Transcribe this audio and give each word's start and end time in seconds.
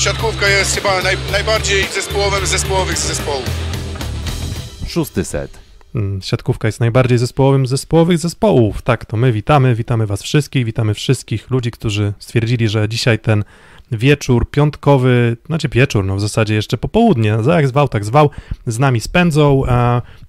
siatkówka 0.00 0.48
jest 0.48 0.74
chyba 0.74 1.02
naj, 1.02 1.16
najbardziej 1.32 1.84
zespołowym 1.84 2.46
zespołowych 2.46 2.98
z 2.98 3.06
zespołów. 3.06 3.50
Szósty 4.88 5.24
set. 5.24 5.58
Mm, 5.94 6.22
Siatkówka 6.22 6.68
jest 6.68 6.80
najbardziej 6.80 7.18
zespołowym 7.18 7.66
zespołowych 7.66 8.18
zespołów. 8.18 8.82
Tak, 8.82 9.04
to 9.04 9.16
my 9.16 9.32
witamy, 9.32 9.74
witamy 9.74 10.06
Was 10.06 10.22
wszystkich, 10.22 10.64
witamy 10.64 10.94
wszystkich 10.94 11.50
ludzi, 11.50 11.70
którzy 11.70 12.12
stwierdzili, 12.18 12.68
że 12.68 12.88
dzisiaj 12.88 13.18
ten 13.18 13.44
wieczór 13.92 14.50
piątkowy, 14.50 15.36
znaczy 15.46 15.68
wieczór, 15.68 16.04
no 16.04 16.16
w 16.16 16.20
zasadzie 16.20 16.54
jeszcze 16.54 16.78
popołudnie, 16.78 17.42
za 17.42 17.56
jak 17.56 17.68
zwał, 17.68 17.88
tak 17.88 18.04
zwał, 18.04 18.30
z 18.66 18.78
nami 18.78 19.00
spędzą. 19.00 19.62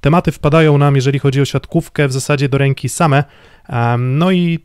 Tematy 0.02 0.32
wpadają 0.32 0.78
nam, 0.78 0.96
jeżeli 0.96 1.20
chodzi 1.20 1.42
o 1.42 1.46
siatkówkę, 1.46 2.08
w 2.08 2.14
zasadzie 2.14 2.50
do 2.50 2.58
ręki 2.58 2.90
same. 2.90 3.24
No 3.98 4.32
i 4.32 4.60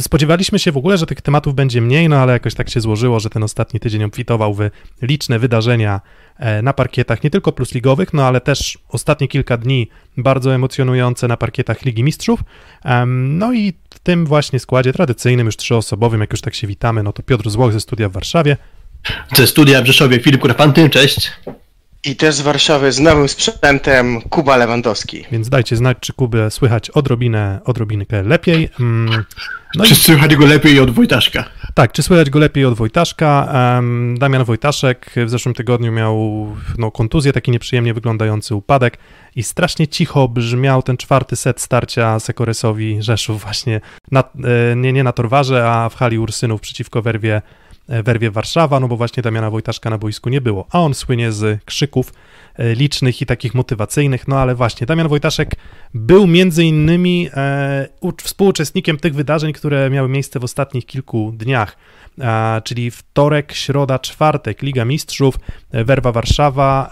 spodziewaliśmy 0.00 0.58
się 0.58 0.72
w 0.72 0.76
ogóle, 0.76 0.98
że 0.98 1.06
tych 1.06 1.20
tematów 1.20 1.54
będzie 1.54 1.80
mniej, 1.80 2.08
no 2.08 2.16
ale 2.16 2.32
jakoś 2.32 2.54
tak 2.54 2.70
się 2.70 2.80
złożyło, 2.80 3.20
że 3.20 3.30
ten 3.30 3.42
ostatni 3.42 3.80
tydzień 3.80 4.04
obfitował 4.04 4.54
w 4.54 4.70
liczne 5.02 5.38
wydarzenia 5.38 6.00
e, 6.36 6.62
na 6.62 6.72
parkietach, 6.72 7.24
nie 7.24 7.30
tylko 7.30 7.52
plusligowych, 7.52 8.12
no 8.14 8.26
ale 8.26 8.40
też 8.40 8.78
ostatnie 8.88 9.28
kilka 9.28 9.56
dni 9.56 9.88
bardzo 10.16 10.54
emocjonujące 10.54 11.28
na 11.28 11.36
parkietach 11.36 11.84
Ligi 11.84 12.04
Mistrzów. 12.04 12.40
No 13.06 13.52
i 13.52 13.72
w 13.90 13.98
tym 13.98 14.26
właśnie 14.26 14.58
składzie 14.58 14.92
tradycyjnym, 14.92 15.46
już 15.46 15.56
trzyosobowym, 15.56 16.20
jak 16.20 16.30
już 16.32 16.40
tak 16.40 16.54
się 16.54 16.66
witamy, 16.66 17.02
no 17.02 17.12
to 17.12 17.22
Piotr 17.22 17.50
Złoch 17.50 17.72
ze 17.72 17.80
studia 17.80 18.08
w 18.08 18.12
Warszawie. 18.12 18.56
Ze 19.36 19.46
studia 19.46 19.82
w 19.82 19.86
Rzeszowie 19.86 20.18
Filip 20.18 20.40
Kurapanty, 20.40 20.90
cześć. 20.90 21.32
I 22.04 22.16
też 22.16 22.34
z 22.34 22.40
Warszawy 22.40 22.92
z 22.92 23.00
nowym 23.00 23.28
sprzętem 23.28 24.20
Kuba 24.20 24.56
Lewandowski. 24.56 25.24
Więc 25.32 25.48
dajcie 25.48 25.76
znać, 25.76 25.96
czy 26.00 26.12
Kubę 26.12 26.50
słychać 26.50 26.90
odrobinę, 26.90 27.60
odrobinkę 27.64 28.22
lepiej. 28.22 28.68
Mm, 28.80 29.24
No 29.74 29.84
i 29.84 29.88
Czy 29.88 29.94
słychać 29.94 30.36
go 30.36 30.46
lepiej 30.46 30.80
od 30.80 30.90
Wojtaszka? 30.90 31.44
Tak, 31.74 31.92
czy 31.92 32.02
słychać 32.02 32.30
go 32.30 32.38
lepiej 32.38 32.64
od 32.64 32.74
Wojtaszka? 32.74 33.48
Damian 34.18 34.44
Wojtaszek 34.44 35.10
w 35.26 35.30
zeszłym 35.30 35.54
tygodniu 35.54 35.92
miał 35.92 36.46
no, 36.78 36.90
kontuzję, 36.90 37.32
taki 37.32 37.50
nieprzyjemnie 37.50 37.94
wyglądający 37.94 38.54
upadek 38.54 38.98
i 39.36 39.42
strasznie 39.42 39.88
cicho 39.88 40.28
brzmiał 40.28 40.82
ten 40.82 40.96
czwarty 40.96 41.36
set 41.36 41.60
starcia 41.60 42.20
Sekoresowi 42.20 43.02
Rzeszów 43.02 43.42
właśnie, 43.42 43.80
na, 44.10 44.20
e, 44.20 44.76
nie, 44.76 44.92
nie 44.92 45.04
na 45.04 45.12
Torwarze, 45.12 45.70
a 45.70 45.88
w 45.88 45.94
hali 45.94 46.18
Ursynów 46.18 46.60
przeciwko 46.60 47.02
Werwie, 47.02 47.42
Werwie 47.88 48.30
Warszawa, 48.30 48.80
no 48.80 48.88
bo 48.88 48.96
właśnie 48.96 49.22
Damiana 49.22 49.50
Wojtaszka 49.50 49.90
na 49.90 49.98
boisku 49.98 50.28
nie 50.28 50.40
było, 50.40 50.66
a 50.70 50.80
on 50.80 50.94
słynie 50.94 51.32
z 51.32 51.64
krzyków 51.64 52.12
e, 52.54 52.74
licznych 52.74 53.22
i 53.22 53.26
takich 53.26 53.54
motywacyjnych, 53.54 54.28
no 54.28 54.38
ale 54.38 54.54
właśnie 54.54 54.86
Damian 54.86 55.08
Wojtaszek 55.08 55.50
był 55.94 56.26
między 56.26 56.64
innymi 56.64 57.28
e, 57.34 57.88
współuczestnikiem 58.22 58.96
tych 58.96 59.14
wydarzeń, 59.14 59.52
które 59.52 59.90
miały 59.90 60.08
miejsce 60.08 60.40
w 60.40 60.44
ostatnich 60.44 60.86
kilku 60.86 61.32
dniach, 61.36 61.76
czyli 62.64 62.90
wtorek, 62.90 63.52
środa, 63.52 63.98
czwartek, 63.98 64.62
Liga 64.62 64.84
Mistrzów, 64.84 65.34
e, 65.70 65.84
Werwa 65.84 66.12
Warszawa. 66.12 66.90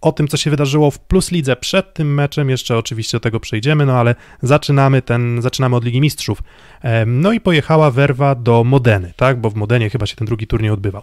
O 0.00 0.12
tym, 0.12 0.28
co 0.28 0.36
się 0.36 0.50
wydarzyło 0.50 0.90
w 0.90 0.98
Plus 0.98 1.32
Lidze 1.32 1.56
przed 1.56 1.94
tym 1.94 2.14
meczem, 2.14 2.50
jeszcze 2.50 2.78
oczywiście 2.78 3.16
do 3.16 3.20
tego 3.20 3.40
przejdziemy, 3.40 3.86
no 3.86 3.92
ale 3.92 4.14
zaczynamy 4.42 5.02
ten, 5.02 5.42
zaczynamy 5.42 5.76
od 5.76 5.84
Ligi 5.84 6.00
Mistrzów. 6.00 6.42
No 7.06 7.32
i 7.32 7.40
pojechała 7.40 7.90
Werwa 7.90 8.34
do 8.34 8.64
Modeny, 8.64 9.12
tak, 9.16 9.40
bo 9.40 9.50
w 9.50 9.54
Modenie 9.54 9.90
chyba 9.90 10.06
się 10.06 10.16
ten 10.16 10.26
drugi 10.26 10.46
turniej 10.46 10.70
odbywał. 10.70 11.02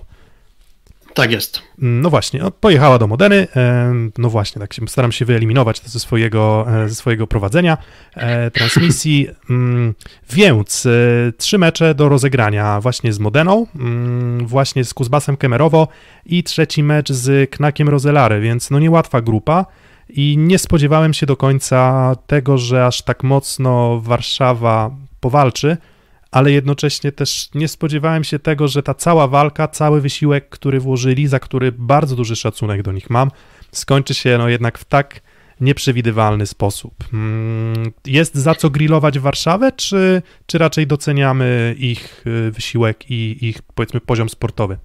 Tak 1.16 1.32
jest. 1.32 1.62
No 1.78 2.10
właśnie, 2.10 2.40
no, 2.40 2.52
pojechała 2.52 2.98
do 2.98 3.08
Modeny. 3.08 3.48
em, 3.56 4.12
No 4.18 4.30
właśnie, 4.30 4.60
tak 4.60 4.74
się, 4.74 4.88
staram 4.88 5.12
się 5.12 5.26
wyeliminować 5.26 5.80
to 5.80 5.90
ze 5.90 6.00
swojego, 6.00 6.66
e, 6.84 6.90
ze 6.90 6.96
swojego 6.96 7.28
prowadzenia 7.28 7.78
e, 8.14 8.52
transmisji. 8.52 9.28
Mm, 9.50 9.94
Więc 10.30 10.86
e, 10.86 10.90
trzy 11.38 11.58
mecze 11.58 11.96
do 11.96 12.10
rozegrania 12.10 12.82
właśnie 12.82 13.14
z 13.14 13.20
Modeną, 13.20 13.68
mm, 13.76 14.48
właśnie 14.48 14.84
z 14.86 14.94
Kuzbasem 14.94 15.38
Kemerowo 15.38 15.88
i 16.26 16.44
trzeci 16.44 16.84
mecz 16.84 17.12
z 17.12 17.50
Knakiem 17.50 17.90
Rozelary, 17.90 18.42
więc 18.42 18.72
no 18.72 18.80
niełatwa 18.80 19.22
grupa. 19.22 19.66
I 20.10 20.38
nie 20.38 20.60
spodziewałem 20.60 21.14
się 21.14 21.26
do 21.26 21.38
końca 21.38 22.12
tego, 22.28 22.58
że 22.58 22.86
aż 22.86 23.02
tak 23.02 23.24
mocno 23.24 24.00
Warszawa 24.02 24.92
powalczy, 25.20 25.78
ale 26.32 26.52
jednocześnie 26.52 27.12
też 27.12 27.50
nie 27.56 27.68
spodziewałem 27.68 28.24
się 28.24 28.40
tego, 28.40 28.68
że 28.68 28.84
ta 28.84 28.94
cała 28.94 29.28
walka, 29.28 29.68
cały 29.68 30.02
wysiłek, 30.02 30.50
który 30.50 30.80
włożyli, 30.80 31.28
za 31.28 31.40
który 31.40 31.72
bardzo 31.72 32.16
duży 32.16 32.36
szacunek 32.36 32.82
do 32.82 32.92
nich 32.92 33.10
mam, 33.10 33.32
skończy 33.72 34.14
się 34.14 34.38
no 34.38 34.50
jednak 34.50 34.78
w 34.78 34.86
tak 34.86 35.22
nieprzewidywalny 35.62 36.46
sposób. 36.46 36.94
Mm, 37.14 37.92
Jest 38.06 38.36
za 38.36 38.56
co 38.56 38.70
grillować 38.70 39.20
Warszawę, 39.20 39.72
czy, 39.72 40.22
czy 40.46 40.58
raczej 40.58 40.88
doceniamy 40.88 41.76
ich 41.78 42.24
y, 42.28 42.52
wysiłek 42.52 43.12
i 43.12 43.48
ich, 43.48 43.62
powiedzmy, 43.62 44.00
poziom 44.00 44.30
sportowy? 44.30 44.78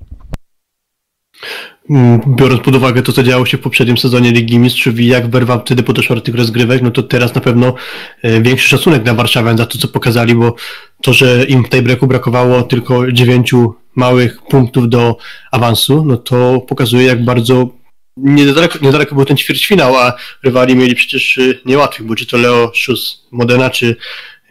Mm, 1.91 2.21
Biorąc 2.27 2.61
pod 2.63 2.75
uwagę 2.77 3.03
to, 3.03 3.13
co 3.13 3.23
działo 3.23 3.47
się 3.47 3.59
w 3.59 3.61
poprzednim 3.61 3.99
sezonie 3.99 4.33
Ligi 4.33 4.59
Mistrzów 4.59 5.01
i 5.01 5.07
jak 5.07 5.31
Werwa 5.31 5.59
wtedy 5.59 5.83
podeszła 5.83 6.17
do 6.17 6.23
tych 6.23 6.35
rozgrywek, 6.35 6.83
no 6.83 6.91
to 6.91 7.03
teraz 7.03 7.35
na 7.35 7.41
pewno 7.41 7.75
e, 8.23 8.41
większy 8.41 8.69
szacunek 8.69 9.03
dla 9.03 9.15
Warszawy 9.15 9.57
za 9.57 9.67
to, 9.67 9.79
co 9.79 9.89
pokazali, 9.89 10.35
bo 10.35 10.55
to, 11.03 11.13
że 11.13 11.45
im 11.45 11.65
w 11.65 11.69
tej 11.69 11.83
breaku 11.83 12.07
brakowało 12.07 12.63
tylko 12.63 13.13
dziewięciu 13.13 13.75
małych 13.97 14.43
punktów 14.43 14.89
do 14.89 15.17
awansu, 15.53 16.05
no 16.05 16.17
to 16.17 16.61
pokazuje, 16.69 17.07
jak 17.07 17.25
bardzo 17.25 17.69
niedaleko, 18.17 18.79
niedaleko 18.83 19.15
był 19.15 19.25
ten 19.25 19.37
ćwierćfinał, 19.37 19.97
a 19.97 20.13
rywali 20.43 20.77
mieli 20.77 20.95
przecież 20.95 21.39
y, 21.39 21.61
niełatwych, 21.67 22.07
bo 22.07 22.15
czy 22.15 22.27
to 22.27 22.37
Leo 22.37 22.71
Szus 22.75 23.27
Modena, 23.31 23.71
czy 23.71 23.97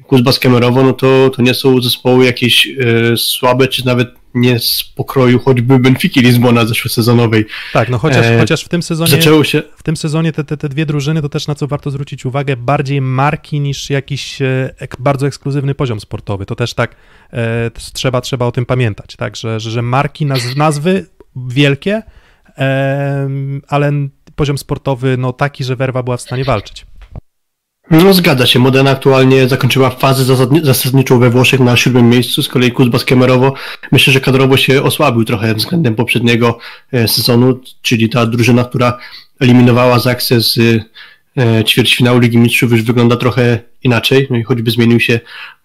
Kuzbas 0.08 0.40
Kemerowo, 0.40 0.84
no 0.84 0.94
to, 0.94 1.30
to 1.36 1.42
nie 1.42 1.54
są 1.54 1.82
zespoły 1.82 2.26
jakieś 2.26 2.68
e, 2.68 3.18
słabe, 3.18 3.68
czy 3.68 3.86
nawet 3.86 4.19
nie 4.34 4.59
z 4.59 4.84
pokroju 4.95 5.40
choćby 5.40 5.79
Benfiki 5.79 6.22
Lizbona 6.22 6.66
zeszłosezononowej. 6.66 7.45
Tak, 7.73 7.90
no 7.90 7.97
chociaż, 7.97 8.25
E, 8.25 8.40
chociaż 8.40 8.63
w 8.63 8.69
tym 8.69 8.84
sezonie... 8.84 9.12
Zaczęło 9.12 9.44
się, 9.44 9.63
w 9.78 9.84
tym 9.84 9.97
sezonie 9.97 10.31
te, 10.31 10.44
te, 10.44 10.57
te 10.57 10.69
dwie 10.69 10.85
drużyny, 10.85 11.22
to 11.22 11.29
też 11.29 11.47
na 11.47 11.56
co 11.56 11.67
warto 11.67 11.91
zwrócić 11.91 12.25
uwagę, 12.25 12.57
bardziej 12.57 13.01
marki 13.01 13.59
niż 13.59 13.90
jakiś 13.90 14.41
e, 14.41 14.73
ek, 14.78 14.95
bardzo 15.00 15.28
ekskluzywny 15.28 15.75
poziom 15.75 16.00
sportowy. 16.00 16.45
To 16.45 16.56
też 16.56 16.73
tak 16.73 16.95
e, 17.34 17.72
trzeba, 17.94 18.22
trzeba 18.22 18.45
o 18.45 18.51
tym 18.51 18.66
pamiętać, 18.66 19.16
tak, 19.16 19.35
że, 19.35 19.59
że, 19.59 19.72
że 19.72 19.81
marki, 19.81 20.25
naz, 20.25 20.56
nazwy 20.56 21.06
wielkie, 21.35 22.01
e, 22.57 23.29
ale 23.67 23.91
poziom 24.35 24.57
sportowy 24.57 25.17
no 25.17 25.34
taki, 25.34 25.63
że 25.63 25.75
Werwa 25.75 26.03
była 26.03 26.17
w 26.17 26.22
stanie 26.22 26.44
walczyć. 26.44 26.85
No 27.92 28.14
zgadza 28.14 28.46
się, 28.46 28.60
Modena 28.60 28.92
aktualnie 28.92 29.48
zakończyła 29.48 29.90
fazę 29.90 30.24
zasadni- 30.24 30.66
zasadniczą 30.66 31.20
we 31.20 31.30
Włoszech 31.30 31.60
na 31.60 31.76
siódmym 31.76 32.10
miejscu, 32.10 32.44
z 32.44 32.48
kolei 32.48 32.72
Kuzbas 32.72 33.06
Kemerowo 33.06 33.54
myślę, 33.92 34.14
że 34.14 34.22
kadrowo 34.22 34.58
się 34.58 34.84
osłabił 34.84 35.26
trochę 35.26 35.56
względem 35.56 35.96
poprzedniego 35.96 36.58
e, 36.92 37.08
sezonu, 37.08 37.60
czyli 37.82 38.10
ta 38.10 38.26
drużyna, 38.26 38.64
która 38.64 38.98
eliminowała 39.40 40.00
Zaksę 40.00 40.42
z 40.42 40.58
e, 41.38 41.64
ćwierćfinału 41.64 42.20
Ligi 42.20 42.38
Mistrzów 42.38 42.72
już 42.72 42.82
wygląda 42.82 43.16
trochę 43.16 43.60
inaczej, 43.84 44.28
no 44.30 44.38
i 44.38 44.44
choćby 44.44 44.72
zmienił 44.72 45.00
się 45.00 45.20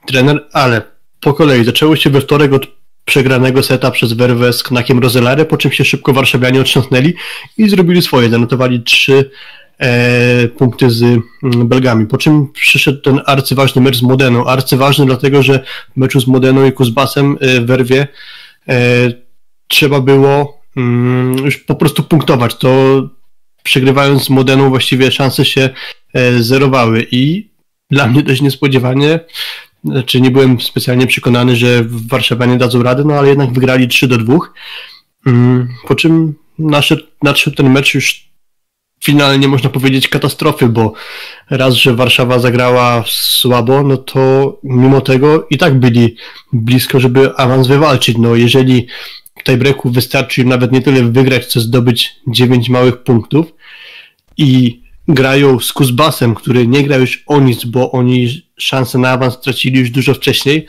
trener, 0.07 0.49
ale 0.53 0.83
po 1.21 1.35
kolei 1.35 1.65
zaczęło 1.65 1.97
się 1.97 2.11
we 2.11 2.21
wtorek 2.21 2.53
od 2.53 2.67
przegranego 3.05 3.63
seta 3.63 3.91
przez 3.91 4.13
Werwę 4.13 4.53
z 4.53 4.63
Knakiem 4.63 4.99
Rozelare, 4.99 5.45
po 5.45 5.57
czym 5.57 5.73
się 5.73 5.85
szybko 5.85 6.13
warszawianie 6.13 6.61
otrząsnęli 6.61 7.15
i 7.59 7.69
zrobili 7.69 8.03
swoje, 8.03 8.29
zanotowali 8.29 8.83
trzy 8.83 9.31
punkty 10.59 10.91
z 10.91 11.03
mm, 11.03 11.23
Belgami, 11.69 12.07
po 12.07 12.19
czym 12.19 12.53
przyszedł 12.53 13.01
ten 13.01 13.21
arcyważny 13.27 13.83
mecz 13.83 13.97
z 13.97 14.03
Modeną, 14.03 14.47
arcyważny 14.47 15.07
dlatego, 15.07 15.43
że 15.43 15.65
w 15.95 15.97
meczu 15.97 16.21
z 16.21 16.27
Modeną 16.27 16.67
i 16.67 16.73
Kuzbasem 16.73 17.39
e, 17.41 17.61
w 17.61 17.67
Werwie 17.67 18.09
e, 18.69 18.75
trzeba 19.69 20.01
było 20.01 20.63
mm, 20.77 21.45
już 21.45 21.57
po 21.57 21.75
prostu 21.75 22.03
punktować, 22.03 22.55
to 22.55 23.03
przegrywając 23.63 24.25
z 24.25 24.31
Modeną 24.31 24.69
właściwie 24.69 25.11
szanse 25.11 25.45
się 25.45 25.71
e, 26.15 26.43
zerowały. 26.43 27.07
I 27.11 27.51
dla 27.91 28.07
mnie 28.07 28.23
dość 28.23 28.43
niespodziewanie 28.43 29.21
znaczy 29.85 30.21
nie 30.21 30.31
byłem 30.31 30.61
specjalnie 30.61 31.07
przekonany, 31.07 31.57
że 31.57 31.85
warszawianie 31.87 32.59
dadzą 32.59 32.83
radę, 32.83 33.05
no 33.07 33.15
ale 33.15 33.29
jednak 33.29 33.53
wygrali 33.53 33.89
3 33.89 34.09
do 34.09 34.19
2. 34.19 34.39
Mm, 35.27 35.69
Po 35.89 35.95
czym 35.95 36.35
nadszedł, 36.59 37.03
nadszedł 37.23 37.57
ten 37.57 37.71
mecz 37.71 37.95
już 37.95 38.34
finalnie 39.05 39.49
można 39.49 39.71
powiedzieć 39.71 40.09
katastrofy, 40.09 40.69
bo 40.69 40.93
raz, 41.51 41.75
że 41.75 41.95
Warszawa 41.95 42.39
zagrała 42.39 43.05
słabo, 43.07 43.83
no 43.83 43.97
to 43.97 44.59
mimo 44.63 45.01
tego 45.01 45.47
i 45.51 45.59
tak 45.59 45.79
byli 45.81 46.17
blisko, 46.53 47.01
żeby 47.01 47.37
awans 47.37 47.67
wywalczyć. 47.67 48.19
No 48.19 48.35
jeżeli 48.35 48.87
w 49.41 49.43
tiebreaku 49.43 49.91
wystarczy 49.91 50.41
im 50.41 50.49
nawet 50.49 50.73
nie 50.73 50.81
tyle 50.81 51.03
wygrać, 51.03 51.47
co 51.47 51.61
zdobyć 51.61 52.17
9 52.27 52.69
małych 52.69 53.03
punktów 53.03 53.47
i 54.37 54.83
grają 55.09 55.61
z 55.61 55.73
Kuzbasem, 55.73 56.35
który 56.35 56.67
nie 56.67 56.83
gra 56.83 56.97
już 56.97 57.23
o 57.27 57.41
nic, 57.41 57.65
bo 57.65 57.93
oni 57.93 58.43
szansę 58.57 58.99
na 58.99 59.11
awans 59.11 59.35
stracili 59.35 59.81
już 59.81 59.91
dużo 59.91 60.15
wcześniej. 60.15 60.67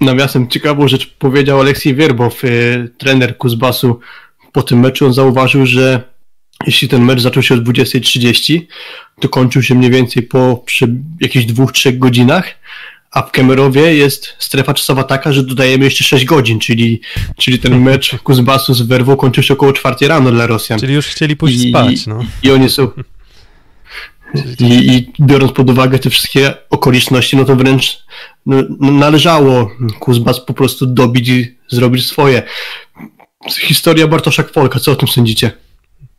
Nawiasem 0.00 0.48
ciekawą 0.48 0.88
rzecz 0.88 1.06
powiedział 1.18 1.60
Aleksiej 1.60 1.94
Wierbow, 1.94 2.44
y, 2.44 2.90
trener 2.98 3.38
Kuzbasu 3.38 4.00
po 4.52 4.62
tym 4.62 4.80
meczu. 4.80 5.06
On 5.06 5.12
zauważył, 5.12 5.66
że 5.66 6.13
jeśli 6.66 6.88
ten 6.88 7.04
mecz 7.04 7.20
zaczął 7.20 7.42
się 7.42 7.54
o 7.54 7.58
20.30, 7.58 8.60
to 9.20 9.28
kończył 9.28 9.62
się 9.62 9.74
mniej 9.74 9.90
więcej 9.90 10.22
po 10.22 10.62
przy 10.66 10.94
jakichś 11.20 11.44
dwóch, 11.44 11.72
trzech 11.72 11.98
godzinach, 11.98 12.54
a 13.10 13.22
w 13.22 13.30
Kemerowie 13.30 13.94
jest 13.94 14.34
strefa 14.38 14.74
czasowa 14.74 15.04
taka, 15.04 15.32
że 15.32 15.42
dodajemy 15.42 15.84
jeszcze 15.84 16.04
6 16.04 16.24
godzin, 16.24 16.58
czyli, 16.58 17.00
czyli 17.36 17.58
ten 17.58 17.80
mecz 17.82 18.16
Kuzbasu 18.22 18.74
z 18.74 18.82
Werwą 18.82 19.16
kończył 19.16 19.42
się 19.42 19.54
około 19.54 19.72
4 19.72 20.08
rano 20.08 20.30
dla 20.30 20.46
Rosjan. 20.46 20.80
Czyli 20.80 20.94
już 20.94 21.06
chcieli 21.06 21.36
pójść 21.36 21.64
I- 21.64 21.68
spać, 21.70 22.06
no. 22.06 22.24
I 22.42 22.50
oni 22.50 22.70
są. 22.70 22.88
I, 24.60 24.64
I 24.64 25.12
biorąc 25.20 25.52
pod 25.52 25.70
uwagę 25.70 25.98
te 25.98 26.10
wszystkie 26.10 26.54
okoliczności, 26.70 27.36
no 27.36 27.44
to 27.44 27.56
wręcz 27.56 27.98
no, 28.46 28.56
no, 28.80 28.90
należało 28.92 29.70
Kuzbas 30.00 30.40
po 30.40 30.54
prostu 30.54 30.86
dobić 30.86 31.28
i 31.28 31.54
zrobić 31.68 32.06
swoje. 32.06 32.42
Historia 33.60 34.06
Bartosza 34.06 34.42
Kwolka, 34.42 34.80
co 34.80 34.92
o 34.92 34.96
tym 34.96 35.08
sądzicie? 35.08 35.50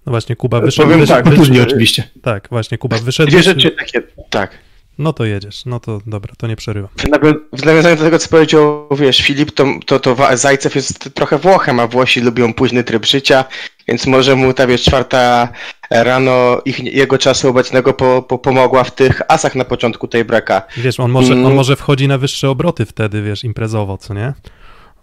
No 0.06 0.12
właśnie, 0.12 0.36
Kuba 0.36 0.62
wyszedł. 0.62 0.88
Powiem 0.88 1.00
wyszedł, 1.00 1.18
tak, 1.18 1.26
wyszedł 1.26 1.42
Później 1.42 1.62
oczywiście. 1.62 2.04
tak, 2.22 2.48
właśnie, 2.52 2.78
Kuba 2.78 2.98
wyszedł. 2.98 3.30
Dwie 3.32 3.44
rzeczy 3.44 3.72
takie, 3.72 4.02
tak. 4.30 4.52
No 4.98 5.14
to 5.14 5.26
jedziesz, 5.26 5.66
no 5.66 5.80
to 5.80 6.02
dobra, 6.08 6.34
to 6.38 6.48
nie 6.48 6.56
przerywam. 6.56 6.90
W 6.98 7.04
nawią- 7.04 7.36
W 7.54 7.66
nawiązaniu 7.66 7.96
do 7.96 8.04
tego, 8.04 8.20
co 8.20 8.30
powiedział, 8.30 8.88
wiesz, 9.00 9.18
Filip, 9.22 9.52
to, 9.52 9.66
to, 9.86 10.00
to 10.00 10.16
Zajcew 10.38 10.76
jest 10.76 11.14
trochę 11.14 11.38
Włochem, 11.38 11.80
a 11.80 11.88
Włosi 11.88 12.22
lubią 12.22 12.54
późny 12.54 12.84
tryb 12.84 13.06
życia, 13.06 13.46
więc 13.88 14.08
może 14.08 14.36
mu 14.36 14.54
ta, 14.54 14.68
wiesz, 14.68 14.82
czwarta 14.84 15.50
rano 15.92 16.62
ich, 16.66 16.80
jego 16.84 17.18
czasu 17.18 17.50
obecnego 17.50 17.94
po, 17.94 18.22
po, 18.22 18.38
pomogła 18.38 18.84
w 18.84 18.96
tych 18.96 19.22
asach 19.28 19.56
na 19.56 19.66
początku 19.66 20.08
tej 20.08 20.26
breka. 20.26 20.62
Wiesz, 20.78 21.00
on 21.00 21.12
może, 21.12 21.34
on 21.34 21.40
Mm. 21.40 21.56
może 21.56 21.76
wchodzi 21.76 22.08
na 22.08 22.18
wyższe 22.18 22.50
obroty 22.50 22.86
wtedy, 22.86 23.22
wiesz, 23.22 23.44
imprezowo, 23.44 23.98
co 23.98 24.14
nie? 24.14 24.34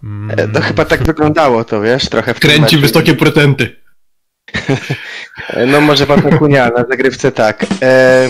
Mm, 0.04 0.40
E, 0.40 0.46
No 0.46 0.60
chyba 0.60 0.84
tak 0.84 1.02
wyglądało 1.02 1.64
to, 1.64 1.80
wiesz, 1.80 2.08
trochę 2.08 2.34
Kręci 2.34 2.76
wysokie 2.78 3.14
procenty. 3.14 3.81
E, 5.50 5.66
No 5.72 5.80
może 5.80 6.06
pan 6.06 6.38
Kunia 6.38 6.70
na 6.76 6.84
zagrywce 6.90 7.32
tak. 7.32 7.66
E, 7.82 8.28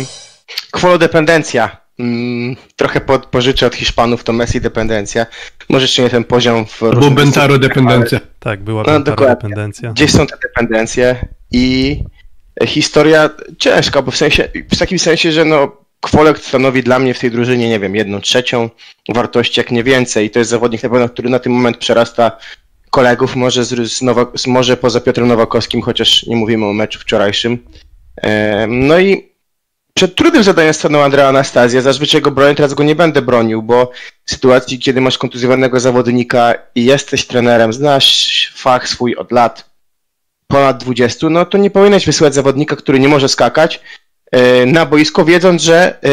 Kwolodependencja. 0.70 1.76
Mm, 1.98 2.56
trochę 2.76 3.00
po, 3.00 3.18
pożyczę 3.18 3.66
od 3.66 3.74
Hiszpanów, 3.74 4.24
to 4.24 4.32
Messi 4.32 4.60
dependencja. 4.60 5.26
Może 5.68 5.84
jeszcze 5.84 6.02
nie 6.02 6.10
ten 6.10 6.24
poziom 6.24 6.66
w 6.66 6.82
Albo 6.82 7.10
Bentaro 7.10 7.58
dependencja. 7.58 8.20
Tak, 8.38 8.62
była 8.62 8.82
No, 8.86 9.00
dokładnie. 9.00 9.36
dependencja. 9.36 9.90
gdzieś 9.92 10.10
są 10.12 10.26
te 10.26 10.36
dependencje 10.42 11.16
i 11.50 11.96
historia 12.66 13.30
ciężka, 13.58 14.02
bo 14.02 14.10
w 14.10 14.16
sensie, 14.16 14.48
w 14.72 14.78
takim 14.78 14.98
sensie, 14.98 15.32
że 15.32 15.44
no 15.44 15.82
Kwolek 16.00 16.38
stanowi 16.38 16.82
dla 16.82 16.98
mnie 16.98 17.14
w 17.14 17.18
tej 17.18 17.30
drużynie, 17.30 17.68
nie 17.68 17.80
wiem, 17.80 17.96
jedną 17.96 18.20
trzecią 18.20 18.70
wartości, 19.08 19.60
jak 19.60 19.70
nie 19.70 19.84
więcej. 19.84 20.26
I 20.26 20.30
to 20.30 20.38
jest 20.38 20.50
zawodnik 20.50 20.82
na 20.82 20.88
pewno, 20.90 21.08
który 21.08 21.30
na 21.30 21.38
ten 21.38 21.52
moment 21.52 21.76
przerasta 21.76 22.32
kolegów, 22.92 23.36
może, 23.36 23.64
z, 23.64 23.92
z 24.36 24.46
może 24.46 24.76
poza 24.76 25.00
Piotrem 25.00 25.28
Nowakowskim, 25.28 25.82
chociaż 25.82 26.26
nie 26.26 26.36
mówimy 26.36 26.66
o 26.66 26.72
meczu 26.72 26.98
wczorajszym. 26.98 27.58
No 28.68 28.98
i 28.98 29.32
przed 29.94 30.14
trudnym 30.14 30.42
zadaniem 30.42 30.74
stanął 30.74 31.02
Andrea 31.02 31.28
Anastazja. 31.28 31.80
Zazwyczaj 31.80 32.22
go 32.22 32.30
bronię, 32.30 32.54
teraz 32.54 32.74
go 32.74 32.84
nie 32.84 32.94
będę 32.94 33.22
bronił, 33.22 33.62
bo 33.62 33.90
w 34.24 34.30
sytuacji, 34.30 34.78
kiedy 34.78 35.00
masz 35.00 35.18
kontuzjowanego 35.18 35.80
zawodnika 35.80 36.54
i 36.74 36.84
jesteś 36.84 37.26
trenerem, 37.26 37.72
znasz 37.72 38.52
fach 38.56 38.88
swój 38.88 39.16
od 39.16 39.32
lat, 39.32 39.70
ponad 40.46 40.84
20, 40.84 41.28
no 41.28 41.44
to 41.46 41.58
nie 41.58 41.70
powinieneś 41.70 42.06
wysyłać 42.06 42.34
zawodnika, 42.34 42.76
który 42.76 43.00
nie 43.00 43.08
może 43.08 43.28
skakać 43.28 43.80
e, 44.30 44.66
na 44.66 44.86
boisko, 44.86 45.24
wiedząc, 45.24 45.62
że 45.62 45.98
e, 46.04 46.08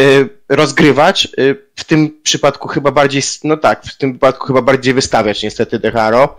rozgrywacz 0.49 1.25
e, 1.25 1.29
w 1.75 1.83
tym 1.83 2.21
przypadku 2.23 2.67
chyba 2.67 2.91
bardziej, 2.91 3.21
no 3.43 3.57
tak, 3.57 3.83
w 3.83 3.97
tym 3.97 4.13
wypadku 4.13 4.47
chyba 4.47 4.61
bardziej 4.61 4.93
wystawiać 4.93 5.43
niestety 5.43 5.79
Deharo. 5.79 6.37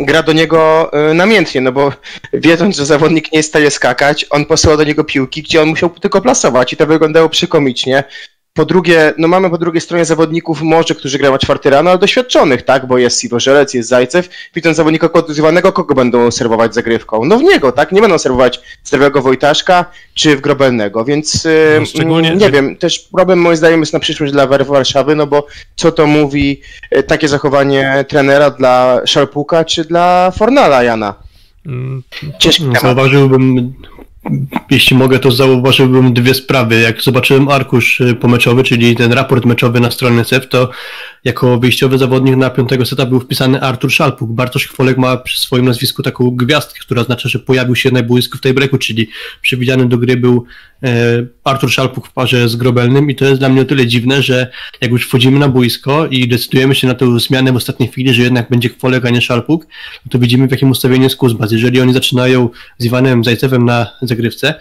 Gra 0.00 0.22
do 0.22 0.32
niego 0.32 0.90
e, 0.92 1.14
namiętnie, 1.14 1.60
no 1.60 1.72
bo 1.72 1.92
wiedząc, 2.32 2.76
że 2.76 2.86
zawodnik 2.86 3.32
nie 3.32 3.36
jest 3.36 3.48
w 3.48 3.52
stanie 3.52 3.70
skakać, 3.70 4.26
on 4.30 4.44
posyła 4.44 4.76
do 4.76 4.84
niego 4.84 5.04
piłki, 5.04 5.42
gdzie 5.42 5.62
on 5.62 5.68
musiał 5.68 5.90
tylko 5.90 6.20
plasować 6.20 6.72
i 6.72 6.76
to 6.76 6.86
wyglądało 6.86 7.28
przykomicznie. 7.28 8.04
Po 8.54 8.64
drugie, 8.64 9.14
no 9.18 9.28
mamy 9.28 9.50
po 9.50 9.58
drugiej 9.58 9.80
stronie 9.80 10.04
zawodników 10.04 10.62
może, 10.62 10.94
którzy 10.94 11.18
grają 11.18 11.38
czwarty 11.38 11.70
rano, 11.70 11.90
ale 11.90 11.98
doświadczonych, 11.98 12.62
tak? 12.62 12.86
Bo 12.86 12.98
jest 12.98 13.20
Siwożelec, 13.20 13.74
jest 13.74 13.88
Zajcew. 13.88 14.28
Widząc 14.54 14.76
zawodnika 14.76 15.08
kontuzjowanego, 15.08 15.72
kogo 15.72 15.94
będą 15.94 16.30
serwować 16.30 16.74
zagrywką? 16.74 17.24
No 17.24 17.38
w 17.38 17.42
niego, 17.42 17.72
tak? 17.72 17.92
Nie 17.92 18.00
będą 18.00 18.18
serwować 18.18 18.60
zdrowego 18.84 19.22
Wojtaszka 19.22 19.84
czy 20.14 20.36
w 20.36 20.40
Grobelnego, 20.40 21.04
więc 21.04 21.44
yy, 21.44 21.76
No, 21.80 21.86
szczególnie- 21.86 22.28
mm, 22.28 22.40
nie 22.40 22.50
wiem, 22.50 22.76
też 22.76 22.98
problem 22.98 23.38
moim 23.38 23.56
zdaniem 23.56 23.80
jest 23.80 23.92
na 23.92 23.98
przyszłość 24.00 24.32
dla 24.32 24.46
Warszawy, 24.46 25.16
no 25.16 25.26
bo 25.26 25.46
co 25.76 25.92
to 25.92 26.06
mówi 26.06 26.60
e, 26.90 27.02
takie 27.02 27.28
zachowanie 27.28 28.04
trenera 28.08 28.50
dla 28.50 29.00
Szarpuka 29.06 29.64
czy 29.64 29.84
dla 29.84 30.30
Fornala 30.30 30.82
Jana? 30.82 31.14
Mm, 31.66 32.02
Ciężki 32.38 32.62
temat. 32.62 32.82
Zauważyłbym, 32.82 33.72
jeśli 34.70 34.96
mogę, 34.96 35.18
to 35.18 35.30
zauważyłbym 35.30 36.14
dwie 36.14 36.34
sprawy. 36.34 36.80
Jak 36.80 37.02
zobaczyłem 37.02 37.48
arkusz 37.48 38.00
y, 38.00 38.14
pomeczowy, 38.14 38.62
czyli 38.64 38.96
ten 38.96 39.12
raport 39.12 39.44
meczowy 39.44 39.80
na 39.80 39.90
stronie 39.90 40.24
SEF, 40.24 40.48
to 40.48 40.70
jako 41.24 41.58
wyjściowy 41.58 41.98
zawodnik 41.98 42.36
na 42.36 42.50
piątego 42.50 42.86
seta 42.86 43.06
był 43.06 43.20
wpisany 43.20 43.60
Artur 43.60 43.92
Szalpuk. 43.92 44.30
Bartosz 44.30 44.68
Chwolek 44.68 44.98
ma 44.98 45.16
przy 45.16 45.40
swoim 45.40 45.64
nazwisku 45.64 46.02
taką 46.02 46.30
gwiazdkę, 46.30 46.80
która 46.80 47.00
oznacza, 47.00 47.28
że 47.28 47.38
pojawił 47.38 47.76
się 47.76 47.90
na 47.90 48.02
w 48.36 48.40
tej 48.40 48.54
breaku, 48.54 48.78
czyli 48.78 49.08
przewidziany 49.42 49.88
do 49.88 49.98
gry 49.98 50.16
był 50.16 50.44
Artur 51.44 51.70
Szalpuk 51.70 52.08
w 52.08 52.12
parze 52.12 52.48
z 52.48 52.56
Grobelnym 52.56 53.10
i 53.10 53.14
to 53.14 53.24
jest 53.24 53.40
dla 53.40 53.48
mnie 53.48 53.62
o 53.62 53.64
tyle 53.64 53.86
dziwne, 53.86 54.22
że 54.22 54.50
jak 54.80 54.90
już 54.90 55.08
wchodzimy 55.08 55.38
na 55.38 55.48
boisko 55.48 56.06
i 56.06 56.28
decydujemy 56.28 56.74
się 56.74 56.86
na 56.86 56.94
tę 56.94 57.20
zmianę 57.20 57.52
w 57.52 57.56
ostatniej 57.56 57.88
chwili, 57.88 58.14
że 58.14 58.22
jednak 58.22 58.50
będzie 58.50 58.68
Chwolek, 58.68 59.06
a 59.06 59.10
nie 59.10 59.20
Szalpuk, 59.20 59.66
to 60.10 60.18
widzimy 60.18 60.48
w 60.48 60.50
jakim 60.50 60.70
ustawieniu 60.70 61.02
jest 61.02 61.16
Kuzbas. 61.16 61.52
Jeżeli 61.52 61.80
oni 61.80 61.92
zaczynają 61.92 62.48
z 62.78 62.84
Iwanem 62.84 63.24
Zajcewem 63.24 63.64
na 63.64 63.86
zagrywce, 64.02 64.54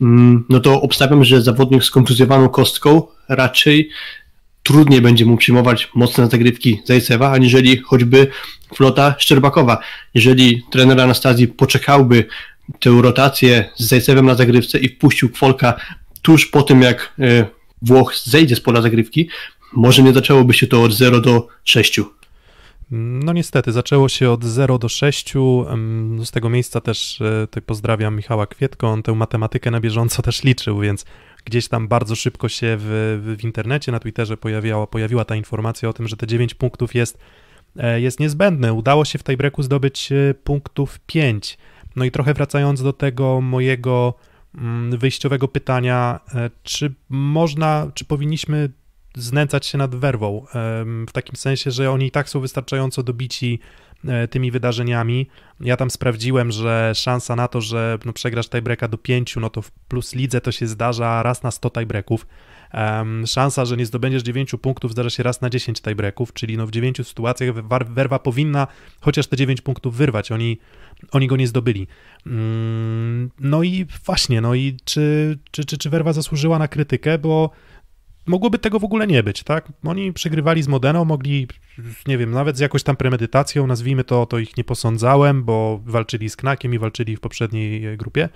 mm, 0.00 0.44
no 0.48 0.60
to 0.60 0.82
obstawiam, 0.82 1.24
że 1.24 1.42
zawodnik 1.42 1.84
z 1.84 1.90
kontuzjowaną 1.90 2.48
kostką 2.48 3.02
raczej 3.28 3.90
trudniej 4.62 5.00
będzie 5.00 5.26
mu 5.26 5.36
przyjmować 5.36 5.88
mocne 5.94 6.26
zagrywki 6.26 6.82
Zajcewa, 6.84 7.32
aniżeli 7.32 7.78
choćby 7.78 8.26
flota 8.74 9.14
Szczerbakowa. 9.18 9.78
Jeżeli 10.14 10.62
trener 10.70 11.00
Anastazji 11.00 11.48
poczekałby 11.48 12.24
tę 12.78 12.90
rotację 13.02 13.70
z 13.76 13.88
Zajcewem 13.88 14.26
na 14.26 14.34
zagrywce 14.34 14.78
i 14.78 14.88
wpuścił 14.88 15.28
Kwolka 15.28 15.80
tuż 16.22 16.46
po 16.46 16.62
tym, 16.62 16.82
jak 16.82 17.14
e, 17.18 17.46
Włoch 17.82 18.16
zejdzie 18.24 18.56
z 18.56 18.60
pola 18.60 18.82
zagrywki, 18.82 19.28
może 19.72 20.02
nie 20.02 20.12
zaczęłoby 20.12 20.54
się 20.54 20.66
to 20.66 20.82
od 20.82 20.92
0 20.92 21.20
do 21.20 21.48
6. 21.64 22.00
No 22.90 23.32
niestety, 23.32 23.72
zaczęło 23.72 24.08
się 24.08 24.30
od 24.30 24.44
0 24.44 24.78
do 24.78 24.88
6. 24.88 25.34
em, 25.36 26.20
Z 26.24 26.30
tego 26.30 26.50
miejsca 26.50 26.80
też 26.80 27.20
e, 27.56 27.60
pozdrawiam 27.60 28.16
Michała 28.16 28.46
Kwietko. 28.46 28.88
On 28.88 29.02
tę 29.02 29.14
matematykę 29.14 29.70
na 29.70 29.80
bieżąco 29.80 30.22
też 30.22 30.44
liczył, 30.44 30.80
więc 30.80 31.04
gdzieś 31.44 31.68
tam 31.68 31.88
bardzo 31.88 32.16
szybko 32.16 32.48
się 32.48 32.76
w, 32.80 33.36
w, 33.38 33.44
internecie, 33.44 33.92
na 33.92 34.00
Twitterze 34.00 34.36
pojawiła 34.90 35.24
ta 35.24 35.36
informacja 35.36 35.88
o 35.88 35.92
tym, 35.92 36.08
że 36.08 36.16
te 36.16 36.26
9 36.26 36.54
punktów 36.54 36.94
jest, 36.94 37.18
e, 37.76 38.00
jest 38.00 38.20
niezbędne. 38.20 38.72
Udało 38.72 39.04
się 39.04 39.18
w 39.18 39.22
tej 39.22 39.36
breaku 39.36 39.62
zdobyć 39.62 40.08
punktów 40.44 40.98
5. 41.06 41.58
No 41.96 42.04
i 42.04 42.10
trochę 42.10 42.34
wracając 42.34 42.82
do 42.82 42.92
tego 42.92 43.40
mojego 43.40 44.14
mm, 44.54 44.98
wyjściowego 44.98 45.48
pytania, 45.48 46.20
e, 46.34 46.50
czy 46.62 46.94
można, 47.08 47.90
czy 47.94 48.04
powinniśmy 48.04 48.70
znęcać 49.14 49.66
się 49.66 49.78
nad 49.78 49.94
werwą, 49.94 50.46
w 51.08 51.12
takim 51.12 51.36
sensie, 51.36 51.70
że 51.70 51.90
oni 51.90 52.06
i 52.06 52.10
tak 52.10 52.28
są 52.28 52.40
wystarczająco 52.40 53.02
dobici 53.02 53.58
e, 54.04 54.28
tymi 54.28 54.50
wydarzeniami. 54.50 55.26
Ja 55.60 55.76
tam 55.76 55.90
sprawdziłem, 55.90 56.50
że 56.50 56.92
szansa 56.94 57.36
na 57.36 57.48
to, 57.48 57.60
że 57.60 57.98
no, 58.04 58.12
przegrasz 58.12 58.48
tiebreaka 58.48 58.88
do 58.88 58.98
5, 58.98 59.36
no 59.36 59.50
to 59.50 59.62
w 59.62 59.70
plus 59.70 60.14
lidze 60.14 60.40
to 60.40 60.52
się 60.52 60.66
zdarza 60.66 61.22
raz 61.22 61.42
na 61.42 61.50
100 61.50 61.70
tiebreaków. 61.70 62.26
Um, 62.74 63.26
szansa, 63.26 63.64
że 63.64 63.76
nie 63.76 63.86
zdobędziesz 63.86 64.22
9 64.22 64.54
punktów 64.62 64.92
zdarza 64.92 65.10
się 65.10 65.22
raz 65.22 65.40
na 65.40 65.50
10 65.50 65.80
tiebreaków, 65.80 66.32
czyli 66.32 66.56
no 66.56 66.66
w 66.66 66.70
9 66.70 67.06
sytuacjach 67.06 67.54
Werwa 67.88 68.18
powinna 68.18 68.66
chociaż 69.00 69.26
te 69.26 69.36
9 69.36 69.60
punktów 69.60 69.96
wyrwać. 69.96 70.32
Oni, 70.32 70.58
oni 71.12 71.26
go 71.26 71.36
nie 71.36 71.46
zdobyli. 71.46 71.86
Mm, 72.26 73.30
no 73.40 73.62
i 73.62 73.86
właśnie, 74.04 74.40
no 74.40 74.54
i 74.54 74.76
czy, 74.84 75.38
czy, 75.50 75.64
czy, 75.64 75.78
czy 75.78 75.90
Werwa 75.90 76.12
zasłużyła 76.12 76.58
na 76.58 76.68
krytykę, 76.68 77.18
bo 77.18 77.50
mogłoby 78.26 78.58
tego 78.58 78.78
w 78.78 78.84
ogóle 78.84 79.06
nie 79.06 79.22
być, 79.22 79.42
tak? 79.42 79.72
Oni 79.84 80.12
przegrywali 80.12 80.62
z 80.62 80.68
Modeną, 80.68 81.04
mogli, 81.04 81.48
nie 82.06 82.18
wiem, 82.18 82.30
nawet 82.30 82.56
z 82.56 82.60
jakąś 82.60 82.82
tam 82.82 82.96
premedytacją, 82.96 83.66
nazwijmy 83.66 84.04
to, 84.04 84.26
to 84.26 84.38
ich 84.38 84.56
nie 84.56 84.64
posądzałem, 84.64 85.44
bo 85.44 85.80
walczyli 85.84 86.30
z 86.30 86.36
Knakiem 86.36 86.74
i 86.74 86.78
walczyli 86.78 87.16
w 87.16 87.20
poprzedniej 87.20 87.86
e, 87.86 87.96
grupie. 87.96 88.28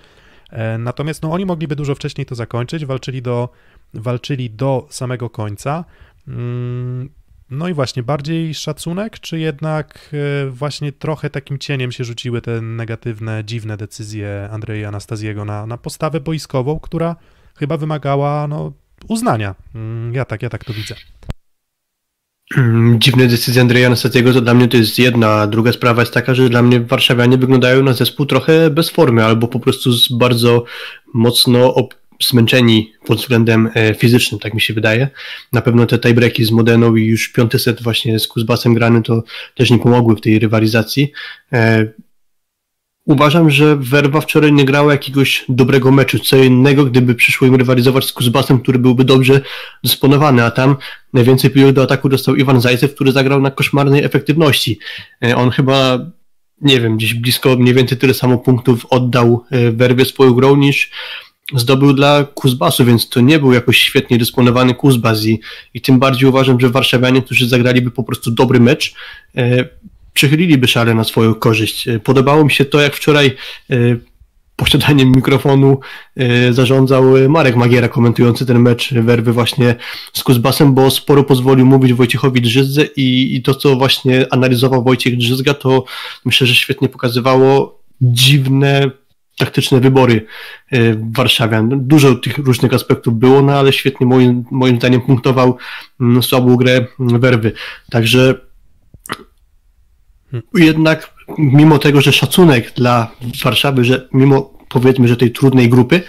E, 0.50 0.78
Natomiast 0.78 1.22
no, 1.22 1.32
oni 1.32 1.46
mogliby 1.46 1.76
dużo 1.76 1.94
wcześniej 1.94 2.26
to 2.26 2.34
zakończyć, 2.34 2.86
walczyli 2.86 3.22
do, 3.22 3.48
walczyli 3.94 4.50
do 4.50 4.86
samego 4.90 5.30
końca. 5.30 5.84
Mm, 6.28 7.08
No 7.50 7.68
i 7.68 7.74
właśnie, 7.74 8.02
bardziej 8.02 8.54
szacunek, 8.54 9.20
czy 9.20 9.38
jednak 9.38 10.10
e, 10.46 10.50
właśnie 10.50 10.92
trochę 10.92 11.30
takim 11.30 11.58
cieniem 11.58 11.92
się 11.92 12.04
rzuciły 12.04 12.40
te 12.42 12.60
negatywne, 12.60 13.42
dziwne 13.44 13.76
decyzje 13.76 14.48
Andrzeja 14.52 14.88
Anastaziego 14.88 15.44
na, 15.44 15.66
na 15.66 15.78
postawę 15.78 16.20
boiskową, 16.20 16.80
która 16.80 17.16
chyba 17.56 17.76
wymagała 17.76 18.48
no, 18.48 18.72
uznania. 19.08 19.54
Mm, 19.74 20.14
Ja 20.14 20.24
tak, 20.24 20.42
ja 20.42 20.50
tak 20.50 20.64
to 20.64 20.72
widzę. 20.72 20.94
Mm, 22.56 23.00
Dziwne 23.00 23.26
decyzje 23.26 23.62
Andrzeja 23.62 23.86
Anastazjego 23.86 24.32
to 24.32 24.40
dla 24.40 24.54
mnie 24.54 24.68
to 24.68 24.76
jest 24.76 24.98
jedna, 24.98 25.28
a 25.28 25.46
druga 25.46 25.72
sprawa 25.72 26.02
jest 26.02 26.14
taka, 26.14 26.34
że 26.34 26.48
dla 26.48 26.62
mnie 26.62 26.80
warszawianie 26.80 27.38
wyglądają 27.38 27.82
na 27.82 27.92
zespół 27.92 28.26
trochę 28.26 28.70
bez 28.70 28.90
formy, 28.90 29.24
albo 29.24 29.48
po 29.48 29.60
prostu 29.60 29.92
z 29.92 30.12
bardzo 30.12 30.64
mocno 31.14 31.74
ob- 31.74 31.94
zmęczeni 32.23 32.92
pod 33.06 33.18
względem 33.18 33.71
e, 33.75 33.94
fizycznym, 33.94 34.40
tak 34.40 34.54
mi 34.54 34.61
się 34.61 34.75
wydaje. 34.75 35.09
Na 35.52 35.61
pewno 35.61 35.87
te 35.87 35.99
tiebreaki 35.99 36.44
z 36.44 36.50
Modeną 36.50 36.97
i 36.97 37.06
już 37.06 37.28
piąty 37.28 37.59
set 37.59 37.83
właśnie 37.83 38.18
z 38.18 38.28
Kuzbasem 38.28 38.75
grany 38.75 39.02
to 39.02 39.23
też 39.54 39.71
nie 39.71 39.78
pomogły 39.78 40.16
w 40.16 40.21
tej 40.21 40.38
rywalizacji. 40.38 41.12
E, 41.52 41.87
uważam, 43.04 43.50
że 43.50 43.76
Werwa 43.76 44.21
wczoraj 44.21 44.52
nie 44.52 44.64
grała 44.64 44.92
jakiegoś 44.92 45.44
dobrego 45.49 45.92
meczu. 45.92 46.18
Co 46.18 46.37
innego, 46.37 46.85
gdyby 46.85 47.14
przyszło 47.14 47.47
im 47.47 47.54
rywalizować 47.54 48.04
z 48.04 48.12
Kuzbasem, 48.12 48.61
który 48.61 48.78
byłby 48.78 49.04
dobrze 49.04 49.40
dysponowany, 49.85 50.44
a 50.44 50.50
tam 50.50 50.76
najwięcej 51.12 51.50
piłek 51.50 51.75
do 51.75 51.83
ataku 51.83 52.09
dostał 52.09 52.37
Iwan 52.37 52.61
Zajcew, 52.61 52.94
który 52.94 53.12
zagrał 53.12 53.40
na 53.40 53.50
koszmarnej 53.50 54.04
efektywności. 54.04 54.78
E, 55.25 55.37
on 55.37 55.50
chyba 55.50 55.99
nie 56.61 56.80
wiem, 56.80 56.97
gdzieś 56.97 57.14
blisko 57.14 57.56
mniej 57.56 57.75
więcej 57.75 57.99
tyle 57.99 58.14
samo 58.14 58.38
punktów 58.38 58.87
oddał 58.90 59.44
Werwie 59.73 60.04
swoją 60.04 60.33
grą 60.33 60.56
niż 60.56 60.90
zdobył 61.52 61.92
dla 61.92 62.24
Kuzbasu, 62.24 62.84
więc 62.84 63.08
to 63.08 63.20
nie 63.20 63.38
był 63.38 63.52
jakoś 63.52 63.78
świetnie 63.78 64.18
dysponowany 64.18 64.74
Kuzbas 64.74 65.24
i, 65.24 65.40
i 65.74 65.80
tym 65.80 65.98
bardziej 65.98 66.28
uważam, 66.28 66.60
że 66.60 66.70
warszawianie, 66.70 67.22
którzy 67.22 67.48
zagraliby 67.48 67.90
po 67.90 68.04
prostu 68.04 68.30
dobry 68.30 68.60
mecz, 68.60 68.94
e, 69.36 69.64
przychyliliby 70.14 70.68
szale 70.68 70.94
na 70.94 71.04
swoją 71.04 71.34
korzyść. 71.34 71.88
E, 71.88 72.00
podobało 72.00 72.44
mi 72.44 72.50
się 72.50 72.64
to, 72.64 72.80
jak 72.80 72.94
wczoraj 72.94 73.36
e, 73.70 73.76
posiadaniem 74.56 75.12
mikrofonu 75.12 75.80
e, 76.16 76.52
zarządzał 76.52 77.04
Marek 77.28 77.56
Magiera, 77.56 77.88
komentujący 77.88 78.46
ten 78.46 78.58
mecz 78.58 78.94
werwy 78.94 79.32
właśnie 79.32 79.74
z 80.12 80.22
Kuzbasem, 80.22 80.74
bo 80.74 80.90
sporo 80.90 81.24
pozwolił 81.24 81.66
mówić 81.66 81.92
Wojciechowi 81.92 82.40
Drzyzdze 82.40 82.84
i, 82.96 83.36
i 83.36 83.42
to, 83.42 83.54
co 83.54 83.76
właśnie 83.76 84.26
analizował 84.30 84.84
Wojciech 84.84 85.16
Drzyzga, 85.16 85.54
to 85.54 85.84
myślę, 86.24 86.46
że 86.46 86.54
świetnie 86.54 86.88
pokazywało 86.88 87.78
dziwne 88.00 88.90
taktyczne 89.38 89.80
wybory 89.80 90.26
e, 90.72 90.78
Warszawian. 91.12 91.86
Dużo 91.88 92.14
tych 92.14 92.38
różnych 92.38 92.74
aspektów 92.74 93.18
było, 93.18 93.42
no 93.42 93.52
ale 93.52 93.72
świetnie 93.72 94.06
moim, 94.06 94.44
moim 94.50 94.76
zdaniem 94.76 95.00
punktował 95.00 95.56
mm, 96.00 96.22
słabą 96.22 96.56
grę 96.56 96.86
Werwy. 96.98 97.52
Także 97.90 98.34
jednak 100.54 101.14
mimo 101.38 101.78
tego, 101.78 102.00
że 102.00 102.12
szacunek 102.12 102.72
dla 102.74 103.10
Warszawy, 103.44 103.84
że 103.84 104.08
mimo 104.12 104.58
powiedzmy, 104.68 105.08
że 105.08 105.16
tej 105.16 105.32
trudnej 105.32 105.68
grupy 105.68 106.02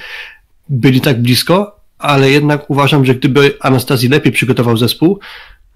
byli 0.69 1.01
tak 1.01 1.21
blisko, 1.21 1.79
ale 1.97 2.31
jednak 2.31 2.69
uważam, 2.69 3.05
że 3.05 3.15
gdyby 3.15 3.57
Anastazji 3.61 4.09
lepiej 4.09 4.31
przygotował 4.31 4.77
zespół, 4.77 5.19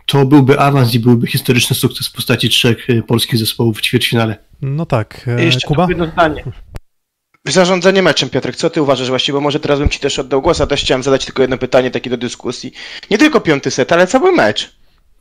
to 0.06 0.26
byłby 0.26 0.60
awans 0.60 0.94
i 0.96 1.00
byłby 1.00 1.28
historyczny 1.28 1.76
sukces 1.76 2.08
w 2.08 2.14
postaci 2.14 2.50
trzech 2.50 2.90
e, 2.90 3.02
polskich 3.02 3.40
zespołów 3.40 3.78
w 3.78 3.82
ćwierćfinale. 3.82 4.38
No 4.62 4.86
tak. 4.86 5.26
E, 5.28 5.46
Jeszcze 5.46 5.68
Kuba? 5.68 5.88
jedno 5.90 6.06
zdanie. 6.06 6.44
Zarządzanie 7.48 8.02
meczem, 8.04 8.30
Piotrek, 8.30 8.56
co 8.56 8.70
ty 8.70 8.82
uważasz 8.82 9.10
właściwie? 9.10 9.34
Bo 9.34 9.42
może 9.42 9.60
teraz 9.60 9.80
bym 9.80 9.90
ci 9.90 10.00
też 10.00 10.20
oddał 10.20 10.42
głos, 10.42 10.62
a 10.62 10.68
też 10.68 10.82
chciałem 10.82 11.04
zadać 11.04 11.26
tylko 11.26 11.42
jedno 11.42 11.58
pytanie 11.58 11.92
takie 11.92 12.10
do 12.10 12.18
dyskusji. 12.18 12.72
Nie 13.12 13.18
tylko 13.18 13.42
piąty 13.42 13.72
set, 13.72 13.92
ale 13.92 14.08
cały 14.08 14.32
mecz. 14.32 14.76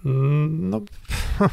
Mm, 0.04 0.70
no, 0.70 0.80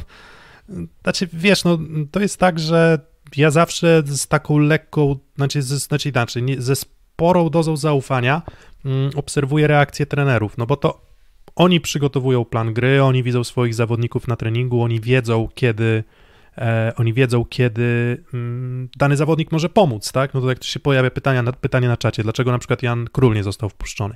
znaczy 1.04 1.30
wiesz, 1.34 1.64
no 1.64 1.80
to 2.12 2.20
jest 2.20 2.38
tak, 2.38 2.60
że 2.60 3.00
ja 3.38 3.52
zawsze 3.52 4.04
z 4.06 4.28
taką 4.28 4.58
lekką, 4.58 5.20
znaczy, 5.36 5.62
z, 5.62 5.68
znaczy 5.68 6.10
inaczej, 6.10 6.44
nie, 6.44 6.62
ze 6.62 6.76
sporą 6.76 7.50
dozą 7.50 7.78
zaufania 7.78 8.42
mm, 8.86 9.12
obserwuję 9.16 9.68
reakcję 9.68 10.06
trenerów, 10.06 10.58
no 10.58 10.66
bo 10.66 10.78
to 10.78 11.02
oni 11.56 11.82
przygotowują 11.82 12.46
plan 12.46 12.74
gry, 12.74 13.04
oni 13.04 13.24
widzą 13.24 13.44
swoich 13.44 13.76
zawodników 13.76 14.28
na 14.28 14.36
treningu, 14.36 14.82
oni 14.82 15.00
wiedzą, 15.00 15.50
kiedy 15.56 16.04
e, 16.58 16.94
oni 16.98 17.14
wiedzą, 17.14 17.46
kiedy 17.46 18.18
mm, 18.34 18.90
dany 18.98 19.18
zawodnik 19.18 19.52
może 19.52 19.70
pomóc, 19.70 20.12
tak? 20.12 20.34
No 20.34 20.42
to 20.42 20.50
jak 20.50 20.64
się 20.64 20.80
pojawia 20.80 21.12
pytania 21.12 21.44
na, 21.44 21.54
pytanie 21.54 21.88
na 21.88 21.98
czacie, 21.98 22.24
dlaczego 22.24 22.52
na 22.52 22.58
przykład 22.58 22.84
Jan 22.84 23.08
Król 23.12 23.34
nie 23.34 23.44
został 23.44 23.70
wpuszczony? 23.70 24.16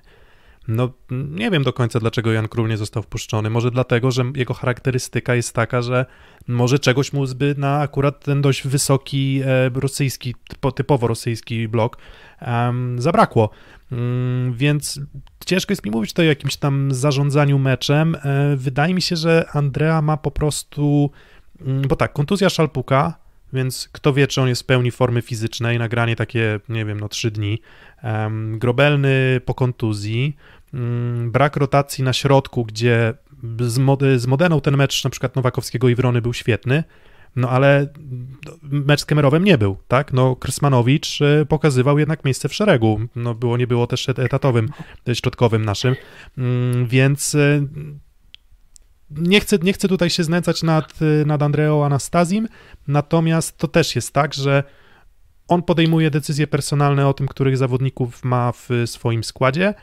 No, 0.67 0.89
nie 1.11 1.51
wiem 1.51 1.63
do 1.63 1.73
końca, 1.73 1.99
dlaczego 1.99 2.31
Jan 2.31 2.47
Król 2.47 2.69
nie 2.69 2.77
został 2.77 3.03
wpuszczony. 3.03 3.49
Może 3.49 3.71
dlatego, 3.71 4.11
że 4.11 4.23
jego 4.35 4.53
charakterystyka 4.53 5.35
jest 5.35 5.55
taka, 5.55 5.81
że 5.81 6.05
może 6.47 6.79
czegoś 6.79 7.13
mu 7.13 7.25
zby 7.25 7.55
na 7.57 7.79
akurat 7.79 8.23
ten 8.23 8.41
dość 8.41 8.67
wysoki 8.67 9.41
e, 9.45 9.69
rosyjski, 9.69 10.35
typowo 10.75 11.07
rosyjski 11.07 11.67
blok 11.67 11.97
um, 12.47 13.01
zabrakło. 13.01 13.49
Um, 13.91 14.53
więc 14.53 14.99
ciężko 15.45 15.71
jest 15.71 15.85
mi 15.85 15.91
mówić 15.91 16.11
tutaj 16.11 16.25
o 16.25 16.29
jakimś 16.29 16.57
tam 16.57 16.93
zarządzaniu 16.93 17.59
meczem. 17.59 18.15
E, 18.15 18.55
wydaje 18.55 18.93
mi 18.93 19.01
się, 19.01 19.15
że 19.15 19.45
Andrea 19.53 20.01
ma 20.01 20.17
po 20.17 20.31
prostu 20.31 21.11
Mm, 21.11 21.28
bo 21.61 21.95
tak, 21.95 22.13
kontuzja 22.13 22.49
szalpuka, 22.49 23.13
więc 23.53 23.89
kto 23.91 24.13
wie, 24.13 24.27
czy 24.27 24.41
on 24.41 24.47
jest 24.47 24.61
w 24.61 24.65
pełni 24.65 24.91
formy 24.91 25.21
fizycznej, 25.21 25.79
nagranie 25.79 26.15
takie, 26.15 26.59
nie 26.69 26.85
wiem, 26.85 26.99
no 26.99 27.09
trzy 27.09 27.31
dni, 27.31 27.61
grobelny 28.51 29.41
po 29.45 29.53
kontuzji, 29.53 30.35
um, 30.73 31.31
brak 31.31 31.55
rotacji 31.55 32.03
na 32.03 32.13
środku, 32.13 32.65
gdzie 32.65 33.13
z, 33.59 33.77
mod 33.77 34.01
z 34.15 34.27
Modeną 34.27 34.61
ten 34.61 34.77
mecz 34.77 35.03
na 35.03 35.09
przykład 35.09 35.35
Nowakowskiego 35.35 35.89
i 35.89 35.95
Wrony 35.95 36.21
był 36.21 36.33
świetny, 36.33 36.83
no 37.35 37.49
ale 37.49 37.87
mecz 38.61 39.01
z 39.01 39.05
Kemerowem 39.05 39.43
nie 39.43 39.57
był, 39.57 39.77
tak? 39.87 40.13
No 40.13 40.35
Krysmanowicz 40.35 41.21
e, 41.21 41.45
pokazywał 41.45 41.99
jednak 41.99 42.25
miejsce 42.25 42.49
w 42.49 42.53
szeregu, 42.53 42.99
no 43.15 43.35
było, 43.35 43.57
nie 43.57 43.67
było 43.67 43.87
też 43.87 44.09
etatowym, 44.09 44.69
środkowym 45.13 45.65
naszym, 45.65 45.95
um, 46.37 46.87
więc 46.87 47.35
e, 47.35 47.61
nie 49.11 49.39
chcę, 49.39 49.57
nie 49.57 49.73
chcę 49.73 49.87
tutaj 49.87 50.09
się 50.09 50.23
znęcać 50.23 50.63
nad, 50.63 50.93
nad 51.25 51.43
Andreo 51.43 51.85
Anastazim, 51.85 52.47
natomiast 52.87 53.57
to 53.57 53.67
też 53.67 53.95
jest 53.95 54.13
tak, 54.13 54.33
że 54.33 54.63
on 55.47 55.63
podejmuje 55.63 56.11
decyzje 56.11 56.47
personalne 56.47 57.07
o 57.07 57.13
tym, 57.13 57.27
których 57.27 57.57
zawodników 57.57 58.23
ma 58.23 58.51
w 58.51 58.69
swoim 58.85 59.23
składzie. 59.23 59.73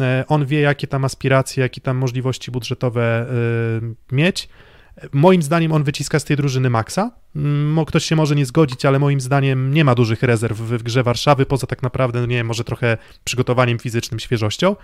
E, 0.00 0.24
on 0.28 0.46
wie, 0.46 0.60
jakie 0.60 0.86
tam 0.86 1.04
aspiracje, 1.04 1.62
jakie 1.62 1.80
tam 1.80 1.96
możliwości 1.96 2.50
budżetowe 2.50 3.26
e, 3.30 4.14
mieć. 4.16 4.48
Moim 5.12 5.42
zdaniem 5.42 5.72
on 5.72 5.84
wyciska 5.84 6.18
z 6.18 6.24
tej 6.24 6.36
drużyny 6.36 6.70
maksa. 6.70 7.10
Mm, 7.36 7.84
ktoś 7.84 8.04
się 8.04 8.16
może 8.16 8.34
nie 8.34 8.46
zgodzić, 8.46 8.84
ale 8.84 8.98
moim 8.98 9.20
zdaniem 9.20 9.74
nie 9.74 9.84
ma 9.84 9.94
dużych 9.94 10.22
rezerw 10.22 10.58
w 10.58 10.82
grze 10.82 11.02
Warszawy, 11.02 11.46
poza 11.46 11.66
tak 11.66 11.82
naprawdę, 11.82 12.20
nie 12.20 12.36
wiem, 12.36 12.46
może 12.46 12.64
trochę 12.64 12.98
przygotowaniem 13.24 13.78
fizycznym, 13.78 14.20
świeżością. 14.20 14.76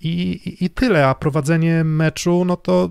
I, 0.00 0.40
i, 0.60 0.70
tyle, 0.70 1.06
a 1.06 1.14
prowadzenie 1.14 1.84
meczu, 1.84 2.44
no 2.44 2.56
to 2.56 2.88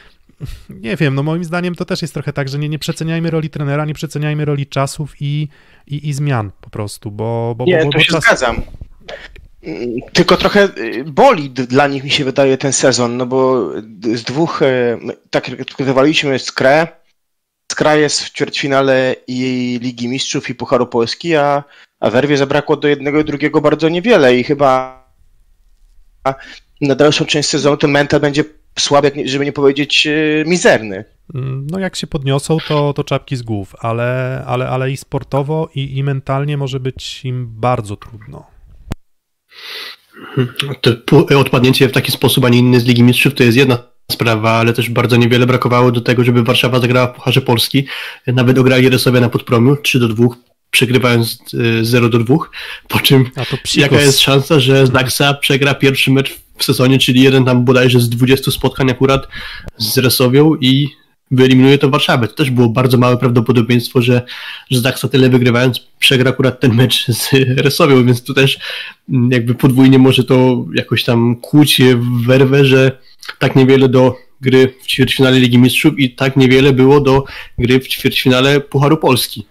nie 0.70 0.96
wiem, 0.96 1.14
no 1.14 1.22
moim 1.22 1.44
zdaniem 1.44 1.74
to 1.74 1.84
też 1.84 2.02
jest 2.02 2.14
trochę 2.14 2.32
tak, 2.32 2.48
że 2.48 2.58
nie, 2.58 2.68
nie 2.68 2.78
przeceniajmy 2.78 3.30
roli 3.30 3.50
trenera, 3.50 3.84
nie 3.84 3.94
przeceniajmy 3.94 4.44
roli 4.44 4.66
czasów 4.66 5.14
i, 5.20 5.48
i, 5.86 6.08
i 6.08 6.12
zmian 6.12 6.50
po 6.60 6.70
prostu, 6.70 7.10
bo... 7.10 7.54
bo 7.58 7.64
nie, 7.64 7.78
bo, 7.78 7.84
bo, 7.84 7.92
to 7.92 7.98
się 8.00 8.12
czas... 8.12 8.24
zgadzam. 8.24 8.62
Tylko 10.12 10.36
trochę 10.36 10.68
boli 11.06 11.50
dla 11.50 11.88
nich, 11.88 12.04
mi 12.04 12.10
się 12.10 12.24
wydaje, 12.24 12.58
ten 12.58 12.72
sezon, 12.72 13.16
no 13.16 13.26
bo 13.26 13.70
z 14.14 14.22
dwóch, 14.22 14.62
y, 14.62 14.98
tak 15.30 15.48
jak 15.48 15.64
dyskutowaliśmy, 15.64 16.38
Skrę, 16.38 16.86
Skra 17.72 17.96
jest 17.96 18.22
w 18.22 18.32
ćwierćfinale 18.32 19.16
i 19.26 19.78
Ligi 19.82 20.08
Mistrzów 20.08 20.50
i 20.50 20.54
Pucharu 20.54 20.86
Polski, 20.86 21.36
a, 21.36 21.64
a 22.00 22.10
Werwie 22.10 22.36
zabrakło 22.36 22.76
do 22.76 22.88
jednego 22.88 23.20
i 23.20 23.24
drugiego 23.24 23.60
bardzo 23.60 23.88
niewiele 23.88 24.36
i 24.36 24.44
chyba 24.44 24.99
na 26.80 26.94
dalszą 26.94 27.24
część 27.24 27.48
sezonu 27.48 27.76
ten 27.76 27.90
mental 27.90 28.20
będzie 28.20 28.44
słaby, 28.78 29.12
żeby 29.24 29.44
nie 29.44 29.52
powiedzieć 29.52 30.06
e, 30.06 30.44
mizerny. 30.46 31.04
No 31.70 31.78
jak 31.78 31.96
się 31.96 32.06
podniosą, 32.06 32.58
to, 32.68 32.92
to 32.92 33.04
czapki 33.04 33.36
z 33.36 33.42
głów, 33.42 33.74
ale, 33.78 34.42
ale, 34.46 34.68
ale 34.68 34.90
i 34.90 34.96
sportowo, 34.96 35.68
i, 35.74 35.96
i 35.96 36.04
mentalnie 36.04 36.56
może 36.56 36.80
być 36.80 37.24
im 37.24 37.46
bardzo 37.50 37.96
trudno. 37.96 38.46
To 41.06 41.38
odpadnięcie 41.38 41.88
w 41.88 41.92
taki 41.92 42.12
sposób, 42.12 42.44
a 42.44 42.48
nie 42.48 42.58
inny 42.58 42.80
z 42.80 42.84
Ligi 42.84 43.02
Mistrzów 43.02 43.34
to 43.34 43.42
jest 43.42 43.56
jedna 43.56 43.78
sprawa, 44.12 44.50
ale 44.50 44.72
też 44.72 44.90
bardzo 44.90 45.16
niewiele 45.16 45.46
brakowało 45.46 45.92
do 45.92 46.00
tego, 46.00 46.24
żeby 46.24 46.42
Warszawa 46.42 46.80
zagrała 46.80 47.06
w 47.06 47.14
Pucharze 47.14 47.40
Polski. 47.40 47.86
Nawet 48.26 48.58
ograli 48.58 48.98
sobie 48.98 49.20
na 49.20 49.28
Podpromiu 49.28 49.76
3 49.76 49.98
do 49.98 50.08
2 50.08 50.26
przegrywając 50.70 51.38
0 51.82 52.06
y, 52.06 52.10
do 52.10 52.18
2, 52.18 52.36
po 52.88 52.98
czym 52.98 53.30
jaka 53.74 54.00
jest 54.00 54.20
szansa, 54.20 54.60
że 54.60 54.88
Daxa 54.88 55.34
przegra 55.40 55.74
pierwszy 55.74 56.10
mecz 56.10 56.36
w 56.58 56.64
sezonie, 56.64 56.98
czyli 56.98 57.22
jeden 57.22 57.44
tam 57.44 57.64
bodajże 57.64 58.00
z 58.00 58.08
20 58.08 58.50
spotkań 58.50 58.90
akurat 58.90 59.28
z 59.78 59.98
Resowią 59.98 60.54
i 60.60 60.88
wyeliminuje 61.30 61.78
to 61.78 61.90
Warszawę. 61.90 62.28
To 62.28 62.34
też 62.34 62.50
było 62.50 62.68
bardzo 62.68 62.98
małe 62.98 63.16
prawdopodobieństwo, 63.16 64.02
że, 64.02 64.22
że 64.70 64.82
Daxa 64.82 65.08
tyle 65.08 65.28
wygrywając 65.28 65.80
przegra 65.98 66.30
akurat 66.30 66.60
ten 66.60 66.74
mecz 66.74 67.06
z 67.20 67.30
Resowią, 67.56 68.06
więc 68.06 68.22
tu 68.22 68.34
też 68.34 68.58
mm, 69.08 69.30
jakby 69.30 69.54
podwójnie 69.54 69.98
może 69.98 70.24
to 70.24 70.64
jakoś 70.74 71.04
tam 71.04 71.36
kłuć 71.36 71.80
w 71.96 72.26
werwę, 72.26 72.64
że 72.64 72.98
tak 73.38 73.56
niewiele 73.56 73.88
do 73.88 74.16
gry 74.40 74.74
w 74.82 74.86
ćwierćfinale 74.86 75.40
Ligi 75.40 75.58
Mistrzów 75.58 75.98
i 75.98 76.10
tak 76.10 76.36
niewiele 76.36 76.72
było 76.72 77.00
do 77.00 77.24
gry 77.58 77.80
w 77.80 77.88
ćwierćfinale 77.88 78.60
Pucharu 78.60 78.96
Polski. 78.96 79.46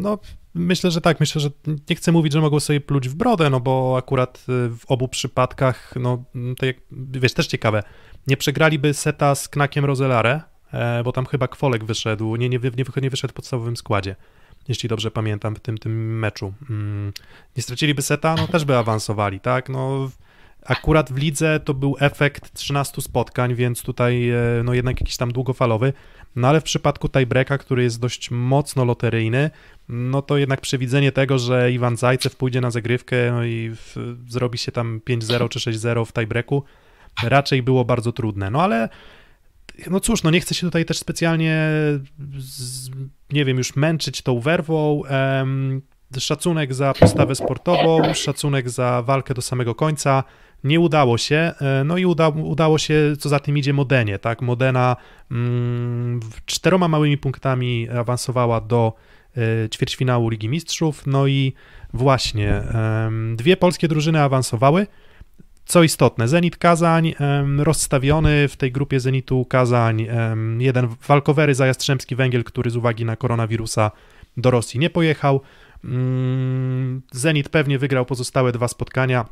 No, 0.00 0.18
myślę, 0.54 0.90
że 0.90 1.00
tak. 1.00 1.20
Myślę, 1.20 1.40
że 1.40 1.50
nie 1.90 1.96
chcę 1.96 2.12
mówić, 2.12 2.32
że 2.32 2.40
mogą 2.40 2.60
sobie 2.60 2.80
pluć 2.80 3.08
w 3.08 3.14
brodę, 3.14 3.50
no 3.50 3.60
bo 3.60 3.96
akurat 3.98 4.38
y, 4.38 4.42
w 4.70 4.84
obu 4.86 5.08
przypadkach, 5.08 5.94
no 5.96 6.24
to 6.58 6.66
jak, 6.66 6.76
wiesz, 6.90 7.34
też 7.34 7.46
ciekawe, 7.46 7.82
nie 8.26 8.36
przegraliby 8.36 8.94
seta 8.94 9.34
z 9.34 9.48
Knakiem 9.48 9.84
Rozelare, 9.84 10.40
e, 10.72 11.02
bo 11.04 11.12
tam 11.12 11.26
chyba 11.26 11.48
Kwolek 11.48 11.84
wyszedł, 11.84 12.36
nie, 12.36 12.48
nie, 12.48 12.58
nie, 12.58 12.84
nie 13.02 13.10
wyszedł 13.10 13.32
w 13.32 13.34
podstawowym 13.34 13.76
składzie. 13.76 14.16
jeśli 14.68 14.88
dobrze 14.88 15.10
pamiętam, 15.10 15.56
w 15.56 15.60
tym, 15.60 15.78
tym 15.78 16.18
meczu. 16.18 16.52
Mm, 16.70 17.12
nie 17.56 17.62
straciliby 17.62 18.02
seta, 18.02 18.34
no 18.34 18.46
też 18.46 18.64
by 18.64 18.76
awansowali, 18.76 19.40
tak? 19.40 19.68
No, 19.68 20.10
akurat 20.64 21.12
w 21.12 21.16
lidze 21.16 21.60
to 21.60 21.74
był 21.74 21.96
efekt 22.00 22.52
13 22.52 23.02
spotkań, 23.02 23.54
więc 23.54 23.82
tutaj 23.82 24.30
e, 24.30 24.36
no 24.64 24.74
jednak 24.74 25.00
jakiś 25.00 25.16
tam 25.16 25.32
długofalowy, 25.32 25.92
no 26.36 26.48
ale 26.48 26.60
w 26.60 26.64
przypadku 26.64 27.08
tiebreaka, 27.08 27.58
który 27.58 27.82
jest 27.82 28.00
dość 28.00 28.30
mocno 28.30 28.84
loteryjny, 28.84 29.50
no 29.88 30.22
to 30.22 30.36
jednak 30.36 30.60
przewidzenie 30.60 31.12
tego, 31.12 31.38
że 31.38 31.72
Iwan 31.72 31.96
Zajcew 31.96 32.36
pójdzie 32.36 32.60
na 32.60 32.70
zagrywkę 32.70 33.32
no 33.32 33.44
i 33.44 33.70
w, 33.74 34.16
zrobi 34.28 34.58
się 34.58 34.72
tam 34.72 35.00
5-0 35.08 35.48
czy 35.48 35.58
6-0 35.58 36.06
w 36.06 36.12
tiebreaku, 36.12 36.64
raczej 37.22 37.62
było 37.62 37.84
bardzo 37.84 38.12
trudne. 38.12 38.50
No 38.50 38.62
ale 38.62 38.88
no 39.90 40.00
cóż, 40.00 40.22
no 40.22 40.30
nie 40.30 40.40
chcę 40.40 40.54
się 40.54 40.66
tutaj 40.66 40.84
też 40.84 40.98
specjalnie, 40.98 41.68
z, 42.38 42.90
nie 43.32 43.44
wiem, 43.44 43.58
już 43.58 43.76
męczyć 43.76 44.22
tą 44.22 44.40
werwą. 44.40 45.02
Um, 45.10 45.82
szacunek 46.18 46.74
za 46.74 46.94
postawę 46.94 47.34
sportową, 47.34 48.14
szacunek 48.14 48.70
za 48.70 49.02
walkę 49.02 49.34
do 49.34 49.42
samego 49.42 49.74
końca. 49.74 50.24
Nie 50.64 50.80
udało 50.80 51.18
się, 51.18 51.52
e, 51.60 51.84
no 51.84 51.98
i 51.98 52.06
uda, 52.06 52.28
udało 52.28 52.78
się, 52.78 53.12
co 53.18 53.28
za 53.28 53.40
tym 53.40 53.58
idzie 53.58 53.72
Modenie, 53.72 54.18
tak? 54.18 54.42
Modena 54.42 54.96
mm, 55.30 56.20
czteroma 56.46 56.88
małymi 56.88 57.18
punktami 57.18 57.88
awansowała 57.88 58.60
do 58.60 58.92
y, 59.36 59.68
ćwierćfinału 59.68 60.28
Ligi 60.28 60.48
Mistrzów, 60.48 61.06
no 61.06 61.26
i 61.26 61.52
właśnie 61.92 62.62
dwie 63.36 63.56
polskie 63.56 63.88
drużyny 63.88 64.22
awansowały, 64.22 64.86
co 65.64 65.82
istotne, 65.82 66.28
Zenit 66.28 66.56
Kazań 66.56 67.14
rozstawiony 67.58 68.48
w 68.48 68.56
tej 68.56 68.72
grupie 68.72 69.00
Zenitu 69.00 69.44
Kazań, 69.44 70.06
jeden 70.58 70.88
walkowery 71.08 71.54
za 71.54 71.66
Jastrzębski 71.66 72.16
Węgiel, 72.16 72.44
który 72.44 72.70
z 72.70 72.76
uwagi 72.76 73.04
na 73.04 73.16
koronawirusa 73.16 73.90
do 74.36 74.50
Rosji 74.50 74.80
nie 74.80 74.90
pojechał. 74.90 75.40
Mm, 75.84 77.02
Zenit 77.12 77.48
pewnie 77.48 77.78
wygrał 77.78 78.06
pozostałe 78.06 78.52
dwa 78.52 78.68
spotkania 78.68 79.24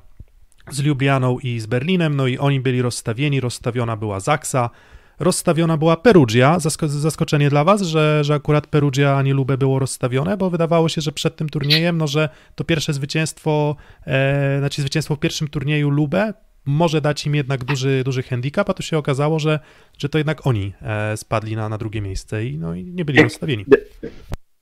z 0.70 0.82
Lublianą 0.82 1.38
i 1.38 1.60
z 1.60 1.66
Berlinem, 1.66 2.16
no 2.16 2.26
i 2.26 2.38
oni 2.38 2.60
byli 2.60 2.82
rozstawieni, 2.82 3.40
rozstawiona 3.40 3.96
była 3.96 4.20
Zaksa, 4.20 4.70
rozstawiona 5.18 5.76
była 5.76 5.96
Perugia. 5.96 6.58
Zasko 6.58 6.88
zaskoczenie 6.88 7.50
dla 7.50 7.64
was, 7.64 7.82
że, 7.82 8.24
że 8.24 8.34
akurat 8.34 8.66
Perugia, 8.66 9.16
a 9.16 9.22
nie 9.22 9.34
Lubę 9.34 9.58
było 9.58 9.78
rozstawione, 9.78 10.36
bo 10.36 10.50
wydawało 10.50 10.88
się, 10.88 11.00
że 11.00 11.12
przed 11.12 11.36
tym 11.36 11.48
turniejem, 11.48 11.98
no 11.98 12.06
że 12.06 12.28
to 12.54 12.64
pierwsze 12.64 12.92
zwycięstwo, 12.92 13.76
e, 14.06 14.58
znaczy 14.58 14.80
zwycięstwo 14.80 15.16
w 15.16 15.20
pierwszym 15.20 15.48
turnieju 15.48 15.90
Lubę 15.90 16.32
może 16.64 17.00
dać 17.00 17.26
im 17.26 17.34
jednak 17.34 17.64
duży, 17.64 18.02
duży 18.04 18.22
handicap, 18.22 18.70
a 18.70 18.74
tu 18.74 18.82
się 18.82 18.98
okazało, 18.98 19.38
że, 19.38 19.60
że 19.98 20.08
to 20.08 20.18
jednak 20.18 20.46
oni 20.46 20.72
e, 20.82 21.16
spadli 21.16 21.56
na, 21.56 21.68
na 21.68 21.78
drugie 21.78 22.00
miejsce 22.00 22.46
i, 22.46 22.58
no, 22.58 22.74
i 22.74 22.84
nie 22.84 23.04
byli 23.04 23.22
rozstawieni. 23.22 23.64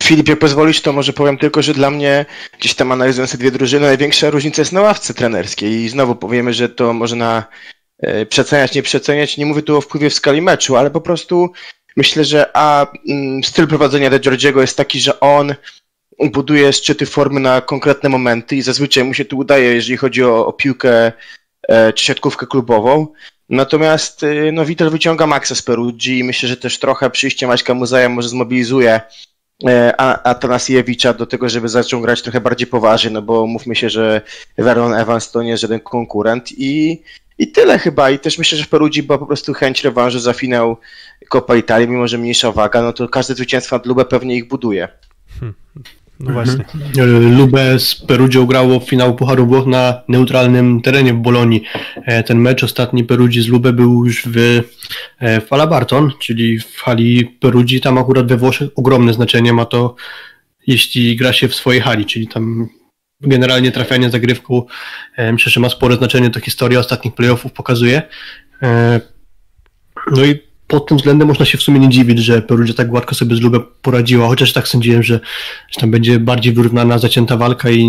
Filipie, 0.03 0.37
pozwolisz, 0.37 0.81
to 0.81 0.93
może 0.93 1.13
powiem 1.13 1.39
tylko, 1.39 1.63
że 1.63 1.75
dla 1.75 1.91
mnie, 1.91 2.27
gdzieś 2.59 2.75
tam 2.75 2.93
analizując 2.93 3.33
te 3.33 3.39
dwie 3.39 3.51
drużyny, 3.51 3.87
największa 3.87 4.31
różnica 4.31 4.63
jest 4.63 4.73
na 4.73 4.81
ławce 4.81 5.15
trenerskiej 5.15 5.73
i 5.73 5.89
znowu 5.89 6.15
powiemy, 6.15 6.55
że 6.55 6.69
to 6.69 6.93
można 6.93 7.47
E, 8.01 8.27
przeceniać, 8.27 8.75
nie 8.75 8.83
przeceniać. 8.83 9.37
Nie 9.37 9.47
mówię 9.47 9.63
tu 9.63 9.77
o 9.77 9.81
wpływie 9.81 10.11
w 10.11 10.15
skali 10.15 10.43
meczu, 10.43 10.77
ale 10.77 10.91
po 10.91 11.01
prostu 11.01 11.53
myślę, 11.97 12.25
że 12.25 12.51
a 12.57 12.87
mm, 13.09 13.45
styl 13.45 13.67
prowadzenia 13.67 14.11
De 14.11 14.19
Giorgiego 14.19 14.61
jest 14.61 14.77
taki, 14.77 15.01
że 15.01 15.21
on 15.21 15.55
buduje 16.33 16.73
szczyty 16.73 17.07
formy 17.07 17.41
na 17.41 17.61
konkretne 17.61 18.09
momenty 18.09 18.57
i 18.57 18.63
zazwyczaj 18.63 19.05
mu 19.05 19.15
się 19.15 19.25
to 19.25 19.37
udaje, 19.37 19.75
jeżeli 19.75 19.97
chodzi 19.97 20.25
o, 20.25 20.47
o 20.47 20.53
piłkę 20.53 21.13
e, 21.69 21.93
czy 21.93 22.05
siatkówkę 22.05 22.47
klubową. 22.47 23.07
Natomiast 23.49 24.23
e, 24.23 24.53
no, 24.53 24.65
Vitor 24.65 24.91
wyciąga 24.91 25.27
maksa 25.27 25.55
z 25.55 25.63
Perugii 25.63 26.19
i 26.19 26.25
myślę, 26.25 26.49
że 26.49 26.57
też 26.57 26.79
trochę 26.79 27.11
przyjście 27.11 27.47
Maćka 27.47 27.75
Muzaja 27.75 28.09
może 28.09 28.29
zmobilizuje 28.29 29.01
Atanasiewicza 30.25 31.15
do 31.15 31.27
tego, 31.27 31.49
żeby 31.49 31.69
zaczął 31.69 32.01
grać 32.01 32.23
trochę 32.23 32.41
bardziej 32.41 32.67
poważnie, 32.67 33.11
no 33.11 33.23
bo 33.23 33.47
mówmy 33.47 33.77
się, 33.77 33.91
że 33.91 34.21
Vernon 34.59 34.95
Evans 34.95 35.31
to 35.31 35.43
nie 35.43 35.51
jest 35.51 35.61
żaden 35.61 35.81
konkurent 35.81 36.53
i 36.59 37.03
i 37.41 37.49
tyle 37.49 37.79
chyba. 37.79 38.11
I 38.11 38.19
też 38.19 38.39
myślę, 38.39 38.59
że 38.59 38.65
w 38.65 38.69
Perugii 38.69 39.03
była 39.03 39.19
po 39.19 39.27
prostu 39.27 39.53
chęć 39.53 39.85
rewanżu 39.85 40.19
za 40.19 40.33
finał 40.33 40.77
Copa 41.29 41.57
Italii, 41.57 41.89
mimo 41.89 42.09
że 42.09 42.19
mniejsza 42.19 42.53
waga, 42.53 42.83
no 42.83 42.93
to 42.93 43.09
każde 43.09 43.35
zwycięstwo 43.35 43.77
nad 43.77 43.87
Lubę 43.87 44.05
pewnie 44.05 44.37
ich 44.37 44.49
buduje. 44.49 44.89
Hmm. 45.41 45.55
No 46.21 46.33
właśnie. 46.33 46.65
Mhm. 46.75 47.37
Lubę 47.37 47.79
z 47.79 47.95
Perugią 47.95 48.47
grało 48.47 48.81
w 48.81 48.89
finał 48.89 49.17
Pucharu 49.17 49.47
Włoch 49.47 49.67
na 49.67 50.03
neutralnym 50.09 50.83
terenie 50.83 51.15
w 51.15 51.17
Bolonii. 51.17 51.63
E, 51.97 52.23
ten 52.23 52.39
mecz 52.39 52.65
ostatni 52.65 53.05
Perugii 53.05 53.43
z 53.43 53.49
Lubę 53.49 53.73
był 53.73 54.07
już 54.07 54.27
w, 54.27 54.63
e, 55.19 55.41
w 55.41 55.53
Alabarton, 55.53 56.13
czyli 56.19 56.59
w 56.59 56.77
hali 56.77 57.27
Perugii. 57.27 57.81
Tam 57.81 57.99
akurat 57.99 58.27
we 58.27 58.37
Włoszech 58.37 58.71
ogromne 58.77 59.13
znaczenie 59.13 59.53
ma 59.53 59.65
to, 59.65 59.95
jeśli 60.67 61.17
gra 61.17 61.33
się 61.33 61.49
w 61.49 61.55
swojej 61.55 61.81
hali, 61.81 62.07
czyli 62.07 62.29
tam 62.29 62.69
generalnie 63.21 63.73
trafianie 63.73 64.11
zagrywką 64.11 64.63
e, 65.17 65.33
myślę, 65.33 65.53
że 65.53 65.61
ma 65.61 65.69
spore 65.69 65.97
znaczenie, 65.97 66.31
to 66.31 66.41
historia 66.41 66.79
ostatnich 66.79 67.15
playoffów 67.15 67.53
pokazuje. 67.53 68.03
E, 68.63 69.01
no 70.13 70.25
i 70.25 70.50
pod 70.71 70.87
tym 70.87 70.97
względem 70.97 71.29
można 71.29 71.45
się 71.45 71.59
w 71.59 71.63
sumie 71.63 71.81
nie 71.81 71.89
dziwić, 71.89 72.19
że 72.19 72.43
Perugia 72.43 72.75
tak 72.75 72.89
gładko 72.89 73.15
sobie 73.15 73.37
z 73.37 73.41
Lubę 73.41 73.61
poradziła, 73.83 74.29
chociaż 74.29 74.53
tak 74.53 74.69
sądziłem, 74.69 75.03
że, 75.03 75.21
że 75.71 75.81
tam 75.81 75.91
będzie 75.91 76.21
bardziej 76.21 76.53
wyrównana, 76.53 76.99
zacięta 76.99 77.37
walka 77.37 77.71
i 77.71 77.89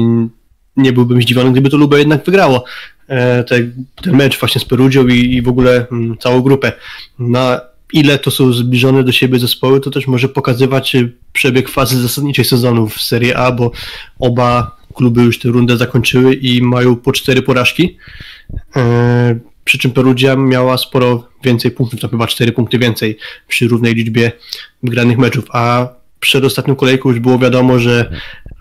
nie 0.78 0.94
byłbym 0.94 1.22
zdziwiony, 1.22 1.52
gdyby 1.52 1.70
to 1.70 1.78
Lubę 1.78 2.00
jednak 2.00 2.26
wygrało 2.26 2.64
e, 3.08 3.44
te, 3.44 3.56
ten 4.02 4.16
mecz 4.16 4.40
właśnie 4.40 4.62
z 4.62 4.66
Perugią 4.66 5.08
i, 5.08 5.34
i 5.34 5.42
w 5.42 5.48
ogóle 5.48 5.76
m, 5.76 5.86
mm, 5.92 6.18
całą 6.18 6.42
grupę. 6.42 6.72
Na 7.20 7.62
ile 7.94 8.20
to 8.20 8.32
są 8.32 8.54
zbliżone 8.54 9.04
do 9.04 9.12
siebie 9.12 9.40
zespoły, 9.40 9.80
to 9.80 9.92
też 9.92 10.08
może 10.08 10.30
pokazywać 10.30 10.96
przebieg 11.34 11.70
fazy 11.70 12.02
zasadniczej 12.02 12.46
sezonu 12.46 12.88
w 12.90 13.02
Serie 13.02 13.38
A, 13.38 13.52
bo 13.52 13.72
oba 14.20 14.78
kluby 14.96 15.24
już 15.24 15.40
tę 15.40 15.50
rundę 15.50 15.78
zakończyły 15.78 16.34
i 16.34 16.62
mają 16.62 16.96
po 16.96 17.12
cztery 17.12 17.42
porażki. 17.42 17.98
E, 18.76 19.40
przy 19.72 19.78
czym 19.78 19.92
Perugia 19.92 20.36
miała 20.36 20.78
sporo 20.78 21.28
więcej 21.44 21.72
punktów, 21.72 22.00
to 22.00 22.08
chyba 22.08 22.28
cztery 22.28 22.52
punkty 22.52 22.80
więcej 22.80 23.18
przy 23.48 23.68
równej 23.68 23.96
liczbie 23.96 24.32
wygranych 24.84 25.18
meczów, 25.18 25.46
a 25.50 25.88
przed 26.20 26.44
ostatnią 26.44 26.76
kolejką 26.76 27.10
już 27.10 27.20
było 27.20 27.40
wiadomo, 27.40 27.80
że 27.80 28.12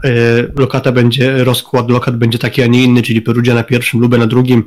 e, 0.05 0.11
lokata 0.57 0.93
będzie, 0.93 1.45
rozkład 1.45 1.91
lokat 1.91 2.17
będzie 2.17 2.39
taki, 2.39 2.63
a 2.63 2.67
nie 2.67 2.85
inny, 2.85 3.03
czyli 3.03 3.23
Perugia 3.23 3.55
na 3.55 3.63
pierwszym, 3.63 4.01
Lubę 4.01 4.19
na 4.19 4.27
drugim 4.27 4.65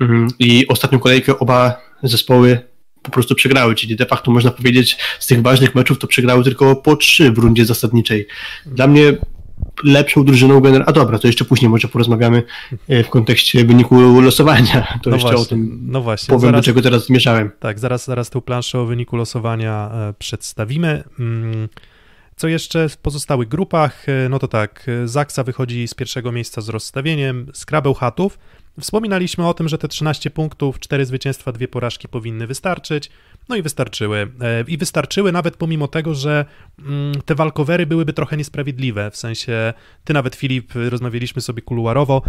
mhm. 0.00 0.28
i 0.38 0.66
ostatnią 0.68 0.98
kolejkę 0.98 1.38
oba 1.38 1.80
zespoły 2.02 2.60
po 3.02 3.10
prostu 3.10 3.34
przegrały, 3.34 3.74
czyli 3.74 3.96
de 3.96 4.06
facto 4.06 4.30
można 4.30 4.50
powiedzieć 4.50 4.98
z 5.18 5.26
tych 5.26 5.42
ważnych 5.42 5.74
meczów 5.74 5.98
to 5.98 6.06
przegrały 6.06 6.44
tylko 6.44 6.76
po 6.76 6.96
trzy 6.96 7.32
w 7.32 7.38
rundzie 7.38 7.64
zasadniczej. 7.64 8.26
Dla 8.66 8.86
mnie 8.86 9.16
lepszą 9.84 10.24
drużyną 10.24 10.60
generalnie. 10.60 10.88
A 10.88 10.92
dobra, 10.92 11.18
to 11.18 11.26
jeszcze 11.26 11.44
później 11.44 11.68
może 11.68 11.88
porozmawiamy 11.88 12.42
e, 12.88 13.04
w 13.04 13.10
kontekście 13.10 13.64
wyniku 13.64 14.20
losowania. 14.20 14.98
To 15.02 15.10
no 15.10 15.16
jeszcze 15.16 15.30
właśnie, 15.30 15.42
o 15.42 15.44
tym 15.44 15.78
no 15.82 16.00
właśnie. 16.00 16.26
powiem, 16.26 16.40
zaraz, 16.40 16.60
do 16.60 16.64
czego 16.64 16.82
teraz 16.82 17.06
zmierzałem. 17.06 17.50
Tak, 17.60 17.78
zaraz, 17.78 18.04
zaraz 18.04 18.30
tę 18.30 18.42
planszę 18.42 18.80
o 18.80 18.86
wyniku 18.86 19.16
losowania 19.16 19.90
e, 19.92 20.14
przedstawimy. 20.18 21.04
Mm, 21.18 21.68
co 22.36 22.48
jeszcze 22.48 22.88
w 22.88 22.96
pozostałych 22.96 23.48
grupach? 23.48 24.08
E, 24.08 24.28
no 24.28 24.38
to 24.38 24.48
tak, 24.48 24.86
Zaksa 25.04 25.44
wychodzi 25.44 25.88
z 25.88 25.94
pierwszego 25.94 26.32
miejsca 26.32 26.60
z 26.60 26.68
rozstawieniem, 26.68 27.46
Skrabeł 27.52 27.94
Chatów 27.94 28.38
Wspominaliśmy 28.80 29.48
o 29.48 29.54
tym, 29.54 29.68
że 29.68 29.78
te 29.78 29.88
13 29.88 30.30
punktów, 30.30 30.78
4 30.80 31.06
zwycięstwa, 31.06 31.52
2 31.52 31.68
porażki 31.68 32.08
powinny 32.08 32.46
wystarczyć. 32.46 33.10
No 33.48 33.56
i 33.56 33.62
wystarczyły. 33.62 34.30
E, 34.40 34.64
I 34.66 34.76
wystarczyły 34.76 35.32
nawet 35.32 35.56
pomimo 35.56 35.88
tego, 35.88 36.14
że 36.14 36.44
mm, 36.78 37.14
te 37.24 37.34
walkowery 37.34 37.86
byłyby 37.86 38.12
trochę 38.12 38.36
niesprawiedliwe. 38.36 39.10
W 39.10 39.16
sensie, 39.16 39.72
ty 40.04 40.12
nawet 40.12 40.36
Filip, 40.36 40.72
rozmawialiśmy 40.74 41.42
sobie 41.42 41.62
kuluarowo, 41.62 42.22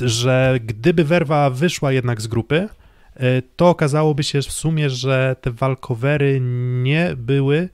że 0.00 0.58
gdyby 0.64 1.04
Werwa 1.04 1.50
wyszła 1.50 1.92
jednak 1.92 2.20
z 2.20 2.26
grupy, 2.26 2.68
e, 3.14 3.42
to 3.42 3.68
okazałoby 3.68 4.22
się 4.22 4.42
w 4.42 4.52
sumie, 4.52 4.90
że 4.90 5.36
te 5.40 5.50
walkowery 5.50 6.38
nie 6.82 7.14
były 7.16 7.68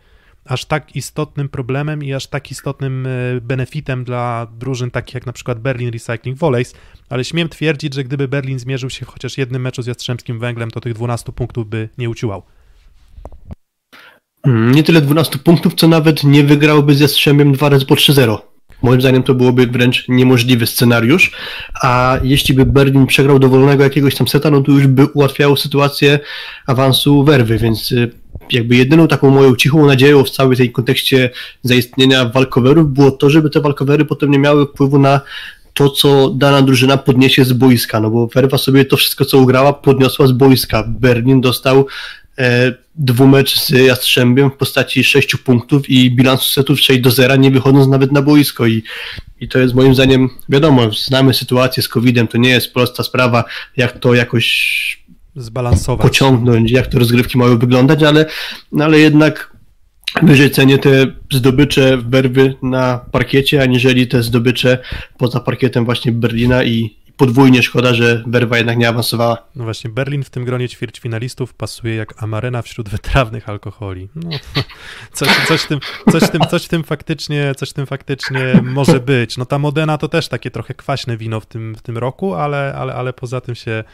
aż 0.51 0.65
tak 0.65 0.97
istotnym 0.97 1.49
problemem 1.49 2.05
i 2.05 2.15
aż 2.15 2.27
tak 2.27 2.51
istotnym 2.51 3.07
e, 3.07 3.41
benefitem 3.41 4.05
dla 4.05 4.47
drużyn 4.59 4.91
takich 4.91 5.15
jak 5.15 5.27
na 5.27 5.33
przykład 5.33 5.61
Berlin 5.61 5.91
Recycling 5.91 6.39
Volleys, 6.39 6.75
ale 7.09 7.25
śmiem 7.25 7.49
twierdzić, 7.49 7.95
że 7.95 8.05
gdyby 8.05 8.29
Berlin 8.29 8.59
zmierzył 8.59 8.91
się 8.91 9.07
chociaż 9.07 9.39
jednym 9.39 9.63
meczu 9.63 9.83
z 9.83 9.87
Jastrzębskim 9.87 10.39
Węglem, 10.39 10.71
to 10.71 10.81
tych 10.81 10.95
12 10.95 11.33
punktów 11.33 11.69
by 11.69 11.89
nie 11.99 12.11
uciłał. 12.11 12.43
Mm, 14.43 14.75
nie 14.75 14.83
tyle 14.83 15.01
12 15.01 15.39
punktów, 15.39 15.75
co 15.75 15.89
nawet 15.89 16.25
nie 16.25 16.45
wygrałby 16.45 16.95
z 16.95 17.01
Jastrzębiem 17.01 17.53
dwa 17.53 17.69
razy 17.69 17.87
po 17.87 17.95
3-0. 17.95 18.39
Moim 18.83 19.01
zdaniem 19.01 19.23
to 19.23 19.35
byłoby 19.35 19.67
wręcz 19.67 20.09
niemożliwy 20.09 20.67
scenariusz, 20.67 21.33
a 21.83 22.19
jeśli 22.23 22.55
by 22.55 22.67
Berlin 22.67 23.07
przegrał 23.07 23.39
dowolnego 23.39 23.85
jakiegoś 23.85 24.15
tam 24.15 24.29
seta, 24.29 24.51
no 24.51 24.61
to 24.61 24.73
już 24.73 24.87
by 24.87 25.07
ułatwiało 25.07 25.57
sytuację 25.57 26.19
awansu 26.67 27.25
werwy, 27.25 27.59
więc 27.59 27.93
y, 27.93 28.20
jakby 28.53 28.77
jedyną 28.77 29.09
taką 29.09 29.31
moją 29.31 29.57
cichą 29.57 29.87
nadzieją 29.87 30.25
w 30.25 30.31
całej 30.31 30.57
tej 30.57 30.73
kontekście 30.73 31.31
zaistnienia 31.63 32.25
walkowerów 32.25 32.93
było 32.93 33.11
to, 33.11 33.31
żeby 33.31 33.51
te 33.51 33.61
walkowery 33.61 34.05
potem 34.05 34.31
nie 34.31 34.39
miały 34.39 34.67
wpływu 34.67 34.99
na 34.99 35.21
to, 35.75 35.91
co 35.91 36.31
dana 36.31 36.63
drużyna 36.63 36.97
podniesie 36.97 37.45
z 37.45 37.53
boiska, 37.53 38.01
no 38.01 38.11
bo 38.11 38.27
Werwa 38.27 38.59
sobie 38.59 38.85
to 38.85 38.97
wszystko, 38.97 39.25
co 39.25 39.39
ugrała, 39.39 39.73
podniosła 39.73 40.27
z 40.27 40.33
boiska. 40.33 40.85
Berlin 40.89 41.41
dostał 41.41 41.87
e, 42.39 42.75
dwumecz 42.95 43.61
z 43.61 43.71
Jastrzębiem 43.71 44.51
w 44.51 44.57
postaci 44.57 45.05
6 45.05 45.37
punktów 45.37 45.91
i 45.91 46.11
bilansu 46.11 46.45
setów 46.45 46.81
6 46.81 47.01
do 47.01 47.11
0, 47.11 47.37
nie 47.37 47.51
wychodząc 47.51 47.89
nawet 47.89 48.13
na 48.13 48.23
boisko 48.23 48.67
i, 48.67 48.83
i 49.41 49.49
to 49.49 49.59
jest 49.59 49.75
moim 49.75 49.95
zdaniem, 49.95 50.29
wiadomo, 50.49 50.91
znamy 50.93 51.35
sytuację 51.35 51.83
z 51.83 51.89
COVID-em, 51.89 52.29
to 52.29 52.39
nie 52.39 52.51
jest 52.51 52.73
prosta 52.73 53.03
sprawa, 53.03 53.45
jak 53.77 53.99
to 53.99 54.15
jakoś 54.15 55.00
Zbalansować. 55.37 56.07
pociągnąć, 56.07 56.71
jak 56.71 56.87
te 56.87 56.99
rozgrywki 56.99 57.39
mają 57.39 57.59
wyglądać, 57.59 58.03
ale, 58.03 58.27
no 58.73 58.85
ale 58.85 58.99
jednak 58.99 59.57
wyżej 60.23 60.51
cenię 60.51 60.79
te 60.79 61.07
zdobycze 61.33 61.97
Werwy 61.97 62.55
na 62.63 62.99
parkiecie, 63.13 63.63
aniżeli 63.63 64.09
te 64.09 64.23
zdobycze 64.23 64.79
poza 65.19 65.41
parkietem 65.41 65.85
właśnie 65.85 66.13
Berlina 66.13 66.65
i 66.65 67.00
podwójnie 67.21 67.63
szkoda, 67.63 67.95
że 67.95 68.23
Werwa 68.27 68.57
jednak 68.57 68.79
nie 68.79 68.89
awansowała. 68.89 69.39
No 69.57 69.65
właśnie, 69.65 69.91
Berlin 69.91 70.25
w 70.25 70.31
tym 70.31 70.45
gronie 70.45 70.69
ćwierćfinalistów 70.69 71.55
pasuje 71.55 71.95
jak 71.95 72.23
amarena 72.23 72.63
wśród 72.63 72.89
wytrawnych 72.89 73.49
alkoholi. 73.49 74.09
No, 74.15 74.31
coś, 75.13 75.29
coś, 75.49 75.67
tym, 75.67 75.81
coś, 76.13 76.31
tym, 76.31 76.41
coś 76.51 76.69
tym 76.69 76.85
faktycznie, 76.85 77.55
coś 77.57 77.73
tym 77.73 77.87
faktycznie 77.87 78.63
może 78.63 79.01
być. 79.01 79.37
No 79.37 79.47
ta 79.47 79.59
Modena 79.59 79.99
to 79.99 80.09
też 80.09 80.29
takie 80.29 80.51
trochę 80.51 80.75
kwaśne 80.75 81.17
wino 81.17 81.41
w 81.41 81.47
tym, 81.47 81.75
w 81.75 81.83
tym 81.83 81.99
roku, 81.99 82.35
ale, 82.35 82.75
ale, 82.75 82.95
ale 82.95 83.13
poza 83.13 83.41
tym 83.41 83.55
się, 83.55 83.85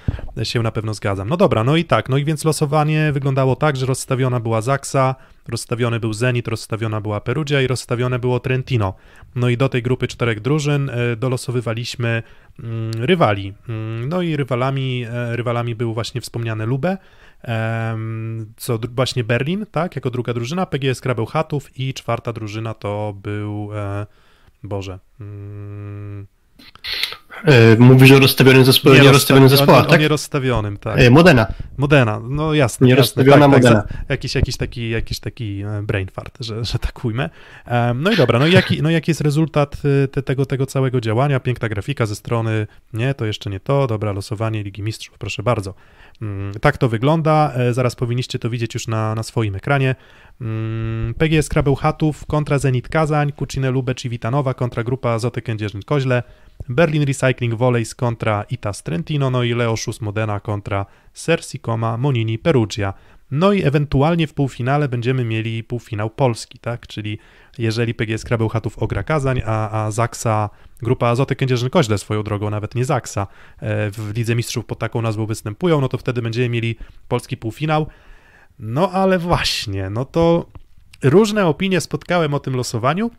się 0.43 0.63
na 0.63 0.71
pewno 0.71 0.95
zgadzam. 0.95 1.29
No 1.29 1.37
dobra, 1.37 1.65
no 1.65 1.77
i 1.77 1.85
tak, 1.85 2.09
no 2.09 2.17
i 2.17 2.25
więc 2.25 2.45
losowanie 2.45 3.13
wyglądało 3.13 3.57
tak, 3.57 3.77
że 3.77 3.87
rozstawiona 3.87 4.41
była 4.41 4.61
Zaksa, 4.61 5.15
rozstawiony 5.49 6.01
był 6.01 6.13
Zenit, 6.13 6.49
rozstawiona 6.49 7.01
była 7.01 7.21
Perugia 7.21 7.61
i 7.63 7.67
rozstawione 7.67 8.19
było 8.19 8.41
Trentino. 8.41 8.95
No 9.35 9.49
i 9.49 9.57
do 9.57 9.69
tej 9.69 9.83
grupy 9.83 10.09
czterech 10.09 10.41
drużyn 10.41 10.91
e, 10.91 11.17
dolosowywaliśmy 11.17 12.23
mm, 12.59 12.91
rywali. 13.05 13.55
Mm, 13.69 14.09
no 14.09 14.23
i 14.23 14.37
rywalami, 14.37 15.05
e, 15.05 15.37
rywalami 15.37 15.75
był 15.75 15.95
właśnie 15.95 16.21
wspomniany 16.21 16.67
Lube, 16.67 16.99
co 18.57 18.79
właśnie 18.91 19.25
Berlin, 19.25 19.67
tak, 19.71 19.97
jako 19.97 20.11
druga 20.11 20.35
drużyna, 20.35 20.67
PGS 20.67 21.01
Krabełchatów 21.01 21.79
i 21.79 21.95
czwarta 21.95 22.33
drużyna 22.33 22.75
to 22.75 23.15
był, 23.23 23.71
e, 23.75 24.07
Boże... 24.63 24.99
E, 27.45 27.77
mówisz 27.79 28.13
o 28.13 28.19
rozstawionym 28.19 28.65
zespole, 28.65 28.97
nie, 28.97 29.03
nie 29.03 29.13
rozstawionym 29.13 29.49
zespołach, 29.49 29.85
o, 29.87 29.89
tak? 29.89 29.99
O 29.99 30.03
nierozstawionym, 30.03 30.77
tak. 30.77 30.99
E, 31.01 31.11
Modena. 31.11 31.47
Modena, 31.77 32.21
no 32.29 32.55
jasne. 32.55 32.87
Nierozstawiona 32.87 33.37
jasne, 33.37 33.53
tak, 33.53 33.63
Modena. 33.63 33.83
Tak, 33.83 34.05
jakiś, 34.09 34.35
jakiś, 34.35 34.57
taki, 34.57 34.91
jakiś 34.91 35.21
taki 35.21 35.63
e, 35.63 35.83
brain 35.83 36.09
fart, 36.09 36.39
że, 36.41 36.65
że 36.65 36.79
tak 36.79 37.05
ujmę. 37.05 37.31
No 37.95 38.13
i 38.13 38.17
dobra, 38.17 38.39
no 38.39 38.47
jaki, 38.47 38.83
no 38.83 38.91
jaki 38.91 39.11
jest 39.11 39.21
rezultat 39.21 39.77
te, 40.13 40.23
tego, 40.23 40.47
tego 40.47 40.67
całego 40.67 41.01
działania? 41.01 41.41
Piękna 41.41 41.69
grafika 41.69 42.07
ze 42.07 42.17
strony, 42.17 42.67
nie, 42.93 43.15
to 43.15 43.25
jeszcze 43.25 43.51
nie 43.51 43.61
to, 43.61 43.87
dobra, 43.87 44.13
losowanie 44.13 44.63
Ligi 44.63 44.83
Mistrzów, 44.83 45.19
proszę 45.19 45.43
bardzo. 45.43 45.75
Mm, 46.23 46.53
tak 46.61 46.79
to 46.79 46.89
wygląda, 46.89 47.53
zaraz 47.71 47.97
powinniście 47.97 48.39
to 48.39 48.51
widzieć 48.51 48.75
już 48.75 48.89
na, 48.89 49.15
na 49.15 49.23
swoim 49.23 49.55
ekranie. 49.55 49.95
Mm, 50.41 51.15
PGS 51.15 51.49
Krabełchatów 51.49 52.27
kontra 52.27 52.59
Zenit 52.59 52.89
Kazań, 52.89 53.33
Kucinę 53.33 53.71
Lubecz 53.71 54.05
i 54.05 54.09
Witanowa 54.09 54.55
kontra 54.55 54.85
grupa 54.85 55.11
Azoty 55.11 55.43
Kędzierzyn-Koźle, 55.43 56.23
Berlin 56.69 57.05
Recycling 57.05 57.55
Volleys 57.55 57.95
kontra 57.95 58.45
Itas 58.51 58.83
Trentino, 58.83 59.31
no 59.31 59.43
i 59.43 59.55
Leoszus 59.55 60.01
Modena 60.01 60.41
kontra 60.41 60.87
Sersicoma 61.13 61.97
Monini 61.97 62.39
Perugia. 62.39 62.95
No 63.31 63.53
i 63.53 63.63
ewentualnie 63.63 64.27
w 64.27 64.35
półfinale 64.35 64.89
będziemy 64.89 65.25
mieli 65.25 65.65
półfinał 65.65 66.11
Polski, 66.11 66.59
tak? 66.59 66.87
Czyli 66.87 67.19
jeżeli 67.59 67.95
PGS 67.95 68.25
Krabełchatów 68.25 68.79
ogra 68.79 69.03
Kazań, 69.03 69.43
a, 69.47 69.85
a 69.85 69.91
Zaksa, 69.91 70.51
grupa 70.83 71.09
Azoty 71.09 71.35
Kędzierzyn-Koźle 71.35 71.99
swoją 71.99 72.23
drogą, 72.23 72.51
nawet 72.51 72.75
nie 72.75 72.85
Zaksa, 72.85 73.27
e, 73.59 73.91
w 73.91 74.13
Lidze 74.17 74.35
Mistrzów 74.35 74.65
pod 74.65 74.79
taką 74.79 75.03
nazwą 75.03 75.27
występują, 75.27 75.81
no 75.81 75.89
to 75.89 75.99
wtedy 75.99 76.23
będziemy 76.23 76.49
mieli 76.49 76.77
polski 77.09 77.37
półfinał. 77.37 77.87
No 78.59 78.91
ale 78.91 79.19
właśnie, 79.19 79.91
no 79.91 80.05
to 80.05 80.47
różne 81.03 81.47
opinie 81.47 81.81
spotkałem 81.81 82.35
o 82.35 82.41
tym 82.41 82.57
losowaniu. 82.57 83.11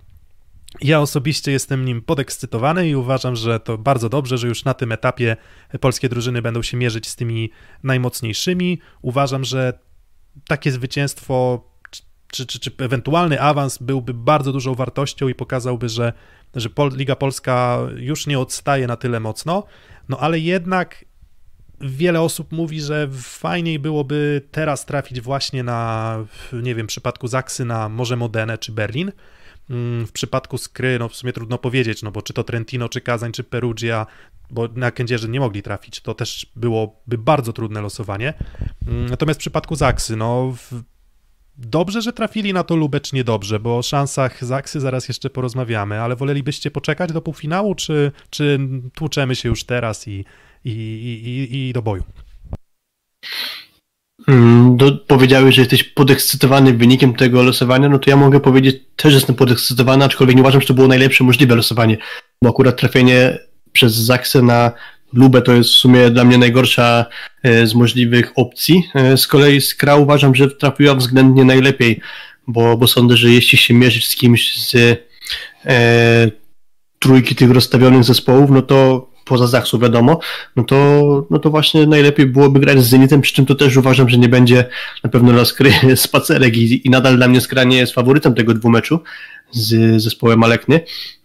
Ja 0.82 1.02
osobiście 1.02 1.52
jestem 1.52 1.86
nim 1.86 2.02
podekscytowany 2.02 2.90
i 2.90 2.96
uważam, 2.96 3.36
że 3.36 3.60
to 3.60 3.78
bardzo 3.78 4.10
dobrze, 4.10 4.38
że 4.38 4.48
już 4.48 4.66
na 4.66 4.74
tym 4.74 4.92
etapie 4.92 5.38
polskie 5.80 6.10
drużyny 6.10 6.42
będą 6.42 6.62
się 6.62 6.78
mierzyć 6.78 7.08
z 7.08 7.16
tymi 7.16 7.52
najmocniejszymi. 7.84 8.80
Uważam, 9.02 9.44
że 9.44 9.80
takie 10.48 10.72
zwycięstwo 10.72 11.64
czy, 12.32 12.46
czy, 12.46 12.60
czy 12.60 12.72
ewentualny 12.78 13.42
awans 13.42 13.78
byłby 13.78 14.14
bardzo 14.14 14.52
dużą 14.52 14.76
wartością 14.76 15.28
i 15.28 15.36
pokazałby, 15.36 15.90
że, 15.90 16.14
że 16.56 16.70
Pol 16.70 16.92
Liga 16.96 17.16
Polska 17.16 17.80
już 17.96 18.28
nie 18.28 18.40
odstaje 18.40 18.88
na 18.88 18.96
tyle 18.96 19.20
mocno, 19.20 19.64
no 20.10 20.20
ale 20.20 20.40
jednak 20.40 21.06
wiele 21.82 22.22
osób 22.22 22.52
mówi, 22.52 22.82
że 22.82 23.10
fajniej 23.22 23.80
byłoby 23.80 24.42
teraz 24.52 24.86
trafić 24.86 25.22
właśnie 25.22 25.64
na, 25.64 26.18
nie 26.54 26.76
wiem, 26.76 26.88
w 26.88 26.90
przypadku 26.90 27.28
Zaksy 27.28 27.66
na 27.66 27.90
może 27.90 28.16
Modenę 28.16 28.58
czy 28.58 28.72
Berlin, 28.72 29.12
mm, 29.70 30.08
w 30.08 30.12
przypadku 30.12 30.58
Skry, 30.58 31.00
no 31.00 31.10
w 31.10 31.16
sumie 31.16 31.34
trudno 31.34 31.58
powiedzieć, 31.58 32.04
no 32.04 32.12
bo 32.12 32.22
czy 32.22 32.34
to 32.34 32.44
Trentino, 32.44 32.90
czy 32.90 33.02
Kazań, 33.02 33.32
czy 33.32 33.44
Perugia, 33.44 34.06
bo 34.50 34.68
na 34.76 34.92
Kędzierzy 34.92 35.30
nie 35.30 35.40
mogli 35.40 35.64
trafić, 35.64 36.02
to 36.02 36.14
też 36.14 36.46
byłoby 36.56 37.18
bardzo 37.18 37.54
trudne 37.54 37.82
losowanie. 37.82 38.34
Mm, 38.88 39.06
natomiast 39.06 39.40
w 39.40 39.42
przypadku 39.42 39.76
Zaksy, 39.76 40.16
no 40.16 40.56
dobrze, 41.58 42.02
że 42.02 42.14
trafili 42.14 42.54
na 42.54 42.64
to 42.64 42.76
Lubecz 42.76 43.14
niedobrze, 43.14 43.60
bo 43.60 43.78
o 43.78 43.82
szansach 43.82 44.46
Zaksy 44.46 44.80
zaraz 44.80 45.08
jeszcze 45.08 45.30
porozmawiamy, 45.30 46.02
ale 46.02 46.16
wolelibyście 46.16 46.72
poczekać 46.72 47.12
do 47.12 47.22
półfinału, 47.22 47.76
czy, 47.76 48.12
czy 48.30 48.60
tłuczemy 48.96 49.36
się 49.36 49.50
już 49.50 49.64
teraz 49.64 50.08
i, 50.08 50.26
i, 50.66 50.72
i, 50.72 51.68
i 51.70 51.74
do 51.74 51.82
boju. 51.82 52.04
Mm, 54.28 54.78
do, 54.78 54.92
powiedziałeś, 54.98 55.56
że 55.56 55.62
jesteś 55.62 55.84
podekscytowany 55.84 56.74
wynikiem 56.74 57.14
tego 57.14 57.44
losowania, 57.44 57.90
no 57.90 58.00
to 58.00 58.10
ja 58.10 58.16
mogę 58.16 58.40
powiedzieć, 58.40 58.82
też 58.96 59.14
jestem 59.14 59.36
podekscytowany, 59.36 60.06
aczkolwiek 60.06 60.36
nie 60.36 60.42
uważam, 60.42 60.62
że 60.62 60.68
to 60.68 60.74
było 60.74 60.88
najlepsze 60.88 61.24
możliwe 61.24 61.56
losowanie, 61.56 61.98
bo 62.42 62.50
akurat 62.50 62.80
trafienie 62.80 63.40
przez 63.78 63.94
Zaksę 63.94 64.42
na 64.42 64.72
Lubę 65.14 65.42
to 65.42 65.54
jest 65.54 65.70
w 65.70 65.78
sumie 65.78 66.10
dla 66.10 66.24
mnie 66.24 66.38
najgorsza 66.38 67.06
e, 67.44 67.68
z 67.68 67.74
możliwych 67.76 68.32
opcji. 68.36 68.84
E, 68.96 69.18
z 69.18 69.28
kolei 69.28 69.62
Skra 69.62 69.96
uważam, 69.96 70.36
że 70.36 70.52
trafiła 70.52 70.96
względnie 70.96 71.46
najlepiej, 71.46 72.00
bo, 72.48 72.78
bo 72.78 72.88
sądzę, 72.88 73.18
że 73.18 73.30
jeśli 73.30 73.58
się 73.58 73.74
mierzyć 73.74 74.08
z 74.08 74.16
kimś 74.16 74.58
z 74.58 74.76
e, 75.66 76.32
trójki 77.00 77.36
tych 77.36 77.52
rozstawionych 77.52 78.04
zespołów, 78.04 78.50
no 78.50 78.62
to 78.62 79.07
poza 79.28 79.48
Zachsu 79.48 79.80
wiadomo, 79.80 80.20
no 80.56 80.64
to, 80.64 81.28
no 81.30 81.40
to 81.40 81.50
właśnie 81.50 81.88
najlepiej 81.88 82.26
byłoby 82.26 82.60
grać 82.60 82.84
z 82.84 82.88
Zenitem, 82.88 83.22
przy 83.22 83.34
czym 83.34 83.46
to 83.46 83.56
też 83.56 83.78
uważam, 83.78 84.10
że 84.10 84.18
nie 84.18 84.30
będzie 84.30 84.66
na 85.04 85.10
pewno 85.10 85.32
dla 85.32 85.46
Skry 85.46 85.72
spacerek 85.96 86.58
i, 86.58 86.88
i 86.88 86.90
nadal 86.90 87.18
dla 87.18 87.28
mnie 87.28 87.42
Skra 87.42 87.64
nie 87.64 87.78
jest 87.78 87.94
faworytem 87.94 88.36
tego 88.36 88.54
dwumeczu 88.54 89.00
z 89.52 90.02
zespołem 90.02 90.44
Alekny, 90.44 90.80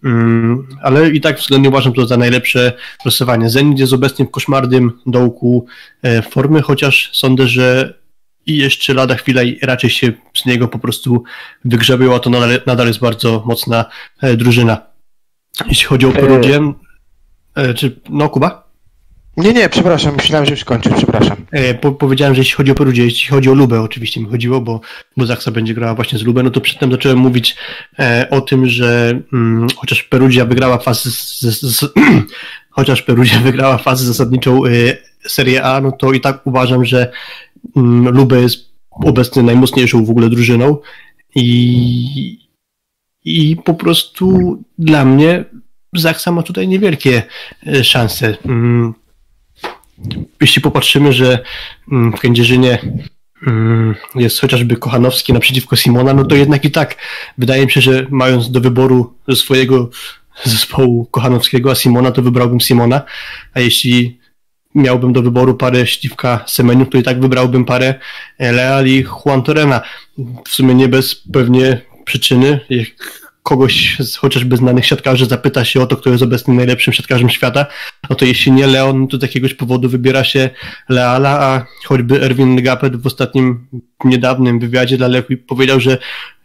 um, 0.05 0.67
ale 0.83 1.11
i 1.11 1.21
tak 1.21 1.39
względnie 1.39 1.69
uważam 1.69 1.93
to 1.93 2.07
za 2.07 2.17
najlepsze 2.17 2.73
losowanie. 3.05 3.51
Zenit 3.51 3.79
jest 3.79 3.93
obecnie 3.93 4.25
w 4.25 4.31
koszmarnym 4.31 4.93
dołku 5.07 5.67
e, 6.03 6.23
formy, 6.23 6.63
chociaż 6.63 7.11
sądzę, 7.13 7.47
że 7.47 7.95
i 8.47 8.57
jeszcze 8.57 8.95
lada 8.95 9.15
chwila 9.15 9.43
i 9.43 9.59
raczej 9.63 9.91
się 9.91 10.13
z 10.35 10.47
niego 10.47 10.69
po 10.69 10.79
prostu 10.79 11.23
wygrzebią, 11.65 12.15
a 12.15 12.19
to 12.19 12.31
nadal, 12.31 12.61
nadal 12.67 12.87
jest 12.87 13.01
bardzo 13.01 13.43
mocna 13.47 13.85
e, 14.21 14.37
drużyna. 14.37 14.93
Jeśli 15.69 15.87
chodzi 15.87 16.07
o 16.07 16.13
Perugię, 16.13 16.73
E, 17.55 17.75
czy, 17.75 18.01
no 18.11 18.29
Kuba? 18.29 18.73
Nie, 19.37 19.53
nie, 19.53 19.69
przepraszam, 19.69 20.17
myślałem, 20.17 20.47
że 20.47 20.53
już 20.53 20.65
kończysz, 20.65 20.93
przepraszam. 20.97 21.37
E, 21.51 21.75
po, 21.75 21.93
powiedziałem, 21.93 22.35
że 22.35 22.41
jeśli 22.41 22.55
chodzi 22.55 22.71
o 22.71 22.75
Perudzie, 22.75 23.05
jeśli 23.05 23.31
chodzi 23.31 23.51
o 23.51 23.55
Lubę, 23.55 23.81
oczywiście 23.81 24.21
mi 24.21 24.27
chodziło, 24.27 24.61
bo, 24.61 24.81
bo 25.17 25.27
Zaksa 25.27 25.51
będzie 25.51 25.75
grała 25.75 25.95
właśnie 25.95 26.19
z 26.19 26.23
Lubę, 26.23 26.43
no 26.43 26.51
to 26.51 26.61
przedtem 26.61 26.93
zacząłem 26.93 27.19
mówić 27.19 27.57
e, 27.99 28.27
o 28.31 28.41
tym, 28.41 28.67
że 28.67 29.21
mm, 29.33 29.67
chociaż 29.77 30.03
Perugia 30.03 30.45
wygrała 30.45 30.79
fazę 30.79 31.11
z, 31.11 31.41
z, 31.41 31.61
z, 31.61 31.93
chociaż 32.77 33.03
Perugia 33.03 33.39
wygrała 33.51 33.79
fazę 33.79 34.07
zasadniczą 34.07 34.67
e, 34.67 34.71
Serie 35.27 35.65
A, 35.65 35.81
no 35.81 35.93
to 35.93 36.13
i 36.13 36.21
tak 36.21 36.47
uważam, 36.47 36.85
że 36.85 37.13
mm, 37.77 38.15
Lubę 38.15 38.41
jest 38.41 38.73
obecnie 38.91 39.43
najmocniejszą 39.43 40.05
w 40.05 40.11
ogóle 40.11 40.29
drużyną 40.29 40.79
i, 41.35 42.39
i 43.25 43.57
po 43.65 43.75
prostu 43.75 44.59
dla 44.79 45.05
mnie 45.05 45.45
Zaksa 45.93 46.33
ma 46.33 46.43
tutaj 46.43 46.69
niewielkie 46.69 47.23
e, 47.67 47.85
szanse. 47.85 48.37
Mm, 48.47 48.95
jeśli 50.41 50.63
popatrzymy, 50.63 51.13
że 51.13 51.39
mm, 51.93 52.13
w 52.13 52.21
Kędzierzynie 52.21 52.79
mm, 53.47 53.95
jest 54.15 54.41
chociażby 54.41 54.77
Kochanowski 54.77 55.33
naprzeciwko 55.33 55.77
Simona, 55.77 56.15
no 56.15 56.25
to 56.25 56.37
jednak 56.37 56.65
i 56.65 56.71
tak 56.71 56.97
wydaje 57.39 57.65
mi 57.65 57.71
się, 57.71 57.81
że 57.81 58.07
mając 58.11 58.51
do 58.51 58.61
wyboru 58.61 59.15
swojego 59.35 59.91
zespołu 60.45 61.07
Kochanowskiego, 61.07 61.71
a 61.71 61.75
Simona, 61.75 62.13
to 62.13 62.23
wybrałbym 62.23 62.61
Simona, 62.61 63.03
a 63.55 63.61
jeśli 63.61 64.21
miałbym 64.75 65.13
do 65.13 65.23
wyboru 65.23 65.55
parę 65.55 65.87
Śliwka 65.87 66.45
Semeniów, 66.47 66.89
to 66.91 66.99
i 66.99 67.03
tak 67.03 67.21
wybrałbym 67.21 67.65
parę 67.65 67.95
Leal 68.39 68.87
i 68.87 69.05
Juan 69.05 69.43
Torena. 69.43 69.81
W 70.49 70.49
sumie 70.49 70.75
nie 70.75 70.89
bez 70.89 71.15
pewnie 71.15 71.81
przyczyny, 72.05 72.61
jak 72.71 73.22
kogoś 73.43 73.97
z 74.01 74.17
chociażby 74.17 74.57
znanych 74.57 74.87
siatkarzy 74.87 75.27
zapyta 75.27 75.65
się 75.65 75.81
o 75.81 75.87
to, 75.87 75.97
kto 75.97 76.11
jest 76.11 76.23
obecnie 76.23 76.55
najlepszym 76.55 76.93
siatkarzem 76.93 77.31
świata, 77.31 77.67
no 78.11 78.17
to 78.17 78.25
jeśli 78.25 78.53
nie 78.53 78.67
Leon, 78.67 79.09
to 79.09 79.19
z 79.19 79.23
jakiegoś 79.23 79.55
powodu 79.55 79.89
wybiera 79.89 80.25
się 80.25 80.51
Leala, 80.89 81.41
a 81.41 81.67
choćby 81.85 82.23
Erwin 82.23 82.63
Gapet 82.63 82.97
w 82.97 83.07
ostatnim 83.07 83.67
niedawnym 84.05 84.61
wywiadzie 84.61 84.97
dla 84.97 85.09
Lewi 85.09 85.37
powiedział, 85.37 85.81
że 85.81 85.99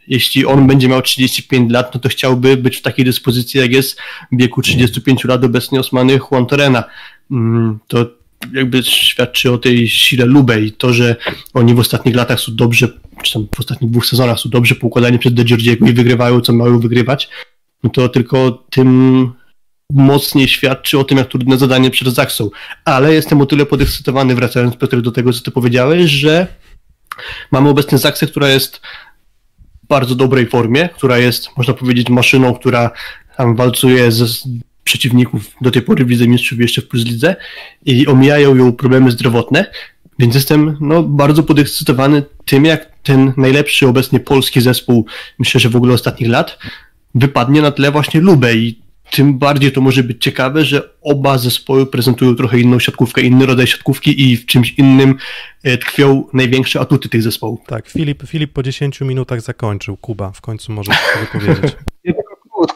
jeśli 0.08 0.46
on 0.46 0.68
będzie 0.68 0.88
miał 0.88 1.02
35 1.02 1.72
lat, 1.72 1.94
no 1.94 2.00
to 2.00 2.10
chciałby 2.10 2.58
być 2.58 2.78
w 2.78 2.82
takiej 2.82 3.06
dyspozycji, 3.06 3.60
jak 3.60 3.72
jest 3.72 4.00
w 4.32 4.38
wieku 4.38 4.62
35 4.62 5.24
lat 5.24 5.44
obecnie 5.44 5.80
Osmany 5.80 6.20
Juan 6.32 6.46
Torena. 6.46 6.84
Mm, 7.32 7.80
to 7.88 8.06
jakby 8.54 8.84
świadczy 8.84 9.52
o 9.52 9.58
tej 9.58 9.90
sile 9.90 10.26
Lubę 10.26 10.62
i 10.62 10.72
to, 10.72 10.94
że 10.94 11.16
oni 11.54 11.74
w 11.74 11.80
ostatnich 11.80 12.16
latach 12.16 12.40
są 12.40 12.56
dobrze, 12.56 12.88
czy 13.24 13.34
tam 13.34 13.48
w 13.56 13.60
ostatnich 13.60 13.92
dwóch 13.92 14.06
sezonach 14.06 14.40
są 14.40 14.50
dobrze 14.50 14.76
poukładani 14.76 15.20
przez 15.20 15.34
De 15.34 15.44
i 15.88 15.94
wygrywają, 15.94 16.42
co 16.42 16.54
mają 16.54 16.80
wygrywać, 16.80 17.30
no 17.84 17.90
to 17.90 18.10
tylko 18.10 18.66
tym 18.70 19.32
mocniej 19.90 20.48
świadczy 20.48 21.00
o 21.00 21.04
tym, 21.04 21.18
jak 21.18 21.28
trudne 21.28 21.58
zadanie 21.58 21.92
przed 21.92 22.14
Zaksą. 22.14 22.50
Ale 22.86 23.14
jestem 23.14 23.42
o 23.42 23.46
tyle 23.46 23.66
podekscytowany, 23.66 24.36
wracając 24.36 24.78
Piotr 24.78 25.02
do 25.02 25.12
tego, 25.12 25.34
co 25.34 25.42
ty 25.42 25.52
powiedziałeś, 25.52 26.12
że 26.12 26.48
mamy 27.52 27.70
obecnie 27.70 27.98
Zaksę, 27.98 28.28
która 28.28 28.50
jest 28.50 28.82
w 29.84 29.88
bardzo 29.88 30.16
dobrej 30.16 30.48
formie, 30.48 30.90
która 30.96 31.18
jest, 31.18 31.48
można 31.58 31.74
powiedzieć, 31.74 32.10
maszyną, 32.10 32.54
która 32.54 32.92
tam 33.38 33.56
walcuje 33.56 34.12
ze 34.12 34.26
przeciwników 34.88 35.52
do 35.62 35.72
tej 35.72 35.82
pory 35.82 36.06
w 36.06 36.10
Lidze 36.10 36.28
Mistrzów 36.28 36.60
jeszcze 36.60 36.82
w 36.82 36.88
Plus 36.88 37.06
Lidze 37.06 37.36
i 37.86 38.08
omijają 38.08 38.56
ją 38.56 38.74
problemy 38.74 39.12
zdrowotne, 39.12 39.66
więc 40.20 40.36
jestem 40.36 40.78
no, 40.82 41.04
bardzo 41.04 41.44
podekscytowany 41.44 42.24
tym, 42.46 42.66
jak 42.66 42.92
ten 43.04 43.34
najlepszy 43.38 43.88
obecnie 43.88 44.20
polski 44.20 44.62
zespół, 44.62 45.06
myślę, 45.40 45.60
że 45.60 45.70
w 45.70 45.76
ogóle 45.76 45.94
ostatnich 45.94 46.30
lat, 46.30 46.58
wypadnie 47.16 47.62
na 47.62 47.72
tle 47.72 47.92
właśnie 47.92 48.22
Lubę 48.22 48.56
i 48.56 48.82
tym 49.12 49.38
bardziej 49.38 49.72
to 49.72 49.82
może 49.82 50.04
być 50.04 50.24
ciekawe, 50.24 50.66
że 50.66 50.90
oba 51.02 51.38
zespoły 51.38 51.86
prezentują 51.86 52.36
trochę 52.36 52.60
inną 52.60 52.80
siatkówkę, 52.80 53.22
inny 53.22 53.46
rodzaj 53.46 53.68
siatkówki 53.68 54.32
i 54.32 54.38
w 54.38 54.46
czymś 54.46 54.74
innym 54.78 55.16
e, 55.64 55.78
tkwią 55.78 56.24
największe 56.34 56.80
atuty 56.80 57.10
tych 57.10 57.24
zespołów. 57.24 57.60
Tak, 57.68 57.90
Filip, 57.90 58.24
Filip 58.28 58.54
po 58.54 58.64
10 58.64 59.02
minutach 59.02 59.42
zakończył. 59.42 59.98
Kuba, 59.98 60.32
w 60.32 60.42
końcu 60.42 60.72
może 60.72 60.92
się 60.92 61.20
wypowiedzieć. 61.20 61.76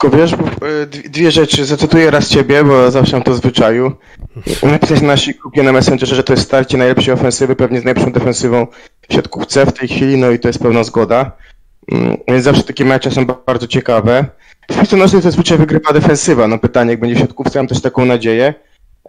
Krótko, 0.01 0.17
wiesz, 0.17 0.33
e, 0.33 0.85
dwie 1.09 1.31
rzeczy. 1.31 1.65
Zacytuję 1.65 2.11
raz 2.11 2.29
ciebie, 2.29 2.63
bo 2.63 2.91
zawsze 2.91 3.15
mam 3.15 3.23
to 3.23 3.31
w 3.31 3.35
zwyczaju. 3.35 3.91
Napisać 4.63 5.01
na 5.01 5.07
naszej 5.07 5.33
grupie 5.35 5.63
na 5.63 5.71
Messengerze, 5.71 6.15
że 6.15 6.23
to 6.23 6.33
jest 6.33 6.43
starcie 6.45 6.77
najlepszej 6.77 7.13
ofensywy, 7.13 7.55
pewnie 7.55 7.81
z 7.81 7.83
najlepszą 7.85 8.11
defensywą 8.11 8.67
w 9.09 9.13
siatkówce 9.13 9.65
w 9.65 9.73
tej 9.73 9.87
chwili, 9.87 10.17
no 10.17 10.31
i 10.31 10.39
to 10.39 10.47
jest 10.47 10.59
pełna 10.59 10.83
zgoda. 10.83 11.31
Mm, 11.91 12.17
Więc 12.27 12.43
zawsze 12.43 12.63
takie 12.63 12.85
mecze 12.85 13.11
są 13.11 13.25
bardzo 13.25 13.67
ciekawe. 13.67 14.25
W 14.71 14.75
piłce 14.75 14.97
nożnej 14.97 15.21
to 15.21 15.27
zazwyczaj 15.27 15.57
wygrywa 15.57 15.93
defensywa. 15.93 16.47
No 16.47 16.57
pytanie, 16.59 16.91
jak 16.91 16.99
będzie 16.99 17.15
w 17.15 17.19
siatkówce, 17.19 17.59
mam 17.59 17.67
też 17.67 17.81
taką 17.81 18.05
nadzieję. 18.05 18.53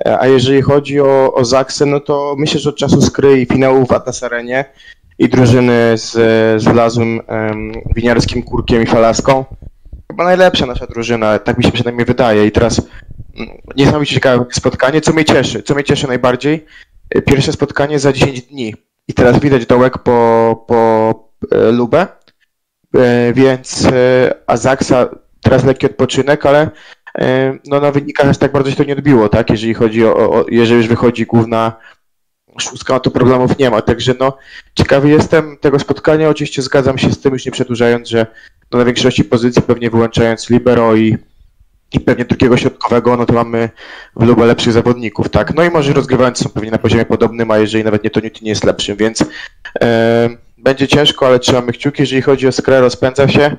E, 0.06 0.20
A 0.20 0.26
jeżeli 0.26 0.62
chodzi 0.62 1.00
o, 1.00 1.34
o 1.34 1.44
Zaksę, 1.44 1.86
no 1.86 2.00
to 2.00 2.34
myślę, 2.38 2.60
że 2.60 2.70
od 2.70 2.76
czasu 2.76 3.02
skry 3.02 3.40
i 3.40 3.46
finału 3.46 3.86
w 3.86 3.92
Atlas 3.92 4.22
Arenie 4.22 4.64
i 5.18 5.28
drużyny 5.28 5.98
z, 5.98 6.10
z 6.62 6.64
wlazłym 6.64 7.20
um, 7.28 7.72
winiarskim 7.96 8.42
Kurkiem 8.42 8.82
i 8.82 8.86
Falaską, 8.86 9.44
chyba 10.12 10.24
najlepsza 10.24 10.66
nasza 10.66 10.86
drużyna, 10.86 11.38
tak 11.38 11.58
mi 11.58 11.64
się 11.64 11.72
przynajmniej 11.72 12.06
wydaje. 12.06 12.46
I 12.46 12.52
teraz 12.52 12.78
mm, 13.36 13.48
niesamowicie 13.76 14.14
ciekawe 14.14 14.44
spotkanie, 14.52 15.00
co 15.00 15.12
mnie 15.12 15.24
cieszy, 15.24 15.62
co 15.62 15.74
mnie 15.74 15.84
cieszy 15.84 16.08
najbardziej, 16.08 16.66
e, 17.10 17.22
pierwsze 17.22 17.52
spotkanie 17.52 17.98
za 17.98 18.12
10 18.12 18.42
dni. 18.42 18.74
I 19.08 19.14
teraz 19.14 19.38
widać 19.38 19.66
dołek 19.66 19.98
po, 19.98 20.64
po 20.68 21.14
e, 21.52 21.72
Lubę, 21.72 22.06
E, 22.94 23.32
więc 23.32 23.86
e, 23.86 24.34
Azaksa 24.46 25.08
teraz 25.42 25.64
lekki 25.64 25.86
odpoczynek, 25.86 26.46
ale 26.46 26.70
no, 27.66 27.80
na 27.80 27.92
wynikach 27.92 28.28
aż 28.28 28.38
tak 28.38 28.52
bardzo 28.52 28.70
się 28.70 28.76
to 28.76 28.84
nie 28.84 28.92
odbiło, 28.92 29.28
tak? 29.28 29.50
Jeżeli 29.50 29.74
chodzi 29.74 30.04
o, 30.04 30.16
o 30.16 30.44
jeżeli 30.48 30.78
już 30.78 30.88
wychodzi 30.88 31.26
główna 31.26 31.72
szóstka, 32.60 33.00
to 33.00 33.10
problemów 33.10 33.58
nie 33.58 33.70
ma. 33.70 33.82
Także 33.82 34.14
no, 34.20 34.36
ciekawy 34.74 35.08
jestem 35.08 35.56
tego 35.60 35.78
spotkania. 35.78 36.28
Oczywiście 36.28 36.62
zgadzam 36.62 36.98
się 36.98 37.12
z 37.12 37.20
tym, 37.20 37.32
już 37.32 37.46
nie 37.46 37.52
przedłużając, 37.52 38.08
że 38.08 38.26
no, 38.72 38.78
na 38.78 38.84
większości 38.84 39.24
pozycji, 39.24 39.62
pewnie 39.62 39.90
wyłączając 39.90 40.50
Libero 40.50 40.96
i, 40.96 41.16
i 41.92 42.00
pewnie 42.00 42.24
drugiego 42.24 42.56
środkowego, 42.56 43.16
no 43.16 43.26
to 43.26 43.32
mamy 43.32 43.70
w 44.16 44.22
Lubę 44.24 44.46
lepszych 44.46 44.72
zawodników, 44.72 45.28
tak? 45.28 45.54
No 45.54 45.64
i 45.64 45.70
może 45.70 45.92
rozgrywający 45.92 46.44
są 46.44 46.50
pewnie 46.50 46.70
na 46.70 46.78
poziomie 46.78 47.04
podobnym, 47.04 47.50
a 47.50 47.58
jeżeli 47.58 47.84
nawet 47.84 48.04
nie, 48.04 48.10
to 48.10 48.20
Newton 48.20 48.42
nie 48.42 48.50
jest 48.50 48.64
lepszym, 48.64 48.96
więc 48.96 49.24
e, 49.82 50.28
będzie 50.58 50.88
ciężko, 50.88 51.26
ale 51.26 51.38
trzymamy 51.38 51.72
kciuki. 51.72 52.02
Jeżeli 52.02 52.22
chodzi 52.22 52.48
o 52.48 52.52
Skrę, 52.52 52.80
rozpędza 52.80 53.28
się. 53.28 53.56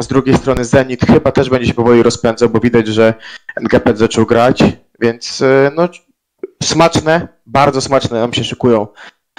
Z 0.00 0.06
drugiej 0.06 0.36
strony 0.36 0.64
Zenit 0.64 1.06
chyba 1.06 1.32
też 1.32 1.50
będzie 1.50 1.66
się 1.66 1.74
powoli 1.74 2.02
rozpędzał, 2.02 2.50
bo 2.50 2.60
widać, 2.60 2.86
że 2.86 3.14
NGP 3.56 3.96
zaczął 3.96 4.26
grać, 4.26 4.64
więc 5.00 5.42
e, 5.42 5.70
no 5.76 5.88
smaczne, 6.64 7.28
bardzo 7.46 7.80
smaczne 7.80 8.20
nam 8.20 8.32
się 8.32 8.44
szykują 8.44 8.86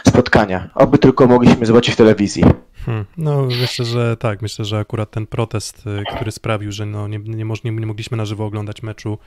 spotkania. 0.07 0.69
Oby 0.75 0.97
tylko 0.97 1.27
mogliśmy 1.27 1.65
zobaczyć 1.65 1.93
w 1.93 1.97
telewizji. 1.97 2.43
Hmm. 2.85 3.05
No 3.17 3.45
myślę, 3.45 3.85
że 3.85 4.17
tak, 4.17 4.41
myślę, 4.41 4.65
że 4.65 4.79
akurat 4.79 5.11
ten 5.11 5.27
protest, 5.27 5.87
y, 5.87 6.03
który 6.15 6.31
sprawił, 6.31 6.71
że 6.71 6.85
no, 6.85 7.07
nie, 7.07 7.19
nie, 7.19 7.45
nie, 7.63 7.71
nie 7.71 7.85
mogliśmy 7.85 8.17
na 8.17 8.25
żywo 8.25 8.45
oglądać 8.45 8.83
meczu 8.83 9.17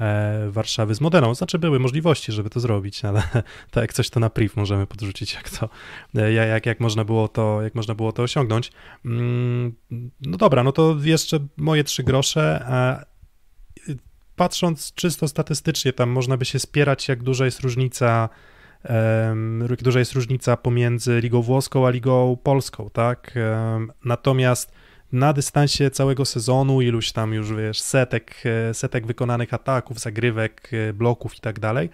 e, 0.00 0.50
Warszawy 0.50 0.94
z 0.94 1.00
Modeną, 1.00 1.34
znaczy 1.34 1.58
były 1.58 1.78
możliwości, 1.78 2.32
żeby 2.32 2.50
to 2.50 2.60
zrobić, 2.60 3.04
ale 3.04 3.22
tak 3.72 3.82
jak 3.82 3.92
coś 3.92 4.10
to 4.10 4.20
na 4.20 4.30
priv 4.30 4.52
możemy 4.56 4.86
podrzucić, 4.86 5.34
jak 5.34 5.50
to, 5.50 5.68
e, 6.14 6.32
jak, 6.32 6.66
jak, 6.66 6.80
można 6.80 7.04
było 7.04 7.28
to, 7.28 7.62
jak 7.62 7.74
można 7.74 7.94
było 7.94 8.12
to 8.12 8.22
osiągnąć. 8.22 8.72
Mm, 9.04 9.74
no 10.20 10.36
dobra, 10.36 10.62
no 10.62 10.72
to 10.72 10.96
jeszcze 11.02 11.38
moje 11.56 11.84
trzy 11.84 12.02
grosze. 12.02 12.66
Patrząc 14.36 14.94
czysto 14.94 15.28
statystycznie, 15.28 15.92
tam 15.92 16.10
można 16.10 16.36
by 16.36 16.44
się 16.44 16.58
spierać, 16.58 17.08
jak 17.08 17.22
duża 17.22 17.44
jest 17.44 17.60
różnica 17.60 18.28
jak 19.70 19.82
duża 19.82 19.98
jest 19.98 20.12
różnica 20.12 20.56
pomiędzy 20.56 21.20
ligą 21.20 21.42
włoską 21.42 21.86
a 21.86 21.90
ligą 21.90 22.36
polską, 22.42 22.90
tak? 22.92 23.34
Natomiast 24.04 24.72
na 25.12 25.32
dystansie 25.32 25.90
całego 25.90 26.24
sezonu, 26.24 26.80
iluś 26.80 27.12
tam 27.12 27.34
już 27.34 27.52
wiesz, 27.52 27.80
setek, 27.80 28.42
e, 28.44 28.74
setek 28.74 29.06
wykonanych 29.06 29.54
ataków, 29.54 30.00
zagrywek, 30.00 30.70
e, 30.72 30.92
bloków 30.92 31.36
i 31.36 31.40
tak 31.40 31.60
dalej, 31.60 31.90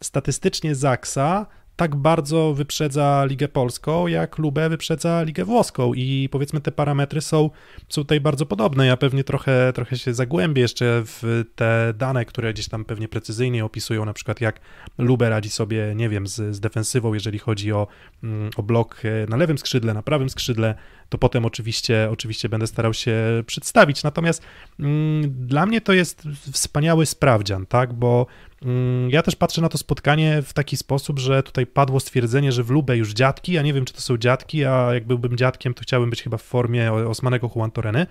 statystycznie 0.00 0.74
Zaksa 0.74 1.46
tak 1.76 1.96
bardzo 1.96 2.54
wyprzedza 2.54 3.24
Ligę 3.24 3.48
Polską, 3.48 4.06
jak 4.06 4.38
Lubę 4.38 4.68
wyprzedza 4.68 5.22
Ligę 5.22 5.44
Włoską 5.44 5.94
i 5.94 6.28
powiedzmy 6.32 6.60
te 6.60 6.72
parametry 6.72 7.20
są, 7.20 7.50
są 7.88 8.02
tutaj 8.02 8.20
bardzo 8.20 8.46
podobne. 8.46 8.86
Ja 8.86 8.96
pewnie 8.96 9.24
trochę, 9.24 9.72
trochę 9.74 9.98
się 9.98 10.14
zagłębię 10.14 10.62
jeszcze 10.62 11.02
w 11.04 11.44
te 11.54 11.94
dane, 11.96 12.24
które 12.24 12.52
gdzieś 12.52 12.68
tam 12.68 12.84
pewnie 12.84 13.08
precyzyjnie 13.08 13.64
opisują, 13.64 14.04
na 14.04 14.12
przykład 14.12 14.40
jak 14.40 14.60
Lubę 14.98 15.30
radzi 15.30 15.50
sobie, 15.50 15.92
nie 15.96 16.08
wiem, 16.08 16.26
z, 16.26 16.56
z 16.56 16.60
defensywą, 16.60 17.14
jeżeli 17.14 17.38
chodzi 17.38 17.72
o, 17.72 17.86
mm, 18.22 18.50
o 18.56 18.62
blok 18.62 19.02
e, 19.04 19.26
na 19.26 19.36
lewym 19.36 19.58
skrzydle, 19.58 19.94
na 19.94 20.02
prawym 20.02 20.30
skrzydle, 20.30 20.74
to 21.14 21.18
potem 21.18 21.44
oczywiście, 21.44 22.08
oczywiście 22.12 22.48
będę 22.48 22.66
starał 22.66 22.94
się 22.94 23.16
przedstawić. 23.46 24.02
Natomiast 24.02 24.42
mm, 24.80 25.46
dla 25.46 25.66
mnie 25.66 25.80
to 25.80 25.92
jest 25.92 26.22
wspaniały 26.52 27.06
sprawdzian, 27.06 27.66
tak, 27.66 27.92
bo 27.92 28.26
mm, 28.62 29.10
ja 29.10 29.22
też 29.22 29.36
patrzę 29.36 29.62
na 29.62 29.68
to 29.68 29.78
spotkanie 29.78 30.42
w 30.42 30.52
taki 30.52 30.76
sposób, 30.76 31.18
że 31.18 31.42
tutaj 31.42 31.66
padło 31.66 32.00
stwierdzenie, 32.00 32.52
że 32.52 32.62
w 32.62 32.70
Lubę 32.70 32.96
już 32.96 33.12
dziadki, 33.12 33.52
ja 33.52 33.62
nie 33.62 33.72
wiem, 33.72 33.84
czy 33.84 33.94
to 33.94 34.00
są 34.00 34.18
dziadki, 34.18 34.64
a 34.64 34.94
jak 34.94 35.06
byłbym 35.06 35.36
dziadkiem, 35.36 35.74
to 35.74 35.82
chciałbym 35.82 36.10
być 36.10 36.22
chyba 36.22 36.36
w 36.36 36.42
formie 36.42 36.92
Osmanego 36.92 37.50
Juan 37.56 37.70
Toreny. 37.70 38.06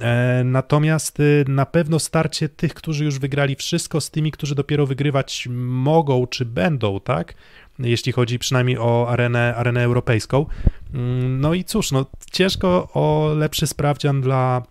E, 0.00 0.42
Natomiast 0.44 1.20
y, 1.20 1.44
na 1.48 1.66
pewno 1.66 1.98
starcie 1.98 2.48
tych, 2.48 2.74
którzy 2.74 3.04
już 3.04 3.18
wygrali 3.18 3.56
wszystko, 3.56 4.00
z 4.00 4.10
tymi, 4.10 4.30
którzy 4.30 4.54
dopiero 4.54 4.86
wygrywać 4.86 5.48
mogą 5.50 6.26
czy 6.26 6.44
będą, 6.44 7.00
tak? 7.00 7.34
Jeśli 7.78 8.12
chodzi 8.12 8.38
przynajmniej 8.38 8.78
o 8.78 9.06
arenę, 9.08 9.54
arenę 9.56 9.82
europejską. 9.84 10.46
Mm, 10.94 11.40
No 11.40 11.54
i 11.54 11.64
cóż, 11.64 11.92
no, 11.92 12.06
ciężko 12.32 12.88
o 12.94 13.32
lepszy 13.36 13.66
sprawdzian 13.66 14.20
dla, 14.20 14.62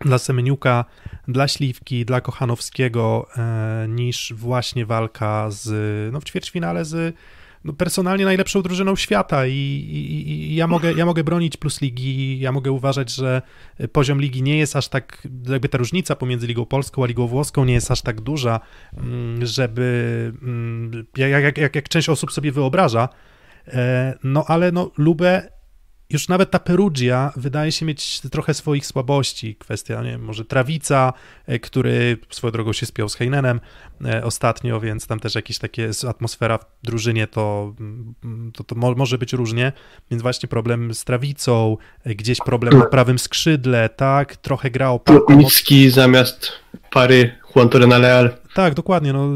dla 0.00 0.18
Semeniuka, 0.18 0.84
dla 1.28 1.48
Śliwki, 1.48 2.04
dla 2.04 2.20
Kochanowskiego 2.20 3.26
e, 3.36 3.86
niż 3.88 4.32
właśnie 4.36 4.86
walka 4.86 5.50
z, 5.50 5.68
no, 6.12 6.20
w 6.20 6.24
ćwierćfinale 6.24 6.84
z 6.84 7.16
no, 7.64 7.72
personalnie 7.72 8.24
najlepszą 8.24 8.62
drużyną 8.62 8.96
świata 8.96 9.46
i, 9.46 9.52
i, 9.52 10.30
i 10.30 10.54
ja, 10.54 10.66
mogę, 10.66 10.92
ja 10.92 11.06
mogę 11.06 11.24
bronić 11.24 11.56
plus 11.56 11.80
ligi, 11.80 12.40
ja 12.40 12.52
mogę 12.52 12.72
uważać, 12.72 13.14
że 13.14 13.42
poziom 13.92 14.20
ligi 14.20 14.42
nie 14.42 14.58
jest 14.58 14.76
aż 14.76 14.88
tak, 14.88 15.28
jakby 15.48 15.68
ta 15.68 15.78
różnica 15.78 16.16
pomiędzy 16.16 16.46
Ligą 16.46 16.66
Polską 16.66 17.04
a 17.04 17.06
Ligą 17.06 17.26
Włoską 17.26 17.64
nie 17.64 17.74
jest 17.74 17.90
aż 17.90 18.02
tak 18.02 18.20
duża, 18.20 18.60
mm, 18.96 19.46
żeby, 19.46 20.32
mm, 20.42 21.06
jak, 21.16 21.30
jak, 21.30 21.58
jak, 21.58 21.74
jak 21.74 21.88
część 21.88 22.08
osób 22.08 22.32
sobie 22.32 22.52
wyobraża, 22.52 23.08
E, 23.72 24.14
no 24.24 24.44
ale 24.48 24.72
no 24.72 24.90
Lubę 24.98 25.48
już 26.10 26.28
nawet 26.28 26.50
ta 26.50 26.58
Perugia 26.58 27.32
wydaje 27.36 27.72
się 27.72 27.86
mieć 27.86 28.20
trochę 28.20 28.54
swoich 28.54 28.86
słabości. 28.86 29.56
Kwestia, 29.56 30.02
nie 30.02 30.10
wiem, 30.10 30.24
może 30.24 30.44
Trawica, 30.44 31.12
e, 31.46 31.58
który 31.58 32.16
swoją 32.30 32.52
drogą 32.52 32.72
się 32.72 32.86
spiął 32.86 33.08
z 33.08 33.14
Heinenem 33.14 33.60
e, 34.04 34.24
ostatnio, 34.24 34.80
więc 34.80 35.06
tam 35.06 35.20
też 35.20 35.34
jakieś 35.34 35.58
takie 35.58 35.90
atmosfera 36.08 36.58
w 36.58 36.64
drużynie 36.82 37.26
to, 37.26 37.74
mm, 37.80 38.52
to, 38.52 38.64
to 38.64 38.74
może 38.74 39.18
być 39.18 39.32
różnie. 39.32 39.72
Więc 40.10 40.22
właśnie 40.22 40.48
problem 40.48 40.94
z 40.94 41.04
Trawicą, 41.04 41.76
e, 42.04 42.14
gdzieś 42.14 42.38
problem 42.38 42.78
na 42.78 42.86
prawym 42.86 43.18
skrzydle, 43.18 43.88
tak, 43.88 44.36
trochę 44.36 44.70
grał... 44.70 45.00
Micki 45.28 45.90
zamiast 45.90 46.52
pary 46.90 47.34
Juan 47.56 47.68
Torrena 47.68 47.98
Leal. 47.98 48.36
Tak, 48.58 48.74
dokładnie, 48.74 49.12
no 49.12 49.28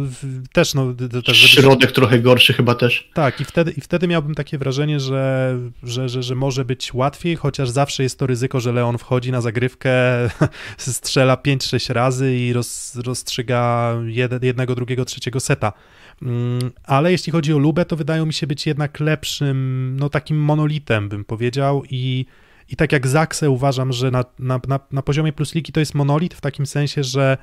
też 0.52 0.74
no... 0.74 0.94
Też, 1.26 1.36
Środek 1.36 1.92
trochę 1.92 2.18
gorszy 2.18 2.52
chyba 2.52 2.74
też. 2.74 3.10
Tak, 3.14 3.40
i 3.40 3.44
wtedy, 3.44 3.70
i 3.70 3.80
wtedy 3.80 4.08
miałbym 4.08 4.34
takie 4.34 4.58
wrażenie, 4.58 5.00
że, 5.00 5.56
że, 5.82 6.08
że, 6.08 6.22
że 6.22 6.34
może 6.34 6.64
być 6.64 6.94
łatwiej, 6.94 7.36
chociaż 7.36 7.70
zawsze 7.70 8.02
jest 8.02 8.18
to 8.18 8.26
ryzyko, 8.26 8.60
że 8.60 8.72
Leon 8.72 8.98
wchodzi 8.98 9.32
na 9.32 9.40
zagrywkę, 9.40 9.92
strzela 10.78 11.34
5-6 11.34 11.92
razy 11.92 12.36
i 12.36 12.52
roz, 12.52 12.96
rozstrzyga 12.96 13.94
jednego, 14.42 14.74
drugiego, 14.74 15.04
trzeciego 15.04 15.40
seta. 15.40 15.72
Mm, 16.22 16.70
ale 16.84 17.12
jeśli 17.12 17.32
chodzi 17.32 17.54
o 17.54 17.58
Lubę, 17.58 17.84
to 17.84 17.96
wydają 17.96 18.26
mi 18.26 18.32
się 18.32 18.46
być 18.46 18.66
jednak 18.66 19.00
lepszym, 19.00 19.96
no 20.00 20.08
takim 20.08 20.36
monolitem 20.36 21.08
bym 21.08 21.24
powiedział 21.24 21.82
i 21.90 22.26
i 22.68 22.76
tak 22.76 22.92
jak 22.92 23.06
Zakse 23.06 23.50
uważam, 23.50 23.92
że 23.92 24.10
na, 24.10 24.24
na, 24.38 24.60
na, 24.68 24.80
na 24.92 25.02
poziomie 25.02 25.32
plus 25.32 25.54
ligi 25.54 25.72
to 25.72 25.80
jest 25.80 25.94
monolit 25.94 26.34
w 26.34 26.40
takim 26.40 26.66
sensie, 26.66 27.04
że 27.04 27.38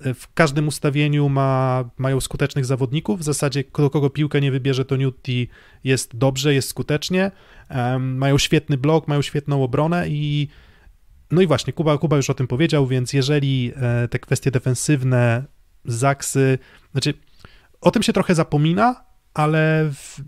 w 0.00 0.32
każdym 0.34 0.68
ustawieniu 0.68 1.28
ma, 1.28 1.84
mają 1.98 2.20
skutecznych 2.20 2.64
zawodników. 2.64 3.20
W 3.20 3.22
zasadzie, 3.22 3.64
do 3.78 3.90
kogo 3.90 4.10
piłkę 4.10 4.40
nie 4.40 4.50
wybierze, 4.50 4.84
to 4.84 4.96
Newty 4.96 5.46
jest 5.84 6.16
dobrze, 6.16 6.54
jest 6.54 6.68
skutecznie. 6.68 7.30
Mają 8.00 8.38
świetny 8.38 8.76
blok, 8.76 9.08
mają 9.08 9.22
świetną 9.22 9.64
obronę 9.64 10.08
i 10.08 10.48
no 11.30 11.42
i 11.42 11.46
właśnie, 11.46 11.72
Kuba, 11.72 11.98
Kuba 11.98 12.16
już 12.16 12.30
o 12.30 12.34
tym 12.34 12.46
powiedział, 12.46 12.86
więc 12.86 13.12
jeżeli 13.12 13.72
e, 13.76 14.08
te 14.08 14.18
kwestie 14.18 14.50
defensywne, 14.50 15.44
Zaksy, 15.84 16.58
znaczy 16.92 17.14
o 17.80 17.90
tym 17.90 18.02
się 18.02 18.12
trochę 18.12 18.34
zapomina, 18.34 19.04
ale 19.34 19.90
w, 19.94 20.20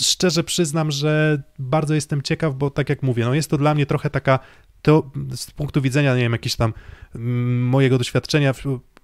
szczerze 0.00 0.44
przyznam, 0.44 0.90
że 0.90 1.42
bardzo 1.58 1.94
jestem 1.94 2.22
ciekaw, 2.22 2.54
bo 2.54 2.70
tak 2.70 2.88
jak 2.88 3.02
mówię, 3.02 3.24
no 3.24 3.34
jest 3.34 3.50
to 3.50 3.58
dla 3.58 3.74
mnie 3.74 3.86
trochę 3.86 4.10
taka 4.10 4.38
to 4.82 5.10
z 5.36 5.50
punktu 5.50 5.82
widzenia, 5.82 6.14
nie 6.14 6.20
wiem, 6.20 6.32
jakieś 6.32 6.56
tam 6.56 6.72
mm, 7.14 7.62
mojego 7.62 7.98
doświadczenia 7.98 8.52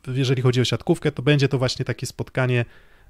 jeżeli 0.07 0.43
chodzi 0.43 0.61
o 0.61 0.65
siatkówkę, 0.65 1.13
to 1.13 1.23
będzie 1.23 1.49
to 1.49 1.59
właśnie 1.59 1.85
takie 1.85 2.07
spotkanie 2.07 2.65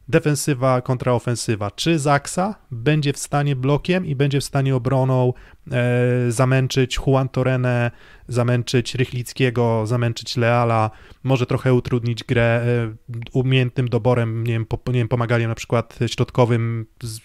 defensywa 0.09 0.83
kontra 0.83 1.13
ofensywa. 1.13 1.71
Czy 1.71 1.99
Zaksa 1.99 2.55
będzie 2.71 3.13
w 3.13 3.19
stanie 3.19 3.57
blokiem 3.57 4.07
i 4.07 4.17
będzie 4.17 4.41
w 4.41 4.45
stanie 4.45 4.77
obroną 4.77 5.33
e, 5.73 5.83
zamęczyć 6.29 6.99
Juan 7.07 7.29
Torrenę, 7.29 7.91
zamęczyć 8.29 8.95
Rychlickiego, 8.95 9.87
zamęczyć 9.87 10.37
Leala, 10.37 10.91
może 11.23 11.47
trochę 11.47 11.75
utrudnić 11.75 12.25
grę 12.25 12.65
e, 12.67 12.95
umiejętnym 13.33 13.89
doborem, 13.89 14.45
nie 14.45 14.53
wiem, 14.53 14.67
po, 14.67 14.79
nie 14.87 14.99
wiem 14.99 15.09
pomaganiem 15.09 15.49
na 15.49 15.55
przykład 15.55 15.99
środkowym 16.07 16.87
z, 17.03 17.21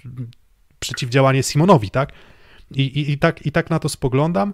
przeciwdziałanie 0.79 1.43
Simonowi, 1.43 1.89
tak? 1.89 2.11
I, 2.71 2.81
i, 2.81 3.11
i, 3.11 3.17
tak? 3.17 3.45
I 3.45 3.51
tak 3.51 3.69
na 3.69 3.79
to 3.79 3.89
spoglądam. 3.89 4.53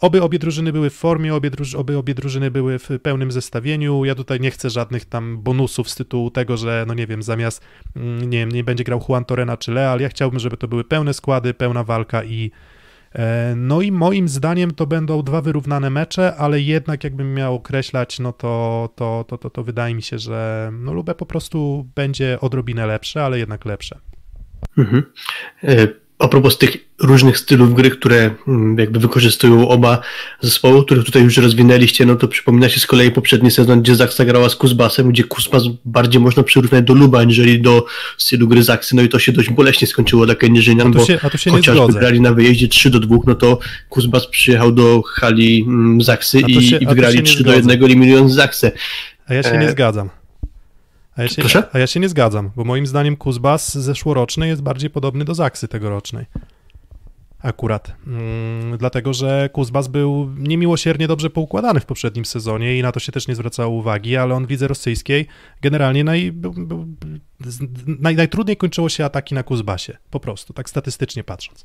Oby 0.00 0.22
obie 0.22 0.38
drużyny 0.38 0.72
były 0.72 0.90
w 0.90 0.94
formie, 0.94 1.34
obie, 1.34 1.50
druż, 1.50 1.74
oby 1.74 1.98
obie 1.98 2.14
drużyny 2.14 2.50
były 2.50 2.78
w 2.78 2.88
pełnym 3.02 3.32
zestawieniu. 3.32 4.04
Ja 4.04 4.14
tutaj 4.14 4.40
nie 4.40 4.50
chcę 4.50 4.70
żadnych 4.70 5.04
tam 5.04 5.38
bonusów 5.38 5.90
z 5.90 5.94
tytułu 5.94 6.30
tego, 6.30 6.56
że 6.56 6.84
no 6.88 6.94
nie 6.94 7.06
wiem, 7.06 7.22
zamiast 7.22 7.64
mm, 7.96 8.30
nie 8.30 8.38
wiem, 8.38 8.52
nie 8.52 8.64
będzie 8.64 8.84
grał 8.84 9.04
Juan 9.08 9.24
Torrena 9.24 9.56
czy 9.56 9.72
Leal. 9.72 10.00
Ja 10.00 10.08
chciałbym, 10.08 10.40
żeby 10.40 10.56
to 10.56 10.68
były 10.68 10.84
pełne 10.84 11.14
składy, 11.14 11.54
pełna 11.54 11.84
walka 11.84 12.24
i 12.24 12.50
e, 13.14 13.54
no 13.56 13.82
i 13.82 13.92
moim 13.92 14.28
zdaniem 14.28 14.70
to 14.70 14.86
będą 14.86 15.22
dwa 15.22 15.40
wyrównane 15.40 15.90
mecze, 15.90 16.36
ale 16.36 16.60
jednak 16.60 17.04
jakbym 17.04 17.34
miał 17.34 17.54
określać, 17.54 18.18
no 18.18 18.32
to, 18.32 18.88
to, 18.96 19.24
to, 19.28 19.38
to, 19.38 19.50
to 19.50 19.64
wydaje 19.64 19.94
mi 19.94 20.02
się, 20.02 20.18
że 20.18 20.70
no 20.72 20.92
Lubę 20.92 21.14
po 21.14 21.26
prostu 21.26 21.88
będzie 21.94 22.40
odrobinę 22.40 22.86
lepsze, 22.86 23.24
ale 23.24 23.38
jednak 23.38 23.64
lepsze. 23.64 23.98
Mhm. 24.78 25.02
E, 25.62 26.05
a 26.18 26.28
propos 26.28 26.58
tych 26.58 26.76
różnych 26.98 27.38
stylów 27.38 27.74
gry, 27.74 27.90
które 27.90 28.30
mm, 28.48 28.78
jakby 28.78 28.98
wykorzystują 28.98 29.68
oba 29.68 30.00
zespoły, 30.40 30.84
których 30.84 31.04
tutaj 31.04 31.22
już 31.22 31.36
rozwinęliście, 31.36 32.06
no 32.06 32.16
to 32.16 32.28
przypomina 32.28 32.68
się 32.68 32.80
z 32.80 32.86
kolei 32.86 33.10
poprzedni 33.10 33.50
sezon, 33.50 33.82
gdzie 33.82 33.96
Zaksa 33.96 34.24
grała 34.24 34.48
z 34.48 34.56
Kuzbasem, 34.56 35.10
gdzie 35.10 35.24
Kuzbas 35.24 35.62
bardziej 35.84 36.20
można 36.20 36.42
przyrównać 36.42 36.84
do 36.84 36.94
Luba, 36.94 37.18
aniżeli 37.18 37.60
do 37.60 37.86
stylu 38.18 38.48
gry 38.48 38.62
Zaksy, 38.62 38.96
no 38.96 39.02
i 39.02 39.08
to 39.08 39.18
się 39.18 39.32
dość 39.32 39.50
boleśnie 39.50 39.86
skończyło 39.86 40.26
dla 40.26 40.34
Kędzierzynian, 40.34 40.92
bo 40.92 41.04
się, 41.04 41.18
chociażby 41.50 41.92
grali 41.92 42.20
na 42.20 42.32
wyjeździe 42.32 42.68
3 42.68 42.90
do 42.90 43.00
2, 43.00 43.16
no 43.26 43.34
to 43.34 43.58
Kuzbas 43.88 44.26
przyjechał 44.26 44.72
do 44.72 45.02
hali 45.02 45.64
mm, 45.68 46.02
Zaksy 46.02 46.40
i, 46.40 46.68
się, 46.68 46.76
i 46.76 46.86
wygrali 46.86 47.22
3 47.22 47.44
do 47.44 47.54
1, 47.54 47.84
eliminując 47.84 48.32
Zaksę. 48.32 48.72
A 49.28 49.34
ja 49.34 49.42
się 49.42 49.50
e... 49.50 49.58
nie 49.58 49.70
zgadzam. 49.70 50.10
A 51.16 51.22
ja, 51.22 51.28
się, 51.28 51.42
Proszę? 51.42 51.62
a 51.72 51.78
ja 51.78 51.86
się 51.86 52.00
nie 52.00 52.08
zgadzam, 52.08 52.50
bo 52.56 52.64
moim 52.64 52.86
zdaniem 52.86 53.16
Kuzbas 53.16 53.78
zeszłoroczny 53.78 54.48
jest 54.48 54.62
bardziej 54.62 54.90
podobny 54.90 55.24
do 55.24 55.34
Zaksy 55.34 55.68
tegorocznej. 55.68 56.26
Akurat. 57.42 57.92
Mm, 58.06 58.78
dlatego, 58.78 59.14
że 59.14 59.50
Kuzbas 59.52 59.88
był 59.88 60.30
niemiłosiernie 60.38 61.08
dobrze 61.08 61.30
poukładany 61.30 61.80
w 61.80 61.86
poprzednim 61.86 62.24
sezonie 62.24 62.78
i 62.78 62.82
na 62.82 62.92
to 62.92 63.00
się 63.00 63.12
też 63.12 63.28
nie 63.28 63.34
zwracało 63.34 63.74
uwagi, 63.74 64.16
ale 64.16 64.34
on 64.34 64.46
w 64.46 64.50
lidze 64.50 64.68
rosyjskiej 64.68 65.26
generalnie 65.62 66.04
naj, 66.04 66.32
był, 66.32 66.52
był, 66.52 66.86
naj, 67.86 68.16
najtrudniej 68.16 68.56
kończyło 68.56 68.88
się 68.88 69.04
ataki 69.04 69.34
na 69.34 69.42
Kuzbasie. 69.42 69.96
Po 70.10 70.20
prostu, 70.20 70.52
tak 70.52 70.70
statystycznie 70.70 71.24
patrząc. 71.24 71.64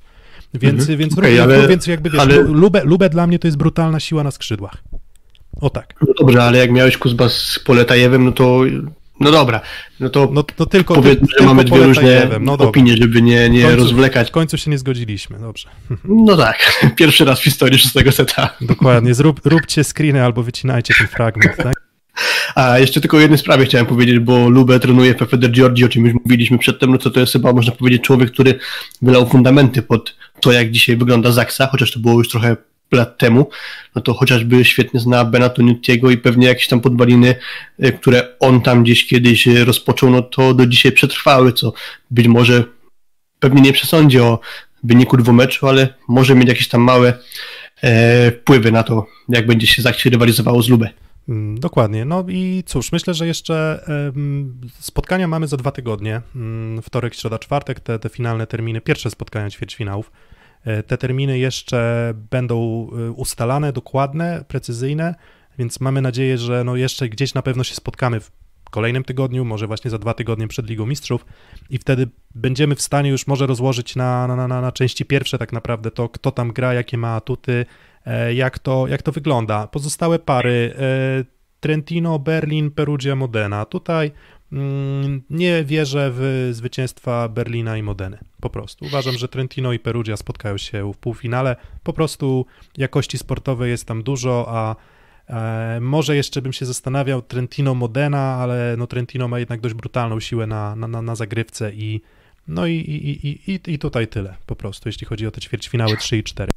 Więc, 0.54 0.80
mhm. 0.80 0.98
więc, 0.98 1.18
okay, 1.18 1.42
ale, 1.42 1.68
więc 1.68 1.88
jakby 1.88 2.10
wiesz, 2.10 2.22
ale... 2.22 2.42
Lubę, 2.42 2.84
Lubę 2.84 3.10
dla 3.10 3.28
mnie 3.28 3.40
to 3.40 3.48
jest 3.48 3.58
brutalna 3.58 4.00
siła 4.00 4.24
na 4.24 4.32
skrzydłach. 4.32 4.84
O 5.62 5.70
tak. 5.70 5.96
No 6.08 6.14
dobrze, 6.20 6.44
ale 6.44 6.58
jak 6.58 6.72
miałeś 6.72 6.98
Kuzbas 6.98 7.34
z 7.34 7.60
Poletajewem, 7.60 8.26
no 8.26 8.32
to 8.32 8.62
no 9.22 9.32
dobra, 9.32 9.62
no 10.00 10.10
to 10.10 10.30
no, 10.32 10.44
no 10.60 10.66
tylko, 10.66 10.96
powiedzmy, 10.96 11.28
że 11.40 11.46
mamy 11.46 11.64
dwie 11.64 11.84
różne 11.84 12.30
no 12.40 12.54
opinie, 12.54 12.98
żeby 12.98 13.22
nie, 13.22 13.50
nie 13.50 13.60
w 13.60 13.64
końcu, 13.64 13.80
rozwlekać. 13.80 14.28
W 14.28 14.32
końcu 14.32 14.58
się 14.58 14.72
nie 14.72 14.78
zgodziliśmy, 14.78 15.40
dobrze. 15.40 15.70
No 16.28 16.38
tak, 16.38 16.80
pierwszy 17.00 17.26
raz 17.26 17.40
w 17.40 17.44
historii 17.44 17.80
szóstego 17.80 18.12
seta. 18.12 18.56
Dokładnie, 18.62 19.14
Zrób, 19.14 19.42
róbcie 19.46 19.84
screeny 19.84 20.24
albo 20.24 20.44
wycinajcie 20.44 20.94
ten 20.98 21.08
fragment, 21.08 21.58
tak? 21.58 21.74
A 22.56 22.80
jeszcze 22.80 23.02
tylko 23.02 23.18
o 23.18 23.20
jednej 23.20 23.38
sprawie 23.38 23.66
chciałem 23.66 23.88
powiedzieć, 23.88 24.20
bo 24.20 24.50
Lubę 24.50 24.80
trenuje 24.80 25.16
Fefeder 25.16 25.52
Giorgi, 25.52 25.86
o 25.86 25.90
czym 25.90 26.06
już 26.06 26.14
mówiliśmy 26.14 26.58
przedtem, 26.58 26.92
no 26.92 26.98
to 26.98 27.10
to 27.10 27.20
jest 27.20 27.34
chyba, 27.34 27.54
można 27.54 27.72
powiedzieć, 27.72 28.02
człowiek, 28.02 28.32
który 28.32 28.60
wylał 29.02 29.30
fundamenty 29.30 29.82
pod 29.82 30.16
to, 30.40 30.52
jak 30.52 30.72
dzisiaj 30.72 30.98
wygląda 30.98 31.32
Zaksa, 31.32 31.68
chociaż 31.68 31.92
to 31.92 32.00
było 32.00 32.14
już 32.14 32.30
trochę 32.30 32.58
lat 32.96 33.18
temu, 33.18 33.50
no 33.96 34.02
to 34.02 34.14
chociażby 34.14 34.66
świetnie 34.66 35.00
zna 35.00 35.26
Benato 35.26 35.62
Nutiego 35.64 36.12
i 36.12 36.18
pewnie 36.18 36.48
jakieś 36.48 36.68
tam 36.68 36.82
podwaliny, 36.82 37.36
e, 37.80 37.92
które 37.92 38.40
on 38.40 38.62
tam 38.62 38.84
gdzieś 38.84 39.08
kiedyś 39.08 39.48
e, 39.48 39.66
rozpoczął, 39.66 40.10
no 40.10 40.22
to 40.22 40.54
do 40.54 40.66
dzisiaj 40.66 40.92
przetrwały, 40.92 41.54
co 41.54 41.74
być 42.12 42.28
może 42.28 42.64
pewnie 43.40 43.62
nie 43.62 43.74
przesądzi 43.74 44.20
o 44.20 44.40
wyniku 44.84 45.18
dwumeczu, 45.18 45.68
ale 45.68 45.94
może 46.08 46.36
mieć 46.36 46.50
jakieś 46.50 46.68
tam 46.68 46.82
małe 46.82 47.14
e, 47.82 48.32
wpływy 48.32 48.72
na 48.72 48.84
to, 48.84 49.06
jak 49.30 49.48
będzie 49.48 49.68
się 49.68 49.82
Zakcie 49.82 50.10
rywalizowało 50.10 50.62
z 50.62 50.70
Lubę. 50.70 50.90
Mm, 51.30 51.60
dokładnie. 51.60 52.06
No 52.06 52.26
i 52.28 52.64
cóż, 52.66 52.92
myślę, 52.92 53.14
że 53.14 53.28
jeszcze 53.28 53.86
spotkania 54.80 55.28
mamy 55.28 55.48
za 55.48 55.58
dwa 55.58 55.72
tygodnie. 55.72 56.22
Mm, 56.36 56.82
wtorek, 56.82 57.16
środa, 57.16 57.40
czwartek, 57.40 57.80
te, 57.80 58.00
te 58.00 58.10
finalne 58.10 58.48
terminy, 58.48 58.82
pierwsze 58.82 59.10
spotkania 59.10 59.50
ćwierćfinałów. 59.50 60.12
E, 60.12 60.41
te 60.88 60.98
terminy 60.98 61.40
jeszcze 61.40 62.14
będą 62.32 62.88
e, 62.92 63.12
ustalane, 63.12 63.74
dokładne, 63.74 64.46
precyzyjne, 64.48 65.16
więc 65.58 65.80
mamy 65.80 66.02
nadzieję, 66.02 66.38
że 66.38 66.64
no 66.64 66.76
jeszcze 66.76 67.10
gdzieś 67.10 67.34
na 67.34 67.42
pewno 67.42 67.64
się 67.64 67.76
spotkamy 67.76 68.20
w 68.20 68.32
kolejnym 68.72 69.04
tygodniu, 69.04 69.46
może 69.46 69.68
właśnie 69.68 69.92
za 69.92 69.98
dwa 69.98 70.14
tygodnie 70.14 70.48
przed 70.48 70.70
Ligą 70.70 70.86
Mistrzów 70.86 71.26
i 71.70 71.78
wtedy 71.78 72.08
będziemy 72.36 72.76
w 72.76 72.82
stanie 72.82 73.10
już 73.10 73.28
może 73.28 73.48
rozłożyć 73.48 73.96
na, 73.96 74.28
na, 74.28 74.48
na, 74.48 74.62
na 74.62 74.72
części 74.72 75.06
pierwsze 75.06 75.38
tak 75.38 75.54
naprawdę 75.54 75.92
to, 75.92 76.10
kto 76.10 76.32
tam 76.32 76.54
gra, 76.54 76.74
jakie 76.74 76.98
ma 76.98 77.16
atuty, 77.16 77.66
e, 78.06 78.34
jak 78.34 78.60
to, 78.60 78.88
jak 78.88 79.02
to 79.02 79.12
wygląda. 79.12 79.68
Pozostałe 79.68 80.20
pary 80.20 80.74
Trentino, 81.60 82.20
Berlin, 82.20 82.72
Perugia, 82.72 83.16
Modena. 83.16 83.66
Tutaj 83.66 84.12
nie 85.30 85.64
wierzę 85.64 86.12
w 86.14 86.50
zwycięstwa 86.52 87.30
Berlina 87.30 87.78
i 87.78 87.84
Modeny. 87.84 88.18
Po 88.42 88.50
prostu. 88.50 88.86
Uważam, 88.86 89.18
że 89.18 89.28
Trentino 89.28 89.74
i 89.74 89.80
Perugia 89.80 90.18
spotkają 90.18 90.58
się 90.58 90.94
w 90.94 90.98
półfinale. 90.98 91.56
Po 91.84 91.94
prostu 91.94 92.46
jakości 92.78 93.18
sportowej 93.18 93.72
jest 93.72 93.86
tam 93.86 94.04
dużo, 94.04 94.46
a 94.48 94.76
e, 95.28 95.80
może 95.82 96.16
jeszcze 96.16 96.42
bym 96.42 96.54
się 96.54 96.66
zastanawiał 96.66 97.22
Trentino 97.22 97.76
Modena, 97.76 98.36
ale 98.36 98.76
no 98.78 98.88
Trentino 98.88 99.28
ma 99.28 99.40
jednak 99.40 99.62
dość 99.62 99.76
brutalną 99.76 100.20
siłę 100.20 100.48
na, 100.48 100.76
na, 100.76 101.02
na 101.02 101.16
zagrywce 101.16 101.74
i 101.74 102.02
no 102.48 102.68
i, 102.68 102.76
i, 102.76 103.28
i, 103.28 103.52
i, 103.52 103.74
i 103.74 103.80
tutaj 103.80 104.08
tyle 104.08 104.38
po 104.46 104.56
prostu, 104.56 104.90
jeśli 104.90 105.08
chodzi 105.08 105.28
o 105.28 105.32
te 105.32 105.42
ćwierćfinały 105.42 105.98
3 105.98 106.18
i 106.18 106.24
4. 106.24 106.52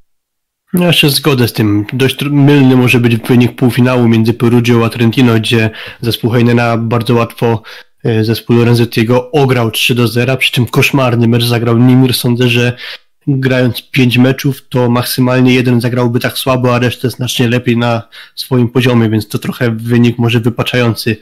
Ja 0.75 0.93
się 0.93 1.11
zgodzę 1.11 1.49
z 1.49 1.53
tym. 1.53 1.87
Dość 1.93 2.23
mylny 2.23 2.77
może 2.77 3.01
być 3.01 3.17
wynik 3.17 3.57
półfinału 3.57 4.09
między 4.09 4.35
Perugią 4.35 4.85
a 4.85 4.89
Trentino, 4.89 5.35
gdzie 5.35 5.71
zespół 6.01 6.31
Heinena 6.31 6.77
bardzo 6.77 7.15
łatwo 7.15 7.63
e, 8.05 8.25
zespół 8.25 8.57
Lorenzettiego 8.57 9.31
ograł 9.31 9.71
3 9.71 9.95
do 9.95 10.09
0, 10.09 10.37
przy 10.37 10.53
czym 10.53 10.67
koszmarny 10.67 11.29
mecz 11.29 11.45
zagrał 11.45 11.79
Nimir. 11.79 12.15
Sądzę, 12.15 12.49
że 12.49 12.77
grając 13.27 13.91
pięć 13.91 14.19
meczów, 14.19 14.69
to 14.69 14.91
maksymalnie 14.91 15.55
jeden 15.55 15.81
zagrałby 15.81 16.21
tak 16.21 16.39
słabo, 16.39 16.75
a 16.75 16.79
resztę 16.79 17.11
znacznie 17.11 17.49
lepiej 17.49 17.77
na 17.77 18.03
swoim 18.35 18.69
poziomie, 18.69 19.11
więc 19.11 19.29
to 19.29 19.39
trochę 19.39 19.71
wynik 19.71 20.19
może 20.19 20.41
wypaczający 20.41 21.17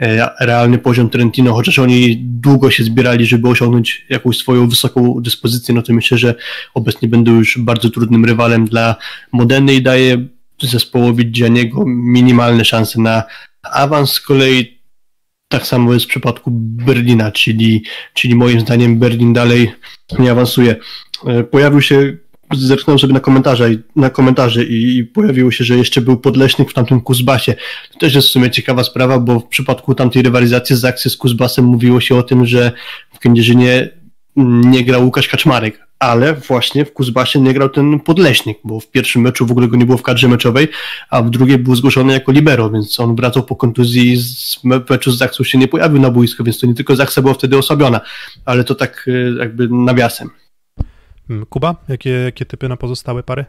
e, 0.00 0.30
realny 0.40 0.78
poziom 0.78 1.10
Trentino, 1.10 1.54
chociaż 1.54 1.78
oni 1.78 2.16
długo 2.16 2.70
się 2.70 2.84
zbierali, 2.84 3.26
żeby 3.26 3.48
osiągnąć 3.48 4.06
jakąś 4.08 4.36
swoją 4.36 4.68
wysoką 4.68 5.20
dyspozycję, 5.20 5.74
no 5.74 5.82
to 5.82 5.92
myślę, 5.92 6.18
że 6.18 6.34
obecnie 6.74 7.08
będą 7.08 7.34
już 7.34 7.58
bardzo 7.58 7.90
trudnym 7.90 8.24
rywalem 8.24 8.64
dla 8.64 8.96
Modeny 9.32 9.74
i 9.74 9.82
daje 9.82 10.26
zespołowi 10.62 11.30
Gianniego 11.30 11.84
minimalne 11.86 12.64
szanse 12.64 13.00
na 13.00 13.22
awans. 13.62 14.12
Z 14.12 14.20
kolei 14.20 14.76
tak 15.48 15.66
samo 15.66 15.94
jest 15.94 16.06
w 16.06 16.08
przypadku 16.08 16.50
Berlina, 16.52 17.32
czyli, 17.32 17.84
czyli 18.14 18.34
moim 18.34 18.60
zdaniem 18.60 18.98
Berlin 18.98 19.32
dalej 19.32 19.72
nie 20.18 20.30
awansuje. 20.30 20.76
E, 21.26 21.44
pojawił 21.44 21.82
się, 21.82 22.16
zerknąłem 22.54 22.98
sobie 22.98 23.14
na 23.14 23.20
komentarze, 23.20 23.70
na 23.96 24.10
komentarze 24.10 24.64
i, 24.64 25.04
pojawiło 25.04 25.50
się, 25.50 25.64
że 25.64 25.76
jeszcze 25.76 26.00
był 26.00 26.16
Podleśnik 26.16 26.70
w 26.70 26.74
tamtym 26.74 27.00
Kuzbasie. 27.00 27.54
To 27.92 27.98
też 27.98 28.14
jest 28.14 28.28
w 28.28 28.30
sumie 28.30 28.50
ciekawa 28.50 28.84
sprawa, 28.84 29.18
bo 29.18 29.40
w 29.40 29.46
przypadku 29.46 29.94
tamtej 29.94 30.22
rywalizacji 30.22 30.76
z 30.76 30.84
akcji 30.84 31.10
z 31.10 31.16
Kuzbasem 31.16 31.64
mówiło 31.64 32.00
się 32.00 32.16
o 32.16 32.22
tym, 32.22 32.46
że 32.46 32.72
w 33.14 33.18
Kędzierzynie 33.18 33.88
nie 34.36 34.84
grał 34.84 35.04
Łukasz 35.04 35.28
Kaczmarek, 35.28 35.86
ale 35.98 36.34
właśnie 36.34 36.84
w 36.84 36.92
Kuzbasie 36.92 37.40
nie 37.40 37.54
grał 37.54 37.68
ten 37.68 38.00
Podleśnik, 38.00 38.58
bo 38.64 38.80
w 38.80 38.90
pierwszym 38.90 39.22
meczu 39.22 39.46
w 39.46 39.50
ogóle 39.50 39.68
go 39.68 39.76
nie 39.76 39.86
było 39.86 39.98
w 39.98 40.02
kadrze 40.02 40.28
meczowej, 40.28 40.68
a 41.10 41.22
w 41.22 41.30
drugiej 41.30 41.58
był 41.58 41.76
zgłoszony 41.76 42.12
jako 42.12 42.32
libero, 42.32 42.70
więc 42.70 43.00
on 43.00 43.16
wracał 43.16 43.42
po 43.42 43.56
kontuzji 43.56 44.16
z 44.16 44.64
meczu 44.64 45.12
z 45.12 45.18
Zaksą 45.18 45.44
się 45.44 45.58
nie 45.58 45.68
pojawił 45.68 46.00
na 46.00 46.10
boisku, 46.10 46.44
więc 46.44 46.58
to 46.58 46.66
nie 46.66 46.74
tylko 46.74 46.96
Zaksa 46.96 47.22
była 47.22 47.34
wtedy 47.34 47.58
osłabiona, 47.58 48.00
ale 48.44 48.64
to 48.64 48.74
tak 48.74 49.08
e, 49.08 49.38
jakby 49.38 49.68
nawiasem. 49.68 50.30
Hmm, 51.28 51.46
Kuba, 51.46 51.76
jakie, 51.88 52.10
jakie 52.10 52.46
typy 52.46 52.68
na 52.68 52.76
pozostałe 52.76 53.22
pary? 53.22 53.44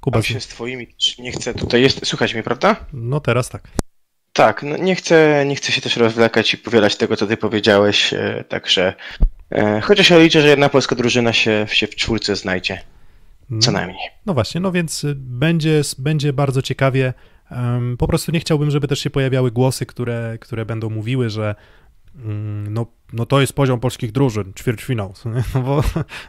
Kuba 0.00 0.22
się 0.22 0.40
z 0.40 0.46
twoimi, 0.46 0.86
nie 1.18 1.32
chcę 1.32 1.54
tutaj 1.54 1.82
jest, 1.82 2.06
słuchać 2.06 2.34
mnie, 2.34 2.42
prawda? 2.42 2.76
No 2.92 3.20
teraz 3.20 3.48
tak. 3.48 3.68
Tak, 4.32 4.62
no 4.62 4.76
nie, 4.76 4.94
chcę, 4.94 5.44
nie 5.46 5.56
chcę 5.56 5.72
się 5.72 5.80
też 5.80 5.96
rozwlekać 5.96 6.54
i 6.54 6.58
powielać 6.58 6.96
tego, 6.96 7.16
co 7.16 7.26
ty 7.26 7.36
powiedziałeś, 7.36 8.14
e, 8.14 8.44
także 8.48 8.94
e, 9.50 9.80
chociaż 9.80 10.10
ja 10.10 10.18
liczę, 10.18 10.42
że 10.42 10.48
jedna 10.48 10.68
polska 10.68 10.96
drużyna 10.96 11.32
się, 11.32 11.66
się 11.68 11.86
w 11.86 11.94
czwórce 11.94 12.36
znajdzie, 12.36 12.80
co 13.60 13.72
najmniej. 13.72 14.10
No 14.26 14.34
właśnie, 14.34 14.60
no 14.60 14.72
więc 14.72 15.06
będzie, 15.14 15.82
będzie 15.98 16.32
bardzo 16.32 16.62
ciekawie. 16.62 17.12
Po 17.98 18.06
prostu 18.06 18.32
nie 18.32 18.40
chciałbym, 18.40 18.70
żeby 18.70 18.88
też 18.88 19.00
się 19.00 19.10
pojawiały 19.10 19.50
głosy, 19.50 19.86
które, 19.86 20.38
które 20.40 20.66
będą 20.66 20.90
mówiły, 20.90 21.30
że 21.30 21.42
mm, 21.42 21.54
no 22.70 22.86
no 23.12 23.26
to 23.26 23.40
jest 23.40 23.52
poziom 23.52 23.80
polskich 23.80 24.12
drużyn, 24.12 24.52
ćwierćfinał, 24.58 25.14
no 25.54 25.62
bo, 25.62 25.84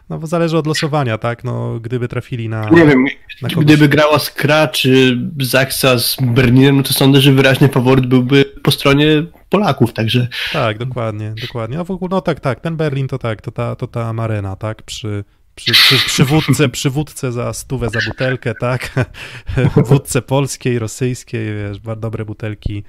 no 0.10 0.20
bo 0.20 0.28
zależy 0.28 0.58
od 0.58 0.68
losowania, 0.68 1.18
tak, 1.18 1.44
no 1.44 1.80
gdyby 1.80 2.08
trafili 2.08 2.50
na... 2.50 2.70
Nie 2.70 2.86
wiem, 2.86 3.06
na 3.42 3.50
gdyby 3.50 3.90
grała 3.90 4.20
Skra 4.20 4.68
czy 4.68 5.18
Zaksa 5.40 6.00
z 6.00 6.18
Berlinem, 6.22 6.78
no 6.78 6.84
to 6.84 6.94
sądzę, 6.94 7.22
że 7.22 7.32
wyraźny 7.32 7.68
faworyt 7.68 8.06
byłby 8.06 8.46
po 8.64 8.72
stronie 8.72 9.24
Polaków, 9.50 9.94
także... 9.94 10.28
Tak, 10.54 10.78
dokładnie, 10.78 11.34
dokładnie, 11.42 11.80
a 11.80 11.84
w 11.84 11.92
ogóle, 11.92 12.10
no 12.12 12.22
tak, 12.22 12.40
tak, 12.40 12.60
ten 12.60 12.76
Berlin 12.78 13.08
to 13.08 13.18
tak, 13.18 13.42
to 13.42 13.52
ta, 13.52 13.76
to 13.76 13.88
ta 13.88 14.14
Marena, 14.14 14.56
tak, 14.56 14.84
przy, 14.84 15.24
przy, 15.56 15.72
przy, 15.72 15.96
przywódce, 15.96 16.70
przywódce 16.70 17.32
za 17.32 17.54
stówę 17.54 17.90
za 17.90 18.00
butelkę, 18.08 18.56
tak, 18.56 18.94
wódce 19.90 20.22
polskiej, 20.22 20.80
rosyjskiej, 20.80 21.56
wiesz, 21.56 21.80
dobre 21.98 22.26
butelki, 22.26 22.84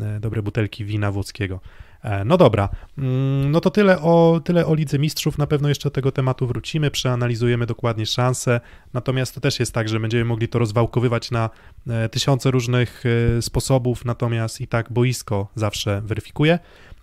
e, 0.00 0.20
dobre 0.20 0.42
butelki 0.42 0.84
wina 0.84 1.12
włodzkiego. 1.12 1.60
E, 2.02 2.24
no 2.24 2.36
dobra, 2.36 2.68
mm, 2.98 3.50
no 3.50 3.60
to 3.60 3.70
tyle 3.70 4.00
o, 4.02 4.40
tyle 4.44 4.66
o 4.66 4.74
Lidze 4.74 4.98
Mistrzów. 4.98 5.38
Na 5.38 5.46
pewno 5.46 5.68
jeszcze 5.68 5.84
do 5.84 5.90
tego 5.90 6.12
tematu 6.12 6.46
wrócimy, 6.46 6.90
przeanalizujemy 6.90 7.66
dokładnie 7.66 8.06
szanse. 8.06 8.60
Natomiast 8.94 9.34
to 9.34 9.40
też 9.40 9.60
jest 9.60 9.72
tak, 9.72 9.88
że 9.88 10.00
będziemy 10.00 10.24
mogli 10.24 10.48
to 10.48 10.58
rozwałkowywać 10.58 11.30
na 11.30 11.50
e, 11.88 12.08
tysiące 12.08 12.50
różnych 12.50 13.04
e, 13.38 13.42
sposobów, 13.42 14.04
natomiast 14.04 14.60
i 14.60 14.66
tak 14.66 14.92
boisko 14.92 15.48
zawsze 15.54 16.02
weryfikuje. 16.04 16.58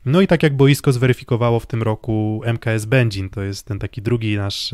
No 0.06 0.22
i 0.22 0.28
tak 0.28 0.44
jak 0.44 0.58
boisko 0.58 0.92
zweryfikowało 0.92 1.60
w 1.60 1.66
tym 1.66 1.84
roku 1.84 2.42
MKS 2.46 2.86
Będzin, 2.86 3.30
to 3.30 3.42
jest 3.42 3.66
ten 3.66 3.80
taki 3.80 4.02
drugi 4.02 4.38
nasz 4.38 4.72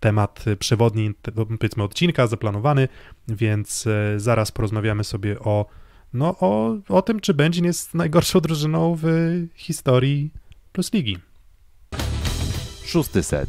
temat 0.00 0.44
przewodni, 0.58 1.14
powiedzmy 1.58 1.82
odcinka 1.82 2.26
zaplanowany, 2.26 2.88
więc 3.28 3.88
zaraz 4.16 4.52
porozmawiamy 4.52 5.04
sobie 5.04 5.38
o 5.40 5.66
no, 6.14 6.36
o, 6.40 6.76
o 6.88 7.02
tym, 7.02 7.20
czy 7.20 7.34
Będzin 7.34 7.64
jest 7.64 7.94
najgorszą 7.94 8.40
drużyną 8.40 8.96
w 9.02 9.06
historii 9.54 10.30
Plus 10.72 10.92
Ligi. 10.92 11.18
Szósty 12.84 13.22
set. 13.22 13.48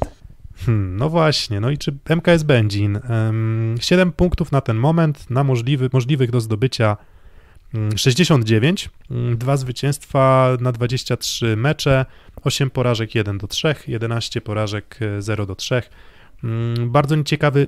Hmm, 0.66 0.98
no 0.98 1.10
właśnie, 1.10 1.60
no 1.60 1.70
i 1.70 1.78
czy 1.78 1.98
MKS 2.16 2.44
Będzin? 2.44 3.00
Um, 3.10 3.76
7 3.82 4.12
punktów 4.12 4.52
na 4.52 4.62
ten 4.62 4.78
moment, 4.78 5.30
na 5.30 5.44
możliwy, 5.44 5.90
możliwych 5.94 6.32
do 6.32 6.42
zdobycia 6.42 6.98
69, 7.96 8.90
mm, 9.10 9.24
mm, 9.24 9.38
dwa 9.38 9.58
zwycięstwa 9.58 10.58
na 10.60 10.72
23 10.72 11.56
mecze, 11.56 12.06
8 12.44 12.70
porażek 12.70 13.16
1 13.16 13.38
do 13.38 13.48
3, 13.48 13.76
11 13.88 14.42
porażek 14.42 15.00
0 15.20 15.46
do 15.46 15.56
3. 15.56 15.82
Mm, 16.44 16.92
bardzo 16.92 17.16
nieciekawy 17.16 17.68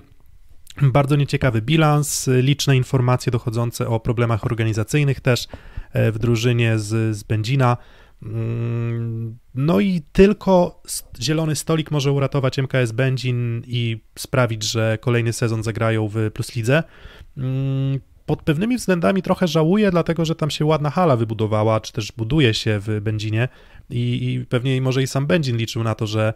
bardzo 0.81 1.15
nieciekawy 1.15 1.61
bilans, 1.61 2.29
liczne 2.41 2.77
informacje 2.77 3.31
dochodzące 3.31 3.87
o 3.87 3.99
problemach 3.99 4.45
organizacyjnych 4.45 5.19
też 5.19 5.47
e, 5.93 6.11
w 6.11 6.19
drużynie 6.19 6.79
z, 6.79 7.17
z 7.17 7.23
Będzina. 7.23 7.77
Mm, 8.23 9.37
no 9.55 9.79
i 9.79 10.01
tylko 10.11 10.81
zielony 11.21 11.55
stolik 11.55 11.91
może 11.91 12.11
uratować 12.11 12.59
MKS 12.59 12.91
Będzin 12.91 13.63
i 13.67 14.01
sprawić, 14.19 14.63
że 14.63 14.97
kolejny 15.01 15.33
sezon 15.33 15.63
zagrają 15.63 16.07
w 16.07 16.31
Plus 16.33 16.55
Lidze. 16.55 16.83
Mm, 17.37 17.99
pod 18.25 18.41
pewnymi 18.41 18.77
względami 18.77 19.21
trochę 19.21 19.47
żałuję, 19.47 19.91
dlatego 19.91 20.25
że 20.25 20.35
tam 20.35 20.49
się 20.49 20.65
ładna 20.65 20.89
hala 20.89 21.15
wybudowała, 21.15 21.79
czy 21.79 21.93
też 21.93 22.11
buduje 22.11 22.53
się 22.53 22.79
w 22.79 23.01
Będzinie 23.01 23.47
i, 23.89 24.33
i 24.33 24.45
pewnie 24.45 24.81
może 24.81 25.03
i 25.03 25.07
sam 25.07 25.27
Będzin 25.27 25.57
liczył 25.57 25.83
na 25.83 25.95
to, 25.95 26.07
że 26.07 26.33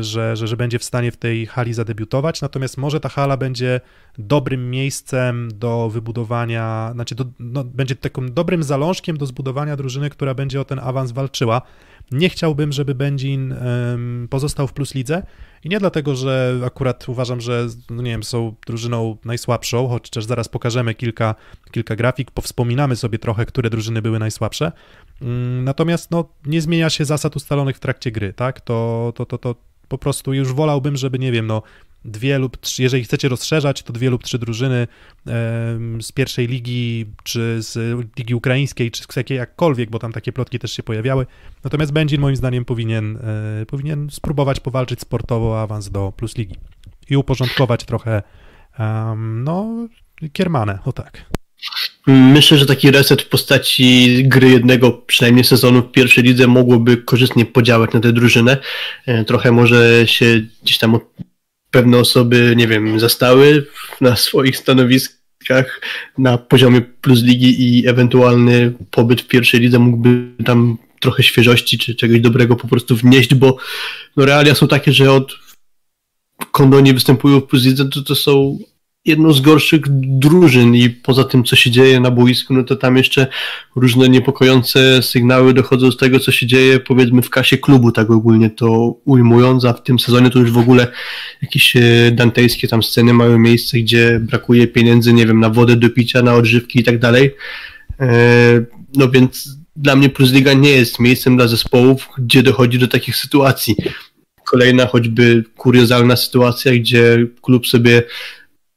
że, 0.00 0.36
że, 0.36 0.46
że 0.46 0.56
będzie 0.56 0.78
w 0.78 0.84
stanie 0.84 1.12
w 1.12 1.16
tej 1.16 1.46
hali 1.46 1.74
zadebiutować, 1.74 2.40
natomiast 2.40 2.78
może 2.78 3.00
ta 3.00 3.08
hala 3.08 3.36
będzie 3.36 3.80
dobrym 4.18 4.70
miejscem 4.70 5.48
do 5.54 5.90
wybudowania, 5.90 6.90
znaczy 6.94 7.14
do, 7.14 7.24
no, 7.38 7.64
będzie 7.64 7.96
takim 7.96 8.34
dobrym 8.34 8.62
zalążkiem 8.62 9.16
do 9.16 9.26
zbudowania 9.26 9.76
drużyny, 9.76 10.10
która 10.10 10.34
będzie 10.34 10.60
o 10.60 10.64
ten 10.64 10.78
awans 10.78 11.12
walczyła. 11.12 11.62
Nie 12.10 12.28
chciałbym, 12.28 12.72
żeby 12.72 12.94
Będzin 12.94 13.52
um, 13.52 14.28
pozostał 14.30 14.66
w 14.66 14.72
plus 14.72 14.94
lidze 14.94 15.22
i 15.64 15.68
nie 15.68 15.78
dlatego, 15.78 16.16
że 16.16 16.60
akurat 16.66 17.08
uważam, 17.08 17.40
że 17.40 17.66
no 17.90 18.02
nie 18.02 18.10
wiem, 18.10 18.22
są 18.22 18.54
drużyną 18.66 19.16
najsłabszą, 19.24 19.88
chociaż 19.88 20.24
zaraz 20.24 20.48
pokażemy 20.48 20.94
kilka, 20.94 21.34
kilka 21.70 21.96
grafik, 21.96 22.30
powspominamy 22.30 22.96
sobie 22.96 23.18
trochę, 23.18 23.46
które 23.46 23.70
drużyny 23.70 24.02
były 24.02 24.18
najsłabsze, 24.18 24.72
Mm, 25.22 25.64
natomiast 25.64 26.10
no, 26.10 26.28
nie 26.46 26.60
zmienia 26.60 26.90
się 26.90 27.04
zasad 27.04 27.36
ustalonych 27.36 27.76
w 27.76 27.80
trakcie 27.80 28.12
gry, 28.12 28.32
tak? 28.32 28.60
To, 28.60 29.12
to, 29.16 29.26
to, 29.26 29.38
to 29.38 29.54
po 29.88 29.98
prostu 29.98 30.32
już 30.32 30.52
wolałbym, 30.52 30.96
żeby, 30.96 31.18
nie 31.18 31.32
wiem, 31.32 31.46
no, 31.46 31.62
dwie 32.04 32.38
lub 32.38 32.56
trzy, 32.56 32.82
jeżeli 32.82 33.04
chcecie 33.04 33.28
rozszerzać, 33.28 33.82
to 33.82 33.92
dwie 33.92 34.10
lub 34.10 34.24
trzy 34.24 34.38
drużyny 34.38 34.86
z 36.00 36.12
pierwszej 36.12 36.46
ligi, 36.46 37.06
czy 37.22 37.62
z 37.62 37.98
ligi 38.18 38.34
ukraińskiej, 38.34 38.90
czy 38.90 39.04
z 39.04 39.16
jakiej 39.16 39.38
jakkolwiek, 39.38 39.90
bo 39.90 39.98
tam 39.98 40.12
takie 40.12 40.32
plotki 40.32 40.58
też 40.58 40.72
się 40.72 40.82
pojawiały. 40.82 41.26
Natomiast 41.64 41.92
Będzin 41.92 42.20
moim 42.20 42.36
zdaniem 42.36 42.64
powinien, 42.64 43.16
e, 43.16 43.66
powinien 43.66 44.10
spróbować 44.10 44.60
powalczyć 44.60 45.00
sportowo 45.00 45.48
o 45.48 45.62
awans 45.62 45.90
do 45.90 46.12
plus 46.16 46.36
ligi 46.36 46.56
i 47.10 47.16
uporządkować 47.16 47.84
trochę, 47.84 48.22
no, 49.16 49.88
Kiermanę, 50.32 50.78
o 50.84 50.92
tak. 50.92 51.24
Myślę, 52.06 52.58
że 52.58 52.66
taki 52.66 52.90
reset 52.90 53.22
w 53.22 53.28
postaci 53.28 54.18
gry 54.28 54.48
jednego 54.48 54.92
przynajmniej 54.92 55.44
sezonu 55.44 55.82
w 55.82 55.92
pierwszej 55.92 56.24
lidze 56.24 56.46
mogłoby 56.46 56.96
korzystnie 56.96 57.46
podziałać 57.46 57.92
na 57.92 58.00
tę 58.00 58.12
drużynę. 58.12 58.56
E, 59.06 59.24
trochę 59.24 59.52
może 59.52 60.06
się 60.06 60.42
gdzieś 60.62 60.78
tam 60.78 60.98
pewne 61.74 61.98
osoby, 61.98 62.54
nie 62.56 62.68
wiem, 62.68 63.00
zastały 63.00 63.66
na 64.00 64.16
swoich 64.16 64.56
stanowiskach 64.56 65.80
na 66.18 66.38
poziomie 66.38 66.80
plus 66.80 67.22
ligi 67.22 67.78
i 67.78 67.88
ewentualny 67.88 68.72
pobyt 68.90 69.20
w 69.22 69.26
pierwszej 69.26 69.60
lidze 69.60 69.78
mógłby 69.78 70.30
tam 70.44 70.78
trochę 71.00 71.22
świeżości 71.22 71.78
czy 71.78 71.94
czegoś 71.94 72.20
dobrego 72.20 72.56
po 72.56 72.68
prostu 72.68 72.96
wnieść, 72.96 73.34
bo 73.34 73.56
no 74.16 74.24
realia 74.24 74.54
są 74.54 74.68
takie, 74.68 74.92
że 74.92 75.12
od 75.12 75.32
Kondoni 76.52 76.94
występują 76.94 77.40
w 77.40 77.46
plus 77.46 77.64
lidze, 77.64 77.88
to, 77.88 78.02
to 78.02 78.14
są 78.14 78.58
jedną 79.04 79.32
z 79.32 79.40
gorszych 79.40 79.80
drużyn 80.18 80.74
i 80.74 80.90
poza 80.90 81.24
tym, 81.24 81.44
co 81.44 81.56
się 81.56 81.70
dzieje 81.70 82.00
na 82.00 82.10
boisku, 82.10 82.54
no 82.54 82.64
to 82.64 82.76
tam 82.76 82.96
jeszcze 82.96 83.26
różne 83.76 84.08
niepokojące 84.08 85.02
sygnały 85.02 85.54
dochodzą 85.54 85.90
z 85.90 85.96
tego, 85.96 86.20
co 86.20 86.32
się 86.32 86.46
dzieje, 86.46 86.80
powiedzmy, 86.80 87.22
w 87.22 87.30
kasie 87.30 87.58
klubu, 87.58 87.92
tak 87.92 88.10
ogólnie 88.10 88.50
to 88.50 88.96
ujmując, 89.04 89.64
a 89.64 89.72
w 89.72 89.82
tym 89.82 89.98
sezonie 89.98 90.30
to 90.30 90.38
już 90.38 90.50
w 90.50 90.58
ogóle 90.58 90.86
jakieś 91.42 91.76
e, 91.76 91.80
dantejskie 92.12 92.68
tam 92.68 92.82
sceny 92.82 93.12
mają 93.12 93.38
miejsce, 93.38 93.78
gdzie 93.78 94.20
brakuje 94.22 94.66
pieniędzy, 94.66 95.12
nie 95.12 95.26
wiem, 95.26 95.40
na 95.40 95.50
wodę 95.50 95.76
do 95.76 95.90
picia, 95.90 96.22
na 96.22 96.34
odżywki 96.34 96.80
i 96.80 96.84
tak 96.84 96.98
dalej. 96.98 97.34
E, 98.00 98.64
no 98.96 99.10
więc 99.10 99.48
dla 99.76 99.96
mnie 99.96 100.08
Plus 100.08 100.32
Liga 100.32 100.52
nie 100.52 100.70
jest 100.70 101.00
miejscem 101.00 101.36
dla 101.36 101.48
zespołów, 101.48 102.08
gdzie 102.18 102.42
dochodzi 102.42 102.78
do 102.78 102.88
takich 102.88 103.16
sytuacji 103.16 103.76
kolejna 104.44 104.86
choćby 104.86 105.44
kuriozalna 105.56 106.16
sytuacja, 106.16 106.72
gdzie 106.72 107.26
klub 107.42 107.66
sobie 107.66 108.02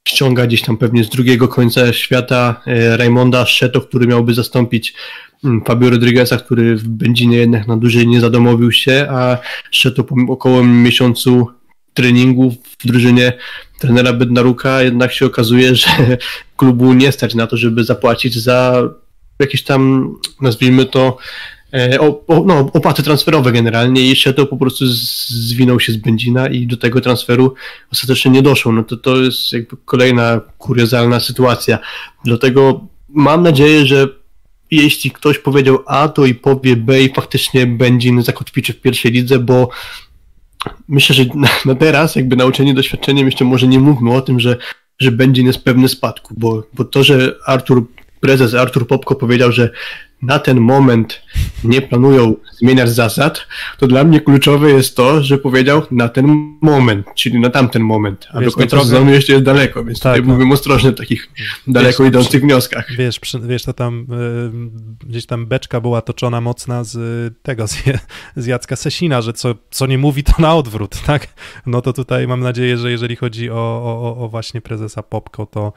ściąga 0.08 0.47
gdzieś 0.47 0.62
tam 0.62 0.78
pewnie 0.78 1.03
z 1.03 1.10
drugiego 1.10 1.47
końca 1.47 1.93
świata 1.93 2.62
e, 2.68 2.97
Raymonda 2.97 3.45
Szeto, 3.45 3.82
który 3.82 4.08
miałby 4.08 4.34
zastąpić 4.34 4.93
mm, 5.43 5.62
Fabio 5.66 5.89
Rodrigueza, 5.89 6.38
który 6.38 6.76
w 6.76 6.88
Będzinie 6.88 7.38
jednak 7.38 7.68
na 7.68 7.78
dłużej 7.78 8.08
nie 8.08 8.20
zadomowił 8.20 8.72
się, 8.72 9.08
a 9.10 9.38
Szeto 9.72 10.03
po 10.03 10.16
około 10.28 10.64
miesiącu 10.64 11.47
treningów 11.93 12.53
w 12.80 12.88
drużynie 12.88 13.34
trenera 13.80 14.14
Bednaruka 14.14 14.82
jednak 14.82 15.14
się 15.14 15.26
okazuje, 15.26 15.76
że 15.76 15.88
klubu 16.58 16.93
nie 16.93 17.12
stać 17.12 17.36
na 17.36 17.47
to, 17.47 17.58
żeby 17.58 17.84
zapłacić 17.84 18.43
za 18.43 18.84
jakieś 19.39 19.64
tam, 19.64 20.14
nazwijmy 20.41 20.86
to, 20.86 21.18
o, 21.99 22.26
o, 22.28 22.43
no, 22.45 22.59
opłaty 22.74 23.03
transferowe 23.03 23.51
generalnie 23.51 24.11
i 24.11 24.15
to 24.36 24.45
po 24.45 24.57
prostu 24.57 24.86
zwinął 25.28 25.80
się 25.80 25.93
z 25.93 25.97
Będzina 25.97 26.47
i 26.47 26.68
do 26.68 26.78
tego 26.78 27.01
transferu 27.01 27.53
ostatecznie 27.91 28.32
nie 28.32 28.41
doszło. 28.41 28.72
No 28.72 28.84
to 28.84 28.97
to 28.97 29.18
jest 29.18 29.53
jakby 29.53 29.78
kolejna 29.86 30.41
kuriozalna 30.57 31.20
sytuacja. 31.20 31.80
Dlatego 32.26 32.88
mam 33.09 33.43
nadzieję, 33.43 33.86
że 33.86 34.07
jeśli 34.72 35.11
ktoś 35.11 35.39
powiedział 35.39 35.80
A, 35.86 36.07
to 36.07 36.26
i 36.26 36.36
powie 36.36 36.76
B 36.76 37.01
i 37.01 37.13
faktycznie 37.13 37.68
Będzin 37.68 38.24
zakotwiczy 38.24 38.74
w 38.74 38.82
pierwszej 38.82 39.11
lidze, 39.11 39.39
bo 39.39 39.70
myślę, 40.88 41.15
że 41.15 41.26
na, 41.36 41.49
na 41.65 41.76
teraz 41.76 42.15
jakby 42.15 42.36
nauczenie 42.36 42.74
doświadczeniem 42.74 43.26
jeszcze 43.26 43.45
może 43.45 43.68
nie 43.68 43.80
mówmy 43.80 44.13
o 44.13 44.22
tym, 44.22 44.39
że, 44.39 44.57
że 44.99 45.11
Będzin 45.11 45.47
jest 45.47 45.63
pewny 45.63 45.89
spadku, 45.89 46.34
bo, 46.38 46.63
bo 46.74 46.86
to, 46.86 47.03
że 47.03 47.36
Artur 47.45 47.88
prezes 48.20 48.53
Artur 48.53 48.88
Popko 48.88 49.15
powiedział, 49.15 49.51
że 49.51 49.70
na 50.22 50.39
ten 50.39 50.59
moment 50.59 51.22
nie 51.63 51.82
planują 51.82 52.36
zmieniać 52.57 52.89
zasad, 52.89 53.47
to 53.78 53.88
dla 53.88 54.03
mnie 54.03 54.22
kluczowe 54.22 54.72
jest 54.72 54.95
to, 54.95 55.24
że 55.24 55.38
powiedział 55.38 55.82
na 55.91 56.09
ten 56.09 56.57
moment, 56.61 57.07
czyli 57.15 57.39
na 57.39 57.49
tamten 57.49 57.82
moment, 57.82 58.28
a 58.32 58.39
wiesz, 58.39 58.49
do 58.49 58.57
końca 58.57 58.70
trochę... 58.70 58.86
sezonu 58.86 59.11
jeszcze 59.11 59.34
jest 59.34 59.45
daleko, 59.45 59.86
więc 59.86 59.99
tak, 59.99 60.15
tutaj 60.15 60.28
no. 60.28 60.34
mówimy 60.34 60.53
ostrożnie 60.53 60.91
w 60.91 60.95
takich 60.95 61.30
daleko 61.68 62.03
wiesz, 62.03 62.09
idących 62.09 62.41
wnioskach. 62.41 62.95
Wiesz, 62.97 63.20
wiesz, 63.41 63.63
to 63.63 63.74
tam 63.74 64.07
y, 65.03 65.07
gdzieś 65.07 65.26
tam 65.26 65.45
beczka 65.45 65.82
była 65.82 66.01
toczona 66.01 66.41
mocna 66.41 66.84
z 66.84 67.34
tego, 67.43 67.68
z, 67.68 67.84
z 68.36 68.45
Jacka 68.45 68.76
Sesina, 68.76 69.22
że 69.22 69.34
co, 69.34 69.55
co 69.72 69.88
nie 69.88 69.97
mówi, 69.97 70.24
to 70.24 70.34
na 70.39 70.55
odwrót, 70.55 71.01
tak? 71.05 71.28
No 71.65 71.82
to 71.82 71.93
tutaj 71.93 72.28
mam 72.28 72.39
nadzieję, 72.39 72.78
że 72.78 72.91
jeżeli 72.91 73.15
chodzi 73.15 73.49
o, 73.49 73.55
o, 73.55 74.18
o 74.26 74.30
właśnie 74.30 74.61
prezesa 74.61 75.03
Popko, 75.03 75.45
to 75.45 75.74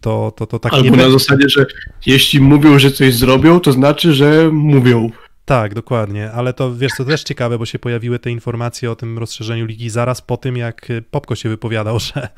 to, 0.00 0.32
to, 0.36 0.46
to 0.46 0.58
tak 0.58 0.72
Albo 0.72 0.90
nie 0.90 0.96
na 0.96 1.10
zasadzie, 1.10 1.48
że 1.48 1.66
jeśli 2.06 2.40
mówią, 2.40 2.78
że 2.78 2.90
coś 2.90 3.14
zrobią, 3.14 3.60
to 3.60 3.72
znaczy, 3.72 4.14
że 4.14 4.50
mówią. 4.52 5.10
Tak, 5.44 5.74
dokładnie, 5.74 6.32
ale 6.32 6.52
to 6.52 6.74
wiesz, 6.74 6.92
to 6.98 7.04
też 7.04 7.22
ciekawe, 7.22 7.58
bo 7.58 7.66
się 7.66 7.78
pojawiły 7.78 8.18
te 8.18 8.30
informacje 8.30 8.90
o 8.90 8.96
tym 8.96 9.18
rozszerzeniu 9.18 9.66
ligi 9.66 9.90
zaraz 9.90 10.20
po 10.20 10.36
tym, 10.36 10.56
jak 10.56 10.88
Popko 11.10 11.34
się 11.34 11.48
wypowiadał, 11.48 11.98
że, 12.06 12.28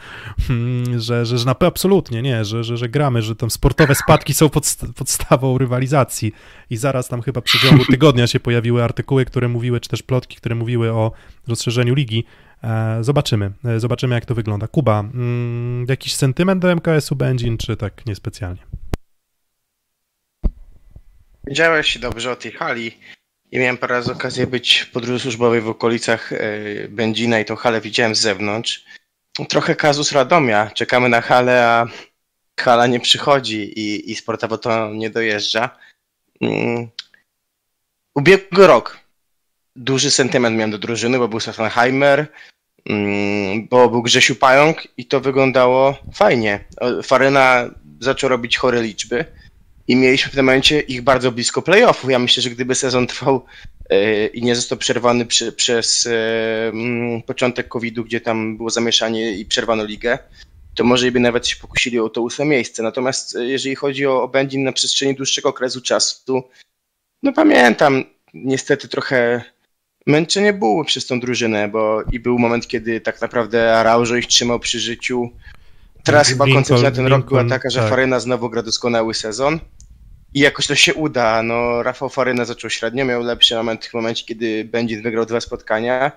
że, 0.99 1.27
że, 1.27 1.39
że 1.39 1.47
na, 1.47 1.57
absolutnie 1.61 2.23
nie, 2.23 2.45
że, 2.45 2.65
że, 2.65 2.77
że 2.77 2.89
gramy, 2.89 3.23
że 3.23 3.37
tam 3.37 3.51
sportowe 3.51 3.95
spadki 3.95 4.35
są 4.35 4.49
podst 4.49 4.87
podstawą 4.97 5.59
rywalizacji. 5.59 6.33
I 6.71 6.77
zaraz 6.77 7.09
tam 7.09 7.23
chyba 7.23 7.41
w 7.41 7.45
przeciągu 7.45 7.85
tygodnia 7.91 8.27
się 8.27 8.41
pojawiły 8.41 8.85
artykuły, 8.85 9.25
które 9.25 9.49
mówiły, 9.49 9.81
czy 9.81 9.89
też 9.89 10.03
plotki, 10.03 10.37
które 10.37 10.55
mówiły 10.55 10.93
o 10.93 11.13
rozszerzeniu 11.49 11.95
ligi, 11.95 12.25
zobaczymy, 13.01 13.51
e, 13.65 13.81
zobaczymy 13.81 14.15
jak 14.15 14.25
to 14.25 14.35
wygląda. 14.35 14.69
Kuba, 14.69 15.01
mm, 15.01 15.87
jakiś 15.89 16.15
sentyment 16.15 16.63
do 16.63 16.73
MKS-u 16.73 17.17
Będzin, 17.17 17.59
czy 17.59 17.77
tak 17.77 18.07
niespecjalnie? 18.07 18.63
Wiedziałeś 21.47 21.99
dobrze 21.99 22.33
o 22.33 22.37
tej 22.37 22.53
hali 22.53 22.99
i 23.53 23.59
miałem 23.59 23.79
parę 23.79 23.95
razy 23.95 24.13
okazję 24.13 24.47
być 24.47 24.79
w 24.79 24.91
podróży 24.91 25.21
służbowej 25.21 25.61
w 25.61 25.69
okolicach 25.69 26.33
e, 26.33 26.39
Będzina 26.89 27.41
i 27.41 27.45
tą 27.45 27.57
halę 27.57 27.81
widziałem 27.81 28.15
z 28.15 28.21
zewnątrz. 28.21 28.85
Trochę 29.49 29.75
kazus 29.75 30.13
Radomia. 30.13 30.71
Czekamy 30.71 31.09
na 31.09 31.21
halę, 31.21 31.69
a 31.69 31.87
hala 32.61 32.87
nie 32.87 33.01
przychodzi 33.01 33.79
i, 33.81 34.11
i 34.11 34.15
sportowo 34.15 34.59
to 34.59 34.91
nie 34.95 35.11
dojeżdża. 35.11 35.71
Mm. 36.41 36.89
Ubiegły 38.15 38.67
rok 38.67 39.06
duży 39.77 40.11
sentyment 40.11 40.57
miałem 40.57 40.71
do 40.71 40.79
drużyny, 40.79 41.19
bo 41.19 41.29
był 41.29 41.41
Sassenheimer, 41.41 42.27
mm, 42.87 43.69
bo 43.69 43.89
był 43.89 44.03
Grzesiu 44.03 44.35
Pająk 44.35 44.89
i 44.97 45.07
to 45.07 45.21
wyglądało 45.21 45.99
fajnie. 46.15 46.65
Faryna 47.03 47.71
zaczął 48.01 48.31
robić 48.31 48.57
chore 48.57 48.83
liczby 48.83 49.25
i 49.89 49.97
mieliśmy 49.97 50.33
w 50.33 50.35
tym 50.35 50.45
momencie 50.45 50.81
ich 50.81 51.03
bardzo 51.03 51.33
blisko 51.33 51.63
playoffów. 51.63 52.11
Ja 52.11 52.19
myślę, 52.19 52.43
że 52.43 52.51
gdyby 52.51 52.75
sezon 52.75 53.07
trwał 53.07 53.45
e, 53.91 54.27
i 54.27 54.43
nie 54.43 54.57
został 54.57 54.79
przerwany 54.79 55.27
przy, 55.27 55.53
przez 55.53 56.07
e, 56.07 56.69
mm, 56.69 57.23
początek 57.23 57.69
COVID-u, 57.69 58.05
gdzie 58.05 58.21
tam 58.21 58.57
było 58.57 58.71
zamieszanie 58.71 59.33
i 59.33 59.45
przerwano 59.45 59.85
ligę, 59.85 60.19
to 60.75 60.85
może 60.85 61.13
by 61.13 61.21
nawet 61.21 61.47
się 61.47 61.57
pokusili 61.57 62.01
o 62.01 62.09
to 62.09 62.23
ósme 62.23 62.45
miejsce. 62.45 62.83
Natomiast 62.83 63.37
e, 63.37 63.45
jeżeli 63.45 63.75
chodzi 63.75 64.07
o, 64.07 64.23
o 64.23 64.29
Będzin 64.29 64.65
na 64.65 64.73
przestrzeni 64.73 65.15
dłuższego 65.15 65.49
okresu 65.49 65.81
czasu, 65.81 66.43
no 67.23 67.33
pamiętam 67.33 68.05
niestety 68.35 68.89
trochę 68.89 69.43
męczenie 70.07 70.53
było 70.53 70.85
przez 70.85 71.07
tą 71.07 71.21
drużynę, 71.21 71.69
bo 71.69 72.03
i 72.13 72.21
był 72.21 72.39
moment, 72.39 72.69
kiedy 72.69 73.01
tak 73.01 73.21
naprawdę 73.21 73.77
Araujo 73.77 74.17
ich 74.17 74.27
trzymał 74.27 74.61
przy 74.61 74.81
życiu. 74.81 75.31
Teraz 76.05 76.29
chyba 76.29 76.45
koncepcja 76.45 76.91
na 76.91 76.97
ten 76.97 77.07
rok 77.07 77.27
była 77.29 77.45
taka, 77.45 77.71
że 77.71 77.81
tak. 77.81 77.91
Faryna 77.91 78.21
znowu 78.21 78.51
gra 78.51 78.63
doskonały 78.63 79.15
sezon 79.15 79.61
i 80.35 80.41
jakoś 80.41 80.67
to 80.67 80.75
się 80.75 80.95
uda. 80.95 81.43
No, 81.43 81.83
Rafał 81.83 82.09
Faryna 82.09 82.45
zaczął 82.45 82.71
średnio, 82.71 83.05
miał 83.05 83.23
lepszy 83.23 83.55
moment 83.55 83.87
w 83.87 83.95
momencie, 83.95 84.25
kiedy 84.25 84.65
będzie 84.65 85.03
wygrał 85.03 85.27
dwa 85.27 85.41
spotkania. 85.41 86.13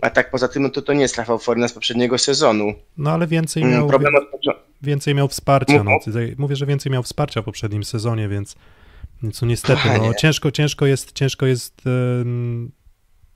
A 0.00 0.10
tak 0.10 0.30
poza 0.30 0.48
tym, 0.48 0.62
no 0.62 0.68
to 0.68 0.82
to 0.82 0.92
nie 0.92 1.00
jest 1.00 1.16
Rafał 1.16 1.38
Faryna 1.38 1.68
z 1.68 1.72
poprzedniego 1.72 2.18
sezonu. 2.18 2.74
No 2.98 3.10
ale 3.10 3.26
więcej 3.26 3.62
mm, 3.62 3.74
miał, 3.74 3.88
Problem 3.88 4.14
od... 4.16 4.56
więcej 4.82 5.14
miał 5.14 5.28
wsparcia. 5.28 5.84
No, 5.84 5.98
mówię, 6.38 6.56
że 6.56 6.66
więcej 6.66 6.92
miał 6.92 7.02
wsparcia 7.02 7.42
w 7.42 7.44
poprzednim 7.44 7.84
sezonie, 7.84 8.28
więc, 8.28 8.56
więc 9.22 9.42
no 9.42 9.48
niestety, 9.48 9.88
no, 9.98 10.14
ciężko, 10.14 10.50
ciężko 10.50 10.86
jest, 10.86 11.12
ciężko 11.12 11.46
jest 11.46 11.82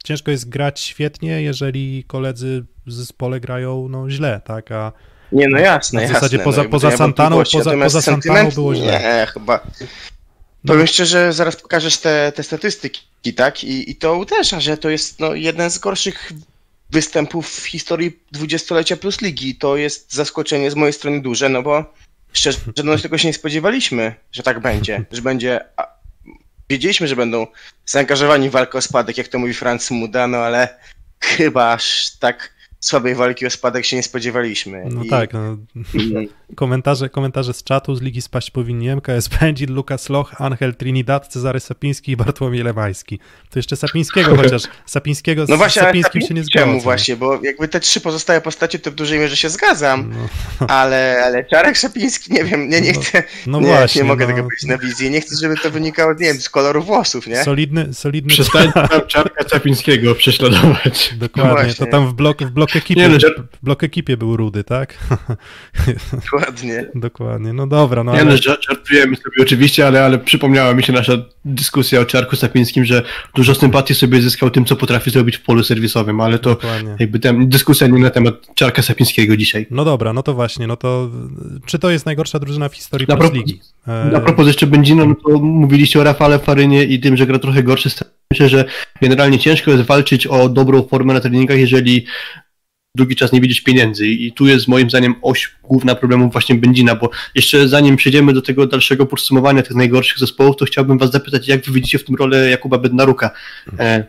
ciężko 0.08 0.30
jest 0.30 0.48
grać 0.48 0.80
świetnie, 0.80 1.42
jeżeli 1.42 2.04
koledzy 2.04 2.64
w 2.86 2.92
zespole 2.92 3.40
grają 3.40 3.88
no, 3.88 4.10
źle, 4.10 4.40
tak? 4.44 4.72
A 4.72 4.92
nie, 5.32 5.48
no 5.48 5.58
jasne, 5.58 6.06
W 6.06 6.12
zasadzie 6.12 6.36
jasne, 6.36 6.44
poza, 6.44 6.62
no, 6.62 6.68
poza 6.68 6.96
Santaną, 6.96 7.42
poza, 7.52 7.70
poza 7.82 8.02
Santaną 8.02 8.50
było 8.50 8.74
źle. 8.74 9.00
Nie, 9.00 9.26
chyba. 9.26 9.60
No. 10.64 10.72
Powiem 10.72 10.86
szczerze, 10.86 11.32
zaraz 11.32 11.56
pokażesz 11.56 11.98
te, 11.98 12.32
te 12.34 12.42
statystyki, 12.42 13.34
tak? 13.36 13.64
I, 13.64 13.90
I 13.90 13.96
to 13.96 14.16
uderza, 14.16 14.60
że 14.60 14.76
to 14.76 14.90
jest 14.90 15.20
no, 15.20 15.34
jeden 15.34 15.70
z 15.70 15.78
gorszych 15.78 16.32
występów 16.90 17.50
w 17.50 17.66
historii 17.66 18.18
dwudziestolecia 18.32 18.96
plus 18.96 19.20
ligi. 19.20 19.56
To 19.56 19.76
jest 19.76 20.14
zaskoczenie 20.14 20.70
z 20.70 20.74
mojej 20.74 20.92
strony 20.92 21.22
duże, 21.22 21.48
no 21.48 21.62
bo 21.62 21.94
szczerze 22.32 22.58
no, 22.84 22.98
tego 22.98 23.18
się 23.18 23.28
nie 23.28 23.34
spodziewaliśmy, 23.34 24.14
że 24.32 24.42
tak 24.42 24.60
będzie, 24.60 25.04
że 25.12 25.22
będzie 25.22 25.60
wiedzieliśmy, 26.70 27.08
że 27.08 27.16
będą 27.16 27.46
zaangażowani 27.86 28.48
w 28.48 28.52
walkę 28.52 28.78
o 28.78 28.80
spadek, 28.80 29.18
jak 29.18 29.28
to 29.28 29.38
mówi 29.38 29.54
Franz 29.54 29.90
Muda, 29.90 30.26
no 30.26 30.38
ale 30.38 30.78
chyba 31.20 31.72
aż 31.72 32.10
tak 32.10 32.57
słabej 32.80 33.14
walki 33.14 33.46
o 33.46 33.50
spadek 33.50 33.84
się 33.84 33.96
nie 33.96 34.02
spodziewaliśmy. 34.02 34.84
No 34.90 35.04
I... 35.04 35.08
tak, 35.08 35.32
no. 35.32 35.56
komentarze, 36.56 37.08
komentarze 37.08 37.54
z 37.54 37.64
czatu 37.64 37.94
z 37.94 38.02
Ligi 38.02 38.22
Spaść 38.22 38.50
powinni 38.50 38.90
MKS 38.90 39.28
Pędzin, 39.28 39.74
Lukas 39.74 40.08
Loch, 40.08 40.40
Angel 40.40 40.74
Trinidad, 40.74 41.28
Cezary 41.28 41.60
Sapiński 41.60 42.12
i 42.12 42.16
Bartłomiej 42.16 42.62
Lewański. 42.62 43.18
To 43.50 43.58
jeszcze 43.58 43.76
Sapińskiego 43.76 44.36
chociaż, 44.42 44.62
Sapińskiego 44.86 45.44
no 45.48 45.56
właśnie, 45.56 45.82
z 45.82 45.84
Sapińskim 45.84 46.22
się 46.22 46.34
nie 46.34 46.44
zgadza. 46.44 46.66
Czemu 46.66 46.80
właśnie, 46.80 47.16
bo 47.16 47.40
jakby 47.42 47.68
te 47.68 47.80
trzy 47.80 48.00
pozostałe 48.00 48.40
postacie 48.40 48.78
to 48.78 48.90
w 48.90 48.94
dużej 48.94 49.18
mierze 49.18 49.36
się 49.36 49.48
zgadzam, 49.48 50.14
no. 50.60 50.66
ale, 50.66 51.22
ale 51.24 51.44
Czarek 51.44 51.78
Sapiński, 51.78 52.32
nie 52.32 52.44
wiem, 52.44 52.68
nie, 52.68 52.80
nie 52.80 52.92
no, 52.92 53.00
chcę, 53.00 53.22
no, 53.46 53.60
no 53.60 53.66
nie, 53.66 53.74
właśnie, 53.74 54.02
nie 54.02 54.08
mogę 54.08 54.26
no. 54.26 54.32
tego 54.32 54.42
powiedzieć 54.42 54.64
na 54.64 54.78
wizji, 54.78 55.10
nie 55.10 55.20
chcę, 55.20 55.36
żeby 55.42 55.56
to 55.56 55.70
wynikało, 55.70 56.12
nie 56.12 56.18
wiem, 56.18 56.40
z 56.40 56.50
koloru 56.50 56.82
włosów, 56.82 57.26
nie? 57.26 57.44
Solidny, 57.44 57.94
solidny... 57.94 58.30
Przestań 58.30 58.72
Czarka 59.08 59.48
Sapińskiego 59.48 60.14
prześladować. 60.14 61.14
Dokładnie, 61.16 61.74
to 61.74 61.86
tam 61.86 62.08
w 62.08 62.14
blok, 62.14 62.42
w 62.42 62.50
blok 62.50 62.67
ekipie, 62.76 63.00
nie, 63.00 63.08
no, 63.08 63.18
w 63.52 63.64
blok 63.64 63.84
ekipie 63.84 64.16
był 64.16 64.36
Rudy, 64.36 64.64
tak? 64.64 64.98
Dokładnie. 66.32 66.90
Dokładnie, 66.94 67.52
no 67.52 67.66
dobra. 67.66 68.04
No, 68.04 68.12
nie, 68.12 68.20
ale... 68.20 68.30
no, 68.30 68.56
żartujemy 68.68 69.16
sobie 69.16 69.42
oczywiście, 69.42 69.86
ale, 69.86 70.04
ale 70.04 70.18
przypomniała 70.18 70.74
mi 70.74 70.82
się 70.82 70.92
nasza 70.92 71.12
dyskusja 71.44 72.00
o 72.00 72.04
Czarku 72.04 72.36
Sapińskim, 72.36 72.84
że 72.84 73.02
dużo 73.34 73.54
sympatii 73.54 73.94
sobie 73.94 74.20
zyskał 74.20 74.50
tym, 74.50 74.64
co 74.64 74.76
potrafi 74.76 75.10
zrobić 75.10 75.36
w 75.36 75.42
polu 75.42 75.64
serwisowym, 75.64 76.20
ale 76.20 76.38
to 76.38 76.50
Dokładnie. 76.50 76.96
jakby 76.98 77.18
ten, 77.18 77.48
dyskusja 77.48 77.86
nie 77.86 78.02
na 78.02 78.10
temat 78.10 78.34
Czarka 78.54 78.82
Sapińskiego 78.82 79.36
dzisiaj. 79.36 79.66
No 79.70 79.84
dobra, 79.84 80.12
no 80.12 80.22
to 80.22 80.34
właśnie, 80.34 80.66
no 80.66 80.76
to 80.76 81.10
czy 81.66 81.78
to 81.78 81.90
jest 81.90 82.06
najgorsza 82.06 82.38
drużyna 82.38 82.68
w 82.68 82.74
historii 82.74 83.06
na 83.08 83.16
pro... 83.16 83.30
Ligi? 83.30 83.60
Na 84.12 84.20
propos 84.20 84.46
jeszcze 84.46 84.66
Będzina, 84.66 85.04
no 85.04 85.14
to 85.14 85.38
mówiliście 85.38 86.00
o 86.00 86.04
Rafale 86.04 86.38
Farynie 86.38 86.84
i 86.84 87.00
tym, 87.00 87.16
że 87.16 87.26
gra 87.26 87.38
trochę 87.38 87.62
gorszy 87.62 87.90
Myślę, 88.30 88.48
że 88.48 88.64
generalnie 89.02 89.38
ciężko 89.38 89.70
jest 89.70 89.82
walczyć 89.82 90.26
o 90.26 90.48
dobrą 90.48 90.82
formę 90.82 91.14
na 91.14 91.20
treningach, 91.20 91.58
jeżeli 91.58 92.06
długi 92.98 93.16
czas 93.16 93.32
nie 93.32 93.40
widzieć 93.40 93.60
pieniędzy. 93.60 94.06
I 94.06 94.32
tu 94.32 94.46
jest 94.46 94.68
moim 94.68 94.90
zdaniem 94.90 95.14
oś 95.22 95.54
główna 95.62 95.94
problemów 95.94 96.32
właśnie 96.32 96.54
Będzina, 96.54 96.94
bo 96.94 97.10
jeszcze 97.34 97.68
zanim 97.68 97.96
przejdziemy 97.96 98.32
do 98.32 98.42
tego 98.42 98.66
dalszego 98.66 99.06
podsumowania 99.06 99.62
tych 99.62 99.76
najgorszych 99.76 100.18
zespołów, 100.18 100.56
to 100.56 100.64
chciałbym 100.64 100.98
was 100.98 101.10
zapytać, 101.10 101.48
jak 101.48 101.64
wy 101.64 101.72
widzicie 101.72 101.98
w 101.98 102.04
tym 102.04 102.14
rolę 102.14 102.50
Jakuba 102.50 102.78
Bednaruka. 102.78 103.30
E, 103.78 104.04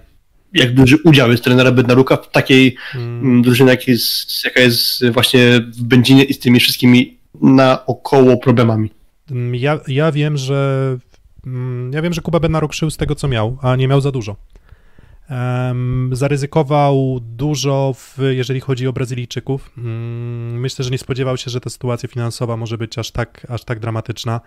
jak 0.53 0.73
duży 0.73 0.97
udział 1.03 1.31
jest 1.31 1.43
trenera 1.43 1.71
Bednaruka 1.71 2.17
w 2.17 2.31
takiej 2.31 2.75
hmm. 2.75 3.41
drużynie, 3.41 3.69
jak 3.69 3.87
jest, 3.87 4.45
jaka 4.45 4.61
jest 4.61 5.05
właśnie 5.07 5.39
w 5.59 5.83
Będzinie 5.83 6.23
i 6.23 6.33
z 6.33 6.39
tymi 6.39 6.59
wszystkimi 6.59 7.17
naokoło 7.41 8.37
problemami. 8.37 8.89
Ja, 9.53 9.79
ja 9.87 10.11
wiem, 10.11 10.37
że 10.37 10.97
ja 11.91 12.01
wiem, 12.01 12.13
że 12.13 12.21
Kuba 12.21 12.39
Bednaruk 12.39 12.73
szył 12.73 12.89
z 12.89 12.97
tego, 12.97 13.15
co 13.15 13.27
miał, 13.27 13.57
a 13.61 13.75
nie 13.75 13.87
miał 13.87 14.01
za 14.01 14.11
dużo. 14.11 14.35
Zaryzykował 16.11 17.19
dużo, 17.21 17.93
w, 17.97 18.17
jeżeli 18.29 18.59
chodzi 18.59 18.87
o 18.87 18.93
Brazylijczyków. 18.93 19.71
Um, 19.77 20.59
myślę, 20.59 20.85
że 20.85 20.91
nie 20.91 20.97
spodziewał 20.97 21.37
się, 21.37 21.51
że 21.51 21.61
ta 21.61 21.69
sytuacja 21.69 22.09
finansowa 22.09 22.57
może 22.57 22.77
być 22.77 22.97
aż 22.97 23.11
tak, 23.11 23.47
aż 23.49 23.63
tak 23.63 23.79
dramatyczna. 23.79 24.41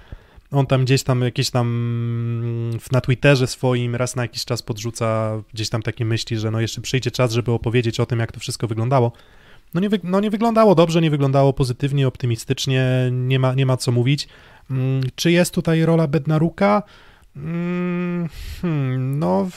On 0.51 0.66
tam 0.66 0.85
gdzieś 0.85 1.03
tam 1.03 1.20
jakieś 1.20 1.51
tam 1.51 2.70
na 2.93 3.01
Twitterze 3.01 3.47
swoim 3.47 3.97
raz 3.97 4.16
na 4.16 4.22
jakiś 4.22 4.45
czas 4.45 4.62
podrzuca 4.62 5.33
gdzieś 5.55 5.68
tam 5.68 5.83
takie 5.83 6.05
myśli, 6.05 6.39
że 6.39 6.51
no 6.51 6.61
jeszcze 6.61 6.80
przyjdzie 6.80 7.11
czas, 7.11 7.33
żeby 7.33 7.53
opowiedzieć 7.53 8.01
o 8.01 8.07
tym, 8.07 8.18
jak 8.18 8.33
to 8.33 8.41
wszystko 8.41 8.66
wyglądało. 8.66 9.12
No 9.74 9.80
nie, 9.80 9.89
wy, 9.89 10.01
no 10.05 10.20
nie 10.20 10.30
wyglądało 10.30 10.74
dobrze, 10.74 11.01
nie 11.01 11.11
wyglądało 11.11 11.53
pozytywnie, 11.53 12.09
optymistycznie, 12.09 13.11
nie 13.12 13.39
ma, 13.39 13.55
nie 13.55 13.66
ma 13.66 13.76
co 13.76 13.93
mówić. 13.93 14.28
Um, 14.70 15.01
czy 15.14 15.33
jest 15.33 15.55
tutaj 15.55 15.85
rola 15.85 16.07
Bednaruka? 16.07 16.83
Mm, 17.37 18.28
hmm, 18.62 19.18
no 19.18 19.49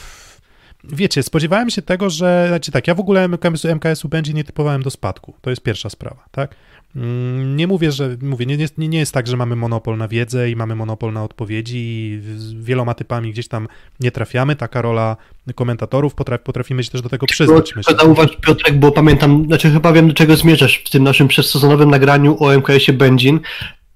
wiecie, 0.93 1.23
spodziewałem 1.23 1.69
się 1.69 1.81
tego, 1.81 2.09
że, 2.09 2.45
znaczy 2.47 2.71
tak, 2.71 2.88
ja 2.88 2.95
w 2.95 2.99
ogóle 2.99 3.27
MKS-u, 3.27 3.67
MKS-u 3.67 4.09
będzie 4.09 4.33
nie 4.33 4.43
typowałem 4.43 4.83
do 4.83 4.89
spadku, 4.89 5.33
to 5.41 5.49
jest 5.49 5.61
pierwsza 5.61 5.89
sprawa, 5.89 6.25
tak? 6.31 6.55
Mm, 6.95 7.55
nie 7.55 7.67
mówię, 7.67 7.91
że, 7.91 8.17
mówię, 8.21 8.45
nie, 8.45 8.57
nie, 8.57 8.88
nie 8.88 8.99
jest 8.99 9.13
tak, 9.13 9.27
że 9.27 9.38
mamy 9.38 9.55
monopol 9.55 9.97
na 9.97 10.07
wiedzę 10.07 10.49
i 10.49 10.55
mamy 10.55 10.75
monopol 10.75 11.13
na 11.13 11.23
odpowiedzi 11.23 11.77
i 11.77 12.21
z 12.38 12.53
wieloma 12.53 12.93
typami 12.93 13.31
gdzieś 13.31 13.47
tam 13.47 13.67
nie 13.99 14.11
trafiamy, 14.11 14.55
taka 14.55 14.81
rola 14.81 15.17
komentatorów, 15.55 16.15
potraf, 16.15 16.41
potrafimy 16.41 16.83
się 16.83 16.91
też 16.91 17.01
do 17.01 17.09
tego 17.09 17.25
przyznać. 17.25 17.75
Myślę. 17.75 17.95
Zauważ 17.99 18.38
Piotrek, 18.41 18.79
bo 18.79 18.91
pamiętam, 18.91 19.45
znaczy 19.45 19.71
chyba 19.71 19.93
wiem 19.93 20.07
do 20.07 20.13
czego 20.13 20.36
zmierzasz 20.36 20.83
w 20.86 20.89
tym 20.89 21.03
naszym 21.03 21.27
przesezonowym 21.27 21.89
nagraniu 21.89 22.43
o 22.43 22.53
MKS-ie 22.53 22.97
Będzin, 22.97 23.39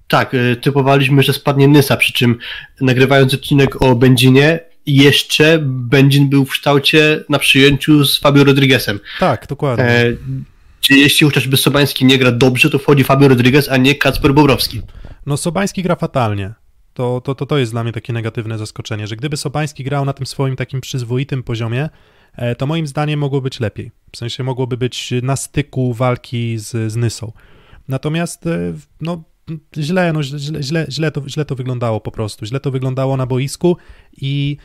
tak, 0.08 0.34
y, 0.34 0.56
typowaliśmy, 0.56 1.22
że 1.22 1.32
spadnie 1.32 1.68
Nysa, 1.68 1.96
przy 1.96 2.12
czym 2.12 2.38
nagrywając 2.80 3.34
odcinek 3.34 3.82
o 3.82 3.94
Będzinie, 3.94 4.69
jeszcze 4.96 5.58
Będzin 5.62 6.28
był 6.28 6.44
w 6.44 6.50
kształcie 6.50 7.24
na 7.28 7.38
przyjęciu 7.38 8.04
z 8.04 8.18
Fabio 8.18 8.44
Rodriguezem. 8.44 9.00
Tak, 9.20 9.46
dokładnie. 9.46 9.84
E, 9.84 10.16
jeśli 10.90 11.26
chociażby 11.26 11.56
Sobański 11.56 12.04
nie 12.04 12.18
gra 12.18 12.32
dobrze, 12.32 12.70
to 12.70 12.78
wchodzi 12.78 13.04
Fabio 13.04 13.28
Rodriguez, 13.28 13.68
a 13.68 13.76
nie 13.76 13.94
Kacper 13.94 14.34
Bobrowski. 14.34 14.82
No 15.26 15.36
Sobański 15.36 15.82
gra 15.82 15.96
fatalnie. 15.96 16.52
To, 16.94 17.20
to, 17.20 17.34
to, 17.34 17.46
to 17.46 17.58
jest 17.58 17.72
dla 17.72 17.82
mnie 17.82 17.92
takie 17.92 18.12
negatywne 18.12 18.58
zaskoczenie, 18.58 19.06
że 19.06 19.16
gdyby 19.16 19.36
Sobański 19.36 19.84
grał 19.84 20.04
na 20.04 20.12
tym 20.12 20.26
swoim 20.26 20.56
takim 20.56 20.80
przyzwoitym 20.80 21.42
poziomie, 21.42 21.88
e, 22.36 22.54
to 22.54 22.66
moim 22.66 22.86
zdaniem 22.86 23.20
mogło 23.20 23.40
być 23.40 23.60
lepiej. 23.60 23.90
W 24.12 24.16
sensie 24.16 24.42
mogłoby 24.42 24.76
być 24.76 25.12
na 25.22 25.36
styku 25.36 25.94
walki 25.94 26.58
z, 26.58 26.92
z 26.92 26.96
Nysą. 26.96 27.32
Natomiast 27.88 28.46
e, 28.46 28.58
no, 29.00 29.24
źle, 29.76 30.12
no, 30.12 30.22
źle, 30.22 30.62
źle, 30.62 30.86
źle, 30.90 31.10
to, 31.10 31.28
źle 31.28 31.44
to 31.44 31.54
wyglądało 31.54 32.00
po 32.00 32.10
prostu. 32.10 32.46
Źle 32.46 32.60
to 32.60 32.70
wyglądało 32.70 33.16
na 33.16 33.26
boisku 33.26 33.76
i 34.16 34.56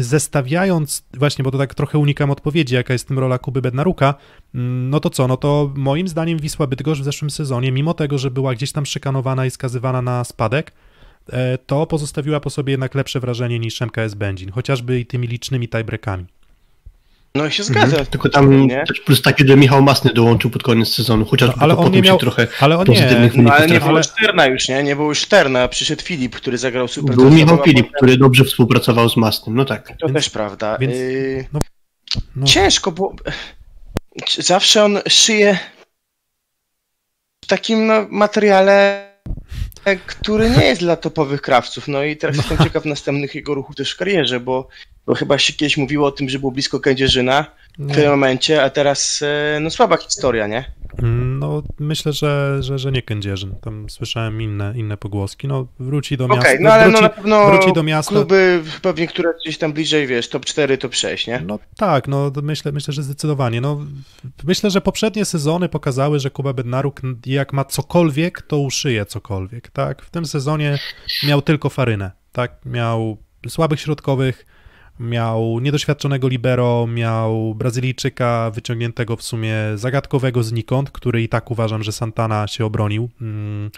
zestawiając, 0.00 1.04
właśnie, 1.14 1.42
bo 1.42 1.50
to 1.50 1.58
tak 1.58 1.74
trochę 1.74 1.98
unikam 1.98 2.30
odpowiedzi, 2.30 2.74
jaka 2.74 2.92
jest 2.92 3.08
tym 3.08 3.18
rola 3.18 3.38
Kuby 3.38 3.62
Bednaruka, 3.62 4.14
mm, 4.54 4.90
no 4.90 5.00
to 5.00 5.10
co, 5.10 5.28
no 5.28 5.36
to 5.36 5.72
moim 5.74 6.08
zdaniem 6.08 6.38
Wisła 6.38 6.66
Bydgoszcz 6.66 7.00
w 7.00 7.04
zeszłym 7.04 7.30
sezonie, 7.30 7.72
mimo 7.72 7.94
tego, 7.94 8.18
że 8.18 8.30
była 8.30 8.54
gdzieś 8.54 8.72
tam 8.72 8.86
szykanowana 8.86 9.46
i 9.46 9.50
skazywana 9.50 10.02
na 10.02 10.24
spadek, 10.24 10.72
e, 11.32 11.58
to 11.58 11.86
pozostawiła 11.86 12.40
po 12.40 12.50
sobie 12.50 12.70
jednak 12.70 12.94
lepsze 12.94 13.20
wrażenie 13.20 13.58
niż 13.58 13.82
MKS 13.82 14.14
Będzin, 14.14 14.50
chociażby 14.50 15.00
i 15.00 15.06
tymi 15.06 15.28
licznymi 15.28 15.68
tiebreakami. 15.68 16.35
No 17.36 17.46
i 17.46 17.52
się 17.52 17.62
zgadza. 17.62 17.86
Mhm. 17.86 18.06
Tylko 18.06 18.28
tam 18.28 18.66
nie? 18.66 18.84
też 18.86 19.00
plus 19.00 19.22
taki, 19.22 19.48
że 19.48 19.56
Michał 19.56 19.82
Masny 19.82 20.12
dołączył 20.12 20.50
pod 20.50 20.62
koniec 20.62 20.88
sezonu, 20.88 21.24
chociaż 21.24 21.48
no, 21.48 21.54
ale 21.58 21.76
on 21.76 21.92
nie 21.92 22.02
miał 22.02 22.18
trochę 22.18 22.46
ale 22.60 22.78
on 22.78 22.86
nie, 22.88 23.30
no, 23.34 23.52
ale 23.52 23.66
nie 23.66 23.80
było 23.80 24.02
Szterna 24.02 24.46
już, 24.46 24.68
nie? 24.68 24.82
Nie 24.82 24.96
było 24.96 25.14
Szterna, 25.14 25.68
przyszedł 25.68 26.02
Filip, 26.02 26.36
który 26.36 26.58
zagrał 26.58 26.88
super. 26.88 27.16
Był 27.16 27.30
Michał 27.30 27.62
Filip, 27.64 27.92
który 27.96 28.16
dobrze 28.16 28.44
współpracował 28.44 29.08
z 29.08 29.16
Masnym, 29.16 29.56
no 29.56 29.64
tak. 29.64 29.88
To 29.88 30.06
więc, 30.06 30.14
też 30.14 30.30
prawda. 30.30 30.78
Więc, 30.80 30.94
yy, 30.94 31.44
no, 31.52 31.60
no. 32.36 32.46
Ciężko, 32.46 32.92
bo 32.92 33.14
zawsze 34.38 34.84
on 34.84 34.98
szyje 35.08 35.58
w 37.44 37.46
takim 37.46 37.86
no, 37.86 38.06
materiale 38.10 39.06
który 39.94 40.50
nie 40.50 40.64
jest 40.64 40.80
dla 40.80 40.96
topowych 40.96 41.42
krawców. 41.42 41.88
No 41.88 42.02
i 42.02 42.16
teraz 42.16 42.36
no. 42.36 42.42
jestem 42.42 42.66
ciekaw 42.66 42.84
następnych 42.84 43.34
jego 43.34 43.54
ruchów 43.54 43.76
też 43.76 43.92
w 43.92 43.96
karierze, 43.96 44.40
bo, 44.40 44.68
bo 45.06 45.14
chyba 45.14 45.38
się 45.38 45.52
kiedyś 45.52 45.76
mówiło 45.76 46.06
o 46.06 46.12
tym, 46.12 46.28
że 46.28 46.38
było 46.38 46.52
blisko 46.52 46.80
Kędzierzyna 46.80 47.46
w 47.78 47.94
tym 47.94 48.10
momencie, 48.10 48.62
a 48.62 48.70
teraz 48.70 49.22
e, 49.22 49.60
no 49.60 49.70
słaba 49.70 49.96
historia, 49.96 50.46
nie? 50.46 50.64
No, 51.38 51.62
myślę, 51.78 52.12
że, 52.12 52.58
że, 52.60 52.78
że 52.78 52.92
nie 52.92 53.02
Kędzierzyn. 53.02 53.54
Tam 53.60 53.90
słyszałem 53.90 54.42
inne, 54.42 54.72
inne 54.76 54.96
pogłoski. 54.96 55.48
No, 55.48 55.66
wróci 55.78 56.16
do 56.16 56.28
miasta. 56.28 56.42
Okej, 56.42 56.58
no 56.60 56.70
ale 56.72 56.84
wróci, 56.84 57.02
no 57.02 57.08
na 57.08 57.08
pewno 57.08 57.46
wróci 57.46 57.72
do 57.72 57.82
miasta. 57.82 58.10
kluby 58.10 58.62
pewnie, 58.82 59.06
które 59.06 59.32
gdzieś 59.42 59.58
tam 59.58 59.72
bliżej, 59.72 60.06
wiesz, 60.06 60.28
top 60.28 60.44
4, 60.44 60.78
top 60.78 60.94
6, 60.94 61.26
nie? 61.26 61.42
No 61.46 61.58
tak, 61.76 62.08
no 62.08 62.32
myślę, 62.42 62.72
myślę, 62.72 62.94
że 62.94 63.02
zdecydowanie. 63.02 63.60
No, 63.60 63.80
myślę, 64.44 64.70
że 64.70 64.80
poprzednie 64.80 65.24
sezony 65.24 65.68
pokazały, 65.68 66.20
że 66.20 66.30
Kuba 66.30 66.52
Bednaruk 66.52 67.00
jak 67.26 67.52
ma 67.52 67.64
cokolwiek, 67.64 68.42
to 68.42 68.58
uszyje 68.58 69.06
cokolwiek, 69.06 69.70
tak? 69.70 70.02
W 70.02 70.10
tym 70.10 70.26
sezonie 70.26 70.78
miał 71.26 71.42
tylko 71.42 71.68
farynę, 71.68 72.10
tak? 72.32 72.52
Miał 72.64 73.16
słabych 73.48 73.80
środkowych, 73.80 74.46
miał 75.00 75.60
niedoświadczonego 75.60 76.28
libero, 76.28 76.86
miał 76.86 77.54
Brazylijczyka 77.54 78.50
wyciągniętego 78.54 79.16
w 79.16 79.22
sumie 79.22 79.54
zagadkowego 79.74 80.42
znikąd, 80.42 80.90
który 80.90 81.22
i 81.22 81.28
tak 81.28 81.50
uważam, 81.50 81.82
że 81.82 81.92
Santana 81.92 82.46
się 82.46 82.64
obronił 82.64 83.10
mm, 83.20 83.70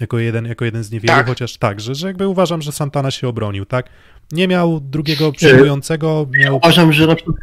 jako, 0.00 0.18
jeden, 0.18 0.44
jako 0.46 0.64
jeden 0.64 0.84
z 0.84 0.90
niewielu, 0.90 1.14
tak. 1.14 1.26
chociaż 1.26 1.56
tak, 1.56 1.80
że, 1.80 1.94
że 1.94 2.06
jakby 2.06 2.28
uważam, 2.28 2.62
że 2.62 2.72
Santana 2.72 3.10
się 3.10 3.28
obronił, 3.28 3.64
tak? 3.64 3.88
Nie 4.32 4.48
miał 4.48 4.80
drugiego 4.80 5.32
przyjmującego, 5.32 6.26
miał... 6.30 6.44
Ja 6.44 6.52
uważam, 6.52 6.92
że 6.92 7.06
na 7.06 7.14
przykład 7.14 7.36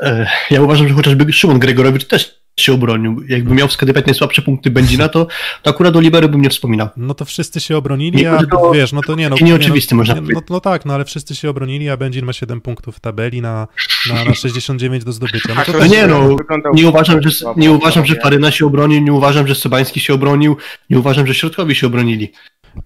e, 0.00 0.26
ja 0.50 0.62
uważam, 0.62 0.88
że 0.88 0.94
chociażby 0.94 1.32
Szymon 1.32 1.58
Gregorowicz 1.58 2.04
też 2.04 2.37
się 2.60 2.72
obronił. 2.72 3.22
Jakby 3.28 3.54
miał 3.54 3.68
wskazywać 3.68 4.06
najsłabsze 4.06 4.42
punkty 4.42 4.70
Będzina, 4.70 5.08
to, 5.08 5.26
to 5.62 5.70
akurat 5.70 5.96
o 5.96 6.00
Libery 6.00 6.28
bym 6.28 6.42
nie 6.42 6.50
wspominał. 6.50 6.88
No 6.96 7.14
to 7.14 7.24
wszyscy 7.24 7.60
się 7.60 7.76
obronili, 7.76 8.26
a 8.26 8.38
to, 8.50 8.70
wiesz, 8.70 8.92
no 8.92 9.00
to 9.02 9.14
nie 9.14 9.28
no. 9.28 9.36
Nieoczywiste 9.40 9.94
nie, 9.94 9.96
no, 9.96 10.00
można 10.00 10.14
nie, 10.14 10.34
no, 10.34 10.42
no, 10.50 10.60
tak, 10.60 10.84
no 10.84 10.94
ale 10.94 11.04
wszyscy 11.04 11.34
się 11.36 11.50
obronili, 11.50 11.88
a 11.88 11.96
Będzin 11.96 12.24
ma 12.24 12.32
7 12.32 12.60
punktów 12.60 12.96
w 12.96 13.00
tabeli 13.00 13.42
na, 13.42 13.68
na, 14.08 14.24
na 14.24 14.34
69 14.34 15.04
do 15.04 15.12
zdobycia. 15.12 15.54
No 15.54 15.64
to 15.64 15.78
no 15.78 15.86
nie 15.86 16.06
no, 16.06 16.36
nie 16.74 16.88
uważam, 16.88 17.22
że, 17.22 17.30
nie 17.56 17.72
uważam, 17.72 18.06
że 18.06 18.14
Faryna 18.14 18.50
się 18.50 18.66
obronił, 18.66 19.00
nie 19.00 19.12
uważam, 19.12 19.46
że 19.46 19.54
Sobański 19.54 20.00
się 20.00 20.14
obronił, 20.14 20.56
nie 20.90 20.98
uważam, 20.98 21.26
że 21.26 21.34
Środkowi 21.34 21.74
się 21.74 21.86
obronili. 21.86 22.32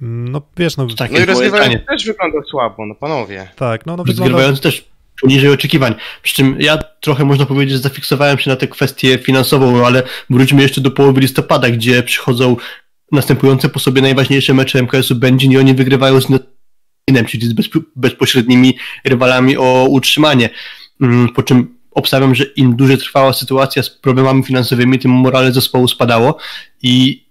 No 0.01 0.43
wiesz, 0.57 0.77
no... 0.77 0.87
no 1.11 1.19
i 1.19 1.25
rozgrywający 1.25 1.85
też 1.89 2.07
wygląda 2.07 2.39
słabo, 2.51 2.87
no 2.87 2.95
panowie. 2.95 3.49
Tak, 3.57 3.87
no, 3.87 3.97
no 3.97 4.05
wygląda... 4.05 4.53
też 4.57 4.92
poniżej 5.21 5.51
oczekiwań. 5.51 5.95
Przy 6.23 6.35
czym 6.35 6.57
ja 6.61 6.79
trochę 7.01 7.25
można 7.25 7.47
powiedzieć, 7.47 7.73
że 7.73 7.79
zafiksowałem 7.79 8.39
się 8.39 8.51
na 8.51 8.57
tę 8.57 8.69
kwestię 8.69 9.19
finansową, 9.19 9.87
ale 9.87 10.03
wróćmy 10.31 10.63
jeszcze 10.63 10.81
do 10.81 10.91
połowy 10.91 11.21
listopada, 11.21 11.71
gdzie 11.71 12.03
przychodzą 12.03 12.57
następujące 13.13 13.69
po 13.69 13.79
sobie 13.79 14.03
najważniejsze 14.03 14.55
mecze 14.55 14.79
MKS-u 14.79 15.15
Będzin 15.15 15.53
i 15.53 15.59
oni 15.59 15.75
wygrywają 15.75 16.21
z 16.21 16.29
Netinem, 16.29 17.27
czyli 17.27 17.47
z 17.47 17.55
bezpośrednimi 17.97 18.79
rywalami 19.05 19.57
o 19.57 19.87
utrzymanie. 19.91 20.51
Mm, 21.01 21.29
po 21.29 21.43
czym 21.43 21.79
obstawiam, 21.91 22.35
że 22.35 22.45
im 22.45 22.77
dłużej 22.77 22.99
trwała 22.99 23.33
sytuacja 23.33 23.83
z 23.83 23.91
problemami 23.91 24.43
finansowymi, 24.43 24.99
tym 24.99 25.11
morale 25.11 25.53
zespołu 25.53 25.89
spadało 25.89 26.39
i 26.83 27.22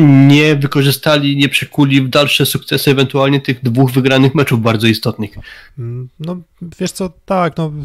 nie 0.00 0.56
wykorzystali, 0.56 1.36
nie 1.36 1.48
przekuli 1.48 2.02
w 2.02 2.08
dalsze 2.08 2.46
sukcesy 2.46 2.90
ewentualnie 2.90 3.40
tych 3.40 3.62
dwóch 3.62 3.90
wygranych 3.90 4.34
meczów 4.34 4.62
bardzo 4.62 4.86
istotnych. 4.86 5.30
Mm, 5.78 6.08
no 6.20 6.36
wiesz 6.78 6.92
co, 6.92 7.12
tak, 7.24 7.56
no 7.56 7.64
okej, 7.72 7.78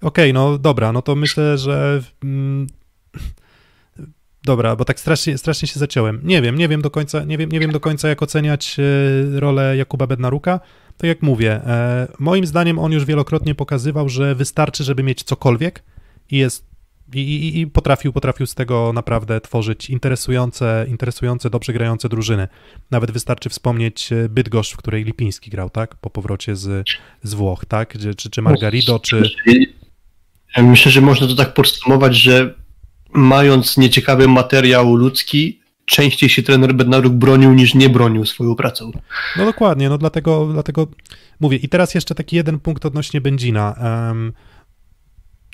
okay, 0.00 0.32
no 0.32 0.58
dobra, 0.58 0.92
no 0.92 1.02
to 1.02 1.14
myślę, 1.14 1.58
że 1.58 2.02
mm, 2.24 2.66
dobra, 4.44 4.76
bo 4.76 4.84
tak 4.84 5.00
strasznie, 5.00 5.38
strasznie 5.38 5.68
się 5.68 5.80
zaciąłem. 5.80 6.20
Nie 6.24 6.42
wiem, 6.42 6.58
nie 6.58 6.68
wiem 6.68 6.82
do 6.82 6.90
końca, 6.90 7.24
nie 7.24 7.38
wiem, 7.38 7.52
nie 7.52 7.60
wiem 7.60 7.72
do 7.72 7.80
końca 7.80 8.08
jak 8.08 8.22
oceniać 8.22 8.76
e, 8.78 9.40
rolę 9.40 9.76
Jakuba 9.76 10.06
Bednaruka. 10.06 10.60
Tak 10.96 11.08
jak 11.08 11.22
mówię, 11.22 11.52
e, 11.52 12.08
moim 12.18 12.46
zdaniem 12.46 12.78
on 12.78 12.92
już 12.92 13.04
wielokrotnie 13.04 13.54
pokazywał, 13.54 14.08
że 14.08 14.34
wystarczy, 14.34 14.84
żeby 14.84 15.02
mieć 15.02 15.22
cokolwiek 15.22 15.82
i 16.30 16.38
jest 16.38 16.73
i, 17.14 17.18
i, 17.18 17.60
I, 17.60 17.66
potrafił, 17.66 18.12
potrafił 18.12 18.46
z 18.46 18.54
tego 18.54 18.92
naprawdę 18.92 19.40
tworzyć 19.40 19.90
interesujące, 19.90 20.86
interesujące, 20.88 21.50
dobrze 21.50 21.72
grające 21.72 22.08
drużyny. 22.08 22.48
Nawet 22.90 23.10
wystarczy 23.10 23.48
wspomnieć 23.48 24.12
e, 24.12 24.28
Bydgoszcz, 24.28 24.74
w 24.74 24.76
której 24.76 25.04
Lipiński 25.04 25.50
grał, 25.50 25.70
tak? 25.70 25.94
Po 25.96 26.10
powrocie 26.10 26.56
z, 26.56 26.88
z 27.22 27.34
Włoch, 27.34 27.64
tak? 27.64 27.98
Czy, 28.16 28.30
czy 28.30 28.42
Margarido, 28.42 28.98
czy... 28.98 29.22
Myślę, 30.56 30.92
że 30.92 31.00
można 31.00 31.26
to 31.26 31.34
tak 31.34 31.54
podsumować, 31.54 32.16
że 32.16 32.54
mając 33.12 33.76
nieciekawy 33.76 34.28
materiał 34.28 34.94
ludzki, 34.94 35.60
częściej 35.86 36.28
się 36.28 36.42
trener 36.42 36.74
Bednaruk 36.74 37.12
bronił 37.12 37.54
niż 37.54 37.74
nie 37.74 37.88
bronił 37.88 38.26
swoją 38.26 38.54
pracą. 38.54 38.90
No 39.36 39.44
dokładnie, 39.44 39.88
no 39.88 39.98
dlatego, 39.98 40.48
dlatego 40.52 40.86
mówię. 41.40 41.56
I 41.56 41.68
teraz 41.68 41.94
jeszcze 41.94 42.14
taki 42.14 42.36
jeden 42.36 42.60
punkt 42.60 42.86
odnośnie 42.86 43.20
Będzina. 43.20 43.74
Um, 44.08 44.32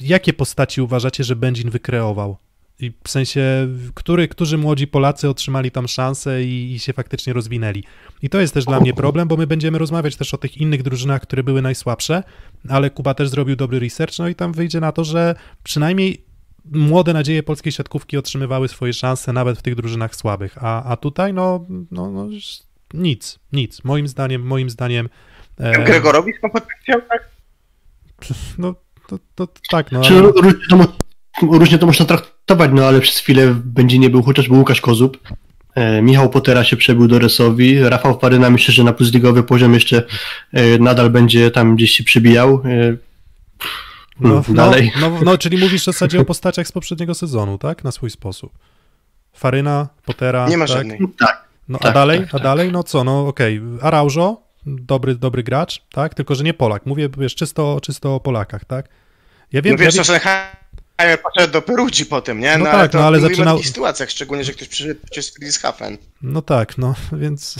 jakie 0.02 0.32
postaci 0.32 0.80
uważacie, 0.80 1.24
że 1.24 1.36
Będzin 1.36 1.70
wykreował? 1.70 2.36
I 2.78 2.92
w 3.04 3.10
sensie, 3.10 3.68
który, 3.94 4.28
którzy 4.28 4.58
młodzi 4.58 4.86
Polacy 4.86 5.28
otrzymali 5.28 5.70
tam 5.70 5.88
szansę 5.88 6.44
i, 6.44 6.72
i 6.72 6.78
się 6.78 6.92
faktycznie 6.92 7.32
rozwinęli. 7.32 7.84
I 8.22 8.28
to 8.28 8.40
jest 8.40 8.54
też 8.54 8.64
dla 8.64 8.80
mnie 8.80 8.94
problem, 8.94 9.28
bo 9.28 9.36
my 9.36 9.46
będziemy 9.46 9.78
rozmawiać 9.78 10.16
też 10.16 10.34
o 10.34 10.38
tych 10.38 10.56
innych 10.56 10.82
drużynach, 10.82 11.22
które 11.22 11.42
były 11.42 11.62
najsłabsze, 11.62 12.22
ale 12.68 12.90
Kuba 12.90 13.14
też 13.14 13.28
zrobił 13.28 13.56
dobry 13.56 13.78
research, 13.78 14.18
no 14.18 14.28
i 14.28 14.34
tam 14.34 14.52
wyjdzie 14.52 14.80
na 14.80 14.92
to, 14.92 15.04
że 15.04 15.34
przynajmniej 15.62 16.24
młode 16.64 17.12
nadzieje 17.12 17.42
polskiej 17.42 17.72
siatkówki 17.72 18.16
otrzymywały 18.16 18.68
swoje 18.68 18.92
szanse 18.92 19.32
nawet 19.32 19.58
w 19.58 19.62
tych 19.62 19.74
drużynach 19.74 20.16
słabych, 20.16 20.58
a, 20.60 20.84
a 20.84 20.96
tutaj 20.96 21.34
no, 21.34 21.66
no, 21.90 22.10
no 22.10 22.28
nic, 22.94 23.38
nic. 23.52 23.84
Moim 23.84 24.08
zdaniem, 24.08 24.42
moim 24.42 24.70
zdaniem... 24.70 25.08
E... 25.58 25.84
Gregorowicz 25.84 26.42
ma 26.42 26.48
potencjał, 26.48 27.00
tak? 27.08 27.30
No, 28.58 28.74
to, 29.18 29.46
to, 29.46 29.54
tak, 29.70 29.92
no. 29.92 30.00
Ale... 30.00 30.20
Różnie, 30.20 30.52
to, 30.70 30.86
różnie 31.42 31.78
to 31.78 31.86
można 31.86 32.06
traktować, 32.06 32.70
no 32.74 32.86
ale 32.86 33.00
przez 33.00 33.18
chwilę 33.18 33.54
będzie 33.64 33.98
nie 33.98 34.10
był 34.10 34.22
chociażby 34.22 34.54
Łukasz 34.54 34.80
Kozub. 34.80 35.18
E, 35.74 36.02
Michał 36.02 36.30
Potera 36.30 36.64
się 36.64 36.76
przebył 36.76 37.08
do 37.08 37.18
Resowi. 37.18 37.82
Rafał 37.82 38.20
Faryna 38.20 38.50
myślę, 38.50 38.74
że 38.74 38.84
na 38.84 38.92
plusligowy 38.92 39.42
poziom 39.42 39.74
jeszcze 39.74 40.02
e, 40.52 40.78
nadal 40.78 41.10
będzie 41.10 41.50
tam 41.50 41.76
gdzieś 41.76 41.90
się 41.90 42.04
przybijał. 42.04 42.62
E, 42.64 42.96
no, 44.20 44.42
no, 44.48 44.54
dalej. 44.54 44.92
No, 45.00 45.10
no, 45.10 45.20
no, 45.24 45.38
czyli 45.38 45.58
mówisz 45.58 45.82
w 45.82 45.84
zasadzie 45.84 46.20
o 46.20 46.24
postaciach 46.24 46.66
z 46.66 46.72
poprzedniego 46.72 47.14
sezonu, 47.14 47.58
tak? 47.58 47.84
Na 47.84 47.92
swój 47.92 48.10
sposób. 48.10 48.52
Faryna, 49.32 49.88
Potera. 50.04 50.48
Nie 50.48 50.56
ma 50.56 50.66
tak? 50.66 50.76
żadnej. 50.76 50.98
Tak. 51.18 51.50
No 51.68 51.78
tak, 51.78 51.90
a 51.90 51.94
dalej, 51.94 52.20
tak, 52.20 52.28
a 52.28 52.32
tak. 52.32 52.42
dalej, 52.42 52.72
no 52.72 52.82
co, 52.82 53.04
no 53.04 53.26
okej, 53.26 53.58
okay. 53.58 53.88
Araujo, 53.88 54.42
dobry, 54.66 55.14
dobry 55.14 55.42
gracz, 55.42 55.82
tak, 55.92 56.14
tylko 56.14 56.34
że 56.34 56.44
nie 56.44 56.54
Polak, 56.54 56.86
mówię, 56.86 57.08
wiesz, 57.18 57.34
czysto, 57.34 57.78
czysto 57.82 58.14
o 58.14 58.20
Polakach, 58.20 58.64
tak. 58.64 58.88
Ja 59.52 59.62
wiem, 59.62 59.74
no 59.74 59.78
wiesz, 59.78 59.94
ja 59.96 60.02
wiem... 60.02 60.20
Heimer 61.00 61.22
poszedł 61.22 61.52
do 61.52 61.62
Perugii 61.62 62.06
potem, 62.06 62.40
nie? 62.40 62.58
No, 62.58 62.64
no 62.64 62.70
tak, 62.70 62.94
no 62.94 63.00
ale 63.00 63.20
zaczynał... 63.20 63.56
w 63.56 63.58
takich 63.58 63.68
sytuacjach, 63.68 64.10
szczególnie, 64.10 64.44
że 64.44 64.52
ktoś 64.52 64.68
przyszedł 64.68 65.00
przez 65.10 65.30
Friedrichshafen. 65.30 65.98
No 66.22 66.42
tak, 66.42 66.78
no, 66.78 66.94
więc... 67.22 67.54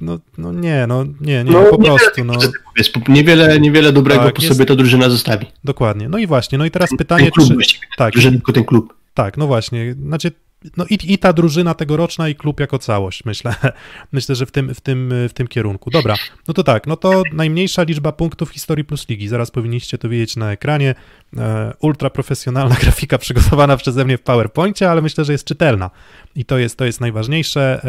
No, 0.00 0.18
no 0.38 0.52
nie, 0.52 0.86
no 0.86 1.04
nie, 1.04 1.44
nie, 1.44 1.52
no, 1.52 1.64
po 1.64 1.78
prostu, 1.78 2.24
no. 2.24 2.34
Jest, 2.76 3.08
niewiele, 3.08 3.60
niewiele 3.60 3.92
dobrego 3.92 4.24
tak, 4.24 4.34
po 4.34 4.42
jest... 4.42 4.54
sobie 4.54 4.66
ta 4.66 4.74
drużyna 4.74 5.10
zostawi. 5.10 5.46
Dokładnie, 5.64 6.08
no 6.08 6.18
i 6.18 6.26
właśnie, 6.26 6.58
no 6.58 6.64
i 6.64 6.70
teraz 6.70 6.90
pytanie, 6.98 7.24
ten 7.24 7.32
klub 7.32 7.62
czy... 7.62 7.78
Tak. 7.96 8.14
Tylko 8.14 8.52
ten 8.52 8.64
klub. 8.64 8.94
Tak, 9.14 9.36
no 9.36 9.46
właśnie, 9.46 9.94
znaczy 10.06 10.32
no 10.76 10.84
i, 10.90 11.12
i 11.12 11.18
ta 11.18 11.32
drużyna 11.32 11.74
tegoroczna 11.74 12.28
i 12.28 12.34
klub 12.34 12.60
jako 12.60 12.78
całość, 12.78 13.24
myślę. 13.24 13.54
Myślę, 14.12 14.34
że 14.34 14.46
w 14.46 14.50
tym, 14.50 14.74
w, 14.74 14.80
tym, 14.80 15.14
w 15.28 15.32
tym 15.32 15.48
kierunku. 15.48 15.90
Dobra, 15.90 16.14
no 16.48 16.54
to 16.54 16.62
tak, 16.62 16.86
no 16.86 16.96
to 16.96 17.22
najmniejsza 17.32 17.82
liczba 17.82 18.12
punktów 18.12 18.48
w 18.50 18.52
historii 18.52 18.84
plus 18.84 19.08
ligi. 19.08 19.28
Zaraz 19.28 19.50
powinniście 19.50 19.98
to 19.98 20.08
widzieć 20.08 20.36
na 20.36 20.52
ekranie. 20.52 20.94
E, 21.36 21.72
ultra 21.80 22.10
profesjonalna 22.10 22.74
grafika 22.82 23.18
przygotowana 23.18 23.76
przeze 23.76 24.04
mnie 24.04 24.18
w 24.18 24.22
PowerPoincie, 24.22 24.90
ale 24.90 25.02
myślę, 25.02 25.24
że 25.24 25.32
jest 25.32 25.44
czytelna. 25.44 25.90
I 26.36 26.44
to 26.44 26.58
jest, 26.58 26.78
to 26.78 26.84
jest 26.84 27.00
najważniejsze. 27.00 27.82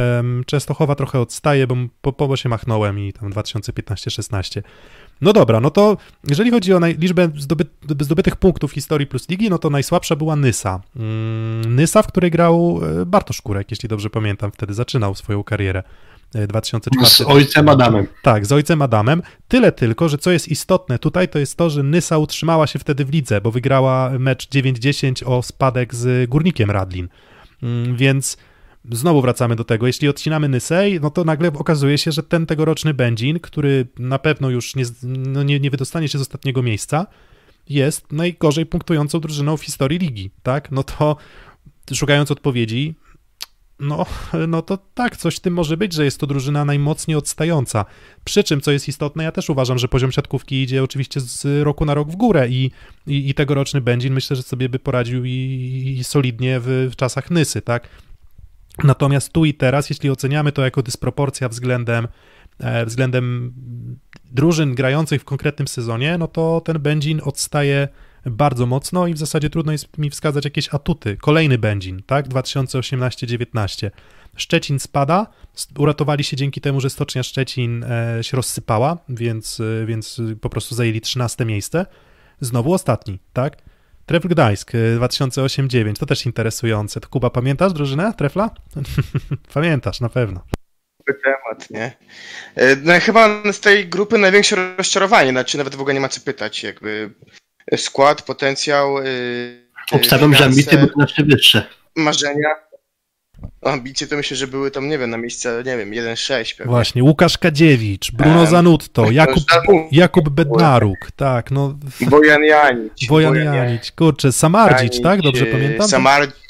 Częstochowa 0.46 0.96
trochę 0.96 1.20
odstaje, 1.20 1.68
bo 1.68 1.76
po, 2.02 2.14
po 2.14 2.38
się 2.38 2.50
machnąłem 2.50 3.00
i 3.00 3.14
tam 3.14 3.32
2015-16. 3.32 4.62
No 5.24 5.34
dobra, 5.34 5.60
no 5.60 5.70
to 5.70 5.98
jeżeli 6.28 6.52
chodzi 6.52 6.74
o 6.74 6.80
liczbę 7.00 7.30
zdoby, 7.38 7.66
zdobytych 8.00 8.36
punktów 8.36 8.72
w 8.72 8.74
historii 8.74 9.08
plus 9.08 9.30
ligi, 9.30 9.50
no 9.50 9.58
to 9.58 9.70
najsłabsza 9.70 10.16
była 10.16 10.36
Nysa. 10.36 10.82
Mm, 10.96 11.76
Nysa, 11.76 12.02
w 12.02 12.08
której 12.08 12.32
grał 12.32 12.82
e, 13.02 13.06
Bartosz 13.06 13.42
Kurek, 13.42 13.72
jeśli 13.72 13.90
dobrze 13.90 14.10
pamiętam, 14.10 14.52
wtedy 14.52 14.74
zaczynał 14.74 15.16
swoją 15.16 15.44
karierę. 15.44 15.84
2004. 16.48 17.10
Z 17.10 17.22
ojcem 17.22 17.70
Adamem. 17.70 18.08
Tak, 18.24 18.46
z 18.46 18.52
ojcem 18.52 18.82
Adamem. 18.82 19.22
Tyle 19.48 19.72
tylko, 19.72 20.10
że 20.10 20.18
co 20.18 20.32
jest 20.32 20.48
istotne 20.48 21.00
tutaj, 21.00 21.28
to 21.28 21.40
jest 21.40 21.58
to, 21.58 21.70
że 21.70 21.84
Nysa 21.84 22.18
utrzymała 22.18 22.68
się 22.68 22.80
wtedy 22.80 23.06
w 23.06 23.10
lidze, 23.10 23.42
bo 23.42 23.52
wygrała 23.52 24.10
mecz 24.20 24.50
9-10 24.50 25.26
o 25.26 25.44
spadek 25.44 25.96
z 25.96 26.30
Górnikiem 26.30 26.72
Radlin. 26.72 27.08
Mm, 27.64 27.96
więc 27.96 28.38
Znowu 28.92 29.22
wracamy 29.22 29.56
do 29.56 29.64
tego. 29.64 29.88
Jeśli 29.88 30.10
odcinamy 30.10 30.50
Nysej, 30.50 31.00
no 31.02 31.10
to 31.10 31.24
nagle 31.24 31.54
okazuje 31.54 31.98
się, 31.98 32.12
że 32.12 32.24
ten 32.24 32.46
tegoroczny 32.46 32.94
Będzin, 32.94 33.40
który 33.40 33.88
na 34.00 34.20
pewno 34.20 34.50
już 34.50 34.76
nie, 34.76 34.84
no 35.04 35.44
nie, 35.44 35.60
nie 35.60 35.72
wydostanie 35.72 36.08
się 36.08 36.18
z 36.18 36.22
ostatniego 36.22 36.64
miejsca, 36.64 37.08
jest 37.70 38.12
najgorzej 38.12 38.66
punktującą 38.66 39.20
drużyną 39.20 39.58
w 39.58 39.64
historii 39.64 40.00
ligi, 40.00 40.32
tak? 40.44 40.72
No 40.72 40.84
to 40.84 41.16
szukając 41.94 42.32
odpowiedzi, 42.32 42.96
no, 43.80 44.06
no 44.48 44.62
to 44.62 44.78
tak, 44.94 45.18
coś 45.18 45.36
w 45.36 45.40
tym 45.40 45.54
może 45.54 45.78
być, 45.78 45.94
że 45.94 46.06
jest 46.06 46.20
to 46.20 46.28
drużyna 46.28 46.66
najmocniej 46.66 47.18
odstająca. 47.18 47.86
Przy 48.24 48.44
czym, 48.44 48.62
co 48.62 48.72
jest 48.72 48.88
istotne, 48.88 49.24
ja 49.24 49.32
też 49.32 49.50
uważam, 49.50 49.80
że 49.80 49.88
poziom 49.88 50.12
siatkówki 50.12 50.64
idzie 50.64 50.84
oczywiście 50.84 51.20
z 51.20 51.64
roku 51.64 51.86
na 51.86 51.94
rok 51.94 52.12
w 52.12 52.16
górę 52.16 52.50
i, 52.50 52.72
i, 53.08 53.30
i 53.30 53.34
tegoroczny 53.34 53.82
Będzin 53.82 54.14
myślę, 54.14 54.36
że 54.36 54.44
sobie 54.44 54.70
by 54.70 54.80
poradził 54.80 55.26
i, 55.26 55.96
i 56.00 56.04
solidnie 56.04 56.60
w, 56.60 56.90
w 56.92 56.96
czasach 56.96 57.32
Nysy, 57.32 57.62
tak? 57.62 57.90
Natomiast 58.84 59.34
tu 59.34 59.46
i 59.46 59.54
teraz, 59.54 59.90
jeśli 59.90 60.10
oceniamy 60.10 60.52
to 60.52 60.62
jako 60.62 60.84
dysproporcja 60.84 61.50
względem, 61.50 62.08
e, 62.60 62.86
względem 62.86 63.54
drużyn 64.32 64.76
grających 64.76 65.22
w 65.22 65.26
konkretnym 65.26 65.68
sezonie, 65.68 66.18
no 66.18 66.28
to 66.28 66.62
ten 66.62 66.80
Będzin 66.80 67.22
odstaje 67.24 67.88
bardzo 68.26 68.66
mocno 68.66 69.08
i 69.08 69.14
w 69.14 69.18
zasadzie 69.18 69.50
trudno 69.50 69.72
jest 69.72 69.98
mi 69.98 70.10
wskazać 70.10 70.46
jakieś 70.46 70.74
atuty. 70.74 71.18
Kolejny 71.18 71.58
Będzin, 71.58 72.02
tak, 72.06 72.28
2018-19. 72.28 73.92
Szczecin 74.36 74.80
spada, 74.80 75.28
uratowali 75.78 76.24
się 76.24 76.38
dzięki 76.38 76.62
temu, 76.62 76.82
że 76.82 76.90
Stocznia 76.90 77.24
Szczecin 77.24 77.84
e, 77.84 78.24
się 78.24 78.38
rozsypała, 78.38 78.98
więc, 79.10 79.60
e, 79.60 79.86
więc 79.86 80.22
po 80.42 80.50
prostu 80.50 80.76
zajęli 80.76 81.02
13 81.02 81.46
miejsce. 81.46 81.86
Znowu 82.42 82.74
ostatni, 82.74 83.20
tak? 83.34 83.58
Trefl 84.06 84.28
Gdańsk 84.28 84.72
2008-9, 85.00 85.94
to 86.00 86.06
też 86.06 86.26
interesujące. 86.26 87.00
To 87.00 87.08
Kuba, 87.08 87.30
pamiętasz 87.30 87.74
drużynę 87.74 88.14
Trefla? 88.18 88.50
pamiętasz, 89.54 90.02
na 90.02 90.10
pewno. 90.10 90.46
Temat, 91.24 91.70
nie? 91.70 91.98
No 92.84 92.94
chyba 93.02 93.52
z 93.52 93.60
tej 93.60 93.88
grupy 93.88 94.18
największe 94.18 94.76
rozczarowanie, 94.78 95.32
znaczy 95.32 95.58
nawet 95.58 95.76
w 95.76 95.82
ogóle 95.82 95.94
nie 95.94 96.00
ma 96.00 96.10
co 96.10 96.22
pytać, 96.22 96.64
jakby 96.64 97.14
skład, 97.78 98.22
potencjał. 98.22 98.96
Obstawiam, 99.92 100.36
że 100.36 100.46
ambicje 100.46 100.78
były 100.78 100.92
nasze 100.98 101.24
wyższe. 101.24 101.68
Marzenia. 101.96 102.50
Ambicje 103.64 104.08
to 104.08 104.16
myślę, 104.16 104.38
że 104.38 104.48
były 104.48 104.72
tam, 104.72 104.90
nie 104.90 104.98
wiem, 104.98 105.10
na 105.10 105.18
miejsce, 105.18 105.64
nie 105.66 105.78
wiem, 105.78 105.92
1-6 105.92 106.58
pewnie. 106.58 106.72
Właśnie, 106.72 107.04
Łukasz 107.04 107.38
Kadziewicz, 107.38 108.12
Bruno 108.12 108.46
Zanutto, 108.46 109.12
Jakub, 109.12 109.44
Jakub 109.92 110.30
Bednaruk, 110.30 111.12
tak, 111.16 111.52
no. 111.52 111.78
Bojan 112.02 112.44
Janić. 112.44 113.08
Bojan 113.08 113.36
Janić, 113.36 113.92
kurczę, 113.92 114.32
Samardzic, 114.32 115.02
tak, 115.02 115.22
dobrze 115.22 115.46
pamiętam? 115.46 115.88
Samardzic. 115.88 116.44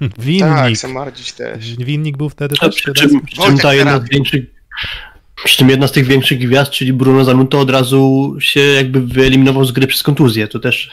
Winnik. 0.18 0.44
Tak, 0.44 0.76
Samardzic 0.76 1.34
też. 1.34 1.76
Winnik 1.76 2.16
był 2.16 2.28
wtedy 2.28 2.56
też. 2.56 2.76
Przy 2.76 2.92
czym, 2.92 3.20
przy 3.20 3.42
czym 3.42 3.58
ta 3.58 3.74
jedna 3.74 3.98
z 3.98 4.08
większych 4.08 4.44
przy 5.44 5.56
czym 5.56 5.70
jedna 5.70 5.88
z 5.88 5.92
tych 5.92 6.06
większych 6.06 6.38
gwiazd, 6.38 6.70
czyli 6.70 6.92
Bruno 6.92 7.24
Zanutto 7.24 7.60
od 7.60 7.70
razu 7.70 8.36
się 8.40 8.60
jakby 8.60 9.00
wyeliminował 9.00 9.64
z 9.64 9.72
gry 9.72 9.86
przez 9.86 10.02
kontuzję, 10.02 10.48
to 10.48 10.58
też 10.58 10.90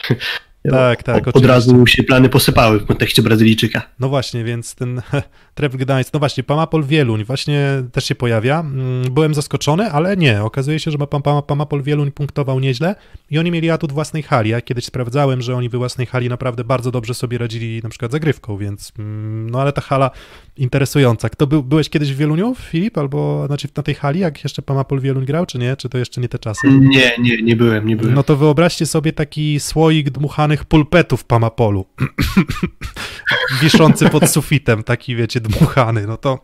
tak, 0.70 1.02
tak. 1.02 1.28
Od, 1.28 1.36
od 1.36 1.44
razu 1.44 1.86
się 1.86 2.02
plany 2.02 2.28
posypały 2.28 2.80
w 2.80 2.86
kontekście 2.86 3.22
Brazylijczyka. 3.22 3.82
No 4.00 4.08
właśnie, 4.08 4.44
więc 4.44 4.74
ten 4.74 5.02
Tref 5.60 5.76
Gdańsk, 5.76 6.12
no 6.14 6.18
właśnie, 6.18 6.42
Pamapol 6.42 6.84
Wieluń 6.84 7.24
właśnie 7.24 7.82
też 7.92 8.04
się 8.04 8.14
pojawia. 8.14 8.60
Mm, 8.60 9.02
byłem 9.14 9.34
zaskoczony, 9.34 9.90
ale 9.90 10.16
nie. 10.16 10.42
Okazuje 10.42 10.78
się, 10.78 10.90
że 10.90 10.98
Pamapol 11.46 11.82
Wieluń 11.82 12.10
punktował 12.10 12.60
nieźle 12.60 12.94
i 13.30 13.38
oni 13.38 13.50
mieli 13.50 13.70
atut 13.70 13.92
własnej 13.92 14.22
hali. 14.22 14.50
Ja 14.50 14.60
kiedyś 14.60 14.84
sprawdzałem, 14.84 15.42
że 15.42 15.56
oni 15.56 15.68
we 15.68 15.78
własnej 15.78 16.06
hali 16.06 16.28
naprawdę 16.28 16.64
bardzo 16.64 16.90
dobrze 16.90 17.14
sobie 17.14 17.38
radzili 17.38 17.80
na 17.82 17.88
przykład 17.88 18.12
zagrywką, 18.12 18.56
więc 18.56 18.92
mm, 18.98 19.50
no 19.50 19.60
ale 19.60 19.72
ta 19.72 19.80
hala 19.80 20.10
interesująca. 20.56 21.28
Kto 21.28 21.46
był, 21.46 21.62
byłeś 21.62 21.88
kiedyś 21.88 22.12
w 22.12 22.16
Wieluniu, 22.16 22.54
Filip, 22.54 22.98
albo 22.98 23.46
znaczy 23.46 23.68
na 23.76 23.82
tej 23.82 23.94
hali, 23.94 24.20
jak 24.20 24.44
jeszcze 24.44 24.62
Pamapol 24.62 25.00
Wieluń 25.00 25.24
grał, 25.24 25.46
czy 25.46 25.58
nie? 25.58 25.76
Czy 25.76 25.88
to 25.88 25.98
jeszcze 25.98 26.20
nie 26.20 26.28
te 26.28 26.38
czasy? 26.38 26.68
Nie, 26.68 27.12
nie, 27.18 27.42
nie 27.42 27.56
byłem, 27.56 27.86
nie 27.86 27.96
byłem. 27.96 28.14
No 28.14 28.22
to 28.22 28.36
wyobraźcie 28.36 28.86
sobie 28.86 29.12
taki 29.12 29.60
słoik 29.60 30.10
dmuchanych 30.10 30.64
pulpetów 30.64 31.24
Pamapolu. 31.24 31.86
Wiszący 33.62 34.10
pod 34.10 34.30
sufitem, 34.30 34.82
taki 34.82 35.16
wiecie, 35.16 35.40
dmuchany. 35.50 36.06
No 36.06 36.16
to 36.16 36.38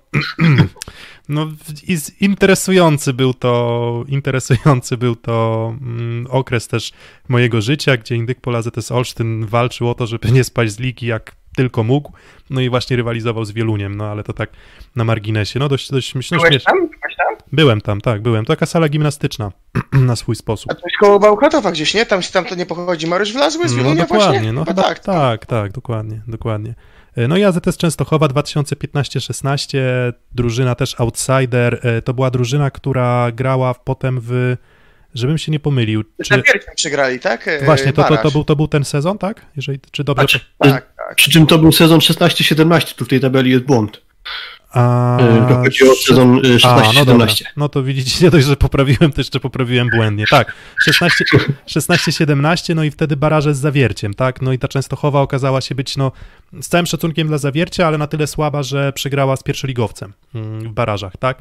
no, 1.28 1.46
interesujący 2.20 3.12
był 3.12 3.34
to, 3.34 4.04
interesujący 4.09 4.96
był 4.96 5.16
to 5.16 5.74
mm, 5.80 6.26
okres 6.30 6.68
też 6.68 6.92
mojego 7.28 7.61
życia, 7.61 7.96
gdzie 7.96 8.14
Indyk 8.14 8.40
Pola 8.40 8.62
ZS 8.62 8.92
Olsztyn 8.92 9.46
walczył 9.46 9.90
o 9.90 9.94
to, 9.94 10.07
żeby 10.07 10.30
nie 10.30 10.44
spaść 10.44 10.72
z 10.72 10.78
ligi 10.78 11.07
jak 11.07 11.36
tylko 11.57 11.82
mógł, 11.82 12.12
no 12.50 12.61
i 12.61 12.68
właśnie 12.68 12.96
rywalizował 12.96 13.44
z 13.44 13.52
Wieluniem, 13.52 13.96
no 13.96 14.04
ale 14.04 14.24
to 14.24 14.32
tak 14.32 14.50
na 14.96 15.04
marginesie, 15.04 15.59
no 15.59 15.68
dość, 15.68 15.90
dość 15.90 16.14
myślę, 16.14 16.38
Byłeś 16.38 16.64
tam? 16.64 16.76
Byłeś 16.76 17.16
tam? 17.16 17.36
Byłem 17.52 17.80
tam, 17.80 18.00
tak, 18.00 18.22
byłem. 18.22 18.44
To 18.44 18.52
taka 18.52 18.66
sala 18.66 18.88
gimnastyczna 18.88 19.52
na 19.92 20.16
swój 20.16 20.36
sposób. 20.36 20.72
A 20.72 20.74
to 20.74 20.80
jest 20.84 20.96
koło 21.00 21.18
Bełchatowa 21.18 21.72
gdzieś, 21.72 21.94
nie? 21.94 22.07
Tam, 22.07 22.22
tam 22.32 22.44
to 22.44 22.54
nie 22.54 22.66
pochodzi 22.66 23.07
Mariusz 23.07 23.32
Wlazły 23.32 23.68
z 23.68 23.72
No 23.72 23.78
Wielunia 23.78 24.02
dokładnie, 24.02 24.32
właśnie? 24.32 24.52
no 24.52 24.64
Chyba 24.64 24.82
chyba, 24.82 24.94
tak. 24.94 24.98
tak, 24.98 25.46
tak, 25.46 25.72
dokładnie, 25.72 26.22
dokładnie. 26.26 26.74
No 27.28 27.36
i 27.36 27.44
AZS 27.44 27.76
Częstochowa 27.76 28.26
2015-16, 28.26 29.78
drużyna 30.34 30.74
też 30.74 31.00
outsider, 31.00 31.80
to 32.04 32.14
była 32.14 32.30
drużyna, 32.30 32.70
która 32.70 33.32
grała 33.32 33.74
potem 33.74 34.20
w 34.22 34.56
żebym 35.18 35.38
się 35.38 35.52
nie 35.52 35.60
pomylił. 35.60 36.04
Czy... 36.24 36.42
Czy... 36.42 36.60
przegrali, 36.76 37.20
tak? 37.20 37.48
E, 37.48 37.64
Właśnie, 37.64 37.92
to, 37.92 38.04
to, 38.04 38.16
to, 38.16 38.30
był, 38.30 38.44
to 38.44 38.56
był 38.56 38.68
ten 38.68 38.84
sezon, 38.84 39.18
tak? 39.18 39.46
Jeżeli, 39.56 39.80
czy 39.90 40.04
dobrze... 40.04 40.22
Znaczy, 40.22 40.40
Tak, 40.58 40.94
tak. 40.96 41.14
Przy 41.16 41.30
czym 41.30 41.46
to 41.46 41.58
był 41.58 41.72
sezon 41.72 41.98
16-17, 41.98 42.94
tu 42.94 43.04
w 43.04 43.08
tej 43.08 43.20
tabeli 43.20 43.50
jest 43.50 43.64
błąd. 43.64 44.02
A, 44.70 45.18
E, 45.20 45.48
To 45.48 45.54
chodzi 45.56 45.90
o 45.90 45.94
sezon 45.94 46.38
e, 46.38 46.66
A, 46.66 46.92
no 46.94 47.04
dobra. 47.04 47.26
16-17. 47.26 47.44
No 47.56 47.68
to 47.68 47.82
widzicie, 47.82 48.18
nie 48.24 48.30
dość, 48.30 48.46
że 48.46 48.56
poprawiłem, 48.56 49.12
to 49.12 49.20
jeszcze 49.20 49.40
poprawiłem 49.40 49.90
błędnie. 49.90 50.24
Tak, 50.30 50.52
16 50.84 51.24
16-17, 51.66 52.74
no 52.76 52.84
i 52.84 52.90
wtedy 52.90 53.16
baraże 53.16 53.54
z 53.54 53.58
zawierciem, 53.58 54.14
tak? 54.14 54.42
No 54.42 54.52
i 54.52 54.58
ta 54.58 54.68
Częstochowa 54.68 55.20
okazała 55.20 55.60
się 55.60 55.74
być, 55.74 55.96
no, 55.96 56.12
z 56.60 56.68
całym 56.68 56.86
szacunkiem 56.86 57.28
dla 57.28 57.38
zawiercia, 57.38 57.86
ale 57.86 57.98
na 57.98 58.06
tyle 58.06 58.26
słaba, 58.26 58.62
że 58.62 58.92
przegrała 58.92 59.36
z 59.36 59.42
pierwszoligowcem 59.42 60.12
mm, 60.34 60.60
w 60.60 60.72
barażach, 60.72 61.12
tak? 61.18 61.38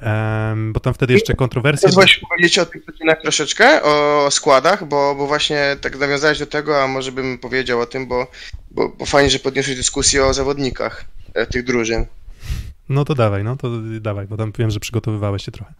Em, 0.00 0.72
bo 0.72 0.80
tam 0.80 0.94
wtedy 0.94 1.12
jeszcze 1.12 1.34
kontrowersje. 1.34 1.86
Pozwolisz 1.88 2.20
powiedzieć 2.30 2.58
o 2.58 2.66
tych 2.66 2.84
godzinach 2.84 3.22
troszeczkę, 3.22 3.82
o 3.82 4.28
składach, 4.30 4.88
bo, 4.88 5.14
bo 5.14 5.26
właśnie 5.26 5.76
tak 5.80 5.98
nawiązałeś 5.98 6.38
do 6.38 6.46
tego, 6.46 6.82
a 6.82 6.86
może 6.86 7.12
bym 7.12 7.38
powiedział 7.38 7.80
o 7.80 7.86
tym, 7.86 8.06
bo, 8.06 8.26
bo, 8.70 8.88
bo 8.88 9.06
fajnie, 9.06 9.30
że 9.30 9.38
podniosłeś 9.38 9.76
dyskusję 9.76 10.24
o 10.24 10.34
zawodnikach 10.34 11.04
e, 11.34 11.46
tych 11.46 11.64
drużyn. 11.64 12.06
No 12.88 13.04
to 13.04 13.14
dawaj, 13.14 13.44
no 13.44 13.56
to 13.56 13.68
dawaj, 14.00 14.26
bo 14.26 14.36
tam 14.36 14.52
wiem, 14.58 14.70
że 14.70 14.80
przygotowywałeś 14.80 15.44
się 15.44 15.52
trochę. 15.52 15.74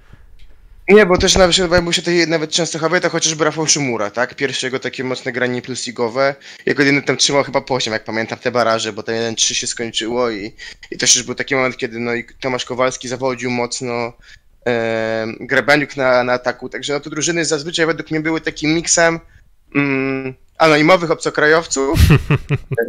Nie, 0.89 1.07
bo 1.07 1.19
też 1.19 1.37
nawet 1.37 1.57
się 1.57 2.03
tej 2.05 2.29
nawet 2.29 2.51
Częstochowej, 2.51 3.01
to 3.01 3.11
chociażby 3.11 3.45
Rafał 3.45 3.67
Szymura, 3.67 4.11
tak? 4.11 4.35
Pierwsze 4.35 4.67
jego 4.67 4.79
takie 4.79 5.05
mocne 5.05 5.33
granie 5.33 5.63
plusligowe. 5.63 6.35
Jego 6.67 6.83
jeden 6.83 7.03
tam 7.03 7.17
trzymał 7.17 7.43
chyba 7.43 7.61
poziom, 7.61 7.93
jak 7.93 8.05
pamiętam, 8.05 8.39
te 8.39 8.51
baraże, 8.51 8.93
bo 8.93 9.03
ten 9.03 9.35
1-3 9.35 9.55
się 9.55 9.67
skończyło 9.67 10.31
i, 10.31 10.53
i 10.91 10.99
też 10.99 11.17
już 11.17 11.25
był 11.25 11.35
taki 11.35 11.55
moment, 11.55 11.77
kiedy 11.77 11.99
no 11.99 12.15
i 12.15 12.25
Tomasz 12.41 12.65
Kowalski 12.65 13.09
zawodził 13.09 13.51
mocno 13.51 14.13
e, 14.67 15.27
Grebeniuk 15.41 15.97
na, 15.97 16.25
na 16.25 16.33
ataku, 16.33 16.69
także 16.69 16.93
no 16.93 17.01
to 17.01 17.11
drużyny 17.11 17.45
zazwyczaj 17.45 17.87
według 17.87 18.11
mnie 18.11 18.21
były 18.21 18.41
takim 18.41 18.75
miksem 18.75 19.21
mm, 19.75 20.35
anonimowych 20.59 21.11
obcokrajowców. 21.11 21.99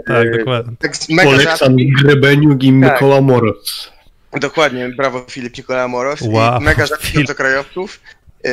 Tak, 0.07 0.37
dokładnie. 0.37 0.75
Tak 0.79 0.93
mega 1.09 1.29
Oleksan 1.29 1.57
rzadkich. 1.57 1.93
Grebeniuk 1.95 2.63
i 2.63 2.81
Tak. 2.81 2.93
Mikoła 2.93 3.21
Moroz. 3.21 3.91
Dokładnie, 4.33 4.89
brawo 4.89 5.25
Filip 5.29 5.57
Nikola 5.57 5.87
Moros 5.87 6.21
Wow, 6.21 6.61
i 6.61 6.63
mega 6.63 6.85
rzadkich 6.85 7.19
obcokrajowców 7.19 7.99
yy, 8.43 8.51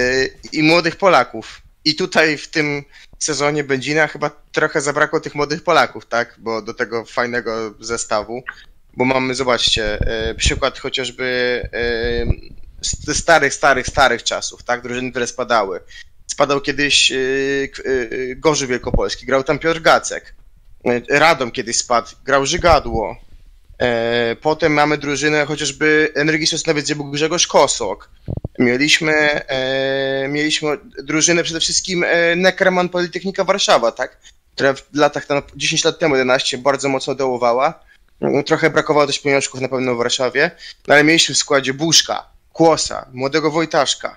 i 0.52 0.62
młodych 0.62 0.96
Polaków. 0.96 1.62
I 1.84 1.94
tutaj 1.94 2.38
w 2.38 2.48
tym 2.48 2.84
sezonie 3.18 3.64
Będzina 3.64 4.06
chyba 4.06 4.30
trochę 4.52 4.80
zabrakło 4.80 5.20
tych 5.20 5.34
młodych 5.34 5.64
Polaków, 5.64 6.06
tak? 6.06 6.34
Bo 6.38 6.62
do 6.62 6.74
tego 6.74 7.04
fajnego 7.04 7.74
zestawu. 7.80 8.42
Bo 8.96 9.04
mamy, 9.04 9.34
zobaczcie, 9.34 9.98
yy, 10.28 10.34
przykład 10.34 10.78
chociażby 10.78 11.60
yy, 11.72 12.50
z 12.80 13.18
starych, 13.18 13.54
starych, 13.54 13.86
starych 13.86 14.22
czasów, 14.22 14.62
tak? 14.62 14.82
Drużyny, 14.82 15.10
które 15.10 15.26
spadały. 15.26 15.80
Spadał 16.26 16.60
kiedyś 16.60 17.12
Gorzów 18.36 18.68
Wielkopolski, 18.68 19.26
grał 19.26 19.42
tam 19.42 19.58
Piotr 19.58 19.80
Gacek. 19.80 20.34
Radom 21.10 21.50
kiedyś 21.50 21.76
spadł, 21.76 22.08
grał 22.24 22.46
Żygadło. 22.46 23.16
E, 23.78 24.36
Potem 24.42 24.72
mamy 24.72 24.98
drużynę 24.98 25.46
chociażby 25.46 26.12
Energii 26.14 26.46
Sosnowiec, 26.46 26.84
gdzie 26.84 26.96
był 26.96 27.04
Grzegorz 27.10 27.46
Kosok. 27.46 28.10
Mieliśmy, 28.58 29.12
e, 29.48 30.28
mieliśmy 30.28 30.68
drużynę 31.02 31.42
przede 31.42 31.60
wszystkim 31.60 32.04
e, 32.04 32.36
Neckerman 32.36 32.88
Politechnika 32.88 33.44
Warszawa, 33.44 33.92
tak? 33.92 34.18
Która 34.54 34.74
w 34.74 34.82
latach 34.94 35.26
tam 35.26 35.42
10 35.56 35.84
lat 35.84 35.98
temu, 35.98 36.16
11 36.16 36.58
bardzo 36.58 36.88
mocno 36.88 37.14
dołowała. 37.14 37.80
Mm, 38.20 38.44
Trochę 38.44 38.70
brakowało 38.70 39.06
też 39.06 39.18
pieniążków 39.18 39.60
na 39.60 39.68
pewno 39.68 39.94
w 39.94 39.98
Warszawie, 39.98 40.50
no 40.88 40.94
ale 40.94 41.04
mieliśmy 41.04 41.34
w 41.34 41.38
składzie 41.38 41.74
Buszka, 41.74 42.26
Kłosa, 42.52 43.06
młodego 43.12 43.50
Wojtaszka. 43.50 44.16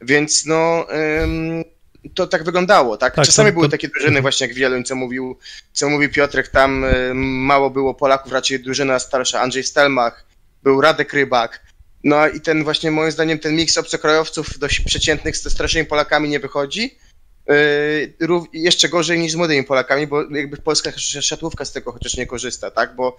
Więc 0.00 0.46
no 0.46 0.86
ym, 1.22 1.64
to 2.14 2.26
tak 2.26 2.44
wyglądało, 2.44 2.96
tak? 2.96 3.14
Tak, 3.14 3.26
Czasami 3.26 3.48
to- 3.48 3.52
były 3.54 3.66
to- 3.66 3.70
takie 3.70 3.88
drużyny 3.88 4.20
właśnie 4.22 4.46
jak 4.46 4.56
Wieluń, 4.56 4.84
co 4.84 4.94
mówił, 4.94 5.38
co 5.72 5.88
mówił 5.88 6.10
Piotrek, 6.10 6.48
tam 6.48 6.84
y, 6.84 7.12
mało 7.14 7.70
było 7.70 7.94
Polaków, 7.94 8.32
raczej 8.32 8.60
drużyna 8.60 8.98
starsza, 8.98 9.40
Andrzej 9.40 9.62
Stelmach, 9.64 10.24
był 10.62 10.80
Radek 10.80 11.12
Rybak. 11.12 11.62
No 12.04 12.28
i 12.28 12.40
ten 12.40 12.64
właśnie 12.64 12.90
moim 12.90 13.12
zdaniem 13.12 13.38
ten 13.38 13.56
miks 13.56 13.78
obcokrajowców 13.78 14.58
dość 14.58 14.80
przeciętnych 14.80 15.36
z 15.36 15.52
starszymi 15.52 15.84
Polakami 15.86 16.28
nie 16.28 16.40
wychodzi. 16.40 16.98
Rów- 18.20 18.46
jeszcze 18.52 18.88
gorzej 18.88 19.18
niż 19.18 19.32
z 19.32 19.34
młodymi 19.34 19.64
Polakami, 19.64 20.06
bo 20.06 20.22
jakby 20.30 20.56
polska 20.56 20.90
sz- 20.90 21.24
szatłówka 21.24 21.64
z 21.64 21.72
tego 21.72 21.92
chociaż 21.92 22.16
nie 22.16 22.26
korzysta, 22.26 22.70
tak? 22.70 22.94
Bo 22.96 23.16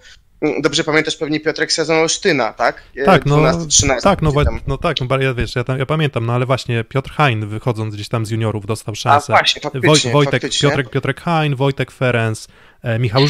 dobrze 0.62 0.84
pamiętasz 0.84 1.16
pewnie 1.16 1.40
Piotrek 1.40 1.72
sezon 1.72 1.96
Olsztyna, 1.96 2.52
tak? 2.52 2.82
Tak, 3.04 3.26
no, 3.26 3.36
12-13, 3.36 4.00
tak, 4.02 4.22
no, 4.22 4.32
wa- 4.32 4.44
tam- 4.44 4.60
no 4.66 4.78
tak, 4.78 4.96
no, 5.10 5.18
ja, 5.20 5.34
wiesz, 5.34 5.56
ja, 5.56 5.64
tam, 5.64 5.78
ja 5.78 5.86
pamiętam, 5.86 6.26
no 6.26 6.32
ale 6.32 6.46
właśnie 6.46 6.84
Piotr 6.84 7.10
Hein 7.10 7.46
wychodząc 7.48 7.94
gdzieś 7.94 8.08
tam 8.08 8.26
z 8.26 8.30
juniorów 8.30 8.66
dostał 8.66 8.92
A 8.92 8.96
szansę. 8.96 9.32
właśnie, 9.32 9.62
faktycznie, 9.62 10.12
Wojtek, 10.12 10.32
faktycznie. 10.42 10.68
Piotrek, 10.68 10.90
Piotrek 10.90 11.20
Hein, 11.20 11.56
Wojtek 11.56 11.90
Ferenc, 11.90 12.48
e, 12.82 12.98
Michał, 12.98 13.22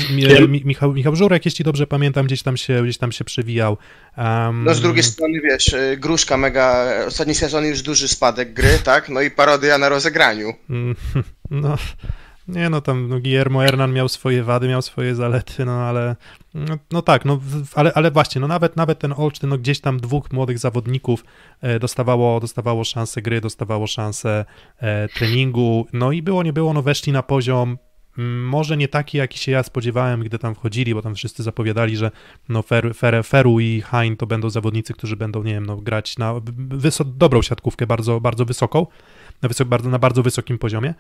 mi, 0.49 0.63
Michał, 0.65 0.93
Michał 0.93 1.17
Żurek, 1.17 1.45
jeśli 1.45 1.65
dobrze 1.65 1.87
pamiętam, 1.87 2.27
gdzieś 2.27 2.43
tam 2.43 2.57
się, 2.57 2.83
gdzieś 2.83 2.99
tam 2.99 3.13
się 3.13 3.25
przewijał. 3.25 3.77
Um, 4.19 4.65
No 4.65 4.75
z 4.75 4.81
drugiej 4.81 5.03
strony, 5.03 5.41
wiesz, 5.41 5.73
y, 5.73 5.97
Gruszka 6.01 6.37
mega, 6.37 6.85
ostatni 7.07 7.35
sezon 7.35 7.65
już 7.65 7.83
duży 7.83 8.09
spadek 8.09 8.53
gry, 8.53 8.79
tak? 8.85 9.09
No 9.09 9.21
i 9.21 9.31
parodia 9.31 9.79
na 9.79 9.89
rozegraniu. 9.89 10.53
Mm, 10.71 10.97
No, 11.51 11.77
nie 12.51 12.71
no, 12.71 12.81
tam 12.81 13.09
no, 13.09 13.21
Guillermo 13.21 13.61
Hernan 13.61 13.93
miał 13.93 14.09
swoje 14.09 14.45
wady, 14.45 14.69
miał 14.69 14.83
swoje 14.83 15.15
zalety, 15.15 15.65
no 15.65 15.73
ale 15.73 16.17
no, 16.55 16.79
no 16.93 17.03
tak, 17.03 17.25
no 17.25 17.41
ale, 17.75 17.93
ale 17.95 18.11
właśnie, 18.11 18.41
no 18.41 18.49
nawet, 18.49 18.77
nawet 18.77 18.99
ten 18.99 19.15
Olsztyn, 19.17 19.51
no 19.51 19.59
gdzieś 19.59 19.81
tam 19.81 20.01
dwóch 20.01 20.33
młodych 20.33 20.59
zawodników 20.59 21.25
e, 21.61 21.79
dostawało, 21.79 22.41
dostawało 22.41 22.85
szansę 22.85 23.23
gry, 23.23 23.41
dostawało 23.41 23.87
szansę 23.87 24.45
e, 24.79 25.09
treningu, 25.09 25.87
no 25.93 26.13
i 26.13 26.23
było 26.23 26.43
nie 26.43 26.53
było, 26.53 26.73
no 26.73 26.83
weszli 26.83 27.13
na 27.13 27.23
poziom 27.23 27.79
może 28.17 28.77
nie 28.77 28.89
taki, 28.89 29.19
jaki 29.19 29.39
się 29.39 29.53
ja 29.53 29.63
spodziewałem, 29.63 30.21
gdy 30.21 30.39
tam 30.39 30.55
wchodzili, 30.55 30.95
bo 30.95 31.03
tam 31.03 31.15
wszyscy 31.15 31.43
zapowiadali, 31.43 31.97
że 31.97 32.11
no 32.49 32.63
Fer, 32.63 32.95
Fer, 32.95 33.25
Feru 33.25 33.61
i 33.61 33.83
Hein 33.83 34.17
to 34.17 34.27
będą 34.27 34.51
zawodnicy, 34.51 34.93
którzy 34.93 35.17
będą, 35.17 35.43
nie 35.43 35.53
wiem, 35.53 35.67
no 35.67 35.77
grać 35.77 36.19
na 36.19 36.35
wyso- 36.69 37.05
dobrą 37.05 37.43
siatkówkę, 37.43 37.87
bardzo, 37.87 38.21
bardzo 38.21 38.45
wysoką, 38.45 38.87
na, 39.43 39.49
wysok, 39.49 39.69
bardzo, 39.69 39.91
na 39.91 39.99
bardzo 39.99 40.23
wysokim 40.23 40.59
poziomie. 40.59 40.95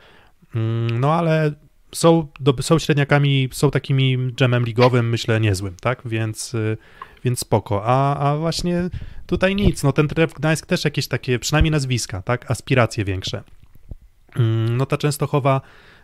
Mm, 0.55 1.01
No 1.01 1.14
ale 1.14 1.53
są, 1.95 2.26
do, 2.41 2.55
są 2.62 2.78
średniakami, 2.78 3.49
są 3.53 3.70
takimi 3.70 4.18
dżemem 4.34 4.64
ligowym, 4.64 5.09
myślę, 5.09 5.41
niezłym, 5.41 5.74
tak? 5.80 6.03
Więc, 6.05 6.55
y, 6.55 6.76
więc 7.24 7.38
spoko. 7.41 7.82
A, 7.84 8.16
a 8.16 8.36
właśnie 8.36 8.82
tutaj 9.26 9.55
nic. 9.57 9.82
No 9.82 9.93
ten 9.93 10.09
Tref 10.09 10.34
Gdańsk 10.34 10.66
też 10.66 10.84
jakieś 10.84 11.09
takie, 11.09 11.38
przynajmniej 11.38 11.70
nazwiska, 11.72 12.22
tak? 12.22 12.51
Aspiracje 12.51 13.05
większe. 13.05 13.43
Mm, 14.36 14.76
No 14.76 14.86
ta 14.86 14.97
Częstochowa, 14.99 15.61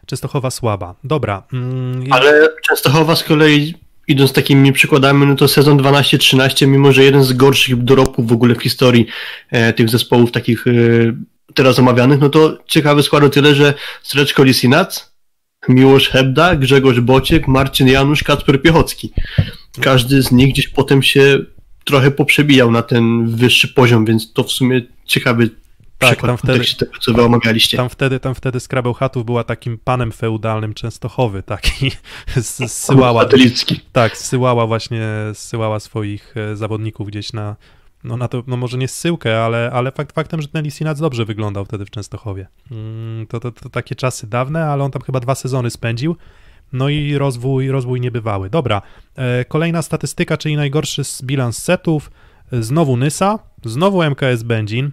Częstochowa 0.07 0.51
słaba. 0.51 0.95
Dobra. 1.05 1.43
mm, 1.53 2.05
Ale 2.11 2.49
Częstochowa 2.69 3.17
z 3.17 3.25
kolei, 3.25 3.75
idąc 4.09 4.33
takimi 4.33 4.73
przykładami, 4.73 5.27
no 5.27 5.35
to 5.35 5.49
sezon 5.49 5.79
12-13, 5.79 6.67
mimo 6.67 6.93
że 6.93 7.05
jeden 7.05 7.25
z 7.25 7.33
gorszych 7.33 7.85
dorobków 7.85 8.29
w 8.29 8.33
ogóle 8.33 8.55
w 8.55 8.63
historii 8.63 9.07
e, 9.51 9.73
tych 9.73 9.89
zespołów 9.89 10.33
takich 10.33 10.67
e, 10.67 10.73
teraz 11.57 11.79
omawianych, 11.79 12.21
no 12.21 12.29
to 12.29 12.59
ciekawy 12.67 13.03
skład 13.03 13.25
o 13.25 13.29
tyle, 13.29 13.55
że 13.55 13.75
Streczko 14.03 14.45
Lisinac, 14.45 15.13
Miłosz 15.69 16.09
Hebda, 16.09 16.57
Grzegorz 16.57 17.01
Bociek, 17.01 17.49
Marcin 17.49 17.89
Janusz, 17.89 18.23
Kacper 18.23 18.63
Piechocki. 18.63 19.13
Każdy 19.81 20.23
z 20.23 20.33
nich 20.33 20.53
gdzieś 20.53 20.69
potem 20.69 21.03
się 21.03 21.39
trochę 21.85 22.11
poprzebijał 22.11 22.71
na 22.71 22.83
ten 22.83 23.27
wyższy 23.37 23.69
poziom, 23.69 24.05
więc 24.05 24.33
to 24.33 24.43
w 24.43 24.53
sumie 24.53 24.83
ciekawy 25.05 25.51
Tak, 25.99 26.11
przykład 26.11 26.31
tam 26.31 26.37
wtedy- 26.39 26.75
tego, 26.79 26.93
co 27.01 27.13
wy 27.13 27.23
omawialiście. 27.23 27.77
Tam 27.77 27.89
wtedy, 27.89 28.21
tam 28.21 28.35
wtedy 28.35 28.59
Chatów 28.99 29.25
była 29.25 29.45
takim 29.45 29.79
panem 29.85 30.13
feudalnym 30.13 30.75
Częstochowy, 30.75 31.43
taki 31.43 31.91
zsyłała, 32.67 33.23
Satelicki. 33.23 33.81
tak, 33.93 34.17
zsyłała 34.17 34.67
właśnie, 34.67 35.09
zsyłała 35.35 35.81
swoich 35.81 36.35
e, 36.37 36.57
zawodników 36.57 37.09
gdzieś 37.09 37.33
na, 37.33 37.57
no 38.05 38.17
na 38.17 38.29
to, 38.29 38.43
no 38.47 38.57
może 38.57 38.79
nie 38.79 38.89
zsyłkę, 38.89 39.45
ale, 39.45 39.71
ale 39.73 39.93
fakt, 39.93 40.15
faktem, 40.15 40.43
że 40.43 40.49
ten 40.49 40.65
Lisinac 40.65 41.01
dobrze 41.01 41.25
wyglądał 41.25 41.65
wtedy 41.65 41.85
w 41.85 41.91
Częstochowie. 41.91 42.47
Mm, 42.71 43.27
To, 43.27 43.41
to, 43.41 43.53
to 43.53 43.69
takie 43.69 43.95
czasy 43.95 44.27
dawne, 44.27 44.65
ale 44.65 44.85
on 44.85 44.91
tam 44.91 45.03
chyba 45.03 45.21
dwa 45.21 45.35
sezony 45.35 45.71
spędził, 45.71 46.17
no 46.73 46.89
i 46.89 47.19
rozwój, 47.19 47.69
rozwój 47.69 48.01
niebywały. 48.01 48.51
Dobra, 48.51 48.83
e, 49.17 49.45
kolejna 49.45 49.83
statystyka, 49.83 50.37
czyli 50.37 50.57
najgorszy 50.57 51.03
bilans 51.23 51.63
setów, 51.63 52.11
E, 52.53 52.63
znowu 52.63 52.97
Nysa, 52.97 53.39
znowu 53.65 54.03
MKS 54.03 54.43
Będzin, 54.43 54.91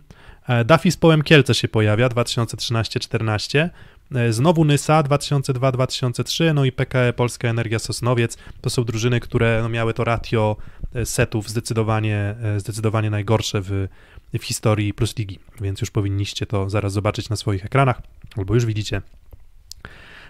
E, 0.47 0.91
z 0.91 0.97
Połem 0.97 1.21
Kielce 1.21 1.53
się 1.53 1.67
pojawia 1.67 2.09
2013-14. 2.09 3.69
E, 4.15 4.33
Znowu 4.33 4.65
Nysa 4.65 5.03
2002-2003, 5.03 6.53
no 6.53 6.65
i 6.65 6.71
PKE 6.71 7.13
Polska 7.13 7.47
Energia 7.47 7.79
Sosnowiec. 7.79 8.37
To 8.61 8.69
są 8.69 8.83
drużyny, 8.83 9.19
które 9.19 9.59
no, 9.61 9.69
miały 9.69 9.93
to 9.93 10.03
ratio 10.03 10.55
e, 10.95 11.05
setów 11.05 11.49
zdecydowanie, 11.49 12.35
e, 12.43 12.59
zdecydowanie 12.59 13.09
najgorsze 13.09 13.61
w, 13.61 13.87
w 14.39 14.43
historii 14.43 14.93
Plus 14.93 15.17
Ligi, 15.17 15.39
więc 15.61 15.81
już 15.81 15.91
powinniście 15.91 16.45
to 16.45 16.69
zaraz 16.69 16.93
zobaczyć 16.93 17.29
na 17.29 17.35
swoich 17.35 17.65
ekranach, 17.65 18.01
albo 18.37 18.53
już 18.53 18.65
widzicie. 18.65 19.01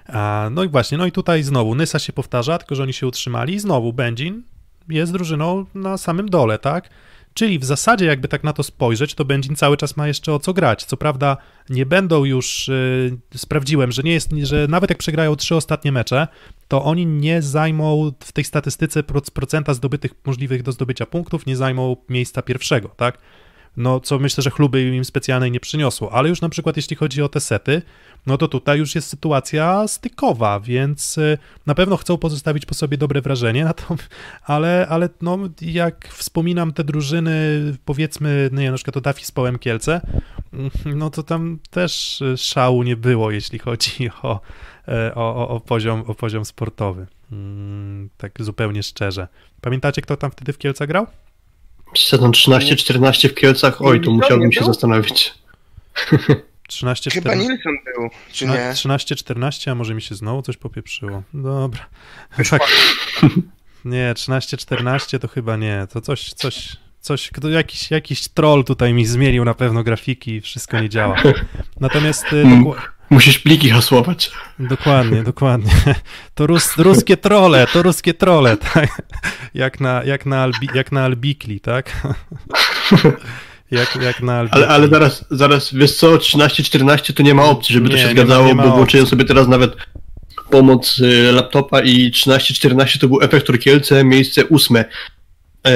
A, 0.08 0.50
no 0.52 0.64
i 0.64 0.70
właśnie, 0.70 0.98
no 0.98 1.06
i 1.06 1.12
tutaj 1.12 1.44
znowu 1.44 1.76
Nysa 1.76 2.00
się 2.00 2.14
powtarza, 2.14 2.58
tylko 2.58 2.76
że 2.76 2.84
oni 2.84 2.94
się 2.94 3.08
utrzymali. 3.08 3.60
Znowu 3.60 3.94
Będzin 3.94 4.44
jest 4.90 5.12
drużyną 5.12 5.66
na 5.76 5.98
samym 5.98 6.30
dole, 6.30 6.60
tak? 6.60 6.90
Czyli 7.34 7.60
w 7.60 7.66
zasadzie, 7.66 8.06
jakby 8.06 8.28
tak 8.28 8.44
na 8.44 8.54
to 8.54 8.64
spojrzeć, 8.64 9.14
to 9.16 9.26
Będzin 9.26 9.56
cały 9.56 9.78
czas 9.78 9.98
ma 9.98 10.08
jeszcze 10.08 10.34
o 10.34 10.40
co 10.40 10.54
grać. 10.54 10.86
Co 10.86 10.98
prawda, 10.98 11.38
nie 11.70 11.86
będą 11.86 12.26
już, 12.26 12.68
yy, 12.68 13.38
sprawdziłem, 13.38 13.92
że 13.92 14.04
nie 14.04 14.14
jest, 14.14 14.32
że 14.44 14.68
nawet 14.70 14.90
jak 14.90 15.00
przegrają 15.00 15.36
trzy 15.36 15.56
ostatnie 15.56 15.92
mecze, 15.92 16.28
to 16.68 16.84
oni 16.84 17.06
nie 17.06 17.42
zajmą 17.42 18.12
w 18.20 18.32
tej 18.32 18.44
statystyce 18.44 19.04
procenta 19.34 19.74
zdobytych 19.74 20.12
możliwych 20.26 20.64
do 20.64 20.72
zdobycia 20.72 21.06
punktów, 21.06 21.46
nie 21.46 21.58
zajmą 21.58 21.96
miejsca 22.10 22.42
pierwszego, 22.42 22.90
tak? 22.90 23.18
No 23.78 24.00
co 24.00 24.20
myślę, 24.20 24.44
że 24.44 24.50
chluby 24.50 24.84
im 24.84 25.06
specjalnej 25.06 25.52
nie 25.52 25.60
przyniosło, 25.60 26.12
ale 26.14 26.30
już 26.30 26.42
na 26.42 26.50
przykład 26.50 26.78
jeśli 26.78 26.96
chodzi 26.96 27.22
o 27.22 27.30
te 27.30 27.40
sety, 27.40 27.82
no 28.26 28.38
to 28.38 28.48
tutaj 28.48 28.80
już 28.80 28.96
jest 28.96 29.08
sytuacja 29.08 29.88
stykowa, 29.88 30.60
więc 30.60 31.18
y, 31.18 31.38
na 31.66 31.76
pewno 31.76 31.98
chcą 31.98 32.18
pozostawić 32.18 32.66
po 32.66 32.74
sobie 32.74 32.98
dobre 32.98 33.22
wrażenie, 33.22 33.70
ale, 34.44 34.88
ale 34.90 35.10
no, 35.22 35.38
jak 35.62 36.08
wspominam 36.08 36.74
te 36.74 36.84
drużyny, 36.84 37.34
powiedzmy, 37.86 38.50
nie, 38.54 38.72
na 38.72 38.78
przykład 38.78 38.94
to 38.94 39.02
Dafi 39.02 39.26
z 39.26 39.32
Połem 39.32 39.60
Kielce, 39.60 40.02
no 40.86 41.10
to 41.10 41.24
tam 41.24 41.60
też 41.70 42.24
szału 42.38 42.84
nie 42.84 42.96
było, 42.96 43.32
jeśli 43.32 43.60
chodzi 43.60 44.10
o, 44.24 44.40
e, 44.88 45.16
o, 45.16 45.48
o, 45.48 45.60
poziom, 45.60 46.04
o 46.08 46.16
poziom 46.16 46.46
sportowy. 46.46 47.08
Mm, 47.32 48.10
tak 48.18 48.44
zupełnie 48.44 48.84
szczerze. 48.84 49.28
Pamiętacie, 49.62 50.02
kto 50.02 50.18
tam 50.18 50.32
wtedy 50.32 50.54
w 50.54 50.58
Kielce 50.58 50.88
grał? 50.88 51.08
Sezon 51.96 52.32
13-14 52.32 53.30
w 53.30 53.36
Kielcach, 53.36 53.82
oj, 53.82 54.02
tu 54.02 54.12
musiałbym 54.12 54.52
się 54.52 54.66
zastanowić. 54.66 55.34
13, 56.68 57.12
Chyba 57.12 57.30
14, 57.30 57.50
Nilsson 57.50 57.74
był, 57.86 58.10
czy 58.32 58.46
nie? 58.46 58.72
13-14, 58.74 59.72
a 59.72 59.76
może 59.76 59.94
mi 59.94 60.02
się 60.02 60.16
znowu 60.16 60.42
coś 60.42 60.58
popieprzyło. 60.58 61.24
Dobra. 61.34 61.86
Tak. 62.50 62.62
Nie, 63.86 64.14
13-14 64.16 65.20
to 65.20 65.28
chyba 65.28 65.56
nie. 65.58 65.88
To 65.94 66.02
coś, 66.02 66.34
coś, 66.34 66.78
coś, 67.00 67.32
jakiś, 67.50 67.92
jakiś 67.92 68.28
troll 68.28 68.64
tutaj 68.64 68.94
mi 68.94 69.06
zmienił 69.06 69.46
na 69.46 69.54
pewno 69.54 69.84
grafiki 69.84 70.32
i 70.32 70.42
wszystko 70.42 70.80
nie 70.80 70.90
działa. 70.90 71.16
Natomiast... 71.80 72.34
y, 72.34 72.44
doku- 72.44 72.76
Musisz 73.14 73.40
pliki 73.40 73.70
hasłować. 73.70 74.32
Dokładnie, 74.60 75.24
dokładnie. 75.24 75.72
To 76.36 76.48
rus, 76.48 76.78
ruskie 76.78 77.18
trole, 77.18 77.68
to 77.74 77.84
ruskie 77.84 78.14
trole, 78.14 78.58
tak? 78.58 79.02
Jak 79.54 79.80
na, 79.80 80.04
jak 80.04 80.26
na, 80.26 80.42
Albi, 80.44 80.68
jak 80.76 80.92
na 80.92 81.04
Albikli, 81.04 81.60
tak? 81.60 82.08
Jak, 83.72 83.96
jak 84.02 84.22
na 84.22 84.40
Albikli. 84.40 84.64
Ale, 84.64 84.68
ale 84.68 84.88
zaraz, 84.88 85.26
zaraz, 85.32 85.74
wiesz 85.74 85.96
co, 85.96 86.16
13-14 86.16 87.14
to 87.14 87.24
nie 87.24 87.34
ma 87.34 87.44
opcji, 87.44 87.74
żeby 87.74 87.90
Nie, 87.90 87.96
to 87.96 88.02
się 88.02 88.06
ma- 88.06 88.12
zgadzało, 88.12 88.48
nie 88.48 88.56
ma 88.56 88.64
bo 88.64 88.72
włączyłem 88.76 89.08
sobie 89.08 89.26
teraz 89.26 89.48
nawet 89.48 89.76
pomoc 90.50 91.00
y, 91.00 91.32
laptopa 91.32 91.82
i 91.82 92.12
13-14 92.12 93.00
to 93.00 93.08
był 93.08 93.22
efektor 93.22 93.60
Kielce, 93.60 94.04
miejsce 94.04 94.46
ósme. 94.46 94.86
E, 95.68 95.72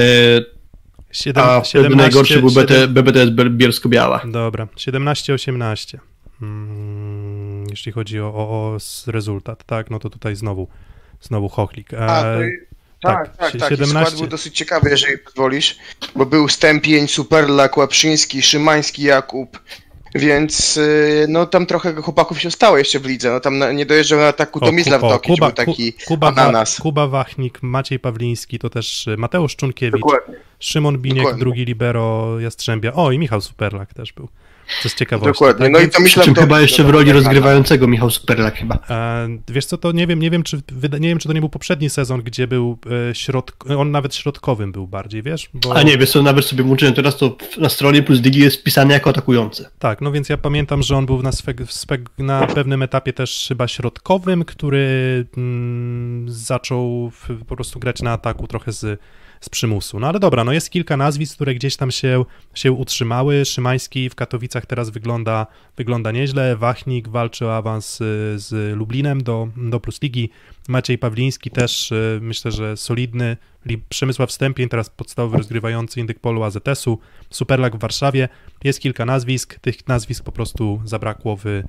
Siedem- 1.11 1.43
a 1.43 1.61
wtedy 1.61 1.83
17, 1.83 1.95
najgorszy 1.95 2.39
był 2.39 2.51
BT, 2.51 2.87
BBTS 2.87 3.29
Bielsko-Biała. 3.49 4.21
Dobra, 4.25 4.67
17-18. 4.77 5.97
Mm, 6.41 6.96
jeśli 7.77 7.91
chodzi 7.91 8.19
o, 8.19 8.25
o, 8.27 8.31
o 8.37 8.77
rezultat, 9.07 9.63
tak, 9.65 9.89
no 9.89 9.99
to 9.99 10.09
tutaj 10.09 10.35
znowu, 10.35 10.67
znowu 11.21 11.49
Chochlik. 11.49 11.93
E, 11.93 12.05
A, 12.07 12.21
to 12.23 12.43
i- 12.43 12.51
tak, 13.01 13.27
tak, 13.27 13.37
tak, 13.37 13.53
sie- 13.53 13.59
tak. 13.59 13.69
17. 13.69 13.85
17... 13.85 14.05
skład 14.05 14.19
był 14.21 14.27
dosyć 14.27 14.57
ciekawy, 14.57 14.89
jeżeli 14.89 15.17
pozwolisz, 15.17 15.77
bo 16.15 16.25
był 16.25 16.47
Stępień, 16.49 17.07
Superlak, 17.07 17.77
Łaprzyński, 17.77 18.41
Szymański, 18.41 19.03
Jakub, 19.03 19.59
więc 20.15 20.77
y, 20.77 21.25
no 21.29 21.45
tam 21.45 21.65
trochę 21.65 21.93
chłopaków 21.95 22.41
się 22.41 22.51
stało 22.51 22.77
jeszcze 22.77 22.99
w 22.99 23.05
lidze, 23.05 23.31
no 23.31 23.39
tam 23.39 23.57
na, 23.57 23.71
nie 23.71 23.85
dojeżdżał 23.85 24.19
na 24.19 24.27
ataku 24.27 24.59
Tomislav 24.59 25.01
Tokic, 25.01 25.33
Kuba, 25.35 25.45
był 25.47 25.55
taki 25.55 25.93
Ku- 25.93 25.99
Kuba, 26.07 26.27
ananas. 26.27 26.77
Kuba 26.79 27.07
Wachnik, 27.07 27.63
Maciej 27.63 27.99
Pawliński, 27.99 28.59
to 28.59 28.69
też 28.69 29.07
y, 29.07 29.17
Mateusz 29.17 29.55
Czunkiewicz, 29.55 30.01
Dokładnie. 30.01 30.35
Szymon 30.59 30.97
Biniek, 30.97 31.17
Dokładnie. 31.17 31.39
drugi 31.39 31.65
libero 31.65 32.39
Jastrzębia. 32.39 32.93
O, 32.93 33.11
i 33.11 33.19
Michał 33.19 33.41
Superlak 33.41 33.93
też 33.93 34.13
był. 34.13 34.29
Co 34.81 34.89
z 34.89 34.95
ciekawości. 34.95 35.33
Dokładnie, 35.33 35.65
tak? 35.65 35.73
no 35.73 35.79
i 35.79 35.87
Przy 35.87 35.97
Tomislav 35.97 36.25
czym 36.25 36.33
Tokic. 36.33 36.47
chyba 36.47 36.61
jeszcze 36.61 36.83
w 36.83 36.89
roli 36.89 37.11
rozgrywającego 37.11 37.87
Michał 37.87 38.09
Superlak 38.09 38.55
chyba. 38.55 38.79
E, 38.89 39.27
wiesz 39.47 39.65
co, 39.65 39.77
to 39.77 39.91
nie 39.91 40.07
wiem, 40.07 40.19
nie 40.19 40.31
wiem, 40.31 40.43
czy, 40.43 40.61
nie 40.99 41.09
wiem, 41.09 41.17
czy 41.17 41.27
to 41.27 41.33
nie 41.33 41.39
był 41.39 41.49
poprzedni 41.49 41.89
sezon, 41.89 42.21
gdzie 42.21 42.47
był 42.47 42.77
e, 43.09 43.15
środk, 43.15 43.65
on 43.77 43.91
nawet 43.91 44.15
środkowym 44.15 44.71
był 44.71 44.87
bardziej, 44.87 45.23
wiesz? 45.23 45.49
Bo... 45.53 45.75
A 45.75 45.83
nie, 45.83 45.97
wiesz 45.97 46.11
co, 46.11 46.23
nawet 46.23 46.45
sobie 46.45 46.63
włączyłem 46.63 46.93
teraz, 46.93 47.17
to 47.17 47.37
na 47.57 47.69
stronie 47.69 48.03
Plus 48.03 48.19
Digi 48.19 48.39
jest 48.39 48.59
wpisane 48.59 48.93
jako 48.93 49.09
atakujący. 49.09 49.65
Tak, 49.79 50.01
no 50.01 50.11
więc 50.11 50.29
ja 50.29 50.37
pamiętam, 50.37 50.83
że 50.83 50.97
on 50.97 51.05
był 51.05 51.21
na, 51.21 51.31
sweg, 51.31 51.61
na 52.17 52.47
pewnym 52.47 52.83
etapie 52.83 53.13
też 53.13 53.45
chyba 53.47 53.67
środkowym, 53.67 54.45
który 54.45 55.25
mm, 55.37 56.25
zaczął 56.29 57.09
w, 57.09 57.45
po 57.47 57.55
prostu 57.55 57.79
grać 57.79 58.01
na 58.01 58.11
ataku 58.11 58.47
trochę 58.47 58.71
z, 58.71 58.99
z 59.41 59.49
przymusu. 59.49 59.99
No 59.99 60.07
ale 60.07 60.19
dobra, 60.19 60.43
no 60.43 60.51
jest 60.53 60.69
kilka 60.69 60.97
nazwisk, 60.97 61.35
które 61.35 61.55
gdzieś 61.55 61.75
tam 61.75 61.91
się, 61.91 62.25
się 62.53 62.71
utrzymały. 62.71 63.45
Szymański 63.45 64.09
w 64.09 64.15
Katowicach 64.15 64.65
teraz 64.65 64.89
wygląda, 64.89 65.47
wygląda 65.77 66.11
nieźle. 66.11 66.55
Wachnik 66.55 67.07
walczy 67.07 67.45
o 67.45 67.55
awans 67.57 68.01
y, 68.01 68.03
z 68.39 68.77
Lublinem 68.77 69.23
do, 69.23 69.47
do 69.57 69.79
Plus 69.79 70.01
Ligi. 70.01 70.29
Maciej 70.67 70.97
Pawliński 70.97 71.51
też 71.51 71.91
y, 71.91 72.19
myślę, 72.21 72.51
że 72.51 72.77
solidny. 72.77 73.37
Li- 73.65 73.81
Przemysław 73.89 74.31
Stępień, 74.31 74.69
teraz 74.69 74.89
podstawowy 74.89 75.37
rozgrywający 75.37 75.99
Indyk 75.99 76.19
Polu 76.19 76.43
AZS-u. 76.43 76.99
Superlak 77.29 77.75
w 77.75 77.79
Warszawie. 77.79 78.29
Jest 78.63 78.79
kilka 78.79 79.05
nazwisk, 79.05 79.59
tych 79.59 79.87
nazwisk 79.87 80.23
po 80.23 80.31
prostu 80.31 80.81
zabrakło 80.85 81.35
w, 81.35 81.45
e, 81.45 81.63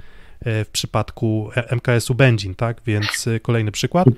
w 0.65 0.69
przypadku 0.73 1.51
e- 1.57 1.77
MKS-u 1.77 2.15
Będzin, 2.15 2.55
tak? 2.55 2.81
Więc 2.87 3.29
kolejny 3.43 3.73
przykład. 3.73 4.09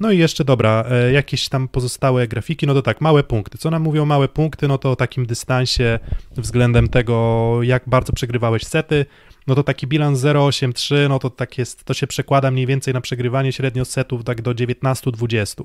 No 0.00 0.10
i 0.10 0.18
jeszcze 0.18 0.44
dobra, 0.44 0.84
e, 0.90 1.12
jakieś 1.12 1.48
tam 1.48 1.68
pozostałe 1.68 2.28
grafiki, 2.28 2.66
no 2.66 2.74
to 2.74 2.82
tak, 2.82 3.00
małe 3.00 3.22
punkty. 3.22 3.58
Co 3.58 3.70
nam 3.70 3.82
mówią 3.82 4.04
małe 4.04 4.28
punkty? 4.28 4.68
No 4.68 4.78
to 4.78 4.90
o 4.90 4.96
takim 4.96 5.26
dystansie 5.26 5.98
względem 6.36 6.88
tego, 6.88 7.58
jak 7.62 7.82
bardzo 7.86 8.12
przegrywałeś 8.12 8.64
sety. 8.64 9.06
No 9.46 9.54
to 9.54 9.62
taki 9.62 9.86
bilans 9.86 10.20
0,83, 10.20 11.08
no 11.08 11.18
to 11.18 11.30
tak 11.30 11.58
jest, 11.58 11.84
to 11.84 11.94
się 11.94 12.06
przekłada 12.06 12.50
mniej 12.50 12.66
więcej 12.66 12.94
na 12.94 13.00
przegrywanie 13.00 13.52
średnio 13.52 13.84
setów 13.84 14.24
tak 14.24 14.42
do 14.42 14.54
19-20. 14.54 15.64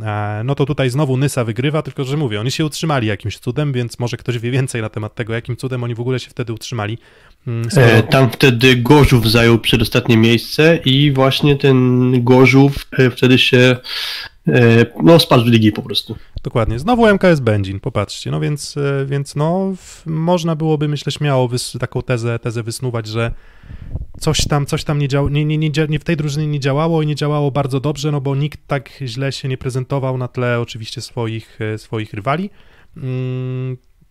E, 0.00 0.42
No 0.44 0.54
to 0.54 0.66
tutaj 0.66 0.90
znowu 0.90 1.16
Nysa 1.16 1.44
wygrywa, 1.44 1.82
tylko 1.82 2.04
że 2.04 2.16
mówię, 2.16 2.40
oni 2.40 2.50
się 2.50 2.64
utrzymali 2.64 3.06
jakimś 3.06 3.38
cudem, 3.38 3.72
więc 3.72 3.98
może 3.98 4.16
ktoś 4.16 4.38
wie 4.38 4.50
więcej 4.50 4.82
na 4.82 4.88
temat 4.88 5.14
tego, 5.14 5.34
jakim 5.34 5.56
cudem 5.56 5.84
oni 5.84 5.94
w 5.94 6.00
ogóle 6.00 6.18
się 6.20 6.30
wtedy 6.30 6.52
utrzymali. 6.52 6.98
Mm, 7.46 7.70
skoro- 7.70 7.86
E, 7.86 8.02
tam 8.02 8.30
wtedy 8.30 8.76
Gorzów 8.76 9.30
zajął 9.30 9.58
przedostatnie 9.58 10.16
miejsce 10.16 10.78
i 10.84 11.12
właśnie 11.12 11.56
ten 11.56 12.10
Gorzów 12.24 12.86
e, 12.98 13.10
wtedy 13.10 13.38
się 13.38 13.76
no, 15.02 15.18
spadł 15.18 15.44
z 15.44 15.46
ligi 15.46 15.72
po 15.72 15.82
prostu. 15.82 16.16
Dokładnie. 16.42 16.78
Znowu 16.78 17.06
MKS 17.06 17.40
Będzin, 17.40 17.80
popatrzcie. 17.80 18.30
No 18.30 18.40
więc, 18.40 18.76
e, 18.76 19.06
więc 19.06 19.36
no, 19.36 19.74
można 20.06 20.56
byłoby, 20.56 20.88
myślę, 20.88 21.12
śmiało 21.12 21.48
taką 21.80 22.02
tezę, 22.02 22.38
tezę 22.38 22.62
wysnuwać, 22.62 23.06
że 23.06 23.32
coś 24.20 24.46
tam, 24.48 24.66
coś 24.66 24.84
tam 24.84 24.98
nie, 24.98 25.08
dział, 25.08 25.28
nie, 25.28 25.44
nie, 25.44 25.58
nie, 25.58 25.70
nie 25.88 25.98
w 25.98 26.04
tej 26.04 26.16
drużynie 26.16 26.46
nie 26.46 26.60
działało 26.60 27.02
i 27.02 27.06
nie 27.06 27.14
działało 27.14 27.50
bardzo 27.50 27.80
dobrze, 27.80 28.12
no 28.12 28.20
bo 28.20 28.36
nikt 28.36 28.66
tak 28.66 28.90
źle 29.02 29.32
się 29.32 29.48
nie 29.48 29.58
prezentował 29.58 30.18
na 30.18 30.28
tle 30.28 30.60
oczywiście 30.60 31.00
swoich, 31.00 31.58
e, 31.60 31.78
swoich 31.78 32.14
rywali. 32.14 32.50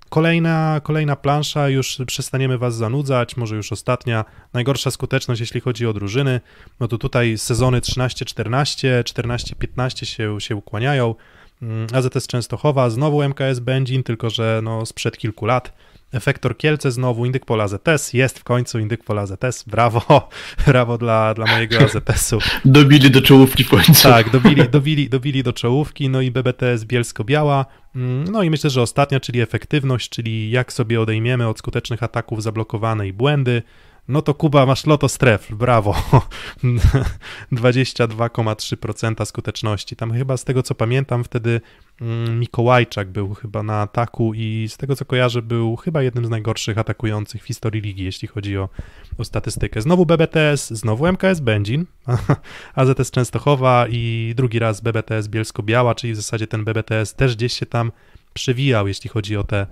Kolejna, 0.09 0.81
kolejna 0.83 1.15
plansza, 1.15 1.69
już 1.69 1.97
przestaniemy 2.07 2.57
Was 2.57 2.75
zanudzać, 2.75 3.37
może 3.37 3.55
już 3.55 3.71
ostatnia. 3.71 4.25
Najgorsza 4.53 4.91
skuteczność, 4.91 5.41
jeśli 5.41 5.61
chodzi 5.61 5.87
o 5.87 5.93
drużyny. 5.93 6.41
No 6.79 6.87
to 6.87 6.97
tutaj 6.97 7.37
sezony 7.37 7.79
13-14, 7.81 9.03
14-15 9.03 10.05
się, 10.05 10.41
się 10.41 10.55
ukłaniają. 10.55 11.15
Mm, 11.61 11.87
AZS 11.93 12.27
Częstochowa, 12.27 12.89
znowu 12.89 13.23
MKS 13.23 13.59
Będzin, 13.59 14.03
tylko 14.03 14.29
że 14.29 14.61
no 14.63 14.85
sprzed 14.85 15.17
kilku 15.17 15.45
lat. 15.45 15.73
Efektor 16.13 16.57
Kielce 16.57 16.91
znowu, 16.91 17.25
Indyk 17.25 17.45
Pol 17.45 17.61
AZS, 17.61 18.13
jest 18.13 18.39
w 18.39 18.43
końcu 18.43 18.79
Indyk 18.79 19.03
Pol 19.03 19.19
AZS, 19.19 19.63
brawo, 19.67 20.29
brawo 20.67 20.97
dla, 20.97 21.33
dla 21.33 21.45
mojego 21.45 21.77
AZS-u. 21.79 22.39
Dobili 22.65 23.11
do 23.11 23.21
czołówki 23.21 23.63
w 23.63 23.69
końcu. 23.69 24.03
Tak, 24.03 24.29
dobili, 24.29 24.69
dobili, 24.69 25.09
dobili 25.09 25.43
do 25.43 25.53
czołówki, 25.53 26.09
no 26.09 26.21
i 26.21 26.31
BBTS 26.31 26.83
Bielsko-Biała. 26.83 27.65
Mm, 27.95 28.23
No 28.23 28.43
i 28.43 28.49
myślę, 28.49 28.69
że 28.69 28.81
ostatnia, 28.81 29.19
czyli 29.19 29.41
efektywność, 29.41 30.09
czyli 30.09 30.51
jak 30.51 30.73
sobie 30.73 31.01
odejmiemy 31.01 31.47
od 31.47 31.59
skutecznych 31.59 32.03
ataków 32.03 32.43
zablokowane 32.43 33.07
i 33.07 33.13
błędy. 33.13 33.63
No 34.07 34.21
to 34.21 34.33
Kuba, 34.33 34.65
masz 34.65 34.85
loto 34.85 35.09
stref, 35.09 35.51
brawo. 35.51 35.93
22,3% 37.51 39.25
skuteczności. 39.25 39.95
Tam 39.95 40.13
chyba 40.13 40.37
z 40.37 40.43
tego 40.43 40.63
co 40.63 40.75
pamiętam, 40.75 41.23
wtedy 41.23 41.61
mm, 42.01 42.39
Mikołajczak 42.39 43.09
był 43.09 43.33
chyba 43.33 43.63
na 43.63 43.81
ataku 43.81 44.33
i 44.33 44.67
z 44.69 44.77
tego 44.77 44.95
co 44.95 45.05
kojarzę, 45.05 45.41
był 45.41 45.75
chyba 45.75 46.01
jednym 46.01 46.25
z 46.25 46.29
najgorszych 46.29 46.77
atakujących 46.77 47.43
w 47.43 47.45
historii 47.45 47.81
ligi, 47.81 48.03
jeśli 48.03 48.27
chodzi 48.27 48.57
o, 48.57 48.69
o 49.17 49.23
statystykę. 49.23 49.81
Znowu 49.81 50.05
BBTS, 50.05 50.69
znowu 50.69 51.07
MKS 51.07 51.39
Będzin, 51.39 51.85
AZS 52.75 53.11
Częstochowa 53.11 53.85
i 53.89 54.33
drugi 54.37 54.59
raz 54.59 54.81
BBTS 54.81 55.27
Bielsko-Biała, 55.27 55.95
czyli 55.95 56.13
w 56.13 56.15
zasadzie 56.15 56.47
ten 56.47 56.63
BBTS 56.63 57.13
też 57.13 57.35
gdzieś 57.35 57.53
się 57.53 57.65
tam 57.65 57.91
przewijał, 58.35 58.87
jeśli 58.87 59.09
chodzi 59.09 59.37
o 59.37 59.43
te, 59.43 59.67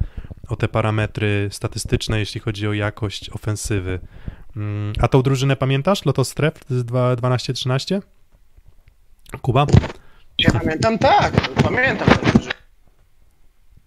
o 0.50 0.56
te 0.56 0.68
parametry 0.68 1.50
statystyczne, 1.52 2.20
jeśli 2.20 2.42
chodzi 2.42 2.68
o 2.68 2.74
jakość 2.74 3.30
ofensywy. 3.30 4.00
Mm, 4.56 4.94
A 5.00 5.08
tą 5.08 5.22
drużynę 5.22 5.56
pamiętasz? 5.56 6.06
Lotos 6.06 6.30
Stref 6.30 6.54
z 6.70 6.86
2 6.86 7.16
12-13? 7.16 8.02
Kuba? 9.42 9.66
Ja 10.38 10.52
pamiętam, 10.52 10.98
tak, 10.98 11.50
pamiętam. 11.64 12.08
tę 12.08 12.32
drużynę. 12.32 12.54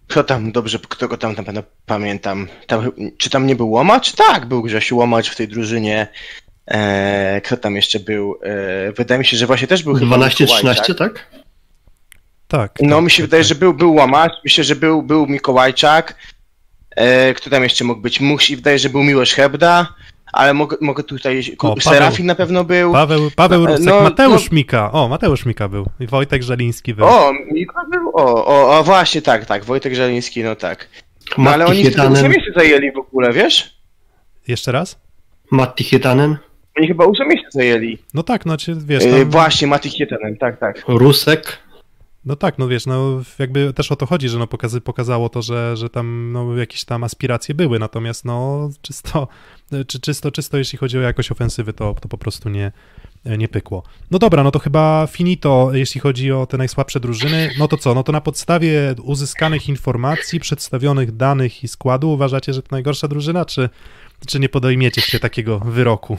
kto 0.06 0.24
tam, 0.24 0.52
dobrze, 0.52 0.78
kto 0.88 1.08
go 1.08 1.16
tam 1.16 1.34
na 1.34 1.42
pewno 1.42 1.62
pamiętam, 1.86 2.48
tam, 2.66 2.92
czy 3.18 3.30
tam 3.30 3.46
nie 3.46 3.56
był 3.56 3.70
Łomacz? 3.70 4.12
Tak, 4.12 4.46
był 4.46 4.62
Grzesiu 4.62 4.96
Łomacz 4.96 5.30
w 5.30 5.36
tej 5.36 5.48
drużynie, 5.48 6.08
e, 6.66 7.40
kto 7.40 7.56
tam 7.56 7.76
jeszcze 7.76 8.00
był, 8.00 8.38
e, 8.42 8.92
wydaje 8.92 9.18
mi 9.18 9.24
się, 9.24 9.36
że 9.36 9.46
właśnie 9.46 9.66
też 9.66 9.82
był 9.82 9.94
chyba 9.94 10.16
12-13, 10.16 10.94
tak? 10.94 10.96
Tak. 10.98 11.45
No 12.52 12.58
tak, 12.58 13.04
mi 13.04 13.10
się 13.10 13.22
tak, 13.22 13.26
wydaje, 13.26 13.42
tak. 13.42 13.48
że 13.48 13.54
był, 13.54 13.74
był 13.74 13.94
Łomacz, 13.94 14.32
myślę, 14.44 14.64
że 14.64 14.76
był, 14.76 15.02
był 15.02 15.26
Mikołajczak, 15.26 16.16
e, 16.96 17.34
kto 17.34 17.50
tam 17.50 17.62
jeszcze 17.62 17.84
mógł 17.84 18.00
być, 18.00 18.20
musi, 18.20 18.56
wydaje, 18.56 18.78
że 18.78 18.88
był 18.88 19.02
Miłosz 19.02 19.32
Hebda, 19.34 19.94
ale 20.32 20.54
mogę, 20.54 20.76
mogę 20.80 21.02
tutaj, 21.02 21.56
O, 21.58 21.74
Paweł- 21.74 21.80
Serafin 21.82 22.26
na 22.26 22.34
pewno 22.34 22.64
był, 22.64 22.92
Paweł, 22.92 23.30
Paweł 23.36 23.60
No, 23.60 23.66
Rusek, 23.66 23.84
no, 23.86 24.00
Mateusz 24.00 24.50
Mika. 24.52 24.92
O, 24.92 25.08
Mateusz 25.08 25.46
Mika 25.46 25.68
był. 25.68 25.86
I 26.00 26.06
Wojtek 26.06 26.42
Żeliński 26.42 26.94
był. 26.94 27.06
o, 27.06 27.32
Miko 27.52 27.80
był, 27.92 28.08
o, 28.14 28.46
o, 28.46 28.78
o, 28.78 28.84
właśnie, 28.84 29.22
tak, 29.22 29.46
tak, 29.46 29.64
Wojtek 29.64 29.94
Żeliński, 29.94 30.42
no 30.44 30.56
tak. 30.56 30.88
No 31.38 31.50
ale 31.50 31.64
Matti 31.64 31.70
oni 31.78 31.80
wtedy 31.90 31.96
ósme 32.02 32.08
Hietanen. 32.14 32.32
miejsce 32.32 32.52
zajęli 32.56 32.92
w 32.92 32.98
ogóle, 32.98 33.32
wiesz? 33.32 33.76
Jeszcze 34.48 34.72
raz? 34.72 34.98
Matti 35.50 35.84
Hietanen. 35.84 36.36
Oni 36.78 36.86
chyba 36.88 37.04
ósme 37.04 37.26
miejsce 37.26 37.48
zajęli. 37.50 37.98
No 38.14 38.22
tak, 38.22 38.46
no 38.46 38.56
cię, 38.56 38.74
wiesz, 38.86 39.04
Yy, 39.04 39.10
tam, 39.20 39.30
właśnie, 39.30 39.66
Mati 39.66 39.90
Hietanen, 39.90 40.36
tak, 40.36 40.60
tak. 40.60 40.82
Rusek. 40.88 41.58
No 42.26 42.36
tak, 42.36 42.58
no 42.58 42.68
wiesz, 42.68 42.86
no 42.86 43.22
jakby 43.38 43.72
też 43.72 43.92
o 43.92 43.96
to 43.96 44.06
chodzi, 44.06 44.28
że 44.28 44.38
no 44.38 44.46
pokazy, 44.46 44.80
pokazało 44.80 45.28
to, 45.28 45.42
że, 45.42 45.76
że 45.76 45.90
tam 45.90 46.32
no, 46.32 46.56
jakieś 46.56 46.84
tam 46.84 47.04
aspiracje 47.04 47.54
były, 47.54 47.78
natomiast 47.78 48.24
no 48.24 48.68
czysto, 48.82 49.28
czy, 49.86 50.00
czysto, 50.00 50.30
czysto 50.30 50.58
jeśli 50.58 50.78
chodzi 50.78 50.98
o 50.98 51.00
jakość 51.00 51.30
ofensywy, 51.30 51.72
to, 51.72 51.94
to 52.00 52.08
po 52.08 52.18
prostu 52.18 52.48
nie, 52.48 52.72
nie 53.24 53.48
pykło. 53.48 53.82
No 54.10 54.18
dobra, 54.18 54.42
no 54.42 54.50
to 54.50 54.58
chyba 54.58 55.08
finito, 55.10 55.70
jeśli 55.72 56.00
chodzi 56.00 56.32
o 56.32 56.46
te 56.46 56.58
najsłabsze 56.58 57.00
drużyny. 57.00 57.50
No 57.58 57.68
to 57.68 57.76
co, 57.76 57.94
no 57.94 58.02
to 58.02 58.12
na 58.12 58.20
podstawie 58.20 58.94
uzyskanych 59.02 59.68
informacji, 59.68 60.40
przedstawionych 60.40 61.16
danych 61.16 61.64
i 61.64 61.68
składu 61.68 62.10
uważacie, 62.10 62.52
że 62.52 62.62
to 62.62 62.68
najgorsza 62.70 63.08
drużyna, 63.08 63.44
czy, 63.44 63.68
czy 64.26 64.40
nie 64.40 64.48
podejmiecie 64.48 65.00
się 65.00 65.18
takiego 65.20 65.58
wyroku? 65.58 66.18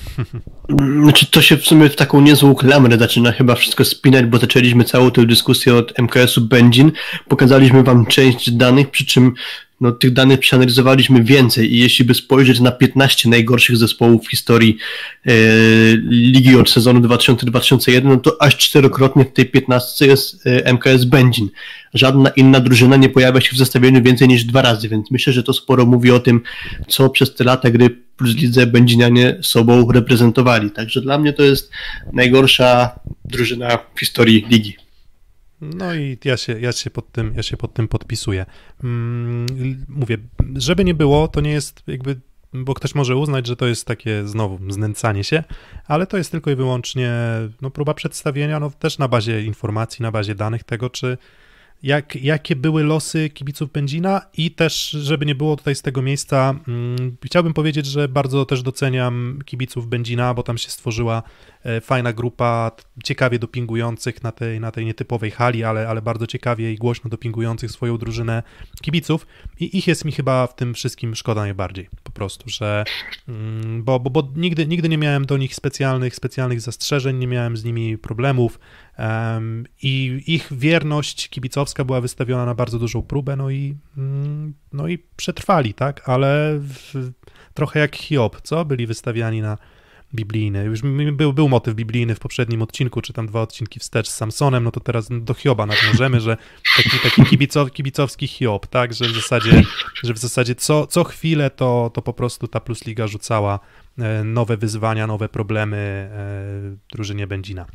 Znaczy 1.03 1.31
to 1.31 1.41
się 1.41 1.57
w 1.57 1.65
sumie 1.65 1.89
w 1.89 1.95
taką 1.95 2.21
niezłą 2.21 2.55
klamrę 2.55 2.97
zaczyna 2.97 3.31
chyba 3.31 3.55
wszystko 3.55 3.85
spinać, 3.85 4.25
bo 4.25 4.37
zaczęliśmy 4.37 4.83
całą 4.83 5.11
tę 5.11 5.25
dyskusję 5.25 5.75
od 5.75 5.99
MKS-u 5.99 6.41
Będzin, 6.41 6.91
pokazaliśmy 7.27 7.83
wam 7.83 8.05
część 8.05 8.51
danych, 8.51 8.91
przy 8.91 9.05
czym 9.05 9.33
no, 9.82 9.91
tych 9.91 10.13
danych 10.13 10.39
przeanalizowaliśmy 10.39 11.23
więcej 11.23 11.73
i 11.73 11.80
jeśli 11.80 12.05
by 12.05 12.13
spojrzeć 12.13 12.59
na 12.59 12.71
15 12.71 13.30
najgorszych 13.30 13.78
zespołów 13.78 14.25
w 14.25 14.30
historii 14.30 14.78
e, 15.25 15.32
ligi 16.09 16.55
od 16.55 16.69
sezonu 16.69 16.99
2000-2001, 16.99 18.03
no 18.03 18.17
to 18.17 18.41
aż 18.41 18.57
czterokrotnie 18.57 19.25
w 19.25 19.34
tej 19.34 19.45
15 19.45 20.07
jest 20.07 20.47
e, 20.47 20.73
MKS 20.73 21.05
Będzin. 21.05 21.49
Żadna 21.93 22.30
inna 22.30 22.59
drużyna 22.59 22.95
nie 22.95 23.09
pojawia 23.09 23.41
się 23.41 23.55
w 23.55 23.57
zestawieniu 23.57 24.03
więcej 24.03 24.28
niż 24.28 24.43
dwa 24.43 24.61
razy, 24.61 24.89
więc 24.89 25.11
myślę, 25.11 25.34
że 25.34 25.43
to 25.43 25.53
sporo 25.53 25.86
mówi 25.86 26.11
o 26.11 26.19
tym, 26.19 26.41
co 26.88 27.09
przez 27.09 27.36
te 27.36 27.43
lata 27.43 27.69
gry 27.69 27.89
plus 27.89 28.36
lidze 28.36 28.67
Będzinianie 28.67 29.38
sobą 29.41 29.91
reprezentowali. 29.91 30.71
Także 30.71 31.01
dla 31.01 31.17
mnie 31.17 31.34
to 31.34 31.43
jest 31.43 31.71
najgorsza 32.13 32.99
drużyna 33.25 33.78
w 33.95 33.99
historii 33.99 34.45
ligi. 34.49 34.86
No 35.61 35.95
i 35.95 36.17
ja 36.25 36.37
się, 36.37 36.59
ja 36.59 36.71
się, 36.71 36.89
pod, 36.89 37.11
tym, 37.11 37.33
ja 37.35 37.43
się 37.43 37.57
pod 37.57 37.73
tym 37.73 37.87
podpisuję. 37.87 38.45
Mm, 38.83 39.45
mówię, 39.87 40.17
żeby 40.55 40.83
nie 40.83 40.93
było, 40.93 41.27
to 41.27 41.41
nie 41.41 41.51
jest 41.51 41.83
jakby, 41.87 42.19
bo 42.53 42.73
ktoś 42.73 42.95
może 42.95 43.15
uznać, 43.15 43.47
że 43.47 43.55
to 43.55 43.67
jest 43.67 43.85
takie 43.85 44.27
znowu 44.27 44.71
znęcanie 44.71 45.23
się, 45.23 45.43
ale 45.87 46.07
to 46.07 46.17
jest 46.17 46.31
tylko 46.31 46.51
i 46.51 46.55
wyłącznie 46.55 47.13
no, 47.61 47.69
próba 47.69 47.93
przedstawienia, 47.93 48.59
no 48.59 48.71
też 48.71 48.97
na 48.97 49.07
bazie 49.07 49.43
informacji, 49.43 50.03
na 50.03 50.11
bazie 50.11 50.35
danych 50.35 50.63
tego, 50.63 50.89
czy 50.89 51.17
jak, 51.84 52.15
jakie 52.15 52.55
były 52.55 52.84
losy 52.84 53.30
kibiców 53.30 53.71
Będzina 53.71 54.21
i 54.38 54.51
też, 54.51 54.89
żeby 54.89 55.25
nie 55.25 55.36
było 55.36 55.55
tutaj 55.55 55.75
z 55.75 55.82
tego 55.82 56.01
miejsca, 56.01 56.55
mm, 56.67 57.17
chciałbym 57.25 57.53
powiedzieć, 57.53 57.86
że 57.86 58.07
bardzo 58.07 58.45
też 58.45 58.61
doceniam 58.61 59.39
kibiców 59.45 59.88
Będzina, 59.88 60.34
bo 60.34 60.43
tam 60.43 60.57
się 60.57 60.69
stworzyła 60.69 61.23
e, 61.63 61.82
fajna 61.82 62.13
grupa 62.13 62.71
ciekawie 63.03 63.39
dopingujących 63.39 64.23
na 64.23 64.32
tej, 64.32 64.59
na 64.59 64.71
tej 64.71 64.86
nietypowej 64.86 65.32
hali, 65.32 65.63
ale, 65.63 65.88
ale 65.88 66.01
bardzo 66.01 66.28
ciekawie 66.28 66.73
i 66.73 66.75
głośno 66.75 67.09
dopingujących 67.09 67.71
swoją 67.71 67.97
drużynę 67.97 68.43
kibiców. 68.82 69.28
I 69.59 69.78
ich 69.78 69.88
jest 69.88 70.05
mi 70.05 70.11
chyba 70.11 70.47
w 70.47 70.55
tym 70.55 70.73
wszystkim 70.73 71.15
szkoda 71.15 71.41
najbardziej, 71.41 71.89
po 72.03 72.11
prostu, 72.11 72.49
że 72.49 72.84
mm, 73.28 73.84
bo, 73.84 73.99
bo, 73.99 74.09
bo 74.09 74.30
nigdy, 74.36 74.67
nigdy 74.67 74.89
nie 74.89 74.97
miałem 74.97 75.25
do 75.25 75.38
nich 75.38 75.55
specjalnych, 75.55 76.15
specjalnych 76.15 76.61
zastrzeżeń, 76.61 77.17
nie 77.17 77.28
miałem 77.28 77.57
z 77.57 77.63
nimi 77.63 77.97
problemów 77.97 78.59
em, 78.59 78.86
i 79.81 80.23
ich 80.27 80.47
wierność 80.51 81.29
kibicowska 81.29 81.83
była 81.83 82.01
wystawiona 82.01 82.45
na 82.45 82.55
bardzo 82.55 82.79
dużą 82.79 83.01
próbę, 83.01 83.35
no 83.35 83.49
i, 83.49 83.75
mm, 83.97 84.53
no 84.73 84.87
i 84.87 84.97
przetrwali, 84.97 85.73
tak, 85.73 86.09
ale 86.09 86.59
w, 86.59 87.11
trochę 87.53 87.79
jak 87.79 87.95
Hiob, 87.95 88.41
co? 88.41 88.65
Byli 88.65 88.87
wystawiani 88.87 89.41
na 89.41 89.57
biblijny. 90.15 90.63
Już 90.63 90.81
był, 91.13 91.33
był 91.33 91.49
motyw 91.49 91.75
biblijny 91.75 92.15
w 92.15 92.19
poprzednim 92.19 92.61
odcinku, 92.61 93.01
czy 93.01 93.13
tam 93.13 93.27
dwa 93.27 93.41
odcinki 93.41 93.79
wstecz 93.79 94.07
z 94.07 94.15
Samsonem, 94.15 94.63
no 94.63 94.71
to 94.71 94.79
teraz 94.79 95.07
do 95.11 95.33
Hioba 95.33 95.65
nawiążemy, 95.65 96.21
że 96.21 96.37
taki, 96.77 96.99
taki 96.99 97.23
kibicow, 97.23 97.71
kibicowski 97.71 98.27
Hiob, 98.27 98.67
tak, 98.67 98.93
że 98.93 99.05
w 99.05 99.11
zasadzie, 99.11 99.63
że 100.03 100.13
w 100.13 100.17
zasadzie 100.17 100.55
co, 100.55 100.87
co 100.87 101.03
chwilę 101.03 101.49
to, 101.49 101.91
to 101.93 102.01
po 102.01 102.13
prostu 102.13 102.47
ta 102.47 102.59
Plus 102.59 102.85
Liga 102.85 103.07
rzucała 103.07 103.59
nowe 104.23 104.57
wyzwania, 104.57 105.07
nowe 105.07 105.29
problemy 105.29 105.77
e, 105.77 106.77
drużynie 106.91 107.27
Będzina. 107.27 107.65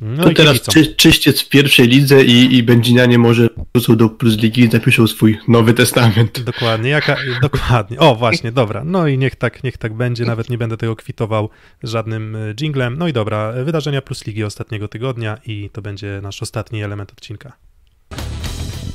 No 0.00 0.22
to 0.22 0.30
i 0.30 0.34
teraz 0.34 0.60
czy, 0.60 0.94
czyściec 0.94 1.40
w 1.40 1.48
pierwszej 1.48 1.88
lidze 1.88 2.24
i, 2.24 2.56
i 2.56 2.62
Będzinianie 2.62 3.18
może 3.18 3.48
wrócą 3.74 3.96
do 3.96 4.08
Plus 4.08 4.36
Ligi 4.36 4.62
i 4.62 4.70
zapiszą 4.70 5.06
swój 5.06 5.38
Nowy 5.48 5.74
Testament. 5.74 6.40
Dokładnie, 6.40 6.90
jaka, 6.90 7.16
dokładnie. 7.42 7.98
O, 7.98 8.14
właśnie, 8.14 8.52
dobra. 8.52 8.84
No 8.84 9.06
i 9.06 9.18
niech 9.18 9.36
tak, 9.36 9.64
niech 9.64 9.78
tak 9.78 9.94
będzie. 9.94 10.24
Nawet 10.24 10.50
nie 10.50 10.58
będę 10.58 10.76
tego 10.76 10.96
kwitował 10.96 11.48
żadnym 11.82 12.36
e, 12.36 12.54
jinglem. 12.60 12.98
No 12.98 13.08
i 13.08 13.12
dobra, 13.12 13.52
wydarzenia 13.64 14.02
plus 14.02 14.26
ligi 14.26 14.44
ostatniego 14.44 14.88
tygodnia 14.88 15.38
i 15.46 15.70
to 15.72 15.82
będzie 15.82 16.20
nasz 16.22 16.42
ostatni 16.42 16.82
element 16.82 17.12
odcinka. 17.12 17.52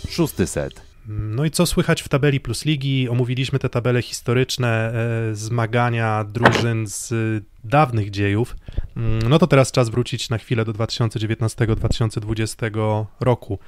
Szósty 0.10 0.48
set. 0.48 0.97
No 1.08 1.46
i 1.46 1.52
co 1.52 1.66
słychać 1.66 2.02
w 2.02 2.10
tabeli 2.10 2.40
plus 2.40 2.66
ligi? 2.66 3.10
Omówiliśmy 3.10 3.60
te 3.60 3.70
tabele 3.70 4.02
historyczne, 4.02 4.94
e, 5.32 5.36
zmagania 5.36 6.24
drużyn 6.24 6.88
z 6.88 7.12
e, 7.12 7.16
dawnych 7.64 8.12
dziejów. 8.12 8.56
Mm, 8.98 9.20
No 9.30 9.40
to 9.40 9.48
teraz 9.48 9.72
czas 9.72 9.90
wrócić 9.90 10.30
na 10.30 10.38
chwilę 10.38 10.66
do 10.66 10.74
2019-2020 10.74 13.06
roku. 13.20 13.60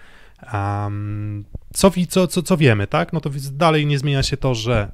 Um, 0.54 1.46
co, 1.74 1.92
co, 2.10 2.28
co, 2.28 2.44
co 2.44 2.58
wiemy, 2.58 2.88
tak? 2.88 3.14
No 3.14 3.22
to 3.22 3.30
dalej 3.52 3.86
nie 3.86 4.00
zmienia 4.00 4.24
się 4.24 4.38
to, 4.38 4.56
że 4.56 4.92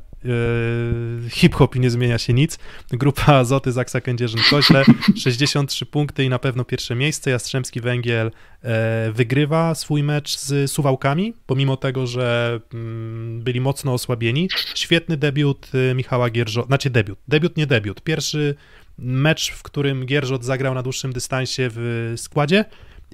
hip-hop 1.30 1.76
i 1.76 1.80
nie 1.80 1.89
zmienia 1.89 2.17
się 2.17 2.34
nic. 2.34 2.59
Grupa 2.91 3.34
Azoty, 3.34 3.71
Zaksa 3.71 4.01
Kędzierzyn, 4.01 4.41
Koźle, 4.49 4.84
63 5.23 5.86
punkty 5.86 6.23
i 6.23 6.30
na 6.30 6.39
pewno 6.39 6.65
pierwsze 6.65 6.95
miejsce. 6.95 7.30
Jastrzębski 7.32 7.82
Węgiel 7.82 8.32
e, 8.61 9.11
wygrywa 9.11 9.76
swój 9.76 10.03
mecz 10.03 10.38
z 10.38 10.71
Suwałkami, 10.71 11.34
pomimo 11.45 11.78
tego, 11.78 12.07
że 12.07 12.59
mm, 12.73 13.41
byli 13.41 13.61
mocno 13.61 13.93
osłabieni. 13.93 14.49
Świetny 14.76 15.17
debiut 15.17 15.71
y, 15.76 15.95
Michała 15.95 16.30
Gierżo, 16.30 16.63
znaczy 16.63 16.89
debiut, 16.89 17.19
debiut 17.28 17.57
nie 17.57 17.67
debiut. 17.67 18.01
Pierwszy 18.01 18.55
mecz, 18.97 19.51
w 19.51 19.63
którym 19.63 20.05
Gierżot 20.05 20.43
zagrał 20.43 20.73
na 20.73 20.84
dłuższym 20.84 21.13
dystansie 21.13 21.69
w 21.71 22.13
składzie 22.17 22.65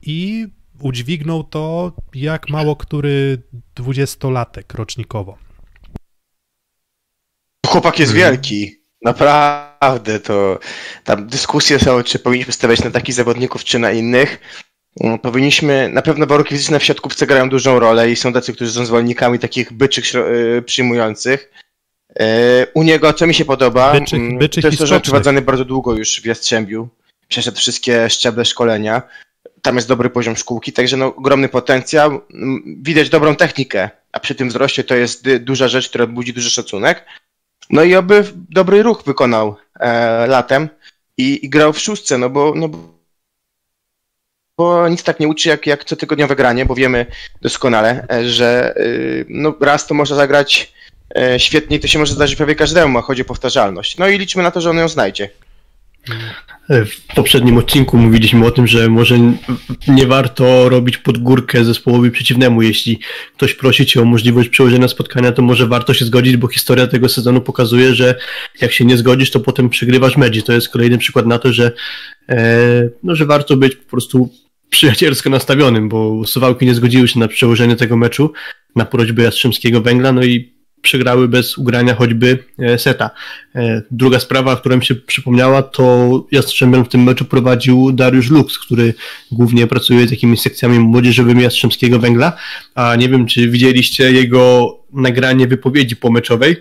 i 0.02 0.48
udźwignął 0.80 1.44
to 1.44 1.94
jak 2.14 2.50
mało 2.50 2.76
który 2.76 3.42
dwudziestolatek 3.76 4.74
rocznikowo. 4.74 5.38
Chłopak 7.72 8.00
jest 8.00 8.12
Mhm. 8.14 8.32
wielki. 8.32 8.82
Naprawdę, 9.02 10.20
to 10.20 10.60
tam 11.04 11.28
dyskusje 11.28 11.80
są, 11.80 12.04
czy 12.04 12.20
powinniśmy 12.20 12.54
stawiać 12.54 12.84
na 12.84 12.92
takich 12.92 13.16
zawodników, 13.16 13.64
czy 13.64 13.80
na 13.80 13.92
innych. 13.92 14.40
Mm, 15.04 15.20
Powinniśmy, 15.20 15.90
na 15.94 16.02
pewno 16.02 16.26
warunki 16.26 16.50
fizyczne 16.56 16.80
w 16.80 16.84
siatkówce 16.84 17.28
grają 17.28 17.50
dużą 17.50 17.80
rolę 17.80 18.12
i 18.12 18.16
są 18.16 18.34
tacy, 18.34 18.54
którzy 18.54 18.72
są 18.72 18.86
zwolennikami 18.86 19.40
takich 19.40 19.74
byczych 19.74 20.16
y, 20.16 20.62
przyjmujących. 20.66 21.52
Y, 22.22 22.24
U 22.74 22.84
niego, 22.84 23.14
co 23.14 23.28
mi 23.28 23.34
się 23.34 23.46
podoba, 23.46 23.94
Byczych- 23.94 24.14
mm, 24.20 24.38
byczych 24.38 24.62
to 24.62 24.68
jest 24.68 24.80
to, 24.80 24.88
że 24.88 25.00
prowadzony 25.00 25.42
bardzo 25.42 25.66
długo 25.66 25.96
już 25.96 26.22
w 26.22 26.26
Jastrzębiu. 26.26 26.90
Przeszedł 27.28 27.58
wszystkie 27.58 28.10
szczeble 28.10 28.46
szkolenia. 28.46 29.02
Tam 29.62 29.76
jest 29.76 29.88
dobry 29.88 30.10
poziom 30.10 30.36
szkółki, 30.36 30.74
także 30.74 30.98
no, 30.98 31.16
ogromny 31.16 31.50
potencjał. 31.50 32.22
Mm, 32.34 32.64
Widać 32.82 33.10
dobrą 33.10 33.36
technikę, 33.36 33.90
a 34.12 34.20
przy 34.20 34.36
tym 34.36 34.50
wzroście 34.50 34.84
to 34.84 34.96
jest 34.96 35.36
duża 35.38 35.68
rzecz, 35.68 35.90
która 35.90 36.08
budzi 36.08 36.34
duży 36.34 36.50
szacunek. 36.50 37.06
No 37.70 37.84
i 37.84 37.96
oby 37.96 38.24
dobry 38.50 38.84
ruch 38.84 39.04
wykonał 39.04 39.56
e, 39.80 40.28
latem 40.28 40.70
i, 41.18 41.46
i 41.46 41.50
grał 41.50 41.74
w 41.74 41.80
szóstce, 41.80 42.18
no 42.18 42.30
bo, 42.30 42.54
no 42.56 42.70
bo 44.58 44.90
nic 44.90 45.04
tak 45.04 45.20
nie 45.20 45.28
uczy 45.28 45.50
jak, 45.50 45.68
jak 45.68 45.86
cotygodniowe 45.86 46.36
granie, 46.36 46.66
bo 46.66 46.76
wiemy 46.76 47.06
doskonale, 47.42 48.06
e, 48.12 48.30
że 48.30 48.74
y, 48.78 49.26
no, 49.30 49.54
raz 49.62 49.88
to 49.88 49.94
można 49.94 50.16
zagrać 50.16 50.74
e, 51.16 51.40
świetnie 51.40 51.80
to 51.80 51.88
się 51.88 52.00
może 52.00 52.14
zdarzyć 52.14 52.36
prawie 52.36 52.56
każdemu, 52.56 53.00
a 53.00 53.02
chodzi 53.02 53.22
o 53.22 53.26
powtarzalność. 53.26 53.98
No 53.98 54.08
i 54.08 54.18
liczmy 54.18 54.44
na 54.44 54.52
to, 54.52 54.62
że 54.62 54.70
on 54.70 54.78
ją 54.78 54.88
znajdzie. 54.88 55.30
W 56.70 57.16
poprzednim 57.16 57.58
odcinku 57.58 57.98
mówiliśmy 57.98 58.46
o 58.46 58.52
tym, 58.52 58.68
że 58.68 58.90
może 58.90 59.18
nie 59.88 60.08
warto 60.08 60.70
robić 60.70 60.98
podgórkę 60.98 61.66
zespołowi 61.66 62.12
przeciwnemu. 62.12 62.62
Jeśli 62.62 63.00
ktoś 63.36 63.54
prosi 63.54 63.86
cię 63.86 64.02
o 64.02 64.06
możliwość 64.06 64.50
przełożenia 64.50 64.88
spotkania, 64.88 65.32
to 65.32 65.42
może 65.42 65.68
warto 65.68 65.94
się 65.94 66.06
zgodzić, 66.06 66.38
bo 66.38 66.48
historia 66.48 66.88
tego 66.88 67.10
sezonu 67.10 67.42
pokazuje, 67.42 67.96
że 67.96 68.16
jak 68.62 68.72
się 68.72 68.86
nie 68.86 68.98
zgodzisz, 68.98 69.32
to 69.32 69.40
potem 69.40 69.70
przegrywasz 69.70 70.18
mecz. 70.18 70.44
to 70.44 70.54
jest 70.54 70.70
kolejny 70.70 70.98
przykład 70.98 71.26
na 71.26 71.40
to, 71.40 71.54
że, 71.54 71.72
e, 72.30 72.90
no, 73.04 73.16
że 73.16 73.26
warto 73.26 73.58
być 73.58 73.76
po 73.76 73.90
prostu 73.90 74.30
przyjacielsko 74.70 75.30
nastawionym, 75.30 75.90
bo 75.90 76.26
Suwałki 76.26 76.66
nie 76.66 76.76
zgodziły 76.76 77.08
się 77.08 77.20
na 77.20 77.28
przełożenie 77.28 77.76
tego 77.76 77.98
meczu 77.98 78.32
na 78.76 78.86
prośbę 78.86 79.24
Jastrzębskiego 79.24 79.82
Węgla, 79.82 80.12
no 80.12 80.24
i 80.24 80.61
przegrały 80.82 81.28
bez 81.28 81.58
ugrania 81.58 81.96
choćby 81.96 82.44
e, 82.60 82.80
seta. 82.80 83.10
E, 83.56 83.82
druga 83.92 84.20
sprawa, 84.20 84.56
która 84.56 84.76
mi 84.76 84.86
się 84.86 84.96
przypomniała, 84.96 85.64
to 85.64 86.26
Jastrzębiem 86.32 86.86
w 86.86 86.90
tym 86.90 87.04
meczu 87.04 87.26
prowadził 87.26 87.92
Dariusz 87.92 88.30
Lux, 88.30 88.60
który 88.60 88.94
głównie 89.32 89.68
pracuje 89.68 90.08
z 90.08 90.12
jakimiś 90.12 90.42
sekcjami 90.42 90.80
młodzieżowymi 90.80 91.44
Jastrzębskiego 91.44 92.00
Węgla, 92.00 92.38
a 92.76 92.96
nie 92.96 93.10
wiem, 93.10 93.26
czy 93.26 93.50
widzieliście 93.50 94.12
jego 94.12 94.76
nagranie 94.94 95.48
wypowiedzi 95.48 95.96
pomeczowej. 95.96 96.56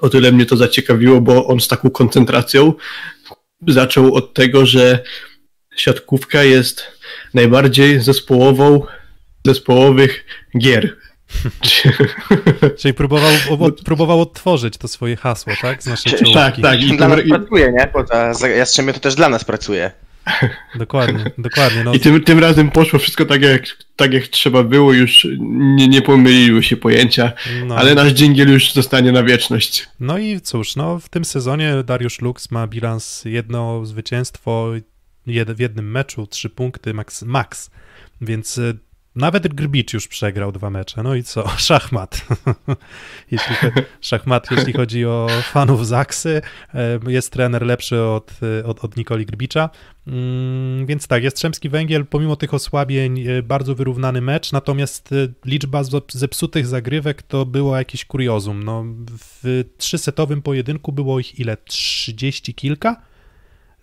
O 0.00 0.08
tyle 0.08 0.32
mnie 0.32 0.46
to 0.46 0.56
zaciekawiło, 0.56 1.20
bo 1.20 1.46
on 1.46 1.60
z 1.60 1.68
taką 1.68 1.90
koncentracją 1.90 2.72
zaczął 3.68 4.14
od 4.14 4.34
tego, 4.34 4.66
że 4.66 5.02
siatkówka 5.76 6.44
jest 6.44 6.82
najbardziej 7.34 8.00
zespołową 8.00 8.82
zespołowych 9.46 10.24
gier. 10.58 10.96
Czyli 12.78 12.94
próbował, 12.94 13.32
od, 13.60 13.82
próbował 13.82 14.20
odtworzyć 14.20 14.78
to 14.78 14.88
swoje 14.88 15.16
hasło, 15.16 15.52
tak? 15.62 15.82
Z 15.82 15.86
naszej 15.86 16.12
czołówki. 16.12 16.34
Tak, 16.34 16.56
tak. 16.62 16.82
I 16.82 16.96
dla 16.96 17.08
nas 17.08 17.20
pracuje, 17.28 17.72
nie? 17.72 17.90
Bo 17.92 18.04
ta 18.04 18.32
Jastrzębie 18.56 18.92
to 18.92 19.00
też 19.00 19.14
dla 19.14 19.28
nas 19.28 19.44
pracuje. 19.44 19.90
Dokładnie, 20.74 21.24
dokładnie. 21.38 21.84
No. 21.84 21.94
I 21.94 22.00
tym, 22.00 22.24
tym 22.24 22.38
razem 22.38 22.70
poszło 22.70 22.98
wszystko 22.98 23.24
tak 23.24 23.42
jak, 23.42 23.62
tak, 23.96 24.12
jak 24.12 24.22
trzeba 24.24 24.62
było, 24.62 24.92
już 24.92 25.26
nie, 25.50 25.88
nie 25.88 26.02
pomyliły 26.02 26.62
się 26.62 26.76
pojęcia, 26.76 27.32
no. 27.64 27.76
ale 27.76 27.94
nasz 27.94 28.12
dżingiel 28.12 28.52
już 28.52 28.72
zostanie 28.72 29.12
na 29.12 29.22
wieczność. 29.22 29.88
No 30.00 30.18
i 30.18 30.40
cóż, 30.40 30.76
no 30.76 30.98
w 30.98 31.08
tym 31.08 31.24
sezonie 31.24 31.74
Dariusz 31.84 32.20
Lux 32.20 32.50
ma 32.50 32.66
bilans 32.66 33.22
jedno 33.24 33.86
zwycięstwo 33.86 34.72
w 35.26 35.60
jednym 35.60 35.90
meczu, 35.90 36.26
trzy 36.26 36.50
punkty 36.50 36.94
max, 36.94 37.22
max. 37.22 37.70
więc 38.20 38.58
y, 38.58 38.78
nawet 39.14 39.54
Grbicz 39.54 39.92
już 39.92 40.08
przegrał 40.08 40.52
dwa 40.52 40.70
mecze. 40.70 41.02
No 41.02 41.14
i 41.14 41.22
co? 41.22 41.48
Szachmat. 41.58 42.26
jeśli, 43.30 43.56
szachmat, 44.00 44.50
jeśli 44.50 44.72
chodzi 44.72 45.06
o 45.06 45.26
fanów 45.42 45.86
Zaksy. 45.86 46.42
E, 46.74 46.98
jest 47.08 47.32
trener 47.32 47.62
lepszy 47.66 48.02
od, 48.02 48.32
od, 48.64 48.84
od 48.84 48.96
Nikoli 48.96 49.26
Grbicza. 49.26 49.70
Mm, 50.06 50.86
więc 50.86 51.06
tak, 51.06 51.22
Jastrzębski 51.22 51.68
Węgiel, 51.68 52.06
pomimo 52.06 52.36
tych 52.36 52.54
osłabień, 52.54 53.28
e, 53.28 53.42
bardzo 53.42 53.74
wyrównany 53.74 54.20
mecz, 54.20 54.52
natomiast 54.52 55.12
e, 55.12 55.28
liczba 55.44 55.82
zepsutych 56.12 56.66
zagrywek 56.66 57.22
to 57.22 57.46
było 57.46 57.76
jakieś 57.76 58.04
kuriozum. 58.04 58.62
No, 58.62 58.84
w 59.18 59.64
trzysetowym 59.78 60.42
pojedynku 60.42 60.92
było 60.92 61.20
ich 61.20 61.40
ile? 61.40 61.56
30 61.56 62.54
kilka? 62.54 63.02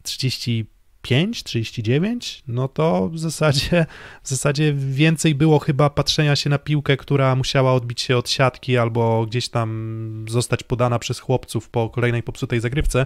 30 0.03 0.65
5, 1.09 1.43
39, 1.43 2.43
no 2.47 2.67
to 2.67 3.09
w 3.09 3.19
zasadzie, 3.19 3.85
w 4.23 4.29
zasadzie 4.29 4.73
więcej 4.73 5.35
było 5.35 5.59
chyba 5.59 5.89
patrzenia 5.89 6.35
się 6.35 6.49
na 6.49 6.57
piłkę, 6.57 6.97
która 6.97 7.35
musiała 7.35 7.73
odbić 7.73 8.01
się 8.01 8.17
od 8.17 8.29
siatki 8.29 8.77
albo 8.77 9.25
gdzieś 9.25 9.49
tam 9.49 10.25
zostać 10.29 10.63
podana 10.63 10.99
przez 10.99 11.19
chłopców 11.19 11.69
po 11.69 11.89
kolejnej 11.89 12.23
popsutej 12.23 12.59
zagrywce, 12.59 13.05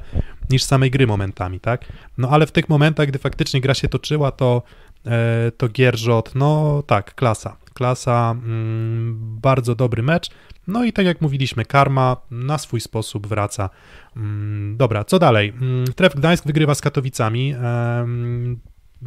niż 0.50 0.64
samej 0.64 0.92
gry 0.92 1.08
momentami, 1.08 1.60
tak? 1.60 1.86
No 2.18 2.30
ale 2.30 2.48
w 2.48 2.52
tych 2.52 2.70
momentach, 2.70 3.08
gdy 3.08 3.20
faktycznie 3.20 3.62
gra 3.62 3.74
się 3.74 3.88
toczyła, 3.88 4.32
to, 4.32 4.64
e, 5.06 5.52
to 5.58 5.70
Gierżot, 5.70 6.36
no 6.36 6.84
tak, 6.88 7.16
klasa. 7.16 7.58
Klasa, 7.74 8.32
mm, 8.32 9.40
bardzo 9.42 9.76
dobry 9.76 10.04
mecz. 10.04 10.30
No 10.68 10.84
i 10.86 10.94
tak 10.94 11.06
jak 11.06 11.22
mówiliśmy, 11.22 11.66
karma 11.66 12.18
na 12.32 12.58
swój 12.58 12.82
sposób 12.82 13.28
wraca. 13.28 13.70
Mm, 14.18 14.78
dobra, 14.78 15.04
co 15.04 15.20
dalej? 15.20 15.50
Mm, 15.62 15.86
Tref 15.96 16.16
Gdańsk 16.16 16.46
wygrywa 16.46 16.76
z 16.76 16.82
Katowicami. 16.82 17.56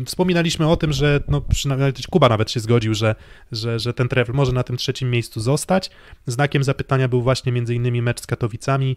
Wspominaliśmy 0.06 0.68
o 0.68 0.76
tym, 0.76 0.93
że 0.93 1.20
no, 1.28 1.40
przynajmniej 1.40 1.93
Kuba 2.10 2.28
nawet 2.28 2.51
się 2.51 2.60
zgodził, 2.60 2.94
że, 2.94 3.14
że, 3.52 3.78
że 3.78 3.94
ten 3.94 4.09
trefl 4.09 4.32
może 4.32 4.52
na 4.52 4.62
tym 4.62 4.76
trzecim 4.76 5.10
miejscu 5.10 5.40
zostać. 5.40 5.90
Znakiem 6.26 6.64
zapytania 6.64 7.09
był 7.09 7.22
właśnie 7.22 7.52
innymi 7.52 8.02
mecz 8.02 8.20
z 8.20 8.26
Katowicami. 8.26 8.97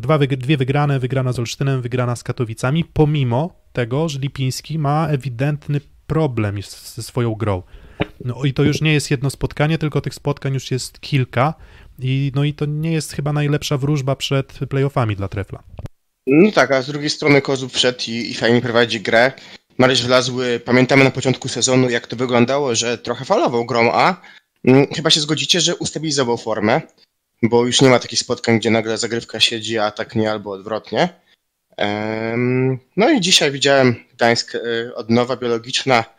Dwa, 0.00 0.18
dwie 0.18 0.56
wygrane, 0.56 0.98
wygrana 0.98 1.32
z 1.32 1.38
Olsztynem, 1.38 1.82
wygrana 1.82 2.16
z 2.16 2.22
Katowicami, 2.22 2.84
pomimo 2.84 3.60
tego, 3.72 4.08
że 4.08 4.18
Lipiński 4.18 4.78
ma 4.78 5.08
ewidentny 5.08 5.80
problem 6.06 6.62
ze 6.62 7.02
swoją 7.02 7.34
grą. 7.34 7.62
No 8.24 8.44
i 8.44 8.52
to 8.52 8.62
już 8.62 8.80
nie 8.80 8.92
jest 8.92 9.10
jedno 9.10 9.30
spotkanie, 9.30 9.78
tylko 9.78 10.00
tych 10.00 10.14
spotkań 10.14 10.54
już 10.54 10.70
jest 10.70 11.00
kilka 11.00 11.54
i, 11.98 12.32
no 12.34 12.44
i 12.44 12.54
to 12.54 12.66
nie 12.66 12.92
jest 12.92 13.12
chyba 13.12 13.32
najlepsza 13.32 13.78
wróżba 13.78 14.16
przed 14.16 14.58
playoffami 14.68 15.16
dla 15.16 15.28
Trefla. 15.28 15.62
No 16.26 16.52
tak, 16.52 16.72
a 16.72 16.82
z 16.82 16.86
drugiej 16.86 17.10
strony 17.10 17.42
Kozub 17.42 17.72
wszedł 17.72 17.98
i, 18.08 18.30
i 18.30 18.34
fajnie 18.34 18.60
prowadzi 18.60 19.00
grę. 19.00 19.32
Maryś 19.78 20.02
wlazły, 20.02 20.60
pamiętamy 20.64 21.04
na 21.04 21.10
początku 21.10 21.48
sezonu, 21.48 21.90
jak 21.90 22.06
to 22.06 22.16
wyglądało, 22.16 22.74
że 22.74 22.98
trochę 22.98 23.24
falował 23.24 23.66
grą, 23.66 23.92
a 23.92 24.20
mm, 24.64 24.86
chyba 24.86 25.10
się 25.10 25.20
zgodzicie, 25.20 25.60
że 25.60 25.76
ustabilizował 25.76 26.36
formę, 26.38 26.80
bo 27.42 27.66
już 27.66 27.80
nie 27.80 27.88
ma 27.88 27.98
takich 27.98 28.18
spotkań, 28.18 28.58
gdzie 28.58 28.70
nagle 28.70 28.98
zagrywka 28.98 29.40
siedzi, 29.40 29.78
a 29.78 29.90
tak 29.90 30.14
nie, 30.14 30.30
albo 30.30 30.50
odwrotnie. 30.50 31.08
No 32.96 33.10
i 33.10 33.20
dzisiaj 33.20 33.52
widziałem 33.52 33.96
Gdańsk 34.14 34.54
y, 34.54 34.94
odnowa 34.94 35.36
biologiczna, 35.36 36.04
E, 36.04 36.15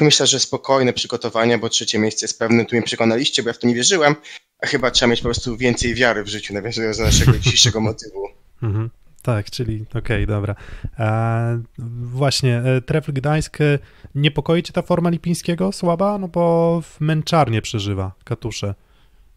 myślę, 0.00 0.26
że 0.26 0.40
spokojne 0.40 0.92
przygotowanie, 0.92 1.58
bo 1.58 1.68
trzecie 1.68 1.98
miejsce 1.98 2.24
jest 2.24 2.38
pewne. 2.38 2.64
Tu 2.64 2.76
mnie 2.76 2.84
przekonaliście, 2.84 3.42
bo 3.42 3.48
ja 3.48 3.52
w 3.52 3.58
to 3.58 3.66
nie 3.66 3.74
wierzyłem. 3.74 4.14
A 4.62 4.66
chyba 4.66 4.90
trzeba 4.90 5.10
mieć 5.10 5.20
po 5.20 5.24
prostu 5.24 5.56
więcej 5.56 5.94
wiary 5.94 6.24
w 6.24 6.28
życiu, 6.28 6.54
nawiązując 6.54 6.98
do 6.98 7.04
naszego 7.04 7.38
dzisiejszego 7.38 7.80
motywu. 7.80 8.28
Mhm. 8.62 8.90
Tak, 9.22 9.50
czyli 9.50 9.84
okej, 9.88 10.00
okay, 10.00 10.26
dobra. 10.26 10.54
E, 10.98 11.62
właśnie, 12.02 12.56
e, 12.56 12.80
Trefl 12.80 13.12
Gdańsk, 13.12 13.60
e, 13.60 13.78
niepokoi 14.14 14.62
cię 14.62 14.72
ta 14.72 14.82
forma 14.82 15.10
Lipińskiego 15.10 15.72
słaba? 15.72 16.18
No 16.18 16.28
bo 16.28 16.80
w 16.80 17.00
męczarnie 17.00 17.62
przeżywa 17.62 18.12
katusze. 18.24 18.74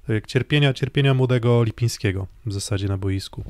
Jak 0.07 0.27
cierpienia, 0.27 0.73
cierpienia 0.73 1.13
młodego 1.13 1.63
Lipińskiego 1.63 2.27
w 2.45 2.53
zasadzie 2.53 2.87
na 2.87 2.97
boisku. 2.97 3.43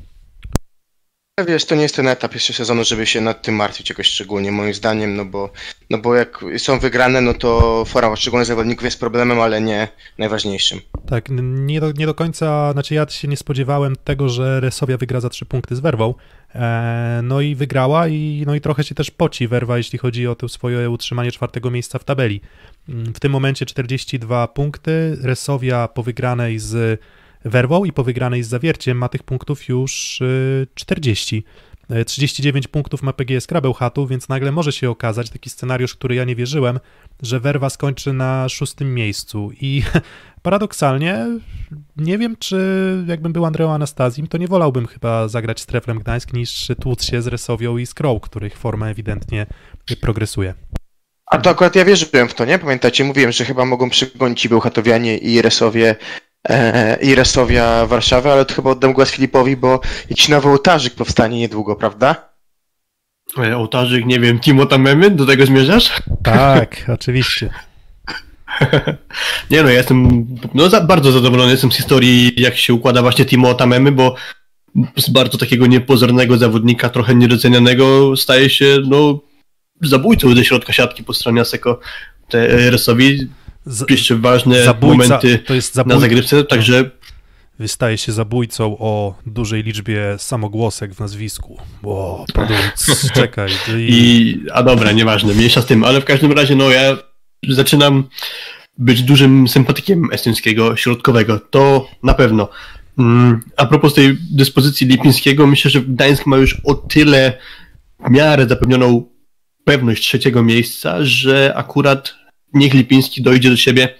Wiesz, 1.46 1.64
to 1.64 1.74
nie 1.74 1.82
jest 1.82 1.96
ten 1.96 2.08
etap 2.08 2.34
jeszcze 2.34 2.52
sezonu, 2.52 2.84
żeby 2.84 3.06
się 3.06 3.20
nad 3.20 3.42
tym 3.42 3.54
martwić 3.54 3.90
jakoś 3.90 4.06
szczególnie, 4.06 4.52
moim 4.52 4.74
zdaniem, 4.74 5.16
no 5.16 5.24
bo, 5.24 5.50
no 5.90 5.98
bo 5.98 6.14
jak 6.14 6.44
są 6.58 6.78
wygrane, 6.78 7.20
no 7.20 7.34
to 7.34 7.84
forma 7.84 8.10
poszczególnych 8.10 8.46
zawodników 8.46 8.84
jest 8.84 9.00
problemem, 9.00 9.40
ale 9.40 9.60
nie 9.60 9.88
najważniejszym. 10.18 10.80
Tak, 11.06 11.28
nie 11.40 11.80
do, 11.80 11.92
nie 11.92 12.06
do 12.06 12.14
końca, 12.14 12.72
znaczy 12.72 12.94
ja 12.94 13.08
się 13.08 13.28
nie 13.28 13.36
spodziewałem 13.36 13.96
tego, 14.04 14.28
że 14.28 14.60
Resowia 14.60 14.96
wygra 14.96 15.20
za 15.20 15.28
trzy 15.28 15.46
punkty 15.46 15.76
z 15.76 15.80
Werwą, 15.80 16.14
e, 16.54 17.20
no 17.22 17.40
i 17.40 17.54
wygrała 17.54 18.08
i, 18.08 18.42
no 18.46 18.54
i 18.54 18.60
trochę 18.60 18.84
się 18.84 18.94
też 18.94 19.10
poci 19.10 19.48
Werwa, 19.48 19.78
jeśli 19.78 19.98
chodzi 19.98 20.26
o 20.26 20.34
to 20.34 20.48
swoje 20.48 20.90
utrzymanie 20.90 21.32
czwartego 21.32 21.70
miejsca 21.70 21.98
w 21.98 22.04
tabeli. 22.04 22.40
W 22.88 23.20
tym 23.20 23.32
momencie 23.32 23.66
42 23.66 24.48
punkty, 24.48 25.18
Resowia 25.22 25.88
po 25.88 26.02
wygranej 26.02 26.58
z 26.58 27.00
werwą 27.44 27.84
i 27.84 27.92
po 27.92 28.04
wygranej 28.04 28.42
z 28.42 28.48
zawierciem 28.48 28.98
ma 28.98 29.08
tych 29.08 29.22
punktów 29.22 29.68
już 29.68 30.22
40. 30.74 31.44
Y, 31.90 32.04
39 32.04 32.66
y, 32.66 32.68
punktów 32.68 33.02
ma 33.02 33.12
PGS 33.12 33.46
Krabełchatu, 33.46 34.06
więc 34.06 34.28
nagle 34.28 34.52
może 34.52 34.72
się 34.72 34.90
okazać 34.90 35.30
taki 35.30 35.50
scenariusz, 35.50 35.94
który 35.94 36.14
ja 36.14 36.24
nie 36.24 36.36
wierzyłem, 36.36 36.80
że 37.22 37.40
Werwa 37.40 37.70
skończy 37.70 38.12
na 38.12 38.48
szóstym 38.48 38.94
miejscu 38.94 39.50
i 39.60 39.82
paradoksalnie 40.42 41.26
nie 41.96 42.18
wiem, 42.18 42.36
czy 42.38 43.04
jakbym 43.06 43.32
był 43.32 43.44
Andreą 43.44 43.72
Anastazim, 43.72 44.26
to 44.26 44.38
nie 44.38 44.48
wolałbym 44.48 44.86
chyba 44.86 45.28
zagrać 45.28 45.60
z 45.60 45.66
Treflem 45.66 45.98
Gdańsk 45.98 46.32
niż 46.32 46.68
tłuc 46.80 47.04
się 47.04 47.22
z 47.22 47.26
Resowią 47.26 47.76
i 47.76 47.86
z 47.86 47.94
których 48.22 48.58
forma 48.58 48.88
ewidentnie 48.88 49.46
progresuje. 50.00 50.54
A 51.26 51.38
to 51.38 51.50
akurat 51.50 51.76
ja 51.76 51.84
wierzyłem 51.84 52.28
w 52.28 52.34
to, 52.34 52.44
nie? 52.44 52.58
Pamiętacie, 52.58 53.04
mówiłem, 53.04 53.32
że 53.32 53.44
chyba 53.44 53.64
mogą 53.64 53.90
przygonić 53.90 54.44
i 54.44 54.48
Bełchatowianie 54.48 55.18
i 55.18 55.42
Resowie 55.42 55.90
e, 55.90 55.96
i 57.02 57.14
Restowia 57.14 57.86
Warszawy, 57.86 58.30
ale 58.30 58.44
to 58.44 58.54
chyba 58.54 58.70
oddam 58.70 58.92
głos 58.92 59.10
Filipowi, 59.10 59.56
bo 59.56 59.80
jakiś 60.10 60.28
nowy 60.28 60.48
ołtarzyk 60.48 60.94
powstanie 60.94 61.38
niedługo, 61.38 61.76
prawda? 61.76 62.34
E, 63.38 63.56
ołtarzyk, 63.56 64.06
nie 64.06 64.20
wiem, 64.20 64.40
Timo 64.40 64.66
Tamemy, 64.66 65.10
do 65.10 65.26
tego 65.26 65.46
zmierzasz? 65.46 65.92
Tak, 66.22 66.84
oczywiście. 66.94 67.50
nie 69.50 69.62
no, 69.62 69.68
ja 69.68 69.78
jestem 69.78 70.26
no, 70.54 70.68
za, 70.68 70.80
bardzo 70.80 71.12
zadowolony 71.12 71.50
jestem 71.50 71.72
z 71.72 71.76
historii, 71.76 72.32
jak 72.36 72.56
się 72.56 72.74
układa 72.74 73.02
właśnie 73.02 73.24
Timo 73.24 73.54
Tamemy, 73.54 73.92
bo 73.92 74.14
z 74.96 75.10
bardzo 75.10 75.38
takiego 75.38 75.66
niepozornego 75.66 76.36
zawodnika, 76.38 76.88
trochę 76.88 77.14
niedocenianego, 77.14 78.16
staje 78.16 78.50
się 78.50 78.78
no, 78.88 79.20
zabójcą 79.82 80.34
ze 80.34 80.44
środka 80.44 80.72
siatki 80.72 81.04
po 81.04 81.14
stronie 81.14 81.40
Aseko 81.40 81.80
Resowi 82.70 83.18
z, 83.18 83.43
jeszcze 83.90 84.16
ważne 84.16 84.64
zabójca, 84.64 85.04
momenty 85.04 85.44
zabój... 85.72 85.94
na 85.94 86.00
zagrywce, 86.00 86.44
także 86.44 86.90
wystaje 87.58 87.98
się 87.98 88.12
zabójcą 88.12 88.78
o 88.78 89.14
dużej 89.26 89.62
liczbie 89.62 90.16
samogłosek 90.18 90.94
w 90.94 91.00
nazwisku. 91.00 91.58
Bo, 91.82 92.24
padąc, 92.34 92.86
czekaj. 93.14 93.50
I... 93.68 93.80
I, 93.88 94.40
a 94.52 94.62
dobra, 94.62 94.92
nieważne, 94.92 95.34
mniejsza 95.34 95.62
z 95.62 95.66
tym, 95.66 95.84
ale 95.84 96.00
w 96.00 96.04
każdym 96.04 96.32
razie, 96.32 96.56
no 96.56 96.70
ja 96.70 96.96
zaczynam 97.48 98.04
być 98.78 99.02
dużym 99.02 99.48
sympatykiem 99.48 100.08
estońskiego 100.12 100.76
środkowego, 100.76 101.40
to 101.40 101.88
na 102.02 102.14
pewno. 102.14 102.48
Mm, 102.98 103.40
A 103.56 103.66
propos 103.66 103.94
tej 103.94 104.18
dyspozycji 104.30 104.86
Lipińskiego, 104.86 105.46
myślę, 105.46 105.70
że 105.70 105.80
Gdańsk 105.80 106.26
ma 106.26 106.36
już 106.36 106.60
o 106.64 106.74
tyle 106.74 107.38
w 108.06 108.10
miarę 108.10 108.46
zapewnioną 108.46 109.04
pewność 109.64 110.02
trzeciego 110.02 110.42
miejsca, 110.42 110.96
że 111.00 111.52
akurat 111.56 112.14
niech 112.54 112.74
Lipiński 112.74 113.22
dojdzie 113.22 113.50
do 113.50 113.56
siebie 113.56 113.94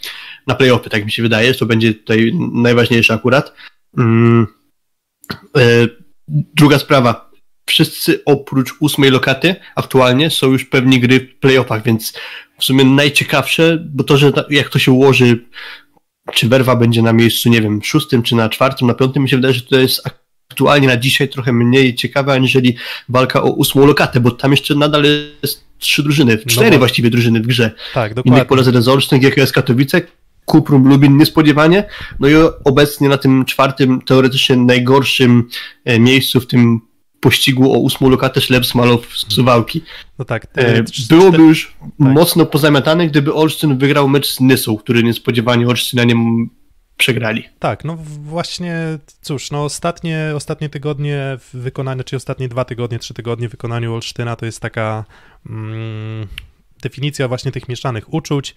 na 0.46 0.54
playoffy, 0.54 0.90
tak 0.90 1.04
mi 1.04 1.12
się 1.12 1.22
wydaje, 1.22 1.54
to 1.54 1.66
będzie 1.66 1.94
tutaj 1.94 2.32
najważniejsze 2.52 3.14
akurat. 3.14 3.52
Mm, 3.98 4.46
e, 5.56 5.88
Druga 6.28 6.78
sprawa. 6.78 7.30
Wszyscy 7.66 8.24
oprócz 8.24 8.74
ósmej 8.80 9.10
lokaty 9.10 9.56
aktualnie 9.76 10.30
są 10.30 10.52
już 10.52 10.64
pewni 10.64 11.00
gry 11.00 11.20
w 11.20 11.38
playoffach, 11.38 11.82
więc 11.82 12.12
w 12.58 12.64
sumie 12.64 12.84
najciekawsze, 12.84 13.84
bo 13.90 14.04
to, 14.04 14.16
że 14.16 14.32
jak 14.50 14.68
to 14.68 14.78
się 14.78 14.92
ułoży, 14.92 15.44
czy 16.32 16.48
Werwa 16.48 16.76
będzie 16.76 17.02
na 17.02 17.12
miejscu, 17.12 17.48
nie 17.48 17.62
wiem, 17.62 17.82
szóstym, 17.82 18.22
czy 18.22 18.36
na 18.36 18.48
czwartym, 18.48 18.88
na 18.88 18.94
piątym, 18.94 19.22
mi 19.22 19.28
się 19.28 19.36
wydaje, 19.36 19.54
że 19.54 19.62
to 19.62 19.78
jest 19.78 20.06
aktualnie 20.54 20.86
na 20.88 20.96
dzisiaj 20.96 21.28
trochę 21.28 21.52
mniej 21.52 21.94
ciekawe, 21.94 22.32
aniżeli 22.32 22.76
walka 23.08 23.42
o 23.42 23.50
ósmą 23.50 23.86
lokatę, 23.86 24.20
bo 24.20 24.30
tam 24.30 24.50
jeszcze 24.50 24.74
nadal 24.74 25.04
jest 25.42 25.64
trzy 25.78 26.02
drużyny, 26.02 26.38
cztery 26.38 26.70
bo- 26.70 26.78
właściwie 26.78 27.10
drużyny 27.10 27.40
w 27.40 27.46
grze. 27.46 27.70
Tak, 27.94 28.12
Innych 28.12 28.14
dokładnie. 28.24 28.44
pole 28.44 28.64
ZS 28.64 28.88
Olsztyn, 28.88 29.20
GKS 29.20 29.52
Katowice, 29.52 30.02
Kuprum 30.44 30.88
Lubin 30.88 31.16
niespodziewanie, 31.16 31.84
no 32.20 32.28
i 32.28 32.32
obecnie 32.64 33.08
na 33.08 33.16
tym 33.18 33.44
czwartym, 33.44 34.00
teoretycznie 34.02 34.56
najgorszym 34.56 35.48
e, 35.84 35.98
miejscu 35.98 36.40
w 36.40 36.46
tym 36.46 36.80
pościgu 37.20 37.72
o 37.72 37.78
ósmą 37.78 38.10
lokatę 38.10 38.40
Ślep 38.40 38.64
Malow 38.74 39.06
z 39.18 39.34
Suwałki. 39.34 39.82
No 40.18 40.24
tak. 40.24 40.46
E, 40.58 40.76
e, 40.78 40.84
Byłoby 41.08 41.42
już 41.42 41.74
Tak. 41.80 41.90
mocno 41.98 42.46
pozamiatane, 42.46 43.06
gdyby 43.08 43.34
Olsztyn 43.34 43.78
wygrał 43.78 44.08
mecz 44.08 44.26
z 44.32 44.40
Nysą, 44.40 44.76
który 44.76 45.02
niespodziewanie 45.02 45.68
Olsztynianie 45.68 46.12
m- 46.12 46.50
przegrali. 46.96 47.48
Tak, 47.58 47.84
no 47.84 47.96
właśnie, 48.06 48.76
cóż, 49.20 49.50
no 49.50 49.64
ostatnie, 49.64 50.32
ostatnie 50.34 50.68
tygodnie 50.68 51.38
w 51.38 51.56
wykonaniu, 51.56 52.04
czy 52.04 52.16
ostatnie 52.16 52.48
dwa 52.48 52.64
tygodnie, 52.64 52.98
trzy 52.98 53.14
tygodnie 53.14 53.48
w 53.48 53.50
wykonaniu 53.50 53.94
Olsztyna 53.94 54.36
to 54.36 54.46
jest 54.46 54.60
taka 54.60 55.04
mm, 55.50 56.26
definicja 56.82 57.28
właśnie 57.28 57.52
tych 57.52 57.68
mieszanych 57.68 58.14
uczuć, 58.14 58.54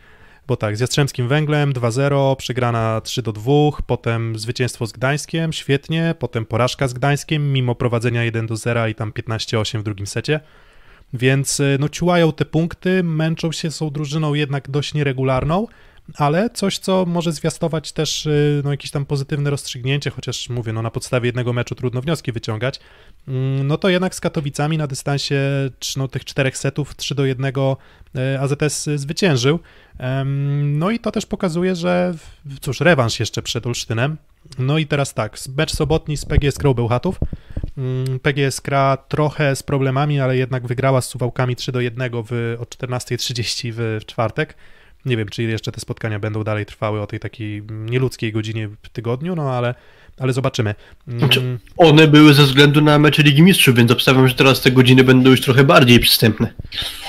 bo 0.47 0.55
tak, 0.55 0.77
z 0.77 0.79
Jastrzębskim 0.79 1.27
Węglem 1.27 1.73
2-0, 1.73 2.35
przegrana 2.35 3.01
3-2, 3.03 3.71
potem 3.87 4.39
zwycięstwo 4.39 4.87
z 4.87 4.91
Gdańskiem, 4.91 5.53
świetnie, 5.53 6.15
potem 6.19 6.45
porażka 6.45 6.87
z 6.87 6.93
Gdańskiem, 6.93 7.53
mimo 7.53 7.75
prowadzenia 7.75 8.31
1-0 8.31 8.89
i 8.89 8.95
tam 8.95 9.11
15-8 9.11 9.79
w 9.79 9.83
drugim 9.83 10.07
secie. 10.07 10.39
Więc 11.13 11.59
y, 11.59 11.77
no 11.79 11.89
ciułają 11.89 12.33
te 12.33 12.45
punkty, 12.45 13.03
męczą 13.03 13.51
się, 13.51 13.71
są 13.71 13.89
drużyną 13.89 14.33
jednak 14.33 14.69
dość 14.69 14.93
nieregularną, 14.93 15.67
ale 16.15 16.49
coś, 16.49 16.77
co 16.77 17.05
może 17.05 17.31
zwiastować 17.31 17.91
też 17.91 18.25
y, 18.25 18.61
no, 18.63 18.71
jakieś 18.71 18.91
tam 18.91 19.05
pozytywne 19.05 19.49
rozstrzygnięcie, 19.49 20.09
chociaż 20.09 20.49
mówię, 20.49 20.73
no 20.73 20.81
na 20.81 20.91
podstawie 20.91 21.27
jednego 21.27 21.53
meczu 21.53 21.75
trudno 21.75 22.01
wnioski 22.01 22.31
wyciągać, 22.31 22.79
mm, 23.27 23.67
no 23.67 23.77
to 23.77 23.89
jednak 23.89 24.15
z 24.15 24.19
Katowicami 24.19 24.77
na 24.77 24.87
dystansie 24.87 25.35
no, 25.97 26.07
tych 26.07 26.25
czterech 26.25 26.57
setów 26.57 26.95
3 26.95 27.15
do 27.15 27.25
1 27.25 27.53
y, 27.55 28.39
AZS 28.39 28.89
zwyciężył. 28.95 29.59
No 30.63 30.91
i 30.91 30.99
to 30.99 31.11
też 31.11 31.25
pokazuje, 31.25 31.75
że 31.75 32.13
cóż, 32.61 32.79
rewanż 32.81 33.19
jeszcze 33.19 33.41
przed 33.41 33.67
Olsztynem. 33.67 34.17
No 34.59 34.77
i 34.77 34.87
teraz 34.87 35.13
tak, 35.13 35.37
mecz 35.57 35.71
sobotni 35.71 36.17
z 36.17 36.25
PGS 36.25 36.57
Krą 36.57 36.73
Bełchatów. 36.73 37.19
Mm, 37.77 38.19
PGS 38.19 38.61
Kra 38.61 38.97
trochę 38.97 39.55
z 39.55 39.63
problemami, 39.63 40.19
ale 40.19 40.37
jednak 40.37 40.67
wygrała 40.67 41.01
z 41.01 41.09
Suwałkami 41.09 41.55
3 41.55 41.71
do 41.71 41.81
1 41.81 42.11
w, 42.11 42.55
o 42.59 42.63
14.30 42.63 43.71
w, 43.73 43.99
w 44.01 44.05
czwartek. 44.05 44.55
Nie 45.07 45.17
wiem, 45.17 45.29
czy 45.29 45.43
jeszcze 45.43 45.71
te 45.71 45.79
spotkania 45.79 46.19
będą 46.19 46.43
dalej 46.43 46.65
trwały 46.65 47.01
o 47.01 47.07
tej 47.07 47.19
takiej 47.19 47.63
nieludzkiej 47.69 48.31
godzinie 48.31 48.67
w 48.67 48.89
tygodniu, 48.89 49.35
no 49.35 49.51
ale, 49.51 49.75
ale 50.19 50.33
zobaczymy. 50.33 50.75
Mm, 51.07 51.19
Znaczy, 51.19 51.59
One 51.77 52.07
były 52.07 52.33
ze 52.33 52.43
względu 52.43 52.81
na 52.81 52.99
mecze 52.99 53.23
Ligi 53.23 53.41
Mistrzów, 53.41 53.75
więc 53.75 53.91
obstawiam, 53.91 54.27
że 54.27 54.33
teraz 54.35 54.61
te 54.61 54.71
godziny 54.71 55.03
będą 55.03 55.29
już 55.29 55.41
trochę 55.41 55.63
bardziej 55.63 55.99
przystępne. 55.99 56.53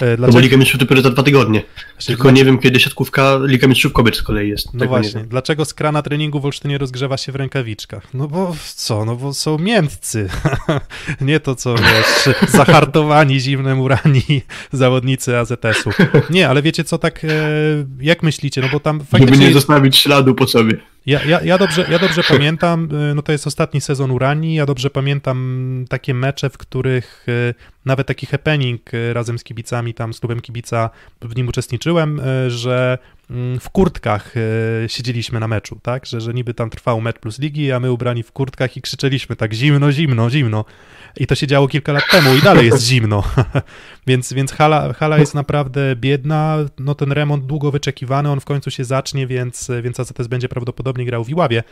e, 0.01 0.17
No 0.19 0.29
bo? 0.29 0.41
Liga 0.41 0.57
Mistrzów 0.57 0.81
dopiero 0.81 1.01
za 1.03 1.11
dwa 1.11 1.23
tygodnie. 1.23 1.63
Znaczy, 1.93 2.07
Tylko 2.07 2.31
nie 2.31 2.45
wiem, 2.45 2.59
kiedy 2.59 2.81
siatkówka 2.81 3.39
Liga 3.45 3.69
Mistrzów 3.69 3.93
Kobiet 3.93 4.17
z 4.17 4.23
kolei 4.23 4.49
jest. 4.49 4.75
No 4.75 4.81
Tego 4.81 4.89
właśnie, 4.89 5.25
dlaczego 5.25 5.65
skra 5.65 5.93
na 5.93 6.03
treningu 6.03 6.41
w 6.41 6.45
Olsztynie 6.45 6.79
rozgrzewa 6.79 7.17
się 7.17 7.33
w 7.33 7.37
rękawiczkach? 7.37 8.15
No 8.15 8.29
bo 8.29 8.57
co, 8.75 9.05
no 9.05 9.17
bo 9.17 9.35
są 9.35 9.59
miętcy. 9.59 10.29
Nie 11.21 11.41
to, 11.41 11.55
co 11.55 11.75
wiesz, 11.75 12.35
zahartowani, 12.51 13.41
zimnem 13.41 13.81
urani 13.81 14.23
zawodnicy 14.73 15.37
AZS-u. 15.39 15.91
Nie, 16.31 16.49
ale 16.49 16.63
wiecie 16.63 16.85
co, 16.85 16.99
tak 16.99 17.25
e, 17.25 17.29
jak 18.01 18.23
myślicie, 18.23 18.61
no 18.61 18.69
bo 18.73 18.81
tam 18.81 18.99
Żeby 19.13 19.21
nie 19.21 19.27
faktycznie... 19.27 19.53
zostawić 19.53 19.97
śladu 19.97 20.35
po 20.35 20.47
sobie. 20.47 20.77
Ja, 21.07 21.25
ja, 21.25 21.41
ja, 21.41 21.59
dobrze, 21.59 21.87
ja 21.91 21.99
dobrze 21.99 22.23
pamiętam, 22.35 22.89
y, 23.11 23.15
no 23.15 23.23
to 23.23 23.33
jest 23.33 23.47
ostatni 23.47 23.81
sezon 23.81 24.11
Urani, 24.11 24.55
ja 24.55 24.67
dobrze 24.67 24.91
pamiętam 24.91 25.85
takie 25.89 26.15
mecze, 26.15 26.51
w 26.51 26.59
których 26.59 27.27
y, 27.29 27.55
nawet 27.85 28.07
taki 28.07 28.27
happening 28.27 28.95
y, 28.95 29.13
razem 29.13 29.39
z 29.39 29.45
kibicami, 29.45 29.95
tam 29.95 30.15
z 30.15 30.21
klubem 30.21 30.41
kibica 30.41 30.91
w 31.23 31.37
nim 31.37 31.49
uczestniczyłem, 31.49 32.21
że 32.49 32.99
w 33.61 33.71
kurtkach 33.71 34.37
y, 34.37 34.89
siedzieliśmy 34.89 35.41
na 35.41 35.49
meczu, 35.49 35.79
tak, 35.83 36.07
że, 36.07 36.21
że 36.21 36.35
niby 36.35 36.55
tam 36.55 36.71
trwał 36.71 37.01
mecz 37.01 37.19
plus 37.19 37.39
ligi, 37.39 37.73
a 37.73 37.81
my 37.81 37.93
ubrani 37.93 38.23
w 38.23 38.33
kurtkach 38.33 38.77
i 38.77 38.83
krzyczeliśmy 38.83 39.37
tak 39.37 39.53
zimno, 39.53 39.93
zimno, 39.93 40.31
zimno. 40.31 40.65
I 41.17 41.27
to 41.27 41.35
się 41.35 41.47
działo 41.47 41.69
kilka 41.69 41.93
lat 41.93 42.05
temu 42.11 42.35
i 42.35 42.43
dalej 42.43 42.67
jest 42.67 42.85
zimno. 42.85 43.25
więc 44.07 44.33
więc 44.33 44.53
hala, 44.53 44.93
hala 44.93 45.19
jest 45.19 45.35
naprawdę 45.35 45.97
biedna. 45.97 46.57
No 46.79 46.95
ten 46.95 47.13
remont 47.13 47.47
długo 47.47 47.71
wyczekiwany, 47.71 48.31
on 48.31 48.41
w 48.41 48.45
końcu 48.45 48.71
się 48.71 48.85
zacznie, 48.85 49.27
więc, 49.27 49.71
więc 49.83 50.01
AZS 50.01 50.27
będzie 50.29 50.49
prawdopodobnie 50.49 51.05
grał 51.05 51.25
w 51.25 51.29
Iławie. 51.29 51.63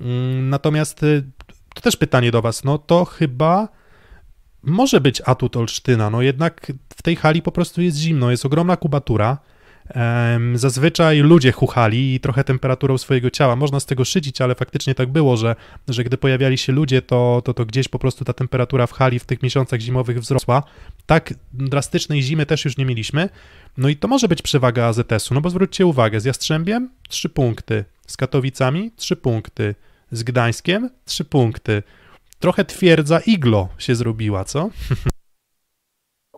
Mm, 0.00 0.48
Natomiast 0.48 1.02
y, 1.02 1.24
to 1.74 1.80
też 1.80 1.96
pytanie 1.96 2.30
do 2.30 2.42
was. 2.42 2.64
No 2.64 2.78
to 2.78 3.04
chyba 3.04 3.68
może 4.62 5.00
być 5.00 5.22
atut 5.24 5.56
Olsztyna. 5.56 6.10
No 6.10 6.22
jednak 6.22 6.72
w 6.96 7.02
tej 7.02 7.16
hali 7.16 7.42
po 7.42 7.52
prostu 7.52 7.82
jest 7.82 7.96
zimno, 7.96 8.30
jest 8.30 8.46
ogromna 8.46 8.76
kubatura. 8.76 9.38
Zazwyczaj 10.54 11.20
ludzie 11.20 11.52
chuchali 11.52 12.14
i 12.14 12.20
trochę 12.20 12.44
temperaturą 12.44 12.98
swojego 12.98 13.30
ciała. 13.30 13.56
Można 13.56 13.80
z 13.80 13.86
tego 13.86 14.04
szydzić, 14.04 14.40
ale 14.40 14.54
faktycznie 14.54 14.94
tak 14.94 15.12
było, 15.12 15.36
że, 15.36 15.56
że 15.88 16.04
gdy 16.04 16.18
pojawiali 16.18 16.58
się 16.58 16.72
ludzie, 16.72 17.02
to, 17.02 17.42
to, 17.44 17.54
to 17.54 17.66
gdzieś 17.66 17.88
po 17.88 17.98
prostu 17.98 18.24
ta 18.24 18.32
temperatura 18.32 18.86
w 18.86 18.92
hali 18.92 19.18
w 19.18 19.24
tych 19.24 19.42
miesiącach 19.42 19.80
zimowych 19.80 20.20
wzrosła. 20.20 20.62
Tak 21.06 21.34
drastycznej 21.52 22.22
zimy 22.22 22.46
też 22.46 22.64
już 22.64 22.76
nie 22.76 22.84
mieliśmy. 22.84 23.28
No 23.76 23.88
i 23.88 23.96
to 23.96 24.08
może 24.08 24.28
być 24.28 24.42
przewaga 24.42 24.84
AZS-u, 24.84 25.34
no 25.34 25.40
bo 25.40 25.50
zwróćcie 25.50 25.86
uwagę, 25.86 26.20
z 26.20 26.24
Jastrzębiem 26.24 26.90
3 27.08 27.28
punkty, 27.28 27.84
z 28.06 28.16
Katowicami 28.16 28.90
3 28.96 29.16
punkty, 29.16 29.74
z 30.10 30.22
Gdańskiem 30.22 30.90
3 31.04 31.24
punkty. 31.24 31.82
Trochę 32.38 32.64
twierdza 32.64 33.20
iglo 33.20 33.68
się 33.78 33.94
zrobiła, 33.94 34.44
co? 34.44 34.70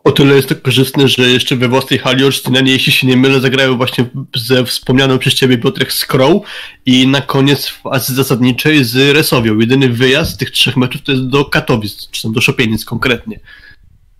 O 0.07 0.11
tyle 0.11 0.35
jest 0.35 0.49
to 0.49 0.55
korzystne, 0.55 1.07
że 1.07 1.29
jeszcze 1.29 1.55
we 1.55 1.67
własnej 1.67 1.99
hali 1.99 2.25
Olsztynianie, 2.25 2.71
jeśli 2.71 2.91
się 2.91 3.07
nie 3.07 3.17
mylę, 3.17 3.39
zagrają 3.39 3.77
właśnie 3.77 4.05
ze 4.35 4.65
wspomnianą 4.65 5.19
przez 5.19 5.33
ciebie 5.33 5.57
Piotrek 5.57 5.93
z 5.93 6.05
Crow 6.05 6.43
i 6.85 7.07
na 7.07 7.21
koniec 7.21 7.67
fazy 7.67 8.15
zasadniczej 8.15 8.83
z 8.83 9.15
Resowią. 9.15 9.59
Jedyny 9.59 9.89
wyjazd 9.89 10.31
z 10.31 10.37
tych 10.37 10.51
trzech 10.51 10.77
meczów 10.77 11.01
to 11.01 11.11
jest 11.11 11.27
do 11.27 11.45
Katowic, 11.45 12.09
czy 12.11 12.21
tam 12.23 12.31
do 12.33 12.41
Szopienic 12.41 12.85
konkretnie. 12.85 13.39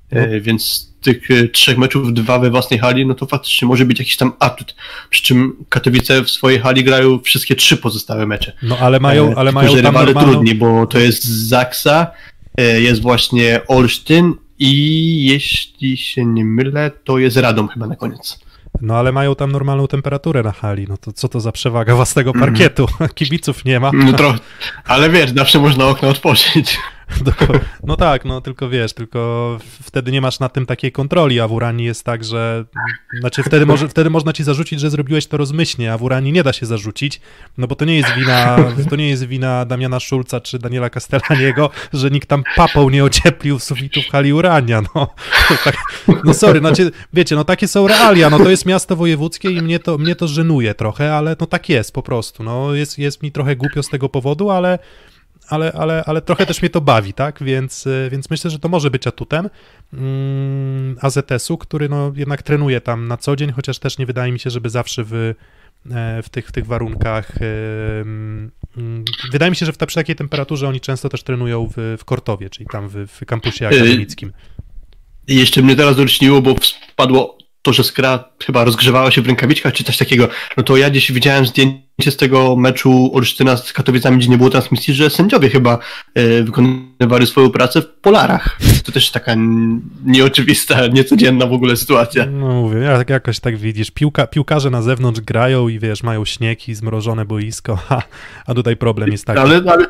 E, 0.10 0.42
więc 0.42 0.64
z 0.66 0.94
tych 1.02 1.32
e, 1.32 1.48
trzech 1.48 1.78
meczów 1.78 2.14
dwa 2.14 2.40
we 2.40 2.50
własnej 2.50 2.80
hali, 2.80 3.06
no 3.06 3.16
to 3.16 3.26
faktycznie 3.26 3.68
może 3.68 3.86
być 3.86 4.00
jakiś 4.00 4.18
tam 4.18 4.34
atut. 4.40 4.76
Przy 5.10 5.24
czym 5.24 5.66
Katowice 5.70 6.24
w 6.24 6.30
swojej 6.30 6.60
hali 6.60 6.84
grają 6.84 7.20
wszystkie 7.20 7.56
trzy 7.56 7.78
pozostałe 7.78 8.26
mecze. 8.26 8.54
No 8.64 8.78
ale 8.78 9.00
mają, 9.00 9.32
E, 9.32 9.38
ale 9.38 9.54
tylko, 9.54 9.66
mają 9.66 9.82
tam 9.82 9.94
normalną... 9.94 10.32
trudniej, 10.32 10.56
bo 10.56 10.88
to 10.88 11.00
jest 11.00 11.24
Zaksa, 11.24 12.08
e, 12.58 12.82
jest 12.82 13.02
właśnie 13.02 13.62
Olsztyn 13.68 14.34
i 14.60 15.26
jeśli 15.26 15.98
się 15.98 16.26
nie 16.26 16.46
mylę, 16.46 16.92
to 17.04 17.18
jest 17.18 17.38
Radom 17.38 17.68
chyba 17.68 17.88
na 17.88 17.96
koniec. 17.96 18.40
No 18.82 18.96
ale 18.96 19.12
mają 19.12 19.36
tam 19.36 19.52
normalną 19.52 19.88
temperaturę 19.88 20.44
na 20.44 20.52
hali, 20.52 20.86
no 20.90 20.98
to 20.98 21.14
co 21.14 21.28
to 21.30 21.40
za 21.40 21.52
przewaga 21.52 21.96
własnego 21.96 22.34
parkietu? 22.34 22.88
Kibiców 23.16 23.66
nie 23.66 23.80
ma. 23.80 23.92
No 23.94 24.14
trochę, 24.14 24.40
ale 24.86 25.10
wiesz, 25.10 25.32
zawsze 25.32 25.60
można 25.60 25.88
okno 25.88 26.10
otworzyć. 26.10 26.78
No 27.84 27.96
tak, 27.96 28.26
no 28.26 28.42
tylko 28.42 28.70
wiesz, 28.70 28.94
tylko 28.94 29.60
wtedy 29.84 30.12
nie 30.12 30.22
masz 30.22 30.40
na 30.40 30.50
tym 30.50 30.66
takiej 30.66 30.92
kontroli, 30.92 31.40
a 31.40 31.48
w 31.48 31.52
Uranii 31.52 31.86
jest 31.86 32.04
tak, 32.04 32.24
że 32.24 32.66
znaczy 33.20 33.44
wtedy, 33.44 33.66
może, 33.66 33.90
wtedy 33.90 34.10
można 34.10 34.34
ci 34.34 34.44
zarzucić, 34.44 34.80
że 34.80 34.90
zrobiłeś 34.90 35.28
to 35.28 35.38
rozmyślnie, 35.38 35.94
a 35.94 35.98
w 35.98 36.04
Uranii 36.04 36.32
nie 36.32 36.44
da 36.44 36.54
się 36.54 36.66
zarzucić, 36.66 37.22
no 37.58 37.68
bo 37.68 37.76
to 37.76 37.86
nie 37.86 37.98
jest 37.98 38.10
wina, 38.16 38.58
to 38.90 38.96
nie 38.96 39.10
jest 39.10 39.24
wina 39.24 39.66
Damiana 39.66 40.00
Szulca 40.00 40.42
czy 40.42 40.60
Daniela 40.60 40.90
Castellaniego, 40.90 41.70
że 41.94 42.10
nikt 42.10 42.30
tam 42.30 42.44
papą 42.56 42.90
nie 42.90 43.04
ocieplił 43.04 43.60
sufitów 43.60 44.06
hali 44.12 44.34
Urania, 44.34 44.82
no. 44.96 45.08
Tak, 45.64 45.78
no 46.24 46.34
sorry, 46.34 46.60
znaczy, 46.60 46.92
wiecie, 47.14 47.36
no 47.36 47.44
takie 47.44 47.68
są 47.68 47.88
realia, 47.88 48.30
no 48.30 48.38
to 48.38 48.50
jest 48.50 48.66
miasto 48.66 48.96
wojewódzkie 48.96 49.52
i 49.52 49.62
mnie 49.62 49.80
to, 49.80 49.98
mnie 49.98 50.16
to 50.16 50.28
żenuje 50.28 50.74
trochę, 50.74 51.16
ale 51.16 51.36
no 51.40 51.48
tak 51.48 51.70
jest 51.70 51.94
po 51.94 52.04
prostu, 52.04 52.44
no 52.44 52.74
jest, 52.74 53.00
jest 53.00 53.24
mi 53.24 53.32
trochę 53.32 53.56
głupio 53.56 53.84
z 53.84 53.90
tego 53.90 54.10
powodu, 54.10 54.50
ale 54.50 54.80
ale, 55.50 55.72
ale, 55.72 56.04
ale 56.06 56.22
trochę 56.22 56.46
też 56.46 56.62
mnie 56.62 56.70
to 56.70 56.82
bawi, 56.82 57.14
tak? 57.14 57.44
Więc, 57.44 57.88
y, 57.88 58.10
więc 58.12 58.30
myślę, 58.30 58.52
że 58.52 58.60
to 58.60 58.70
może 58.70 58.92
być 58.92 59.08
atutem 59.08 59.50
mm, 59.94 60.98
AZS-u, 61.02 61.58
który 61.58 61.90
no 61.90 62.12
jednak 62.16 62.44
trenuje 62.44 62.82
tam 62.82 63.08
na 63.08 63.18
co 63.18 63.36
dzień, 63.36 63.52
chociaż 63.52 63.80
też 63.80 63.98
nie 63.98 64.06
wydaje 64.06 64.32
mi 64.32 64.40
się, 64.40 64.50
żeby 64.50 64.70
zawsze 64.70 65.04
w, 65.04 65.14
e, 65.14 65.34
w, 66.24 66.30
tych, 66.30 66.48
w 66.48 66.52
tych 66.52 66.66
warunkach. 66.66 67.32
Mm, 68.02 68.52
wydaje 69.32 69.50
mi 69.50 69.56
się, 69.56 69.66
że 69.66 69.74
w, 69.74 69.78
przy 69.78 69.96
takiej 69.96 70.16
temperaturze 70.16 70.68
oni 70.68 70.80
często 70.80 71.10
też 71.10 71.24
trenują 71.24 71.70
w, 71.78 71.98
w 72.00 72.06
Kortowie, 72.06 72.50
czyli 72.50 72.70
tam 72.72 72.90
w, 72.90 73.08
w 73.08 73.26
kampusie 73.26 73.68
akademickim. 73.68 74.32
Jeszcze 75.28 75.62
mnie 75.62 75.76
teraz 75.76 75.96
dorośniło, 75.96 76.42
bo 76.42 76.56
spadło 76.92 77.38
to, 77.62 77.74
że 77.74 77.84
skra 77.84 78.30
chyba 78.46 78.64
rozgrzewała 78.64 79.12
się 79.12 79.22
w 79.22 79.28
rękawiczkach 79.28 79.74
czy 79.74 79.84
coś 79.84 79.98
takiego. 79.98 80.30
No 80.58 80.64
to 80.64 80.78
ja 80.78 80.90
gdzieś 80.90 81.12
widziałem 81.12 81.46
zdjęcie 81.46 81.87
z 82.06 82.18
tego 82.18 82.56
meczu 82.56 83.12
Olsztyna 83.14 83.58
z 83.58 83.74
Katowicami, 83.74 84.18
gdzie 84.18 84.30
nie 84.30 84.38
było 84.38 84.50
transmisji, 84.50 84.94
że 84.94 85.10
sędziowie 85.10 85.50
chyba 85.50 85.80
e, 86.14 86.44
wykonywali 86.44 87.28
swoją 87.28 87.50
pracę 87.50 87.82
w 87.82 87.86
polarach. 87.86 88.60
To 88.84 88.92
też 88.92 89.12
taka 89.12 89.36
nieoczywista, 90.06 90.88
niecodzienna 90.88 91.46
w 91.46 91.54
ogóle 91.54 91.78
sytuacja. 91.78 92.26
No 92.26 92.48
mówię, 92.48 92.80
jak, 92.80 93.10
jakoś 93.10 93.40
tak 93.40 93.58
widzisz, 93.58 93.92
piłka, 93.92 94.28
piłkarze 94.28 94.70
na 94.70 94.82
zewnątrz 94.82 95.22
grają 95.22 95.68
i 95.68 95.80
wiesz, 95.80 96.04
mają 96.04 96.26
śnieg 96.26 96.70
i 96.70 96.76
zmrożone 96.76 97.26
boisko, 97.26 97.80
a, 97.90 98.02
a 98.46 98.54
tutaj 98.54 98.78
problem 98.78 99.12
jest 99.12 99.26
taki. 99.26 99.40
Ale, 99.40 99.62
ale 99.68 99.86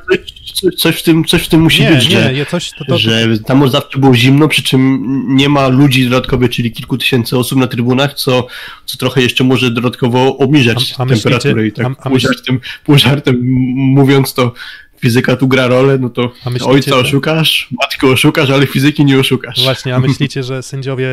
coś, 0.53 0.75
coś, 0.75 0.95
w 0.99 1.03
tym, 1.03 1.25
coś 1.25 1.43
w 1.43 1.49
tym 1.49 1.61
musi 1.61 1.81
nie, 1.81 1.89
być, 1.89 2.09
nie, 2.09 2.21
że, 2.21 2.33
nie, 2.33 2.45
coś, 2.45 2.71
to, 2.71 2.85
to, 2.85 2.97
że 2.97 3.39
tam 3.45 3.69
zawsze 3.69 3.99
było 3.99 4.15
zimno, 4.15 4.47
przy 4.47 4.63
czym 4.63 5.03
nie 5.29 5.49
ma 5.49 5.67
ludzi 5.67 6.09
dodatkowych, 6.09 6.51
czyli 6.51 6.71
kilku 6.71 6.97
tysięcy 6.97 7.37
osób 7.37 7.59
na 7.59 7.67
trybunach, 7.67 8.13
co, 8.13 8.47
co 8.85 8.97
trochę 8.97 9.21
jeszcze 9.21 9.43
może 9.43 9.71
dodatkowo 9.71 10.37
obniżać 10.37 10.95
a, 10.97 11.03
a 11.03 11.05
temperaturę 11.05 11.53
myślicie, 11.53 11.81
i 11.81 11.85
tak 11.85 11.85
a, 11.85 11.96
a 11.99 12.09
pół, 12.09 12.19
żartem, 12.19 12.59
pół 12.83 12.97
żartem 12.97 13.35
mówiąc 13.75 14.33
to 14.33 14.53
fizyka 14.99 15.35
tu 15.35 15.47
gra 15.47 15.67
rolę, 15.67 15.97
no 15.97 16.09
to 16.09 16.33
myślicie, 16.45 16.65
ojca 16.65 16.95
oszukasz, 16.95 17.67
matkę 17.71 18.07
oszukasz, 18.07 18.49
ale 18.49 18.67
fizyki 18.67 19.05
nie 19.05 19.19
oszukasz. 19.19 19.63
Właśnie, 19.63 19.95
a 19.95 19.99
myślicie, 20.07 20.43
że 20.43 20.63
sędziowie 20.63 21.09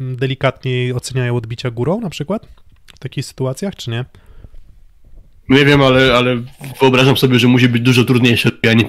delikatniej 0.00 0.92
oceniają 0.92 1.36
odbicia 1.36 1.70
górą 1.70 2.00
na 2.00 2.10
przykład 2.10 2.46
w 2.86 2.98
takich 2.98 3.24
sytuacjach, 3.24 3.76
czy 3.76 3.90
nie? 3.90 4.04
Nie 5.48 5.64
wiem, 5.64 5.82
ale, 5.82 6.14
ale 6.14 6.42
wyobrażam 6.80 7.16
sobie, 7.16 7.38
że 7.38 7.48
musi 7.48 7.68
być 7.68 7.82
dużo 7.82 8.04
trudniejsze, 8.04 8.50
a 8.70 8.72
nie 8.72 8.84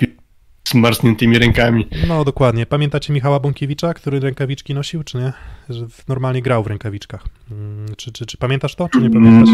z 0.64 0.74
marzniętymi 0.74 1.40
rękami. 1.40 1.88
No 2.08 2.24
dokładnie. 2.24 2.66
Pamiętacie 2.66 3.14
Michała 3.14 3.40
Bąkiewicza, 3.40 3.94
który 3.94 4.20
rękawiczki 4.20 4.74
nosił, 4.74 5.04
czy 5.04 5.18
nie? 5.18 5.34
Że 5.70 5.88
normalnie 6.08 6.42
grał 6.42 6.64
w 6.64 6.68
rękawiczkach. 6.68 7.24
Hmm, 7.50 7.96
czy, 7.98 8.12
czy, 8.12 8.26
czy 8.26 8.38
pamiętasz 8.38 8.76
to, 8.76 8.90
czy 8.90 9.00
nie 9.00 9.10
pamiętasz? 9.10 9.50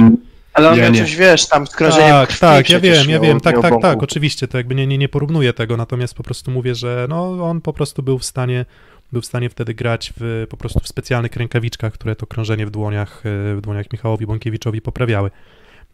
Ale 0.58 0.70
on 0.70 0.78
ja 0.78 0.92
coś, 0.92 1.16
wiesz, 1.16 1.48
tam 1.48 1.68
skrążenie 1.68 2.10
Tak, 2.10 2.30
krwi 2.30 2.40
tak, 2.40 2.70
ja 2.70 2.80
wiem, 2.80 3.10
ja 3.10 3.20
wiem, 3.20 3.40
tak, 3.40 3.62
tak, 3.62 3.74
tak, 3.82 4.04
oczywiście, 4.04 4.48
to 4.48 4.58
jakby 4.58 4.76
nie, 4.76 4.88
nie, 4.88 4.98
nie 4.98 5.10
porównuję 5.10 5.54
tego, 5.54 5.78
natomiast 5.78 6.14
po 6.14 6.24
prostu 6.24 6.52
mówię, 6.52 6.76
że 6.76 7.06
no, 7.10 7.50
on 7.50 7.62
po 7.62 7.74
prostu 7.74 8.04
był 8.04 8.20
w 8.20 8.26
stanie 8.26 8.66
był 9.12 9.22
w 9.22 9.26
stanie 9.26 9.50
wtedy 9.50 9.74
grać 9.74 10.14
w, 10.20 10.48
po 10.50 10.58
prostu 10.58 10.80
w 10.80 10.88
specjalnych 10.88 11.36
rękawiczkach, 11.36 11.94
które 11.94 12.16
to 12.16 12.28
krążenie 12.28 12.66
w 12.66 12.72
dłoniach, 12.72 13.24
e, 13.26 13.56
w 13.56 13.62
dłoniach 13.62 13.86
Michałowi 13.94 14.26
Bąkiewiczowi 14.26 14.82
poprawiały. 14.82 15.32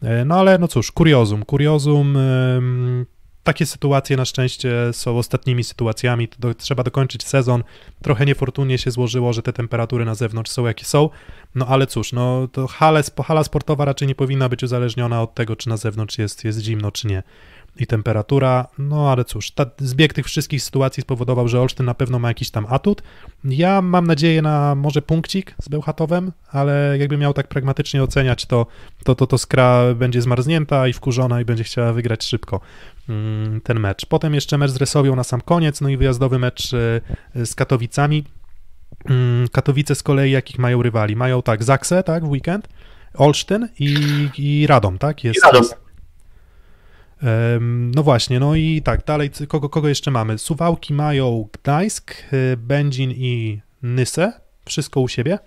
E, 0.02 0.24
no 0.24 0.34
ale 0.40 0.58
no 0.58 0.68
cóż, 0.68 0.92
kuriozum, 0.92 1.44
kuriozum, 1.44 2.18
takie 3.44 3.66
sytuacje 3.66 4.16
na 4.16 4.24
szczęście 4.24 4.92
są 4.92 5.18
ostatnimi 5.18 5.64
sytuacjami. 5.64 6.28
Do, 6.38 6.54
trzeba 6.54 6.82
dokończyć 6.82 7.24
sezon. 7.24 7.64
Trochę 8.02 8.26
niefortunnie 8.26 8.78
się 8.78 8.90
złożyło, 8.90 9.32
że 9.32 9.42
te 9.42 9.52
temperatury 9.52 10.04
na 10.04 10.14
zewnątrz 10.14 10.50
są 10.50 10.66
jakie 10.66 10.84
są. 10.84 11.10
No 11.54 11.66
ale 11.66 11.86
cóż, 11.86 12.12
no 12.12 12.48
to 12.52 12.66
hale, 12.66 13.02
hala 13.24 13.44
sportowa 13.44 13.84
raczej 13.84 14.08
nie 14.08 14.14
powinna 14.14 14.48
być 14.48 14.62
uzależniona 14.62 15.22
od 15.22 15.34
tego, 15.34 15.56
czy 15.56 15.68
na 15.68 15.76
zewnątrz 15.76 16.18
jest, 16.18 16.44
jest 16.44 16.60
zimno, 16.60 16.92
czy 16.92 17.06
nie 17.06 17.22
i 17.76 17.86
temperatura. 17.86 18.66
No 18.78 19.10
ale 19.10 19.24
cóż, 19.24 19.50
ta, 19.50 19.66
zbieg 19.78 20.12
tych 20.12 20.26
wszystkich 20.26 20.62
sytuacji 20.62 21.00
spowodował, 21.02 21.48
że 21.48 21.60
Olsztyn 21.60 21.86
na 21.86 21.94
pewno 21.94 22.18
ma 22.18 22.28
jakiś 22.28 22.50
tam 22.50 22.66
atut. 22.68 23.02
Ja 23.44 23.82
mam 23.82 24.06
nadzieję 24.06 24.42
na 24.42 24.74
może 24.74 25.02
punkcik 25.02 25.54
z 25.62 25.68
Bełchatowem, 25.68 26.32
ale 26.50 26.96
jakby 26.98 27.16
miał 27.16 27.32
tak 27.32 27.48
pragmatycznie 27.48 28.02
oceniać, 28.02 28.46
to, 28.46 28.66
to, 29.04 29.14
to, 29.14 29.26
to 29.26 29.38
Skra 29.38 29.94
będzie 29.94 30.22
zmarznięta 30.22 30.88
i 30.88 30.92
wkurzona 30.92 31.40
i 31.40 31.44
będzie 31.44 31.64
chciała 31.64 31.92
wygrać 31.92 32.24
szybko 32.24 32.60
mm, 33.08 33.60
ten 33.60 33.80
mecz. 33.80 34.06
Potem 34.06 34.34
jeszcze 34.34 34.58
mecz 34.58 34.70
z 34.70 34.76
Resowią 34.76 35.16
na 35.16 35.24
sam 35.24 35.40
koniec, 35.40 35.80
no 35.80 35.88
i 35.88 35.96
wyjazdowy 35.96 36.38
mecz 36.38 36.72
y, 36.72 37.00
z 37.46 37.54
Katowicami. 37.54 38.24
Mm, 39.08 39.48
Katowice 39.48 39.94
z 39.94 40.02
kolei 40.02 40.30
jakich 40.30 40.58
mają 40.58 40.82
rywali? 40.82 41.16
Mają 41.16 41.42
tak 41.42 41.64
Zaksę, 41.64 42.02
tak, 42.02 42.24
w 42.24 42.28
weekend, 42.28 42.68
Olsztyn 43.14 43.68
i, 43.78 43.96
i 44.38 44.66
Radom, 44.66 44.98
tak? 44.98 45.24
Jest, 45.24 45.38
I 45.38 45.40
Radom. 45.42 45.62
Jest, 45.62 45.83
no 47.70 48.02
właśnie, 48.02 48.40
no 48.40 48.54
i 48.54 48.82
tak, 48.82 49.04
dalej, 49.04 49.30
kogo, 49.48 49.68
kogo 49.68 49.88
jeszcze 49.88 50.10
mamy? 50.10 50.38
Suwałki 50.38 50.94
mają 50.94 51.48
Gdańsk, 51.52 52.14
y, 52.32 52.56
Będzin 52.56 53.10
i 53.10 53.60
Nysę, 53.82 54.32
wszystko 54.64 55.00
u 55.00 55.08
siebie, 55.08 55.38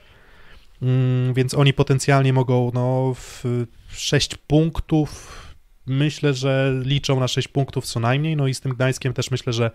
mm, 0.81 1.33
więc 1.33 1.53
oni 1.53 1.73
potencjalnie 1.73 2.33
mogą, 2.33 2.71
no, 2.73 3.13
w 3.15 3.43
6 3.89 4.37
punktów, 4.37 5.41
myślę, 5.85 6.33
że 6.33 6.81
liczą 6.83 7.19
na 7.19 7.27
6 7.27 7.47
punktów 7.47 7.85
co 7.85 7.99
najmniej, 7.99 8.35
no 8.35 8.47
i 8.47 8.53
z 8.53 8.61
tym 8.61 8.73
Gdańskiem 8.73 9.13
też 9.13 9.31
myślę, 9.31 9.53
że, 9.53 9.71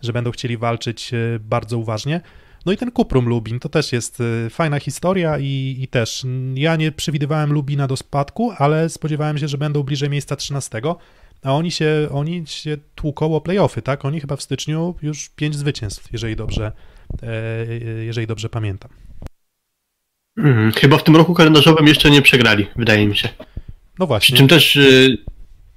że 0.00 0.12
będą 0.12 0.30
chcieli 0.30 0.56
walczyć 0.56 1.14
y, 1.14 1.40
bardzo 1.40 1.78
uważnie. 1.78 2.20
No 2.66 2.72
i 2.72 2.76
ten 2.76 2.90
Kuprum 2.90 3.28
Lubin 3.28 3.60
to 3.60 3.68
też 3.68 3.92
jest 3.92 4.20
y, 4.20 4.50
fajna 4.50 4.80
historia 4.80 5.38
i, 5.38 5.76
i 5.80 5.88
też 5.88 6.26
ja 6.54 6.76
nie 6.76 6.92
przewidywałem 6.92 7.52
Lubina 7.52 7.86
do 7.86 7.96
spadku, 7.96 8.52
ale 8.58 8.88
spodziewałem 8.88 9.38
się, 9.38 9.48
że 9.48 9.58
będą 9.58 9.82
bliżej 9.82 10.10
miejsca 10.10 10.36
13 10.36 10.80
a 11.44 11.52
oni 11.52 11.70
się, 11.70 12.08
oni 12.12 12.42
się 12.46 12.76
tłuką 12.94 13.36
o 13.36 13.40
playoffy, 13.40 13.82
tak? 13.82 14.04
Oni 14.04 14.20
chyba 14.20 14.36
w 14.36 14.42
styczniu 14.42 14.94
już 15.02 15.28
pięć 15.28 15.56
zwycięstw, 15.56 16.12
jeżeli 16.12 16.36
dobrze, 16.36 16.72
e, 17.22 17.66
jeżeli 18.04 18.26
dobrze 18.26 18.48
pamiętam. 18.48 18.90
Hmm, 20.38 20.72
chyba 20.72 20.98
w 20.98 21.04
tym 21.04 21.16
roku 21.16 21.34
kalendarzowym 21.34 21.86
jeszcze 21.86 22.10
nie 22.10 22.22
przegrali, 22.22 22.66
wydaje 22.76 23.06
mi 23.06 23.16
się. 23.16 23.28
No 23.98 24.06
właśnie. 24.06 24.34
Przy 24.34 24.38
czym 24.38 24.48
też 24.48 24.76
y, 24.76 25.18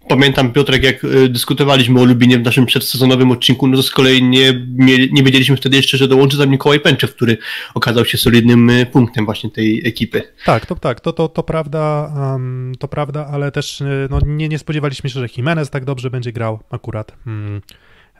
pamiętam, 0.10 0.54
Piotrek, 0.54 0.84
jak 0.84 1.04
y, 1.04 1.30
dyskutowaliśmy 1.30 2.02
o 2.02 2.06
Lubinie 2.06 2.40
w 2.40 2.44
naszym 2.44 2.66
przedsezonowym 2.66 3.32
odcinku, 3.32 3.68
no 3.68 3.78
to 3.78 3.84
z 3.84 3.92
kolei 3.92 4.24
nie, 4.24 4.68
nie, 5.12 5.24
wiedzieliśmy 5.24 5.58
wtedy 5.58 5.78
jeszcze, 5.78 5.98
że 5.98 6.08
dołączy 6.08 6.38
tam 6.38 6.50
Mikołaj 6.50 6.80
Pęczew, 6.80 7.16
który 7.16 7.38
okazał 7.74 8.06
się 8.06 8.18
solidnym 8.18 8.70
y, 8.70 8.86
punktem 8.86 9.26
właśnie 9.26 9.52
tej 9.52 9.88
ekipy. 9.88 10.24
Tak, 10.46 10.66
to 10.66 10.76
tak, 10.76 11.00
to, 11.00 11.14
to, 11.14 11.30
to 11.30 11.44
prawda, 11.44 12.14
um, 12.16 12.74
to 12.80 12.88
prawda, 12.88 13.28
ale 13.32 13.52
też 13.52 13.82
y, 13.82 14.08
no, 14.10 14.20
nie, 14.26 14.50
nie 14.50 14.60
spodziewaliśmy 14.60 15.10
się, 15.10 15.20
że 15.20 15.28
Jimenez 15.38 15.70
tak 15.70 15.86
dobrze 15.86 16.10
będzie 16.10 16.32
grał 16.32 16.60
akurat. 16.70 17.18
Hmm. 17.26 17.62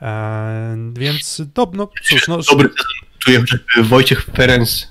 E, 0.02 0.92
więc 0.98 1.42
to, 1.54 1.70
no 1.74 1.90
cóż, 2.02 2.28
no... 2.28 2.38
Dobry 2.50 2.68
czuję, 3.18 3.44
że 3.48 3.82
Wojciech 3.82 4.24
Ferenc 4.24 4.86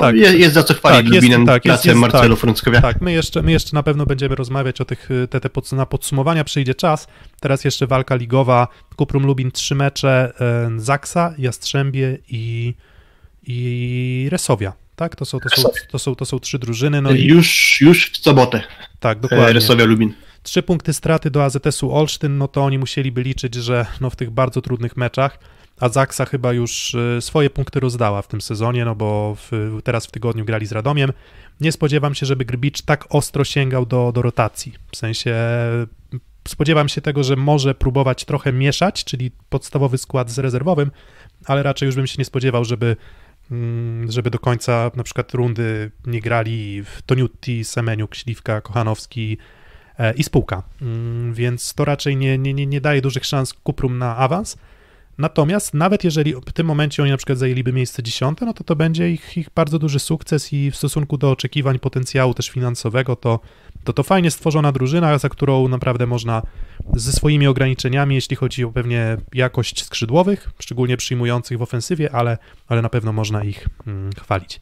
tak, 0.00 0.16
jest, 0.16 0.34
jest, 0.34 0.54
za 0.54 0.62
co 0.62 0.74
chwalić 0.74 1.10
tak, 1.10 1.14
Lubinem 1.14 1.46
tak, 1.46 1.62
pracę 1.62 1.88
jest, 1.88 2.00
Marcelu 2.00 2.36
tak, 2.36 2.82
Tak, 2.82 3.00
my 3.00 3.12
jeszcze, 3.12 3.42
my 3.42 3.52
jeszcze 3.52 3.76
na 3.76 3.82
pewno 3.82 4.06
będziemy 4.06 4.34
rozmawiać 4.34 4.80
o 4.80 4.84
tych, 4.84 5.08
te, 5.30 5.40
te 5.40 5.50
pod, 5.50 5.72
na 5.72 5.86
podsumowania 5.86 6.44
przyjdzie 6.44 6.74
czas. 6.74 7.06
Teraz 7.40 7.64
jeszcze 7.64 7.86
walka 7.86 8.14
ligowa, 8.14 8.68
Kuprum 8.96 9.26
Lubin 9.26 9.50
trzy 9.50 9.74
mecze, 9.74 10.32
e, 10.40 10.70
Zaksa, 10.80 11.34
Jastrzębie 11.38 12.18
i, 12.28 12.74
i 13.46 14.28
Resowia. 14.30 14.72
Tak, 14.96 15.16
to 15.16 15.24
są, 15.24 15.40
to, 15.40 15.60
są, 15.60 15.68
to, 15.90 15.98
są, 15.98 16.14
to 16.14 16.24
są 16.24 16.38
trzy 16.38 16.58
drużyny. 16.58 17.02
No 17.02 17.10
i... 17.10 17.24
już, 17.24 17.80
już 17.80 18.10
w 18.10 18.16
sobotę. 18.16 18.62
Tak, 19.00 19.20
dokładnie. 19.20 19.52
Resowia 19.52 19.84
Lubin. 19.84 20.14
Trzy 20.42 20.62
punkty 20.62 20.92
straty 20.92 21.30
do 21.30 21.44
AZS-u 21.44 21.94
Olsztyn, 21.94 22.38
no 22.38 22.48
to 22.48 22.64
oni 22.64 22.78
musieliby 22.78 23.22
liczyć, 23.22 23.54
że 23.54 23.86
no 24.00 24.10
w 24.10 24.16
tych 24.16 24.30
bardzo 24.30 24.62
trudnych 24.62 24.96
meczach 24.96 25.38
a 25.80 25.88
Zaksa 25.88 26.24
chyba 26.24 26.52
już 26.52 26.94
y, 26.94 27.18
swoje 27.20 27.50
punkty 27.50 27.80
rozdała 27.80 28.22
w 28.22 28.28
tym 28.28 28.40
sezonie, 28.40 28.84
no 28.84 28.94
bo 28.94 29.36
w, 29.38 29.78
teraz 29.84 30.06
w 30.06 30.10
tygodniu 30.10 30.44
grali 30.44 30.66
z 30.66 30.72
Radomiem. 30.72 31.12
Nie 31.60 31.72
spodziewam 31.72 32.14
się, 32.14 32.26
żeby 32.26 32.44
Grbicz 32.44 32.82
tak 32.82 33.06
ostro 33.08 33.44
sięgał 33.44 33.86
do, 33.86 34.12
do 34.12 34.22
rotacji. 34.22 34.74
W 34.92 34.96
sensie 34.96 35.36
spodziewam 36.48 36.88
się 36.88 37.00
tego, 37.00 37.24
że 37.24 37.36
może 37.36 37.74
próbować 37.74 38.24
trochę 38.24 38.52
mieszać, 38.52 39.04
czyli 39.04 39.30
podstawowy 39.48 39.98
skład 39.98 40.30
z 40.30 40.38
rezerwowym, 40.38 40.90
ale 41.46 41.62
raczej 41.62 41.86
już 41.86 41.96
bym 41.96 42.06
się 42.06 42.16
nie 42.18 42.24
spodziewał, 42.24 42.64
żeby 42.64 42.96
mm, 43.50 44.12
żeby 44.12 44.30
do 44.30 44.38
końca 44.38 44.90
na 44.96 45.02
przykład 45.02 45.34
rundy 45.34 45.90
nie 46.06 46.20
grali 46.20 46.82
w 46.82 47.02
Toniutti, 47.02 47.64
Semeniuk, 47.64 48.14
Śliwka, 48.14 48.60
Kochanowski 48.60 49.38
e, 49.98 50.14
i 50.14 50.24
spółka. 50.24 50.62
Mm, 50.82 51.34
więc 51.34 51.74
to 51.74 51.84
raczej 51.84 52.16
nie, 52.16 52.38
nie, 52.38 52.66
nie 52.66 52.80
daje 52.80 53.02
dużych 53.02 53.24
szans 53.24 53.54
Kuprum 53.54 53.98
na 53.98 54.16
awans. 54.16 54.56
Natomiast 55.18 55.74
nawet 55.74 56.04
jeżeli 56.04 56.34
w 56.34 56.52
tym 56.52 56.66
momencie 56.66 57.02
oni 57.02 57.10
na 57.10 57.16
przykład 57.16 57.38
zajęliby 57.38 57.72
miejsce 57.72 58.02
dziesiąte, 58.02 58.46
no 58.46 58.52
to 58.52 58.64
to 58.64 58.76
będzie 58.76 59.10
ich, 59.10 59.36
ich 59.36 59.48
bardzo 59.54 59.78
duży 59.78 59.98
sukces 59.98 60.52
i 60.52 60.70
w 60.70 60.76
stosunku 60.76 61.18
do 61.18 61.30
oczekiwań 61.30 61.78
potencjału 61.78 62.34
też 62.34 62.48
finansowego, 62.50 63.16
to 63.16 63.40
to, 63.84 63.92
to 63.92 64.02
fajnie 64.02 64.30
stworzona 64.30 64.72
drużyna, 64.72 65.18
za 65.18 65.28
którą 65.28 65.68
naprawdę 65.68 66.06
można 66.06 66.42
ze 66.96 67.12
swoimi 67.12 67.46
ograniczeniami, 67.46 68.14
jeśli 68.14 68.36
chodzi 68.36 68.64
o 68.64 68.70
pewnie 68.70 69.16
jakość 69.34 69.84
skrzydłowych, 69.84 70.50
szczególnie 70.58 70.96
przyjmujących 70.96 71.58
w 71.58 71.62
ofensywie, 71.62 72.14
ale, 72.14 72.38
ale 72.68 72.82
na 72.82 72.88
pewno 72.88 73.12
można 73.12 73.44
ich 73.44 73.68
mm, 73.86 74.10
chwalić. 74.22 74.60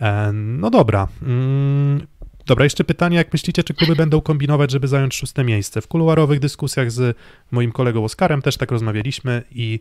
E, 0.00 0.32
no 0.32 0.70
dobra. 0.70 1.08
Mm, 1.22 2.06
Dobra, 2.50 2.64
jeszcze 2.64 2.84
pytanie, 2.84 3.16
jak 3.16 3.32
myślicie, 3.32 3.64
czy 3.64 3.74
kluby 3.74 3.96
będą 3.96 4.20
kombinować, 4.20 4.70
żeby 4.70 4.88
zająć 4.88 5.14
szóste 5.14 5.44
miejsce? 5.44 5.80
W 5.80 5.88
kuluarowych 5.88 6.40
dyskusjach 6.40 6.90
z 6.90 7.16
moim 7.50 7.72
kolegą 7.72 8.04
Oskarem 8.04 8.42
też 8.42 8.56
tak 8.56 8.70
rozmawialiśmy 8.70 9.42
i 9.54 9.80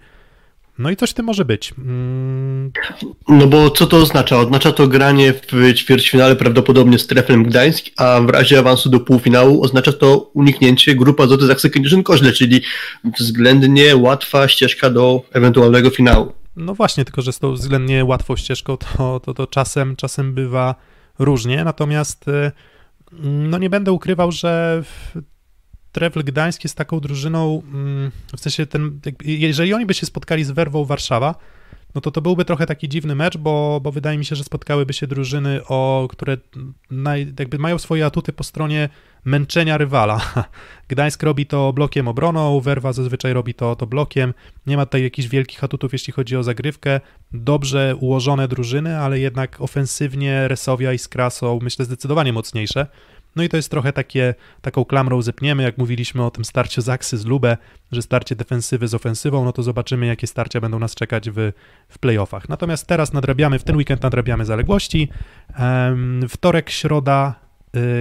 no 0.77 0.89
i 0.89 0.95
coś 0.95 1.09
w 1.09 1.13
tym 1.13 1.25
może 1.25 1.45
być. 1.45 1.73
Mm, 1.77 2.71
No 3.27 3.47
bo 3.47 3.69
co 3.69 3.87
to 3.87 3.97
oznacza? 3.97 4.37
Oznacza 4.37 4.71
to 4.71 4.87
granie 4.87 5.33
w 5.33 5.73
ćwierćfinale 5.75 6.35
prawdopodobnie 6.35 6.99
z 6.99 7.07
Treflem 7.07 7.43
Gdańsk, 7.43 7.85
a 7.97 8.21
w 8.21 8.29
razie 8.29 8.59
awansu 8.59 8.89
do 8.89 8.99
półfinału 8.99 9.63
oznacza 9.63 9.93
to 9.93 10.31
uniknięcie 10.33 10.95
grupa 10.95 11.27
Zoty 11.27 11.45
Zachsy 11.45 11.69
Kędzierzyn-Koźle, 11.69 12.33
czyli 12.33 12.61
względnie 13.19 13.95
łatwa 13.95 14.47
ścieżka 14.47 14.89
do 14.89 15.21
ewentualnego 15.33 15.89
finału. 15.89 16.33
No 16.55 16.75
właśnie, 16.75 17.05
tylko 17.05 17.21
że 17.21 17.33
z 17.33 17.39
tą 17.39 17.53
względnie 17.53 18.05
łatwą 18.05 18.35
ścieżką 18.35 18.77
to, 18.77 19.19
to, 19.19 19.33
to 19.33 19.47
czasem, 19.47 19.95
czasem 19.95 20.33
bywa 20.33 20.75
różnie, 21.19 21.63
natomiast 21.63 22.27
y, 22.27 22.51
no 23.21 23.57
nie 23.57 23.69
będę 23.69 23.91
ukrywał, 23.91 24.31
że 24.31 24.83
Trefl 25.91 26.23
Gdańsk 26.23 26.63
jest 26.63 26.75
taką 26.75 26.99
drużyną, 26.99 27.61
mm, 27.65 28.11
w 28.37 28.39
sensie 28.39 28.65
ten, 28.65 28.99
jeżeli 29.23 29.73
oni 29.73 29.85
by 29.85 29.93
się 29.93 30.05
spotkali 30.05 30.43
z 30.43 30.51
Werwą 30.51 30.85
Warszawa, 30.85 31.35
no 31.95 32.01
to 32.01 32.11
to 32.11 32.21
byłby 32.21 32.45
trochę 32.45 32.65
taki 32.65 32.89
dziwny 32.89 33.15
mecz, 33.15 33.37
bo, 33.37 33.79
bo 33.83 33.91
wydaje 33.91 34.17
mi 34.17 34.25
się, 34.25 34.35
że 34.35 34.43
spotkałyby 34.43 34.93
się 34.93 35.07
drużyny, 35.07 35.61
o, 35.67 36.07
które 36.09 36.37
naj, 36.91 37.33
jakby 37.39 37.57
mają 37.57 37.77
swoje 37.77 38.05
atuty 38.05 38.33
po 38.33 38.43
stronie 38.43 38.89
męczenia 39.25 39.77
rywala. 39.77 40.21
Gdańsk 40.89 41.23
robi 41.23 41.45
to 41.45 41.73
blokiem 41.73 42.07
obroną, 42.07 42.59
Werwa 42.59 42.93
zazwyczaj 42.93 43.33
robi 43.33 43.53
to, 43.53 43.75
to 43.75 43.87
blokiem. 43.87 44.33
Nie 44.67 44.77
ma 44.77 44.85
tutaj 44.85 45.03
jakichś 45.03 45.27
wielkich 45.27 45.63
atutów, 45.63 45.93
jeśli 45.93 46.13
chodzi 46.13 46.37
o 46.37 46.43
zagrywkę. 46.43 47.01
Dobrze 47.33 47.95
ułożone 47.99 48.47
drużyny, 48.47 48.97
ale 48.97 49.19
jednak 49.19 49.61
ofensywnie 49.61 50.47
Resowia 50.47 50.93
i 50.93 50.97
Skra 50.97 51.29
są, 51.29 51.59
myślę, 51.61 51.85
zdecydowanie 51.85 52.33
mocniejsze. 52.33 52.87
No 53.35 53.43
i 53.43 53.49
to 53.49 53.57
jest 53.57 53.71
trochę 53.71 53.93
takie, 53.93 54.35
taką 54.61 54.85
klamrą 54.85 55.21
zepniemy, 55.21 55.63
jak 55.63 55.77
mówiliśmy 55.77 56.25
o 56.25 56.31
tym 56.31 56.45
starciu 56.45 56.81
Zaksy 56.81 57.17
z 57.17 57.25
Lubę, 57.25 57.57
że 57.91 58.01
starcie 58.01 58.35
defensywy 58.35 58.87
z 58.87 58.93
ofensywą, 58.93 59.45
no 59.45 59.53
to 59.53 59.63
zobaczymy, 59.63 60.05
jakie 60.05 60.27
starcia 60.27 60.61
będą 60.61 60.79
nas 60.79 60.95
czekać 60.95 61.29
w, 61.29 61.51
w 61.89 61.99
playoffach. 61.99 62.49
Natomiast 62.49 62.87
teraz 62.87 63.13
nadrabiamy, 63.13 63.59
w 63.59 63.63
ten 63.63 63.75
weekend 63.75 64.03
nadrabiamy 64.03 64.45
zaległości. 64.45 65.09
Em, 65.55 66.21
wtorek, 66.29 66.69
środa 66.69 67.35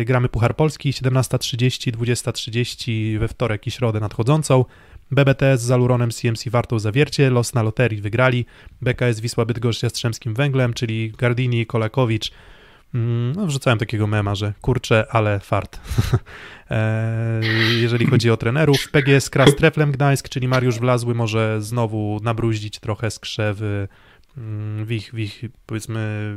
y, 0.00 0.04
gramy 0.04 0.28
Puchar 0.28 0.56
Polski, 0.56 0.92
17.30, 0.92 1.92
20.30 1.92 3.18
we 3.18 3.28
wtorek 3.28 3.66
i 3.66 3.70
środę 3.70 4.00
nadchodzącą. 4.00 4.64
BBTS 5.10 5.60
z 5.60 5.70
Aluronem 5.70 6.10
CMC 6.10 6.50
Wartą 6.50 6.78
Zawiercie, 6.78 7.30
los 7.30 7.54
na 7.54 7.62
loterii 7.62 8.00
wygrali, 8.00 8.46
BKS 8.82 9.20
Wisła 9.20 9.44
Bydgoszcz 9.44 9.82
Jastrzębskim 9.82 10.34
Węglem, 10.34 10.74
czyli 10.74 11.12
Gardini, 11.18 11.66
Kolakowicz, 11.66 12.32
No, 13.36 13.46
wrzucałem 13.46 13.78
takiego 13.78 14.06
mema, 14.06 14.34
że 14.34 14.52
kurczę, 14.60 15.06
ale 15.10 15.40
fart. 15.40 15.80
E, 16.70 17.40
Jeżeli 17.80 18.06
chodzi 18.06 18.30
o 18.30 18.36
trenerów, 18.36 18.90
PGS 18.90 19.30
Kras 19.30 19.56
Treflem 19.56 19.92
Gdańsk, 19.92 20.28
czyli 20.28 20.48
Mariusz 20.48 20.78
Wlazły 20.78 21.14
może 21.14 21.62
znowu 21.62 22.20
nabruździć 22.22 22.78
trochę 22.80 23.10
skrzewy 23.10 23.88
mm, 24.36 24.84
w 24.86 24.92
ich, 24.92 25.10
w 25.14 25.18
ich 25.18 25.44
powiedzmy 25.66 26.36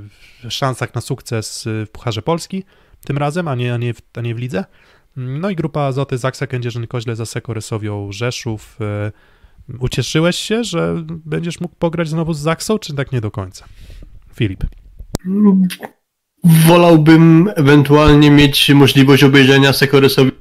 szansach 0.49 0.95
na 0.95 1.01
sukces 1.01 1.63
w 1.67 1.89
Pucharze 1.91 2.21
Polski 2.21 2.63
tym 3.05 3.17
razem, 3.17 3.47
a 3.47 3.55
nie, 3.55 3.73
a 3.73 3.77
nie, 3.77 3.93
w, 3.93 4.01
a 4.17 4.21
nie 4.21 4.35
w 4.35 4.39
lidze. 4.39 4.65
No 5.15 5.49
i 5.49 5.55
grupa 5.55 5.81
Azoty 5.81 6.17
Zaksa 6.17 6.47
Kędzierzyn 6.47 6.87
Koźle 6.87 7.15
za 7.15 7.25
Sekorysowią 7.25 8.11
Rzeszów. 8.11 8.77
E, 8.81 9.11
Ucieszyłeś 9.79 10.35
się, 10.35 10.63
że 10.63 11.03
będziesz 11.07 11.61
mógł 11.61 11.75
pograć 11.75 12.09
znowu 12.09 12.33
z 12.33 12.39
Zaksą, 12.39 12.79
czy 12.79 12.95
tak 12.95 13.11
nie 13.11 13.21
do 13.21 13.31
końca? 13.31 13.65
Filip. 14.33 14.63
Wolałbym 16.43 17.49
ewentualnie 17.55 18.31
mieć 18.31 18.69
możliwość 18.69 19.23
obejrzenia 19.23 19.73
Sekoresowi 19.73 20.31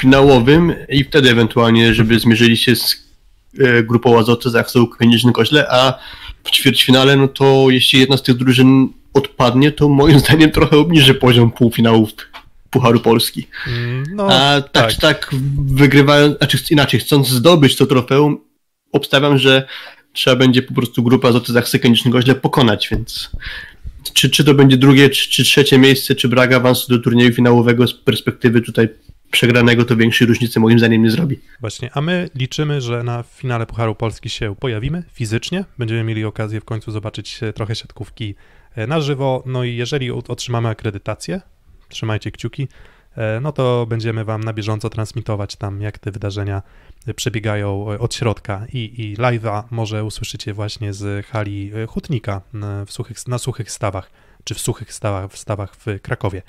finałowym 0.00 0.74
i 0.88 1.04
wtedy 1.04 1.30
ewentualnie, 1.30 1.94
żeby 1.94 2.18
zmierzyli 2.18 2.56
się 2.56 2.76
z 2.76 3.08
e, 3.60 3.82
grupą 3.82 4.18
Azoty 4.18 4.50
Zachsą 4.50 4.86
Kędzierzyn-Koźle, 4.86 5.64
a 5.70 5.98
w 6.44 6.50
ćwierćfinale, 6.50 7.16
no 7.16 7.28
to 7.28 7.66
jeśli 7.68 8.00
jedna 8.00 8.16
z 8.16 8.22
tych 8.22 8.36
drużyn 8.36 8.88
odpadnie, 9.14 9.72
to 9.72 9.88
moim 9.88 10.18
zdaniem 10.24 10.50
trochę 10.50 10.76
obniży 10.76 11.14
poziom 11.14 11.50
półfinałów 11.50 12.10
Pucharu 12.70 13.00
Polski. 13.00 13.46
Mm, 13.66 14.04
No, 14.14 14.26
A 14.32 14.62
tak 14.62 14.90
czy 14.90 15.00
tak 15.00 15.30
wygrywając, 15.66 16.38
znaczy 16.38 16.58
inaczej, 16.70 17.00
chcąc 17.00 17.28
zdobyć 17.28 17.76
to 17.76 17.86
trofeum, 17.86 18.38
obstawiam, 18.92 19.38
że 19.38 19.66
trzeba 20.12 20.36
będzie 20.36 20.62
po 20.62 20.74
prostu 20.74 21.02
grupę 21.02 21.28
Azoty 21.28 21.52
Zachsy 21.52 21.78
Kędzierzyn-Koźle 21.78 22.34
pokonać, 22.34 22.88
więc 22.90 23.30
czy, 24.14 24.30
czy 24.30 24.44
to 24.44 24.54
będzie 24.54 24.76
drugie, 24.76 25.10
czy, 25.10 25.30
czy 25.30 25.44
trzecie 25.44 25.78
miejsce, 25.78 26.14
czy 26.14 26.28
brak 26.28 26.52
awansu 26.52 26.88
do 26.88 26.98
turnieju 26.98 27.32
finałowego 27.32 27.86
z 27.86 27.94
perspektywy 27.94 28.60
tutaj 28.60 28.88
przegranego, 29.30 29.84
to 29.84 29.96
większej 29.96 30.26
różnicy 30.26 30.60
moim 30.60 30.78
zdaniem 30.78 31.02
nie 31.02 31.10
zrobi. 31.10 31.38
Właśnie, 31.60 31.90
a 31.92 32.00
my 32.00 32.30
liczymy, 32.34 32.80
że 32.80 33.02
na 33.02 33.22
finale 33.22 33.66
Pucharu 33.66 33.94
Polski 33.94 34.28
się 34.28 34.54
pojawimy 34.60 35.02
fizycznie. 35.12 35.64
Będziemy 35.78 36.04
mieli 36.04 36.24
okazję 36.24 36.60
w 36.60 36.64
końcu 36.64 36.90
zobaczyć 36.90 37.42
e, 37.42 37.52
trochę 37.52 37.74
siatkówki 37.74 38.34
e, 38.74 38.86
na 38.86 39.00
żywo. 39.00 39.42
No 39.46 39.64
i 39.64 39.76
jeżeli 39.76 40.10
otrzymamy 40.10 40.68
akredytację, 40.68 41.40
trzymajcie 41.88 42.30
kciuki, 42.30 42.68
no 43.40 43.52
to 43.52 43.86
będziemy 43.88 44.24
Wam 44.24 44.44
na 44.44 44.52
bieżąco 44.52 44.90
transmitować 44.90 45.56
tam, 45.56 45.80
jak 45.80 45.98
te 45.98 46.10
wydarzenia 46.10 46.62
e, 47.06 47.14
przebiegają 47.14 47.92
e, 47.92 47.98
od 47.98 48.14
środka 48.14 48.66
i, 48.72 48.78
i 48.78 49.16
live'a 49.16 49.62
może 49.70 50.04
usłyszycie 50.04 50.54
właśnie 50.54 50.92
z 50.92 51.26
hali 51.26 51.72
e, 51.74 51.86
Hutnika 51.86 52.40
w 52.86 52.92
suchych, 52.92 53.28
na 53.28 53.38
suchych 53.38 53.70
stawach, 53.70 54.10
czy 54.44 54.54
w 54.54 54.58
suchych 54.60 54.92
stawach, 54.94 55.30
w 55.30 55.38
stawach 55.38 55.76
w 55.76 56.00
Krakowie. 56.02 56.42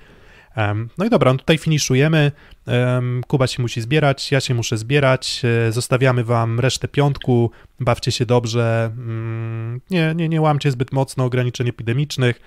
No 0.97 1.05
i 1.05 1.09
dobra, 1.09 1.33
no 1.33 1.39
tutaj 1.39 1.57
finiszujemy. 1.57 2.31
Em, 2.67 3.23
Kuba 3.27 3.47
się 3.47 3.61
musi 3.61 3.81
zbierać, 3.81 4.31
ja 4.31 4.39
się 4.39 4.53
muszę 4.53 4.77
zbierać. 4.77 5.41
e, 5.67 5.71
Zostawiamy 5.71 6.23
wam 6.23 6.59
resztę 6.59 6.87
piątku. 6.87 7.51
Bawcie 7.79 8.11
się 8.11 8.25
dobrze. 8.25 8.91
mm, 8.97 9.81
Nie, 9.89 10.13
nie, 10.15 10.29
nie 10.29 10.41
łamcie 10.41 10.71
zbyt 10.71 10.91
mocno 10.93 11.25
ograniczeń 11.25 11.67
epidemicznych. 11.69 12.39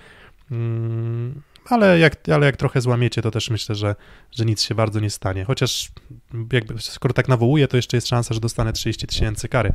Ale 1.69 1.99
jak, 1.99 2.29
ale 2.29 2.45
jak 2.45 2.57
trochę 2.57 2.81
złamiecie, 2.81 3.21
to 3.21 3.31
też 3.31 3.49
myślę, 3.49 3.75
że, 3.75 3.95
że 4.31 4.45
nic 4.45 4.61
się 4.63 4.75
bardzo 4.75 4.99
nie 4.99 5.09
stanie. 5.09 5.45
Chociaż 5.45 5.91
jakby, 6.53 6.73
skoro 6.81 7.13
tak 7.13 7.27
nawołuję, 7.27 7.67
to 7.67 7.77
jeszcze 7.77 7.97
jest 7.97 8.07
szansa, 8.07 8.33
że 8.33 8.39
dostanę 8.39 8.73
30 8.73 9.07
tysięcy 9.07 9.47
kary. 9.49 9.71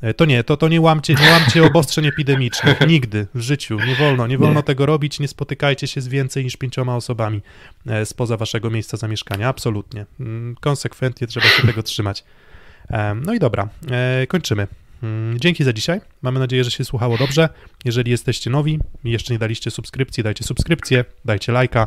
E, 0.00 0.14
To 0.14 0.24
nie, 0.24 0.44
to, 0.44 0.56
to 0.56 0.68
nie 0.68 0.80
łamcie, 0.80 1.14
nie 1.14 1.30
łamcie 1.30 1.64
obostrzeń 1.64 2.06
epidemicznych. 2.06 2.80
Nigdy 2.88 3.26
w 3.34 3.40
życiu. 3.40 3.78
Nie 3.86 3.94
wolno, 3.94 4.26
nie 4.26 4.38
wolno 4.38 4.62
tego 4.62 4.86
robić. 4.86 5.20
Nie 5.20 5.28
spotykajcie 5.28 5.86
się 5.86 6.00
z 6.00 6.08
więcej 6.08 6.44
niż 6.44 6.56
pięcioma 6.56 6.96
osobami 6.96 7.42
e, 7.86 8.06
spoza 8.06 8.36
waszego 8.36 8.70
miejsca 8.70 8.96
zamieszkania. 8.96 9.48
Absolutnie. 9.48 10.06
Mm, 10.20 10.56
Konsekwentnie 10.60 11.26
trzeba 11.26 11.46
się 11.46 11.66
tego 11.66 11.82
trzymać. 11.82 12.24
Em, 12.88 13.22
No 13.24 13.34
i 13.34 13.38
dobra, 13.38 13.68
e, 13.90 14.26
kończymy. 14.26 14.66
Mm, 15.02 15.40
Dzięki 15.40 15.64
za 15.64 15.72
dzisiaj. 15.72 16.00
Mamy 16.22 16.38
nadzieję, 16.40 16.64
że 16.64 16.70
się 16.70 16.84
słuchało 16.84 17.18
dobrze. 17.18 17.48
Jeżeli 17.84 18.10
jesteście 18.10 18.50
nowi 18.50 18.78
i 19.04 19.10
jeszcze 19.10 19.32
nie 19.34 19.38
daliście 19.38 19.70
subskrypcji, 19.70 20.22
dajcie 20.22 20.44
subskrypcję, 20.44 21.04
dajcie 21.24 21.52
lajka 21.52 21.86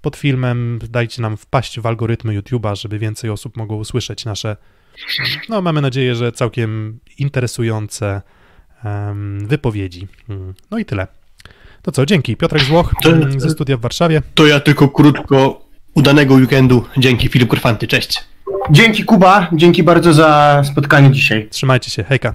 pod 0.00 0.16
filmem, 0.16 0.78
dajcie 0.90 1.22
nam 1.22 1.36
wpaść 1.36 1.80
w 1.80 1.86
algorytmy 1.86 2.40
YouTube'a, 2.40 2.76
żeby 2.76 2.98
więcej 2.98 3.30
osób 3.30 3.56
mogło 3.56 3.76
usłyszeć 3.76 4.24
nasze, 4.24 4.56
no 5.48 5.62
mamy 5.62 5.80
nadzieję, 5.80 6.14
że 6.14 6.32
całkiem 6.32 6.98
interesujące 7.18 8.22
em, 8.84 9.46
wypowiedzi. 9.48 10.08
Mm, 10.28 10.54
No 10.70 10.78
i 10.78 10.84
tyle. 10.84 11.06
To 11.82 11.92
co, 11.92 12.06
dzięki. 12.06 12.36
Piotrek 12.36 12.62
Złoch 12.62 12.92
To- 13.02 13.40
ze 13.40 13.50
studia 13.50 13.76
w 13.76 13.80
Warszawie. 13.80 14.22
To 14.34 14.46
ja 14.46 14.60
tylko 14.60 14.88
krótko 14.88 15.64
udanego 15.94 16.34
weekendu. 16.34 16.84
Dzięki 16.96 17.28
Filip 17.28 17.48
Kurfanty, 17.48 17.86
cześć. 17.86 18.24
Dzięki 18.70 19.04
Kuba, 19.04 19.48
dzięki 19.52 19.82
bardzo 19.82 20.12
za 20.12 20.62
spotkanie 20.64 21.10
dzisiaj. 21.10 21.48
Trzymajcie 21.50 21.90
się. 21.90 22.04
Hejka. 22.04 22.34